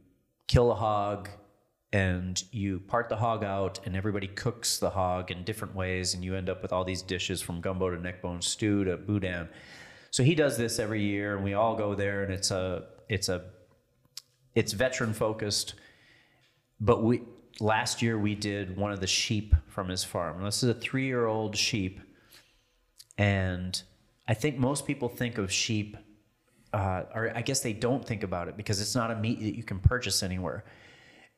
kill 0.47 0.71
a 0.71 0.75
hog 0.75 1.29
and 1.91 2.43
you 2.51 2.79
part 2.79 3.07
the 3.09 3.15
hog 3.15 3.43
out 3.43 3.79
and 3.85 3.95
everybody 3.95 4.27
cooks 4.27 4.79
the 4.79 4.89
hog 4.89 5.31
in 5.31 5.43
different 5.43 5.75
ways 5.75 6.13
and 6.13 6.23
you 6.23 6.35
end 6.35 6.49
up 6.49 6.61
with 6.61 6.73
all 6.73 6.83
these 6.83 7.01
dishes 7.01 7.41
from 7.41 7.61
gumbo 7.61 7.89
to 7.89 7.97
neckbone 7.97 8.41
stew 8.41 8.83
to 8.83 8.97
boudin 8.97 9.47
so 10.11 10.23
he 10.23 10.35
does 10.35 10.57
this 10.57 10.79
every 10.79 11.01
year 11.01 11.35
and 11.35 11.43
we 11.43 11.53
all 11.53 11.75
go 11.75 11.95
there 11.95 12.23
and 12.23 12.33
it's 12.33 12.51
a 12.51 12.83
it's 13.09 13.29
a 13.29 13.43
it's 14.55 14.73
veteran 14.73 15.13
focused 15.13 15.75
but 16.79 17.03
we 17.03 17.21
last 17.59 18.01
year 18.01 18.17
we 18.17 18.35
did 18.35 18.75
one 18.75 18.91
of 18.91 18.99
the 18.99 19.07
sheep 19.07 19.55
from 19.67 19.89
his 19.89 20.03
farm. 20.03 20.37
And 20.37 20.45
this 20.45 20.63
is 20.63 20.69
a 20.69 20.73
three 20.73 21.05
year 21.05 21.25
old 21.25 21.55
sheep, 21.55 21.99
and 23.17 23.81
I 24.27 24.33
think 24.33 24.57
most 24.57 24.87
people 24.87 25.09
think 25.09 25.37
of 25.37 25.51
sheep, 25.51 25.97
uh, 26.73 27.03
or 27.13 27.31
I 27.35 27.41
guess 27.41 27.61
they 27.61 27.73
don't 27.73 28.03
think 28.03 28.23
about 28.23 28.47
it 28.47 28.57
because 28.57 28.81
it's 28.81 28.95
not 28.95 29.11
a 29.11 29.15
meat 29.15 29.39
that 29.41 29.55
you 29.55 29.63
can 29.63 29.79
purchase 29.79 30.23
anywhere. 30.23 30.65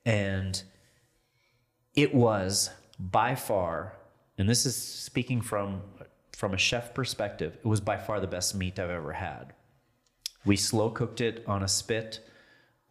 And 0.06 0.62
it 1.96 2.14
was 2.14 2.70
by 2.98 3.36
far, 3.36 3.94
and 4.38 4.48
this 4.48 4.66
is 4.66 4.76
speaking 4.76 5.42
from 5.42 5.82
from 6.36 6.54
a 6.54 6.58
chef 6.58 6.94
perspective, 6.94 7.58
it 7.64 7.68
was 7.68 7.80
by 7.80 7.98
far 7.98 8.20
the 8.20 8.28
best 8.28 8.56
meat 8.56 8.78
I've 8.78 8.90
ever 8.90 9.14
had. 9.14 9.54
We 10.46 10.58
slow 10.58 10.90
cooked 10.90 11.22
it 11.22 11.44
on 11.48 11.64
a 11.64 11.68
spit, 11.68 12.20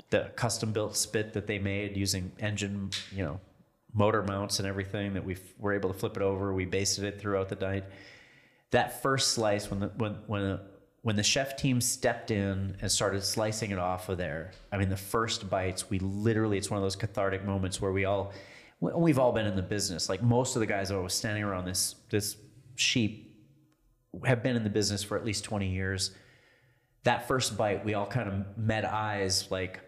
the 0.09 0.31
custom 0.35 0.73
built 0.73 0.97
spit 0.97 1.35
that 1.35 1.47
they 1.47 1.59
made 1.59 1.95
using 1.95 2.33
engine, 2.39 2.91
you 3.15 3.23
know, 3.23 3.41
motor 3.93 4.23
mounts 4.23 4.59
and 4.59 4.67
everything 4.67 5.13
that 5.15 5.25
we 5.25 5.37
were 5.59 5.75
able 5.75 5.93
to 5.93 5.99
flip 5.99 6.17
it 6.17 6.23
over. 6.23 6.55
We 6.55 6.65
basted 6.65 7.05
it 7.05 7.21
throughout 7.21 7.51
the 7.51 7.57
night. 7.57 7.85
That 8.71 9.03
first 9.03 9.33
slice, 9.33 9.71
when 9.71 9.81
the 9.81 9.89
when 9.97 10.15
when 10.27 10.59
when 11.05 11.17
the 11.17 11.23
chef 11.23 11.55
team 11.59 11.83
stepped 11.83 12.31
in 12.31 12.79
and 12.81 12.91
started 12.91 13.23
slicing 13.23 13.71
it 13.71 13.79
off 13.79 14.09
of 14.09 14.17
there, 14.17 14.53
I 14.73 14.79
mean, 14.79 14.89
the 14.89 14.97
first 14.97 15.51
bites, 15.51 15.91
we 15.91 15.99
literally, 15.99 16.57
it's 16.57 16.71
one 16.71 16.79
of 16.79 16.83
those 16.83 16.97
cathartic 16.97 17.45
moments 17.45 17.79
where 17.79 17.93
we 17.93 18.07
all, 18.07 18.33
we've 18.81 19.19
all 19.19 19.31
been 19.31 19.45
in 19.47 19.55
the 19.55 19.61
business. 19.63 20.09
Like 20.09 20.23
most 20.23 20.57
of 20.57 20.61
the 20.61 20.67
guys 20.67 20.89
that 20.89 20.99
were 20.99 21.09
standing 21.11 21.45
around 21.45 21.67
this 21.67 21.97
this 22.09 22.39
sheep 22.77 23.37
have 24.25 24.43
been 24.43 24.57
in 24.57 24.65
the 24.65 24.71
business 24.71 25.03
for 25.05 25.19
at 25.19 25.27
least 25.27 25.45
20 25.45 25.69
years. 25.69 26.11
That 27.03 27.29
first 27.29 27.59
bite, 27.59 27.85
we 27.85 27.93
all 27.93 28.07
kind 28.07 28.27
of 28.27 28.57
met 28.57 28.87
eyes 28.87 29.51
like, 29.51 29.81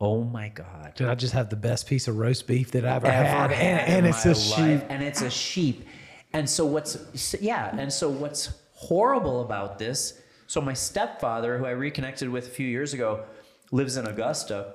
oh 0.00 0.22
my 0.22 0.48
God. 0.48 0.92
Did 0.94 1.08
I 1.08 1.16
just 1.16 1.34
have 1.34 1.50
the 1.50 1.56
best 1.56 1.88
piece 1.88 2.06
of 2.06 2.18
roast 2.18 2.46
beef 2.46 2.70
that 2.70 2.84
I've 2.84 3.04
ever, 3.04 3.08
Ever 3.08 3.26
had? 3.26 3.50
had 3.50 3.88
And, 3.88 4.06
and 4.06 4.06
it's 4.06 4.24
a 4.24 4.28
life. 4.28 4.36
sheep. 4.80 4.86
And 4.88 5.02
it's 5.02 5.22
a 5.22 5.30
sheep. 5.30 5.86
And 6.32 6.48
so 6.48 6.64
what's, 6.64 7.34
yeah, 7.40 7.74
and 7.76 7.92
so 7.92 8.08
what's 8.08 8.50
horrible 8.74 9.42
about 9.42 9.78
this, 9.80 10.20
so 10.52 10.60
my 10.60 10.74
stepfather, 10.74 11.56
who 11.56 11.64
I 11.64 11.70
reconnected 11.70 12.28
with 12.28 12.46
a 12.46 12.50
few 12.50 12.66
years 12.66 12.92
ago, 12.92 13.24
lives 13.70 13.96
in 13.96 14.06
Augusta. 14.06 14.74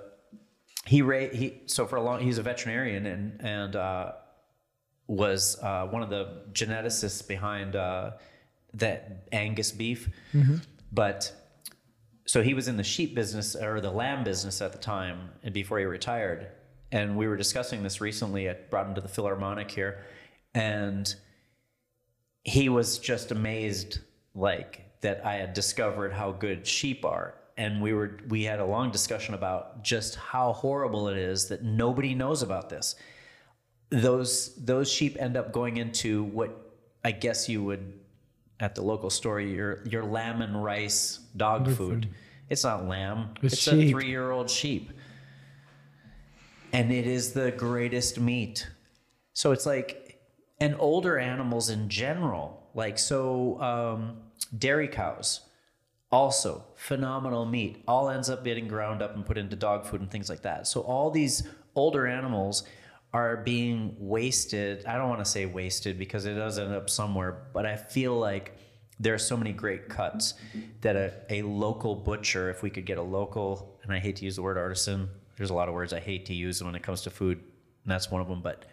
He, 0.87 1.03
ra- 1.03 1.29
he 1.31 1.61
so 1.67 1.85
for 1.85 1.97
a 1.97 2.01
long, 2.01 2.19
he's 2.19 2.39
a 2.39 2.41
veterinarian 2.41 3.05
and, 3.05 3.39
and, 3.41 3.75
uh, 3.75 4.13
was 5.05 5.55
uh, 5.61 5.85
one 5.85 6.01
of 6.01 6.09
the 6.09 6.45
geneticists 6.51 7.27
behind 7.27 7.75
uh, 7.75 8.13
that 8.73 9.27
Angus 9.31 9.71
beef. 9.71 10.09
But 10.91 11.31
so 12.25 12.41
he 12.41 12.55
was 12.55 12.67
in 12.67 12.77
the 12.77 12.83
sheep 12.83 13.13
business 13.13 13.55
or 13.55 13.79
the 13.79 13.91
lamb 13.91 14.23
business 14.23 14.63
at 14.63 14.71
the 14.71 14.79
time, 14.79 15.29
and 15.43 15.53
before 15.53 15.77
he 15.77 15.85
retired. 15.85 16.47
And 16.91 17.15
we 17.15 17.27
were 17.27 17.37
discussing 17.37 17.83
this 17.83 18.01
recently. 18.01 18.49
I 18.49 18.53
brought 18.53 18.87
him 18.87 18.95
to 18.95 19.01
the 19.01 19.09
Philharmonic 19.09 19.69
here, 19.69 20.03
and 20.55 21.13
he 22.43 22.67
was 22.67 22.97
just 22.97 23.29
amazed, 23.29 23.99
like 24.33 24.86
that 25.01 25.25
I 25.25 25.35
had 25.35 25.53
discovered 25.53 26.13
how 26.13 26.31
good 26.31 26.65
sheep 26.65 27.05
are. 27.05 27.35
And 27.57 27.81
we 27.81 27.93
were 27.93 28.19
we 28.27 28.43
had 28.43 28.59
a 28.59 28.65
long 28.65 28.91
discussion 28.91 29.33
about 29.33 29.83
just 29.83 30.15
how 30.15 30.53
horrible 30.53 31.07
it 31.07 31.17
is 31.17 31.47
that 31.47 31.63
nobody 31.63 32.13
knows 32.13 32.43
about 32.43 32.69
this 32.69 32.95
those 33.89 34.53
those 34.55 34.91
sheep 34.91 35.17
end 35.19 35.37
up 35.37 35.51
going 35.51 35.77
into 35.77 36.23
what 36.23 36.73
I 37.03 37.11
guess 37.11 37.47
you 37.47 37.63
would 37.63 37.93
at 38.59 38.75
the 38.75 38.81
local 38.81 39.09
store 39.09 39.39
your 39.39 39.85
your 39.87 40.03
lamb 40.03 40.41
and 40.41 40.63
rice 40.63 41.19
dog 41.35 41.69
food. 41.71 42.09
It's 42.49 42.63
not 42.63 42.87
lamb. 42.87 43.35
It's 43.41 43.55
It's, 43.55 43.67
a 43.67 43.91
three 43.91 44.07
year 44.07 44.31
old 44.31 44.49
sheep, 44.49 44.91
and 46.73 46.91
it 46.91 47.07
is 47.07 47.33
the 47.33 47.51
greatest 47.51 48.19
meat. 48.19 48.67
So 49.33 49.51
it's 49.51 49.65
like, 49.65 50.19
and 50.59 50.75
older 50.79 51.19
animals 51.19 51.69
in 51.69 51.89
general, 51.89 52.69
like 52.73 52.97
so 52.97 53.61
um, 53.61 54.17
dairy 54.57 54.87
cows. 54.87 55.41
Also, 56.11 56.63
phenomenal 56.75 57.45
meat. 57.45 57.83
All 57.87 58.09
ends 58.09 58.29
up 58.29 58.45
getting 58.45 58.67
ground 58.67 59.01
up 59.01 59.13
and 59.15 59.25
put 59.25 59.37
into 59.37 59.55
dog 59.57 59.85
food 59.85 59.99
and 60.01 60.09
things 60.09 60.29
like 60.29 60.41
that. 60.43 60.65
So, 60.67 60.81
all 60.81 61.11
these 61.11 61.43
older 61.75 62.07
animals 62.07 62.63
are 63.13 63.37
being 63.37 63.95
wasted. 63.99 64.85
I 64.85 64.97
don't 64.97 65.09
want 65.09 65.23
to 65.23 65.29
say 65.29 65.45
wasted 65.45 65.99
because 65.99 66.25
it 66.25 66.35
does 66.35 66.59
end 66.59 66.73
up 66.73 66.89
somewhere, 66.89 67.47
but 67.53 67.65
I 67.65 67.75
feel 67.75 68.17
like 68.17 68.57
there 68.99 69.13
are 69.13 69.17
so 69.19 69.35
many 69.37 69.51
great 69.51 69.89
cuts 69.89 70.33
that 70.81 70.95
a, 70.95 71.13
a 71.29 71.41
local 71.43 71.93
butcher, 71.95 72.49
if 72.49 72.63
we 72.63 72.69
could 72.69 72.85
get 72.85 72.97
a 72.97 73.01
local, 73.01 73.77
and 73.83 73.91
I 73.91 73.99
hate 73.99 74.15
to 74.17 74.25
use 74.25 74.35
the 74.37 74.41
word 74.41 74.57
artisan, 74.57 75.09
there's 75.37 75.49
a 75.51 75.53
lot 75.53 75.67
of 75.67 75.73
words 75.75 75.93
I 75.93 75.99
hate 75.99 76.25
to 76.27 76.33
use 76.33 76.63
when 76.63 76.73
it 76.73 76.83
comes 76.83 77.01
to 77.03 77.09
food, 77.09 77.37
and 77.37 77.91
that's 77.91 78.09
one 78.09 78.21
of 78.21 78.27
them, 78.27 78.41
but 78.41 78.65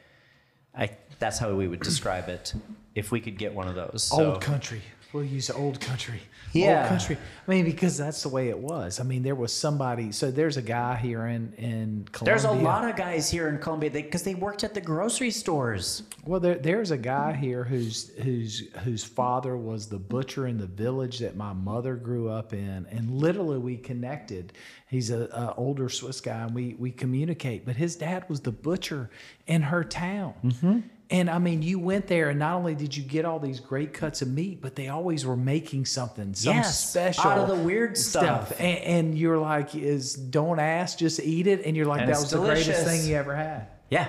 I, 0.77 0.91
that's 1.19 1.39
how 1.39 1.53
we 1.55 1.69
would 1.69 1.81
describe 1.81 2.29
it 2.29 2.55
if 2.95 3.13
we 3.13 3.21
could 3.21 3.39
get 3.39 3.53
one 3.55 3.69
of 3.69 3.75
those. 3.75 4.05
So- 4.05 4.33
Old 4.33 4.41
country. 4.41 4.81
We'll 5.15 5.23
use 5.23 5.49
old 5.49 5.81
country. 5.81 6.21
Yeah. 6.53 6.81
Old 6.81 6.89
country. 6.89 7.17
I 7.47 7.51
mean, 7.51 7.65
because 7.65 7.97
that's 7.97 8.25
the 8.25 8.29
way 8.29 8.49
it 8.49 8.59
was. 8.59 8.99
I 8.99 9.05
mean, 9.05 9.23
there 9.23 9.37
was 9.37 9.53
somebody. 9.53 10.11
So 10.11 10.33
there's 10.33 10.57
a 10.57 10.63
guy 10.63 10.97
here 10.97 11.27
in 11.27 11.53
in 11.57 12.09
Columbia. 12.11 12.35
There's 12.35 12.45
a 12.45 12.51
lot 12.51 12.89
of 12.89 12.97
guys 12.97 13.31
here 13.31 13.49
in 13.49 13.59
Columbia 13.59 13.91
because 13.91 14.25
they, 14.25 14.35
worked 14.35 14.65
at 14.65 14.75
the 14.75 14.81
grocery 14.81 15.31
stores. 15.31 16.03
Well, 16.25 16.41
there, 16.41 16.57
there's 16.57 16.91
a 16.91 16.97
guy 16.97 17.33
here 17.33 17.63
whose 17.63 18.09
whose 18.25 18.69
whose 18.83 19.05
father 19.05 19.57
was 19.57 19.87
the 19.87 20.01
butcher 20.01 20.49
in 20.49 20.59
the 20.59 20.67
village 20.67 21.21
that 21.21 21.37
my 21.37 21.53
mother 21.53 21.95
grew 21.95 22.29
up 22.29 22.53
in, 22.53 22.85
and 22.91 23.09
literally 23.13 23.59
we 23.59 23.77
connected. 23.77 24.53
He's 24.89 25.11
a, 25.11 25.27
a 25.27 25.55
older 25.57 25.89
Swiss 25.89 26.21
guy, 26.21 26.43
and 26.43 26.53
we 26.53 26.75
we 26.77 26.91
communicate. 26.91 27.65
But 27.65 27.77
his 27.77 27.95
dad 27.95 28.29
was 28.29 28.41
the 28.41 28.51
butcher 28.51 29.11
in 29.47 29.63
her 29.63 29.85
town. 29.85 30.35
Mm-hmm. 30.43 30.81
And 31.11 31.29
I 31.29 31.39
mean, 31.39 31.61
you 31.63 31.79
went 31.79 32.07
there, 32.07 32.31
and 32.31 32.39
not 32.39 32.55
only 32.55 32.75
did 32.75 32.97
you 32.97 33.03
get 33.03 33.27
all 33.27 33.39
these 33.39 33.61
great 33.61 33.93
cuts 33.93 34.23
of 34.23 34.29
meat, 34.29 34.63
but 34.63 34.75
they 34.75 34.89
always 34.89 35.27
were 35.27 35.37
making 35.37 35.85
something, 35.85 36.33
some 36.35 36.57
Yes, 36.57 36.89
special 36.89 37.25
out 37.31 37.39
of 37.39 37.49
the 37.49 37.63
weird 37.63 37.99
stuff. 37.99 38.53
And, 38.59 38.79
and 38.79 39.19
you're 39.19 39.39
like, 39.39 39.75
"Is 39.75 40.15
don't 40.15 40.59
ask, 40.59 40.99
just 40.99 41.21
eat 41.21 41.47
it." 41.47 41.67
And 41.67 41.77
you're 41.77 41.87
like, 41.87 42.01
And 42.01 42.11
"That 42.11 42.19
was 42.21 42.31
the 42.31 42.41
greatest 42.41 42.85
thing 42.87 43.07
you 43.07 43.17
ever 43.17 43.35
had." 43.37 43.67
Yeah, 43.91 44.09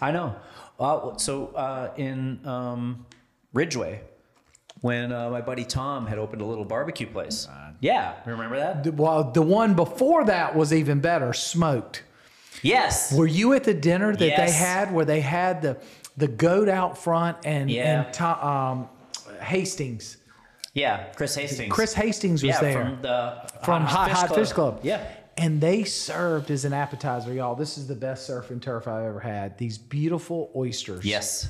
I 0.00 0.10
know. 0.10 0.34
Uh, 0.80 1.16
so 1.18 1.46
uh, 1.54 1.92
in 1.96 2.44
um, 2.46 3.06
Ridgeway, 3.52 4.00
when 4.80 5.12
uh, 5.12 5.30
my 5.30 5.40
buddy 5.40 5.64
Tom 5.64 6.06
had 6.06 6.18
opened 6.18 6.42
a 6.42 6.44
little 6.44 6.64
barbecue 6.64 7.06
place. 7.06 7.46
Yeah, 7.80 8.14
remember 8.26 8.56
that? 8.58 8.82
The- 8.84 8.92
Well, 8.92 9.30
the 9.30 9.42
one 9.42 9.74
before 9.74 10.24
that 10.24 10.56
was 10.56 10.72
even 10.72 11.00
better, 11.00 11.32
smoked. 11.32 12.02
Yes. 12.62 13.12
Were 13.12 13.26
you 13.26 13.54
at 13.54 13.64
the 13.64 13.74
dinner 13.74 14.12
that 14.14 14.18
they 14.36 14.50
had 14.50 14.92
where 14.92 15.04
they 15.04 15.20
had 15.20 15.62
the 15.62 15.78
the 16.16 16.28
goat 16.28 16.68
out 16.68 16.98
front 16.98 17.38
and 17.44 17.70
Yeah. 17.70 18.02
and 18.04 18.12
Tom, 18.12 18.38
um, 18.46 18.88
Hastings? 19.40 20.18
Yeah, 20.74 21.04
Chris 21.16 21.34
Hastings. 21.34 21.72
Chris 21.72 21.94
Hastings 21.94 22.42
was 22.42 22.48
yeah, 22.50 22.60
there 22.60 22.84
from 22.84 23.02
the 23.02 23.50
from 23.64 23.82
Hot 23.84 24.10
Hot 24.10 24.34
Fish 24.34 24.52
Club. 24.52 24.80
Yeah. 24.82 25.06
And 25.38 25.60
they 25.60 25.84
served 25.84 26.50
as 26.50 26.66
an 26.66 26.74
appetizer, 26.74 27.32
y'all. 27.32 27.54
This 27.54 27.78
is 27.78 27.86
the 27.86 27.94
best 27.94 28.26
surf 28.26 28.50
and 28.50 28.60
turf 28.62 28.86
I've 28.86 29.04
ever 29.04 29.20
had. 29.20 29.56
These 29.56 29.78
beautiful 29.78 30.50
oysters. 30.54 31.04
Yes. 31.06 31.48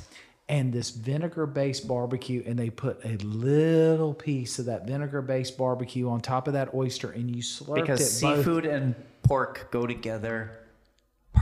And 0.48 0.72
this 0.72 0.90
vinegar 0.90 1.46
based 1.46 1.88
barbecue, 1.88 2.42
and 2.46 2.58
they 2.58 2.70
put 2.70 3.04
a 3.04 3.16
little 3.24 4.12
piece 4.14 4.58
of 4.58 4.66
that 4.66 4.86
vinegar 4.86 5.22
based 5.22 5.56
barbecue 5.56 6.08
on 6.08 6.20
top 6.20 6.46
of 6.46 6.54
that 6.54 6.74
oyster, 6.74 7.10
and 7.10 7.34
you 7.34 7.42
slurped 7.42 7.74
Because 7.76 8.00
it 8.00 8.24
both. 8.24 8.38
seafood 8.38 8.66
and 8.66 8.94
pork 9.22 9.68
go 9.70 9.86
together 9.86 10.58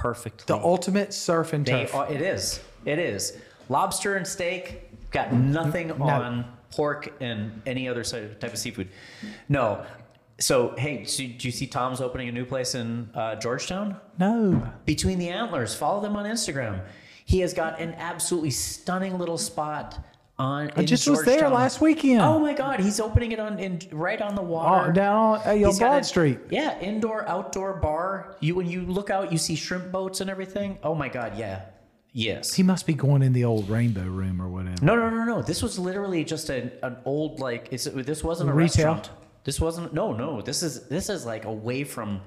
perfectly. 0.00 0.44
The 0.46 0.56
ultimate 0.62 1.12
surf 1.12 1.52
and 1.52 1.64
They 1.64 1.72
turf. 1.82 1.94
are, 1.94 2.10
it 2.12 2.22
is. 2.22 2.60
It 2.84 2.98
is. 2.98 3.36
Lobster 3.68 4.16
and 4.16 4.26
steak 4.26 5.10
got 5.10 5.32
nothing 5.32 5.92
on 6.00 6.44
pork 6.70 7.12
and 7.20 7.60
any 7.66 7.88
other 7.88 8.02
type 8.02 8.42
of 8.44 8.58
seafood. 8.58 8.88
No. 9.48 9.84
So, 10.38 10.74
hey, 10.78 11.04
so 11.04 11.18
do 11.24 11.48
you 11.48 11.52
see 11.52 11.66
Tom's 11.66 12.00
opening 12.00 12.28
a 12.28 12.32
new 12.32 12.46
place 12.46 12.74
in 12.74 13.10
uh, 13.14 13.34
Georgetown? 13.36 13.96
no. 14.18 14.66
Between 14.86 15.18
the 15.18 15.28
Antlers. 15.28 15.74
Follow 15.74 16.00
them 16.00 16.16
on 16.16 16.24
Instagram. 16.24 16.80
He 17.26 17.40
has 17.40 17.52
got 17.52 17.78
an 17.80 17.92
absolutely 17.98 18.50
stunning 18.50 19.18
little 19.18 19.38
spot 19.38 19.98
on. 20.40 20.70
I 20.76 20.84
just 20.84 21.06
was 21.08 21.22
there 21.24 21.48
last 21.48 21.80
weekend. 21.80 22.22
Oh 22.22 22.38
my 22.38 22.54
God, 22.54 22.80
he's 22.80 22.98
opening 22.98 23.32
it 23.32 23.38
on 23.38 23.58
in 23.58 23.80
right 23.92 24.20
on 24.20 24.34
the 24.34 24.42
water. 24.42 24.90
Oh, 24.90 24.92
down 24.92 25.16
on 25.16 25.40
uh, 25.46 25.54
He's 25.54 25.78
got 25.78 25.90
Broad 25.90 26.02
a- 26.02 26.04
Street. 26.04 26.38
Yeah, 26.50 26.80
indoor 26.80 27.28
outdoor 27.28 27.74
bar. 27.74 28.36
You 28.40 28.54
when 28.54 28.66
you 28.68 28.82
look 28.82 29.10
out, 29.10 29.30
you 29.30 29.38
see 29.38 29.54
shrimp 29.54 29.92
boats 29.92 30.20
and 30.20 30.30
everything. 30.30 30.78
Oh 30.82 30.94
my 30.94 31.08
God, 31.08 31.36
yeah, 31.36 31.66
yes. 32.12 32.54
He 32.54 32.62
must 32.62 32.86
be 32.86 32.94
going 32.94 33.22
in 33.22 33.32
the 33.32 33.44
old 33.44 33.68
rainbow 33.68 34.02
room 34.02 34.40
or 34.40 34.48
whatever. 34.48 34.82
No, 34.84 34.96
no, 34.96 35.10
no, 35.10 35.24
no. 35.24 35.42
This 35.42 35.62
was 35.62 35.78
literally 35.78 36.24
just 36.24 36.48
an, 36.50 36.72
an 36.82 36.96
old 37.04 37.38
like. 37.40 37.68
It's, 37.70 37.84
this 37.84 38.24
wasn't 38.24 38.50
a 38.50 38.52
Retail? 38.52 38.94
restaurant. 38.94 39.10
This 39.44 39.60
wasn't. 39.60 39.92
No, 39.94 40.12
no. 40.12 40.40
This 40.42 40.62
is 40.62 40.88
this 40.88 41.08
is 41.08 41.24
like 41.26 41.44
away 41.44 41.84
from. 41.84 42.20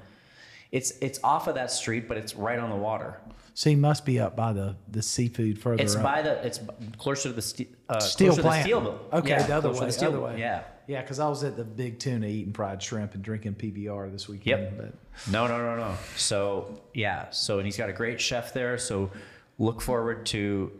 It's 0.73 0.91
it's 1.01 1.19
off 1.23 1.47
of 1.47 1.55
that 1.55 1.71
street, 1.71 2.07
but 2.09 2.17
it's 2.17 2.35
right 2.35 2.59
on 2.59 2.69
the 2.69 2.75
water. 2.75 3.21
So 3.53 3.69
he 3.69 3.75
must 3.75 4.03
be 4.05 4.19
up 4.19 4.35
by 4.35 4.51
the, 4.51 4.75
the 4.89 5.03
seafood 5.03 5.59
further 5.59 5.83
It's 5.83 5.95
up. 5.95 6.01
by 6.01 6.23
the. 6.23 6.43
It's 6.45 6.59
closer 6.97 7.29
to 7.29 7.35
the 7.35 7.41
ste- 7.43 7.67
uh, 7.87 7.99
steel 7.99 8.33
plant. 8.35 8.45
The 8.57 8.61
steel 8.63 8.81
mill. 8.81 8.99
Okay, 9.13 9.29
Yeah, 9.29 9.43
the 9.43 9.55
other 9.55 9.71
way. 9.71 9.85
the 9.85 9.91
steel 9.91 10.09
other 10.09 10.19
way. 10.19 10.39
Yeah. 10.39 10.63
Yeah, 10.87 11.01
because 11.01 11.19
I 11.19 11.29
was 11.29 11.43
at 11.43 11.55
the 11.55 11.63
Big 11.63 11.99
Tuna 11.99 12.25
eating 12.27 12.51
fried 12.51 12.81
shrimp 12.81 13.13
and 13.13 13.23
drinking 13.23 13.53
PBR 13.55 14.11
this 14.11 14.27
weekend. 14.27 14.63
Yep. 14.63 14.77
But 14.77 15.31
No, 15.31 15.45
no, 15.47 15.59
no, 15.59 15.75
no. 15.77 15.95
So 16.17 16.81
yeah. 16.95 17.29
So 17.29 17.59
and 17.59 17.65
he's 17.67 17.77
got 17.77 17.89
a 17.89 17.93
great 17.93 18.19
chef 18.19 18.51
there. 18.53 18.77
So 18.79 19.11
look 19.59 19.79
forward 19.81 20.25
to 20.27 20.71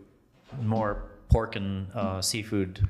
more 0.61 1.11
pork 1.29 1.55
and 1.55 1.87
uh, 1.93 2.19
seafood 2.21 2.85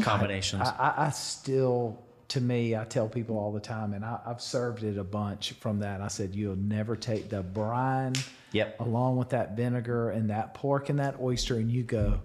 combinations. 0.00 0.62
I, 0.68 0.94
I, 0.96 1.06
I 1.06 1.10
still, 1.10 2.02
to 2.30 2.40
me, 2.40 2.76
I 2.76 2.84
tell 2.84 3.08
people 3.08 3.38
all 3.38 3.52
the 3.52 3.60
time, 3.60 3.92
and 3.92 4.04
I, 4.04 4.18
I've 4.26 4.40
served 4.40 4.82
it 4.84 4.96
a 4.98 5.04
bunch 5.04 5.52
from 5.60 5.78
that. 5.80 6.00
I 6.00 6.08
said, 6.08 6.34
you'll 6.34 6.56
never 6.56 6.96
take 6.96 7.28
the 7.28 7.42
brine 7.42 8.14
Yep. 8.52 8.80
along 8.80 9.16
with 9.16 9.28
that 9.30 9.56
vinegar 9.56 10.10
and 10.10 10.30
that 10.30 10.54
pork 10.54 10.88
and 10.88 10.98
that 10.98 11.20
oyster, 11.20 11.56
and 11.56 11.70
you 11.70 11.82
go, 11.84 12.20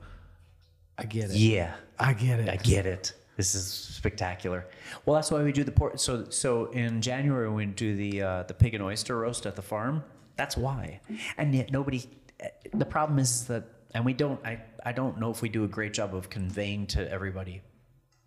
I 0.98 1.04
get 1.06 1.26
it. 1.32 1.36
yeah. 1.36 1.76
I 2.00 2.14
get 2.14 2.40
it. 2.40 2.50
I 2.50 2.56
get 2.58 2.86
it. 2.86 3.14
This 3.38 3.54
is 3.56 3.66
spectacular. 3.72 4.66
Well, 5.06 5.16
that's 5.16 5.30
why 5.32 5.44
we 5.44 5.52
do 5.52 5.64
the 5.64 5.72
pork. 5.72 6.00
So, 6.00 6.26
so 6.30 6.66
in 6.72 7.02
January 7.02 7.50
we 7.50 7.66
do 7.66 7.96
the 7.96 8.22
uh, 8.22 8.44
the 8.44 8.54
pig 8.54 8.74
and 8.74 8.84
oyster 8.84 9.18
roast 9.20 9.46
at 9.46 9.56
the 9.56 9.62
farm. 9.62 10.04
That's 10.38 10.56
why. 10.58 11.02
And 11.38 11.54
yet 11.54 11.72
nobody. 11.72 12.04
eh, 12.40 12.48
the 12.74 12.86
problem 12.86 13.20
is 13.20 13.46
that, 13.48 13.64
and 13.94 14.04
we 14.06 14.14
don't. 14.14 14.44
I 14.46 14.62
I 14.86 14.92
don't 14.94 15.20
know 15.20 15.32
if 15.32 15.42
we 15.42 15.50
do 15.50 15.64
a 15.64 15.68
great 15.68 15.94
job 15.94 16.16
of 16.16 16.30
conveying 16.30 16.88
to 16.88 17.10
everybody. 17.12 17.62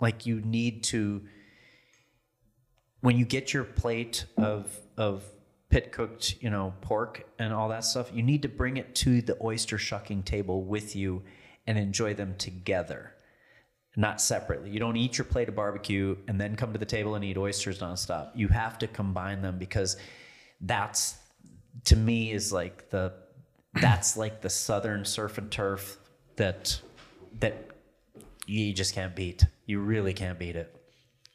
Like 0.00 0.24
you 0.26 0.40
need 0.42 0.84
to 0.84 1.22
when 3.00 3.16
you 3.16 3.24
get 3.24 3.52
your 3.52 3.64
plate 3.64 4.26
of 4.36 4.78
of 4.96 5.24
pit 5.70 5.92
cooked, 5.92 6.36
you 6.40 6.50
know, 6.50 6.72
pork 6.80 7.26
and 7.38 7.52
all 7.52 7.68
that 7.68 7.84
stuff, 7.84 8.10
you 8.12 8.22
need 8.22 8.42
to 8.42 8.48
bring 8.48 8.76
it 8.76 8.94
to 8.94 9.20
the 9.20 9.36
oyster 9.42 9.78
shucking 9.78 10.22
table 10.22 10.64
with 10.64 10.96
you 10.96 11.22
and 11.66 11.76
enjoy 11.76 12.14
them 12.14 12.34
together, 12.38 13.12
not 13.96 14.20
separately. 14.20 14.70
You 14.70 14.80
don't 14.80 14.96
eat 14.96 15.18
your 15.18 15.26
plate 15.26 15.48
of 15.48 15.54
barbecue 15.54 16.16
and 16.26 16.40
then 16.40 16.56
come 16.56 16.72
to 16.72 16.78
the 16.78 16.86
table 16.86 17.14
and 17.14 17.24
eat 17.24 17.36
oysters 17.36 17.80
nonstop. 17.80 18.30
You 18.34 18.48
have 18.48 18.78
to 18.78 18.86
combine 18.86 19.42
them 19.42 19.58
because 19.58 19.96
that's 20.62 21.18
to 21.84 21.96
me 21.96 22.32
is 22.32 22.52
like 22.52 22.90
the 22.90 23.12
that's 23.74 24.16
like 24.16 24.40
the 24.40 24.50
southern 24.50 25.04
surf 25.04 25.38
and 25.38 25.50
turf 25.50 25.98
that 26.36 26.80
that 27.40 27.68
you 28.46 28.72
just 28.72 28.94
can't 28.94 29.14
beat. 29.14 29.44
You 29.66 29.80
really 29.80 30.14
can't 30.14 30.38
beat 30.38 30.56
it. 30.56 30.74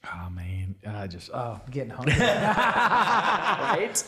Oh 0.05 0.29
man, 0.31 0.75
I 0.85 1.07
just 1.07 1.29
oh 1.33 1.61
I'm 1.65 1.71
getting 1.71 1.89
hungry. 1.91 2.13
right? 2.19 4.03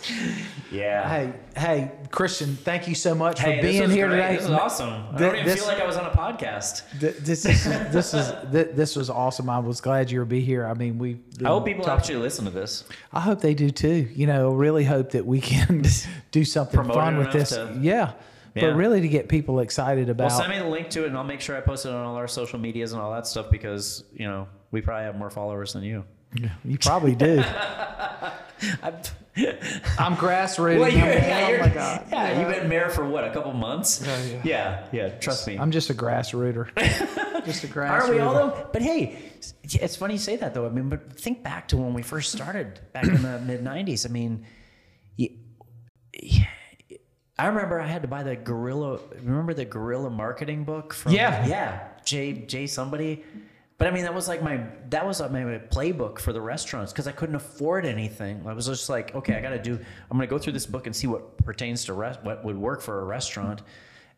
Yeah. 0.72 1.08
hey, 1.08 1.34
hey, 1.56 1.92
Kristian, 2.10 2.58
thank 2.58 2.88
you 2.90 2.96
so 2.96 3.16
much 3.16 3.40
Hey, 3.40 3.58
for 3.58 3.62
being 3.62 3.90
here 3.90 4.08
great. 4.10 4.18
today. 4.18 4.36
This 4.36 4.46
is 4.46 4.52
awesome. 4.52 4.90
I 5.14 5.18
don't 5.18 5.36
even 5.36 5.46
this- 5.46 5.60
feel 5.60 5.68
like 5.68 5.80
I 5.82 5.86
was 5.88 5.96
on 5.96 6.06
a 6.06 6.10
podcast. 6.10 6.84
Th- 7.00 7.16
This 7.18 7.46
is 7.46 7.64
this 7.94 8.14
is 8.14 8.34
th- 8.52 8.70
this 8.76 8.96
was 8.98 9.10
awesome. 9.10 9.50
I 9.50 9.60
was 9.60 9.80
glad 9.80 10.12
you 10.12 10.20
were 10.20 10.26
be 10.26 10.42
here. 10.42 10.66
I 10.68 10.74
mean, 10.74 10.98
we. 10.98 11.20
I 11.44 11.48
hope 11.48 11.66
people 11.66 11.90
actually 11.90 12.18
listen 12.18 12.44
to 12.46 12.52
this. 12.52 12.84
I 13.14 13.22
hope 13.22 13.40
they 13.40 13.54
do 13.54 13.70
too. 13.70 14.08
You 14.14 14.28
know, 14.28 14.52
really 14.54 14.84
hope 14.84 15.12
that 15.12 15.26
we 15.26 15.40
can 15.40 15.84
do 16.32 16.44
something 16.44 16.76
Promote 16.76 16.96
fun 16.96 17.18
with 17.18 17.32
this. 17.32 17.50
to- 17.52 17.78
yeah. 17.82 18.14
Yeah. 18.54 18.70
but 18.70 18.76
really 18.78 19.02
to 19.02 19.08
get 19.10 19.28
people 19.28 19.60
excited 19.60 20.08
about. 20.10 20.30
Well, 20.30 20.40
send 20.40 20.50
me 20.52 20.60
the 20.60 20.66
link 20.68 20.90
to 20.92 21.04
it, 21.04 21.08
and 21.08 21.18
I'll 21.18 21.26
make 21.26 21.42
sure 21.42 21.58
I 21.58 21.60
post 21.62 21.86
it 21.86 21.92
on 21.92 22.06
all 22.06 22.16
our 22.16 22.28
social 22.28 22.58
medias 22.58 22.94
and 22.94 23.02
all 23.02 23.12
that 23.12 23.28
stuff 23.28 23.52
because 23.52 24.06
you 24.14 24.26
know 24.28 24.48
we 24.76 24.82
probably 24.82 25.06
have 25.06 25.16
more 25.16 25.30
followers 25.30 25.72
than 25.72 25.84
you. 25.84 26.04
you 26.66 26.78
probably 26.78 27.16
do. 27.16 27.42
I'm, 28.84 28.96
I'm 29.98 30.16
grassroots. 30.18 30.80
well, 30.80 30.92
you're, 30.92 31.08
yeah, 31.08 31.50
oh 31.50 31.64
my 31.66 31.70
god. 31.70 32.06
yeah, 32.12 32.42
you've 32.42 32.54
been 32.54 32.68
mayor 32.68 32.90
for 32.90 33.06
what 33.06 33.24
a 33.24 33.32
couple 33.32 33.54
months. 33.54 34.06
yeah. 34.06 34.42
yeah, 34.44 34.88
yeah. 34.92 35.10
Trust 35.10 35.48
me. 35.48 35.58
I'm 35.58 35.72
just 35.72 35.90
a 35.90 35.94
grassrooter. 35.94 36.76
just 37.46 37.64
a 37.64 37.68
grassrooter. 37.68 37.90
Aren't 37.90 38.10
we 38.10 38.20
all 38.20 38.34
though? 38.34 38.70
But 38.74 38.82
hey, 38.82 39.18
it's 39.64 39.96
funny 39.96 40.16
you 40.16 40.20
say 40.20 40.36
that 40.36 40.54
though. 40.54 40.66
I 40.66 40.70
mean, 40.70 40.90
but 40.90 41.18
think 41.18 41.42
back 41.42 41.70
to 41.70 41.78
when 41.78 41.94
we 41.94 42.02
first 42.02 42.34
started 42.34 42.82
back 42.92 43.06
in 43.06 43.22
the 43.22 43.40
mid 43.46 43.64
'90s. 43.64 44.06
I 44.06 44.12
mean, 44.12 44.46
I 47.40 47.48
remember 47.48 47.80
I 47.80 47.88
had 47.88 48.02
to 48.02 48.10
buy 48.10 48.24
the 48.24 48.36
guerrilla. 48.36 49.00
Remember 49.22 49.54
the 49.54 49.66
guerrilla 49.66 50.10
marketing 50.10 50.66
book 50.66 50.94
from? 50.94 51.14
Yeah. 51.14 51.48
yeah. 51.48 51.88
Jay 52.04 52.34
Jay 52.34 52.68
somebody. 52.68 53.24
But 53.78 53.88
I 53.88 53.92
mean, 53.92 54.04
that 54.04 54.14
was 54.14 54.28
like 54.28 54.42
my 54.42 54.62
that 54.90 55.06
was 55.06 55.20
uh, 55.20 55.26
like 55.26 55.34
my 55.34 55.58
playbook 55.70 56.20
for 56.20 56.32
the 56.32 56.40
restaurants 56.40 56.94
because 56.94 57.08
I 57.08 57.12
couldn't 57.12 57.36
afford 57.36 57.86
anything. 57.86 58.42
I 58.46 58.54
was 58.54 58.68
just 58.68 58.90
like, 58.90 59.14
okay, 59.14 59.36
I 59.36 59.42
got 59.42 59.50
to 59.50 59.60
do. 59.60 59.74
I'm 59.74 60.18
going 60.18 60.28
to 60.28 60.34
go 60.34 60.38
through 60.38 60.54
this 60.54 60.66
book 60.66 60.86
and 60.86 60.96
see 60.96 61.08
what 61.08 61.38
pertains 61.44 61.84
to 61.86 61.94
rest, 61.94 62.24
what 62.24 62.46
would 62.46 62.58
work 62.58 62.82
for 62.82 63.02
a 63.02 63.04
restaurant. 63.04 63.64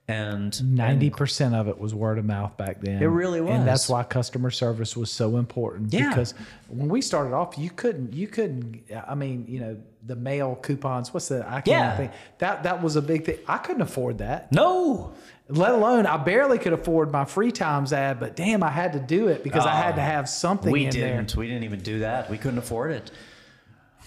And 0.10 0.74
Ninety 0.76 1.10
percent 1.10 1.54
of 1.54 1.68
it 1.68 1.78
was 1.78 1.94
word 1.94 2.18
of 2.18 2.24
mouth 2.24 2.56
back 2.56 2.80
then. 2.80 3.04
It 3.04 3.08
really 3.08 3.42
was. 3.42 3.52
and 3.52 3.68
that's 3.68 3.90
why 3.90 4.04
customer 4.04 4.52
service 4.52 4.96
was 4.96 5.12
so 5.12 5.36
important. 5.36 5.92
Yeah. 5.92 6.08
because 6.10 6.34
when 6.70 6.88
we 6.88 7.02
started 7.02 7.34
off, 7.34 7.58
you 7.58 7.70
couldn't, 7.70 8.14
you 8.14 8.28
couldn't. 8.28 8.84
I 9.06 9.16
mean, 9.16 9.44
you 9.50 9.60
know, 9.60 9.78
the 10.06 10.16
mail 10.16 10.56
coupons. 10.62 11.14
What's 11.14 11.28
the? 11.28 11.42
I 11.46 11.60
can't 11.60 11.68
Yeah. 11.68 11.98
think. 11.98 12.12
That 12.38 12.64
that 12.64 12.82
was 12.82 12.96
a 12.96 13.02
big 13.02 13.26
thing. 13.26 13.40
I 13.50 13.58
couldn't 13.58 13.82
afford 13.82 14.20
that. 14.20 14.50
no, 14.54 15.12
Let 15.50 15.72
alone, 15.74 16.06
I 16.06 16.16
barely 16.16 16.58
could 16.58 16.74
afford 16.74 17.12
my 17.12 17.26
free 17.26 17.52
times 17.52 17.92
ad. 17.92 18.18
But 18.22 18.38
damn, 18.38 18.64
I 18.64 18.70
had 18.70 18.94
to 18.94 19.00
do 19.00 19.28
it 19.28 19.44
because 19.44 19.66
I 19.66 19.72
ah, 19.74 19.82
had 19.84 19.96
to 19.96 20.02
have 20.02 20.30
something 20.30 20.72
we 20.72 20.86
didn't. 20.86 21.28
there. 21.34 21.38
We 21.40 21.48
didn't 21.48 21.66
even 21.66 21.80
do 21.82 22.00
that. 22.00 22.30
We 22.30 22.38
couldn't 22.38 22.60
afford 22.60 22.92
it. 22.94 23.12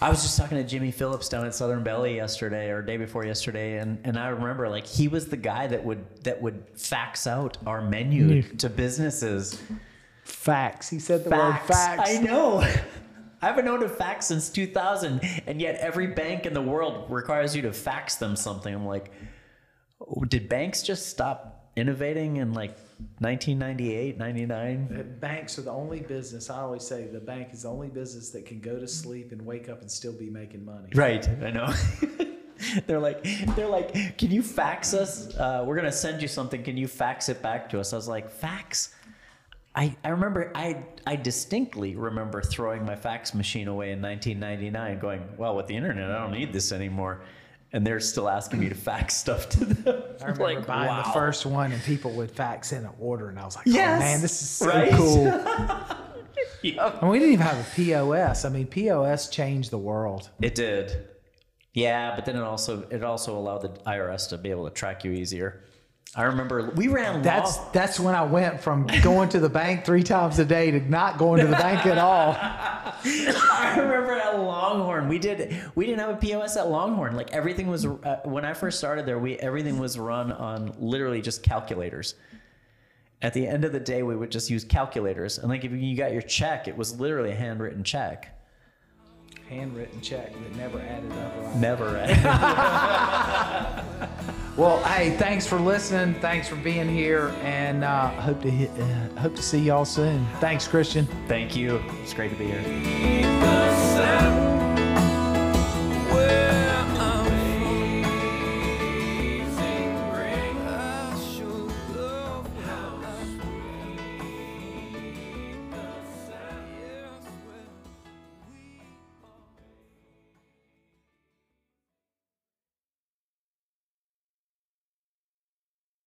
I 0.01 0.09
was 0.09 0.23
just 0.23 0.35
talking 0.35 0.57
to 0.57 0.63
Jimmy 0.63 0.89
Phillips 0.89 1.29
down 1.29 1.45
at 1.45 1.53
Southern 1.53 1.83
Belly 1.83 2.15
yesterday 2.15 2.71
or 2.71 2.81
day 2.81 2.97
before 2.97 3.23
yesterday, 3.23 3.77
and, 3.77 3.99
and 4.03 4.17
I 4.17 4.29
remember 4.29 4.67
like 4.67 4.87
he 4.87 5.07
was 5.07 5.27
the 5.27 5.37
guy 5.37 5.67
that 5.67 5.83
would 5.83 6.03
that 6.23 6.41
would 6.41 6.63
fax 6.75 7.27
out 7.27 7.57
our 7.67 7.81
menu 7.81 8.41
to 8.57 8.67
businesses. 8.67 9.61
Fax. 10.23 10.89
He 10.89 10.97
said 10.97 11.23
the 11.23 11.29
word 11.29 11.59
fax. 11.67 12.09
I 12.09 12.17
know. 12.19 12.61
I 13.43 13.47
haven't 13.47 13.65
known 13.65 13.81
to 13.81 13.89
fax 13.89 14.27
since 14.27 14.49
2000, 14.49 15.21
and 15.47 15.61
yet 15.61 15.75
every 15.79 16.07
bank 16.07 16.45
in 16.45 16.53
the 16.53 16.61
world 16.61 17.05
requires 17.09 17.55
you 17.55 17.61
to 17.63 17.73
fax 17.73 18.15
them 18.15 18.35
something. 18.35 18.73
I'm 18.73 18.85
like, 18.85 19.11
oh, 19.99 20.25
did 20.25 20.49
banks 20.49 20.81
just 20.81 21.09
stop 21.09 21.71
innovating 21.75 22.39
and 22.39 22.55
like 22.55 22.77
1998, 23.19 24.17
99? 24.17 24.95
Uh, 24.99 25.03
Banks 25.19 25.57
are 25.59 25.61
the 25.61 25.71
only 25.71 25.99
business. 25.99 26.49
I 26.49 26.59
always 26.59 26.83
say 26.83 27.07
the 27.07 27.19
bank 27.19 27.49
is 27.53 27.63
the 27.63 27.69
only 27.69 27.89
business 27.89 28.29
that 28.31 28.45
can 28.45 28.59
go 28.59 28.79
to 28.79 28.87
sleep 28.87 29.31
and 29.31 29.45
wake 29.45 29.69
up 29.69 29.81
and 29.81 29.91
still 29.91 30.13
be 30.13 30.29
making 30.29 30.65
money. 30.65 30.89
Right, 30.93 31.27
I 31.43 31.51
know. 31.51 31.73
they're 32.87 32.99
like, 32.99 33.23
they're 33.55 33.67
like, 33.67 34.17
can 34.17 34.31
you 34.31 34.41
fax 34.41 34.93
us? 34.93 35.35
Uh, 35.35 35.63
we're 35.65 35.75
gonna 35.75 35.91
send 35.91 36.21
you 36.21 36.27
something. 36.27 36.63
Can 36.63 36.77
you 36.77 36.87
fax 36.87 37.29
it 37.29 37.41
back 37.41 37.69
to 37.69 37.79
us? 37.79 37.93
I 37.93 37.95
was 37.95 38.07
like, 38.07 38.29
fax. 38.29 38.93
I, 39.73 39.95
I 40.03 40.09
remember 40.09 40.51
I 40.53 40.83
I 41.07 41.15
distinctly 41.15 41.95
remember 41.95 42.41
throwing 42.41 42.85
my 42.85 42.95
fax 42.95 43.33
machine 43.33 43.67
away 43.67 43.91
in 43.91 44.01
1999, 44.01 44.99
going, 44.99 45.23
well, 45.37 45.55
with 45.55 45.67
the 45.67 45.75
internet, 45.75 46.11
I 46.11 46.19
don't 46.19 46.31
need 46.31 46.51
this 46.51 46.71
anymore. 46.71 47.21
And 47.73 47.87
they're 47.87 48.01
still 48.01 48.27
asking 48.27 48.59
me 48.59 48.69
to 48.69 48.75
fax 48.75 49.15
stuff 49.15 49.47
to 49.49 49.65
them. 49.65 50.03
I 50.21 50.25
remember 50.25 50.43
like, 50.43 50.67
buying 50.67 50.89
wow. 50.89 51.03
the 51.03 51.11
first 51.11 51.45
one 51.45 51.71
and 51.71 51.81
people 51.83 52.11
would 52.11 52.29
fax 52.29 52.73
in 52.73 52.83
an 52.83 52.91
order, 52.99 53.29
and 53.29 53.39
I 53.39 53.45
was 53.45 53.55
like, 53.55 53.67
oh, 53.67 53.71
Yes, 53.71 54.01
"Oh 54.01 54.05
man, 54.05 54.21
this 54.21 54.41
is 54.41 54.49
so 54.49 54.67
right? 54.67 54.91
cool." 54.91 55.97
Yep. 56.63 57.01
and 57.01 57.09
we 57.09 57.17
didn't 57.17 57.33
even 57.33 57.45
have 57.45 57.59
a 57.59 57.75
POS. 57.75 58.45
I 58.45 58.49
mean, 58.49 58.67
POS 58.67 59.29
changed 59.29 59.71
the 59.71 59.79
world. 59.79 60.29
It 60.41 60.53
did. 60.53 61.07
Yeah, 61.73 62.15
but 62.15 62.25
then 62.25 62.35
it 62.35 62.43
also 62.43 62.83
it 62.89 63.03
also 63.03 63.37
allowed 63.37 63.61
the 63.61 63.69
IRS 63.89 64.29
to 64.29 64.37
be 64.37 64.51
able 64.51 64.65
to 64.65 64.71
track 64.73 65.03
you 65.03 65.11
easier. 65.11 65.63
I 66.13 66.23
remember 66.23 66.71
we 66.75 66.89
ran 66.89 67.21
That's 67.21 67.57
law- 67.57 67.71
that's 67.71 67.97
when 67.97 68.15
I 68.15 68.23
went 68.23 68.59
from 68.59 68.85
going 69.01 69.29
to 69.29 69.39
the 69.39 69.47
bank 69.47 69.85
three 69.85 70.03
times 70.03 70.39
a 70.39 70.45
day 70.45 70.69
to 70.71 70.79
not 70.81 71.17
going 71.17 71.39
to 71.39 71.47
the 71.47 71.55
bank 71.55 71.85
at 71.85 71.97
all. 71.97 72.35
I 72.39 73.75
remember 73.77 74.13
at 74.13 74.37
Longhorn, 74.37 75.07
we 75.07 75.19
did 75.19 75.57
we 75.73 75.85
didn't 75.85 75.99
have 75.99 76.09
a 76.09 76.17
POS 76.17 76.57
at 76.57 76.67
Longhorn. 76.67 77.15
Like 77.15 77.31
everything 77.31 77.67
was 77.67 77.85
uh, 77.85 78.19
when 78.25 78.43
I 78.43 78.53
first 78.53 78.77
started 78.77 79.05
there, 79.05 79.19
we 79.19 79.37
everything 79.37 79.79
was 79.79 79.97
run 79.97 80.33
on 80.33 80.73
literally 80.79 81.21
just 81.21 81.43
calculators. 81.43 82.15
At 83.21 83.33
the 83.33 83.47
end 83.47 83.63
of 83.63 83.71
the 83.71 83.79
day, 83.79 84.03
we 84.03 84.15
would 84.15 84.31
just 84.31 84.49
use 84.49 84.65
calculators, 84.65 85.37
and 85.37 85.47
like 85.47 85.63
if 85.63 85.71
you 85.71 85.95
got 85.95 86.11
your 86.11 86.23
check, 86.23 86.67
it 86.67 86.75
was 86.75 86.99
literally 86.99 87.31
a 87.31 87.35
handwritten 87.35 87.83
check. 87.83 88.35
Handwritten 89.51 89.99
check 89.99 90.31
that 90.31 90.55
never 90.55 90.79
added 90.79 91.11
up. 91.11 91.33
Right? 91.37 91.55
Never. 91.57 92.07
Well, 94.57 94.83
hey, 94.83 95.11
thanks 95.11 95.47
for 95.47 95.57
listening. 95.59 96.13
Thanks 96.15 96.49
for 96.49 96.57
being 96.57 96.89
here, 96.89 97.33
and 97.41 97.85
uh, 97.85 98.09
hope 98.09 98.41
to 98.41 98.51
hit, 98.51 98.69
uh, 98.71 99.19
hope 99.19 99.33
to 99.37 99.41
see 99.41 99.59
y'all 99.59 99.85
soon. 99.85 100.27
Thanks, 100.41 100.67
Kristian. 100.67 101.07
Thank 101.27 101.55
you. 101.55 101.81
It's 102.03 102.13
great 102.13 102.31
to 102.31 102.37
be 102.37 102.47
here. 102.47 102.61
the 102.61 103.95
sun 103.95 104.50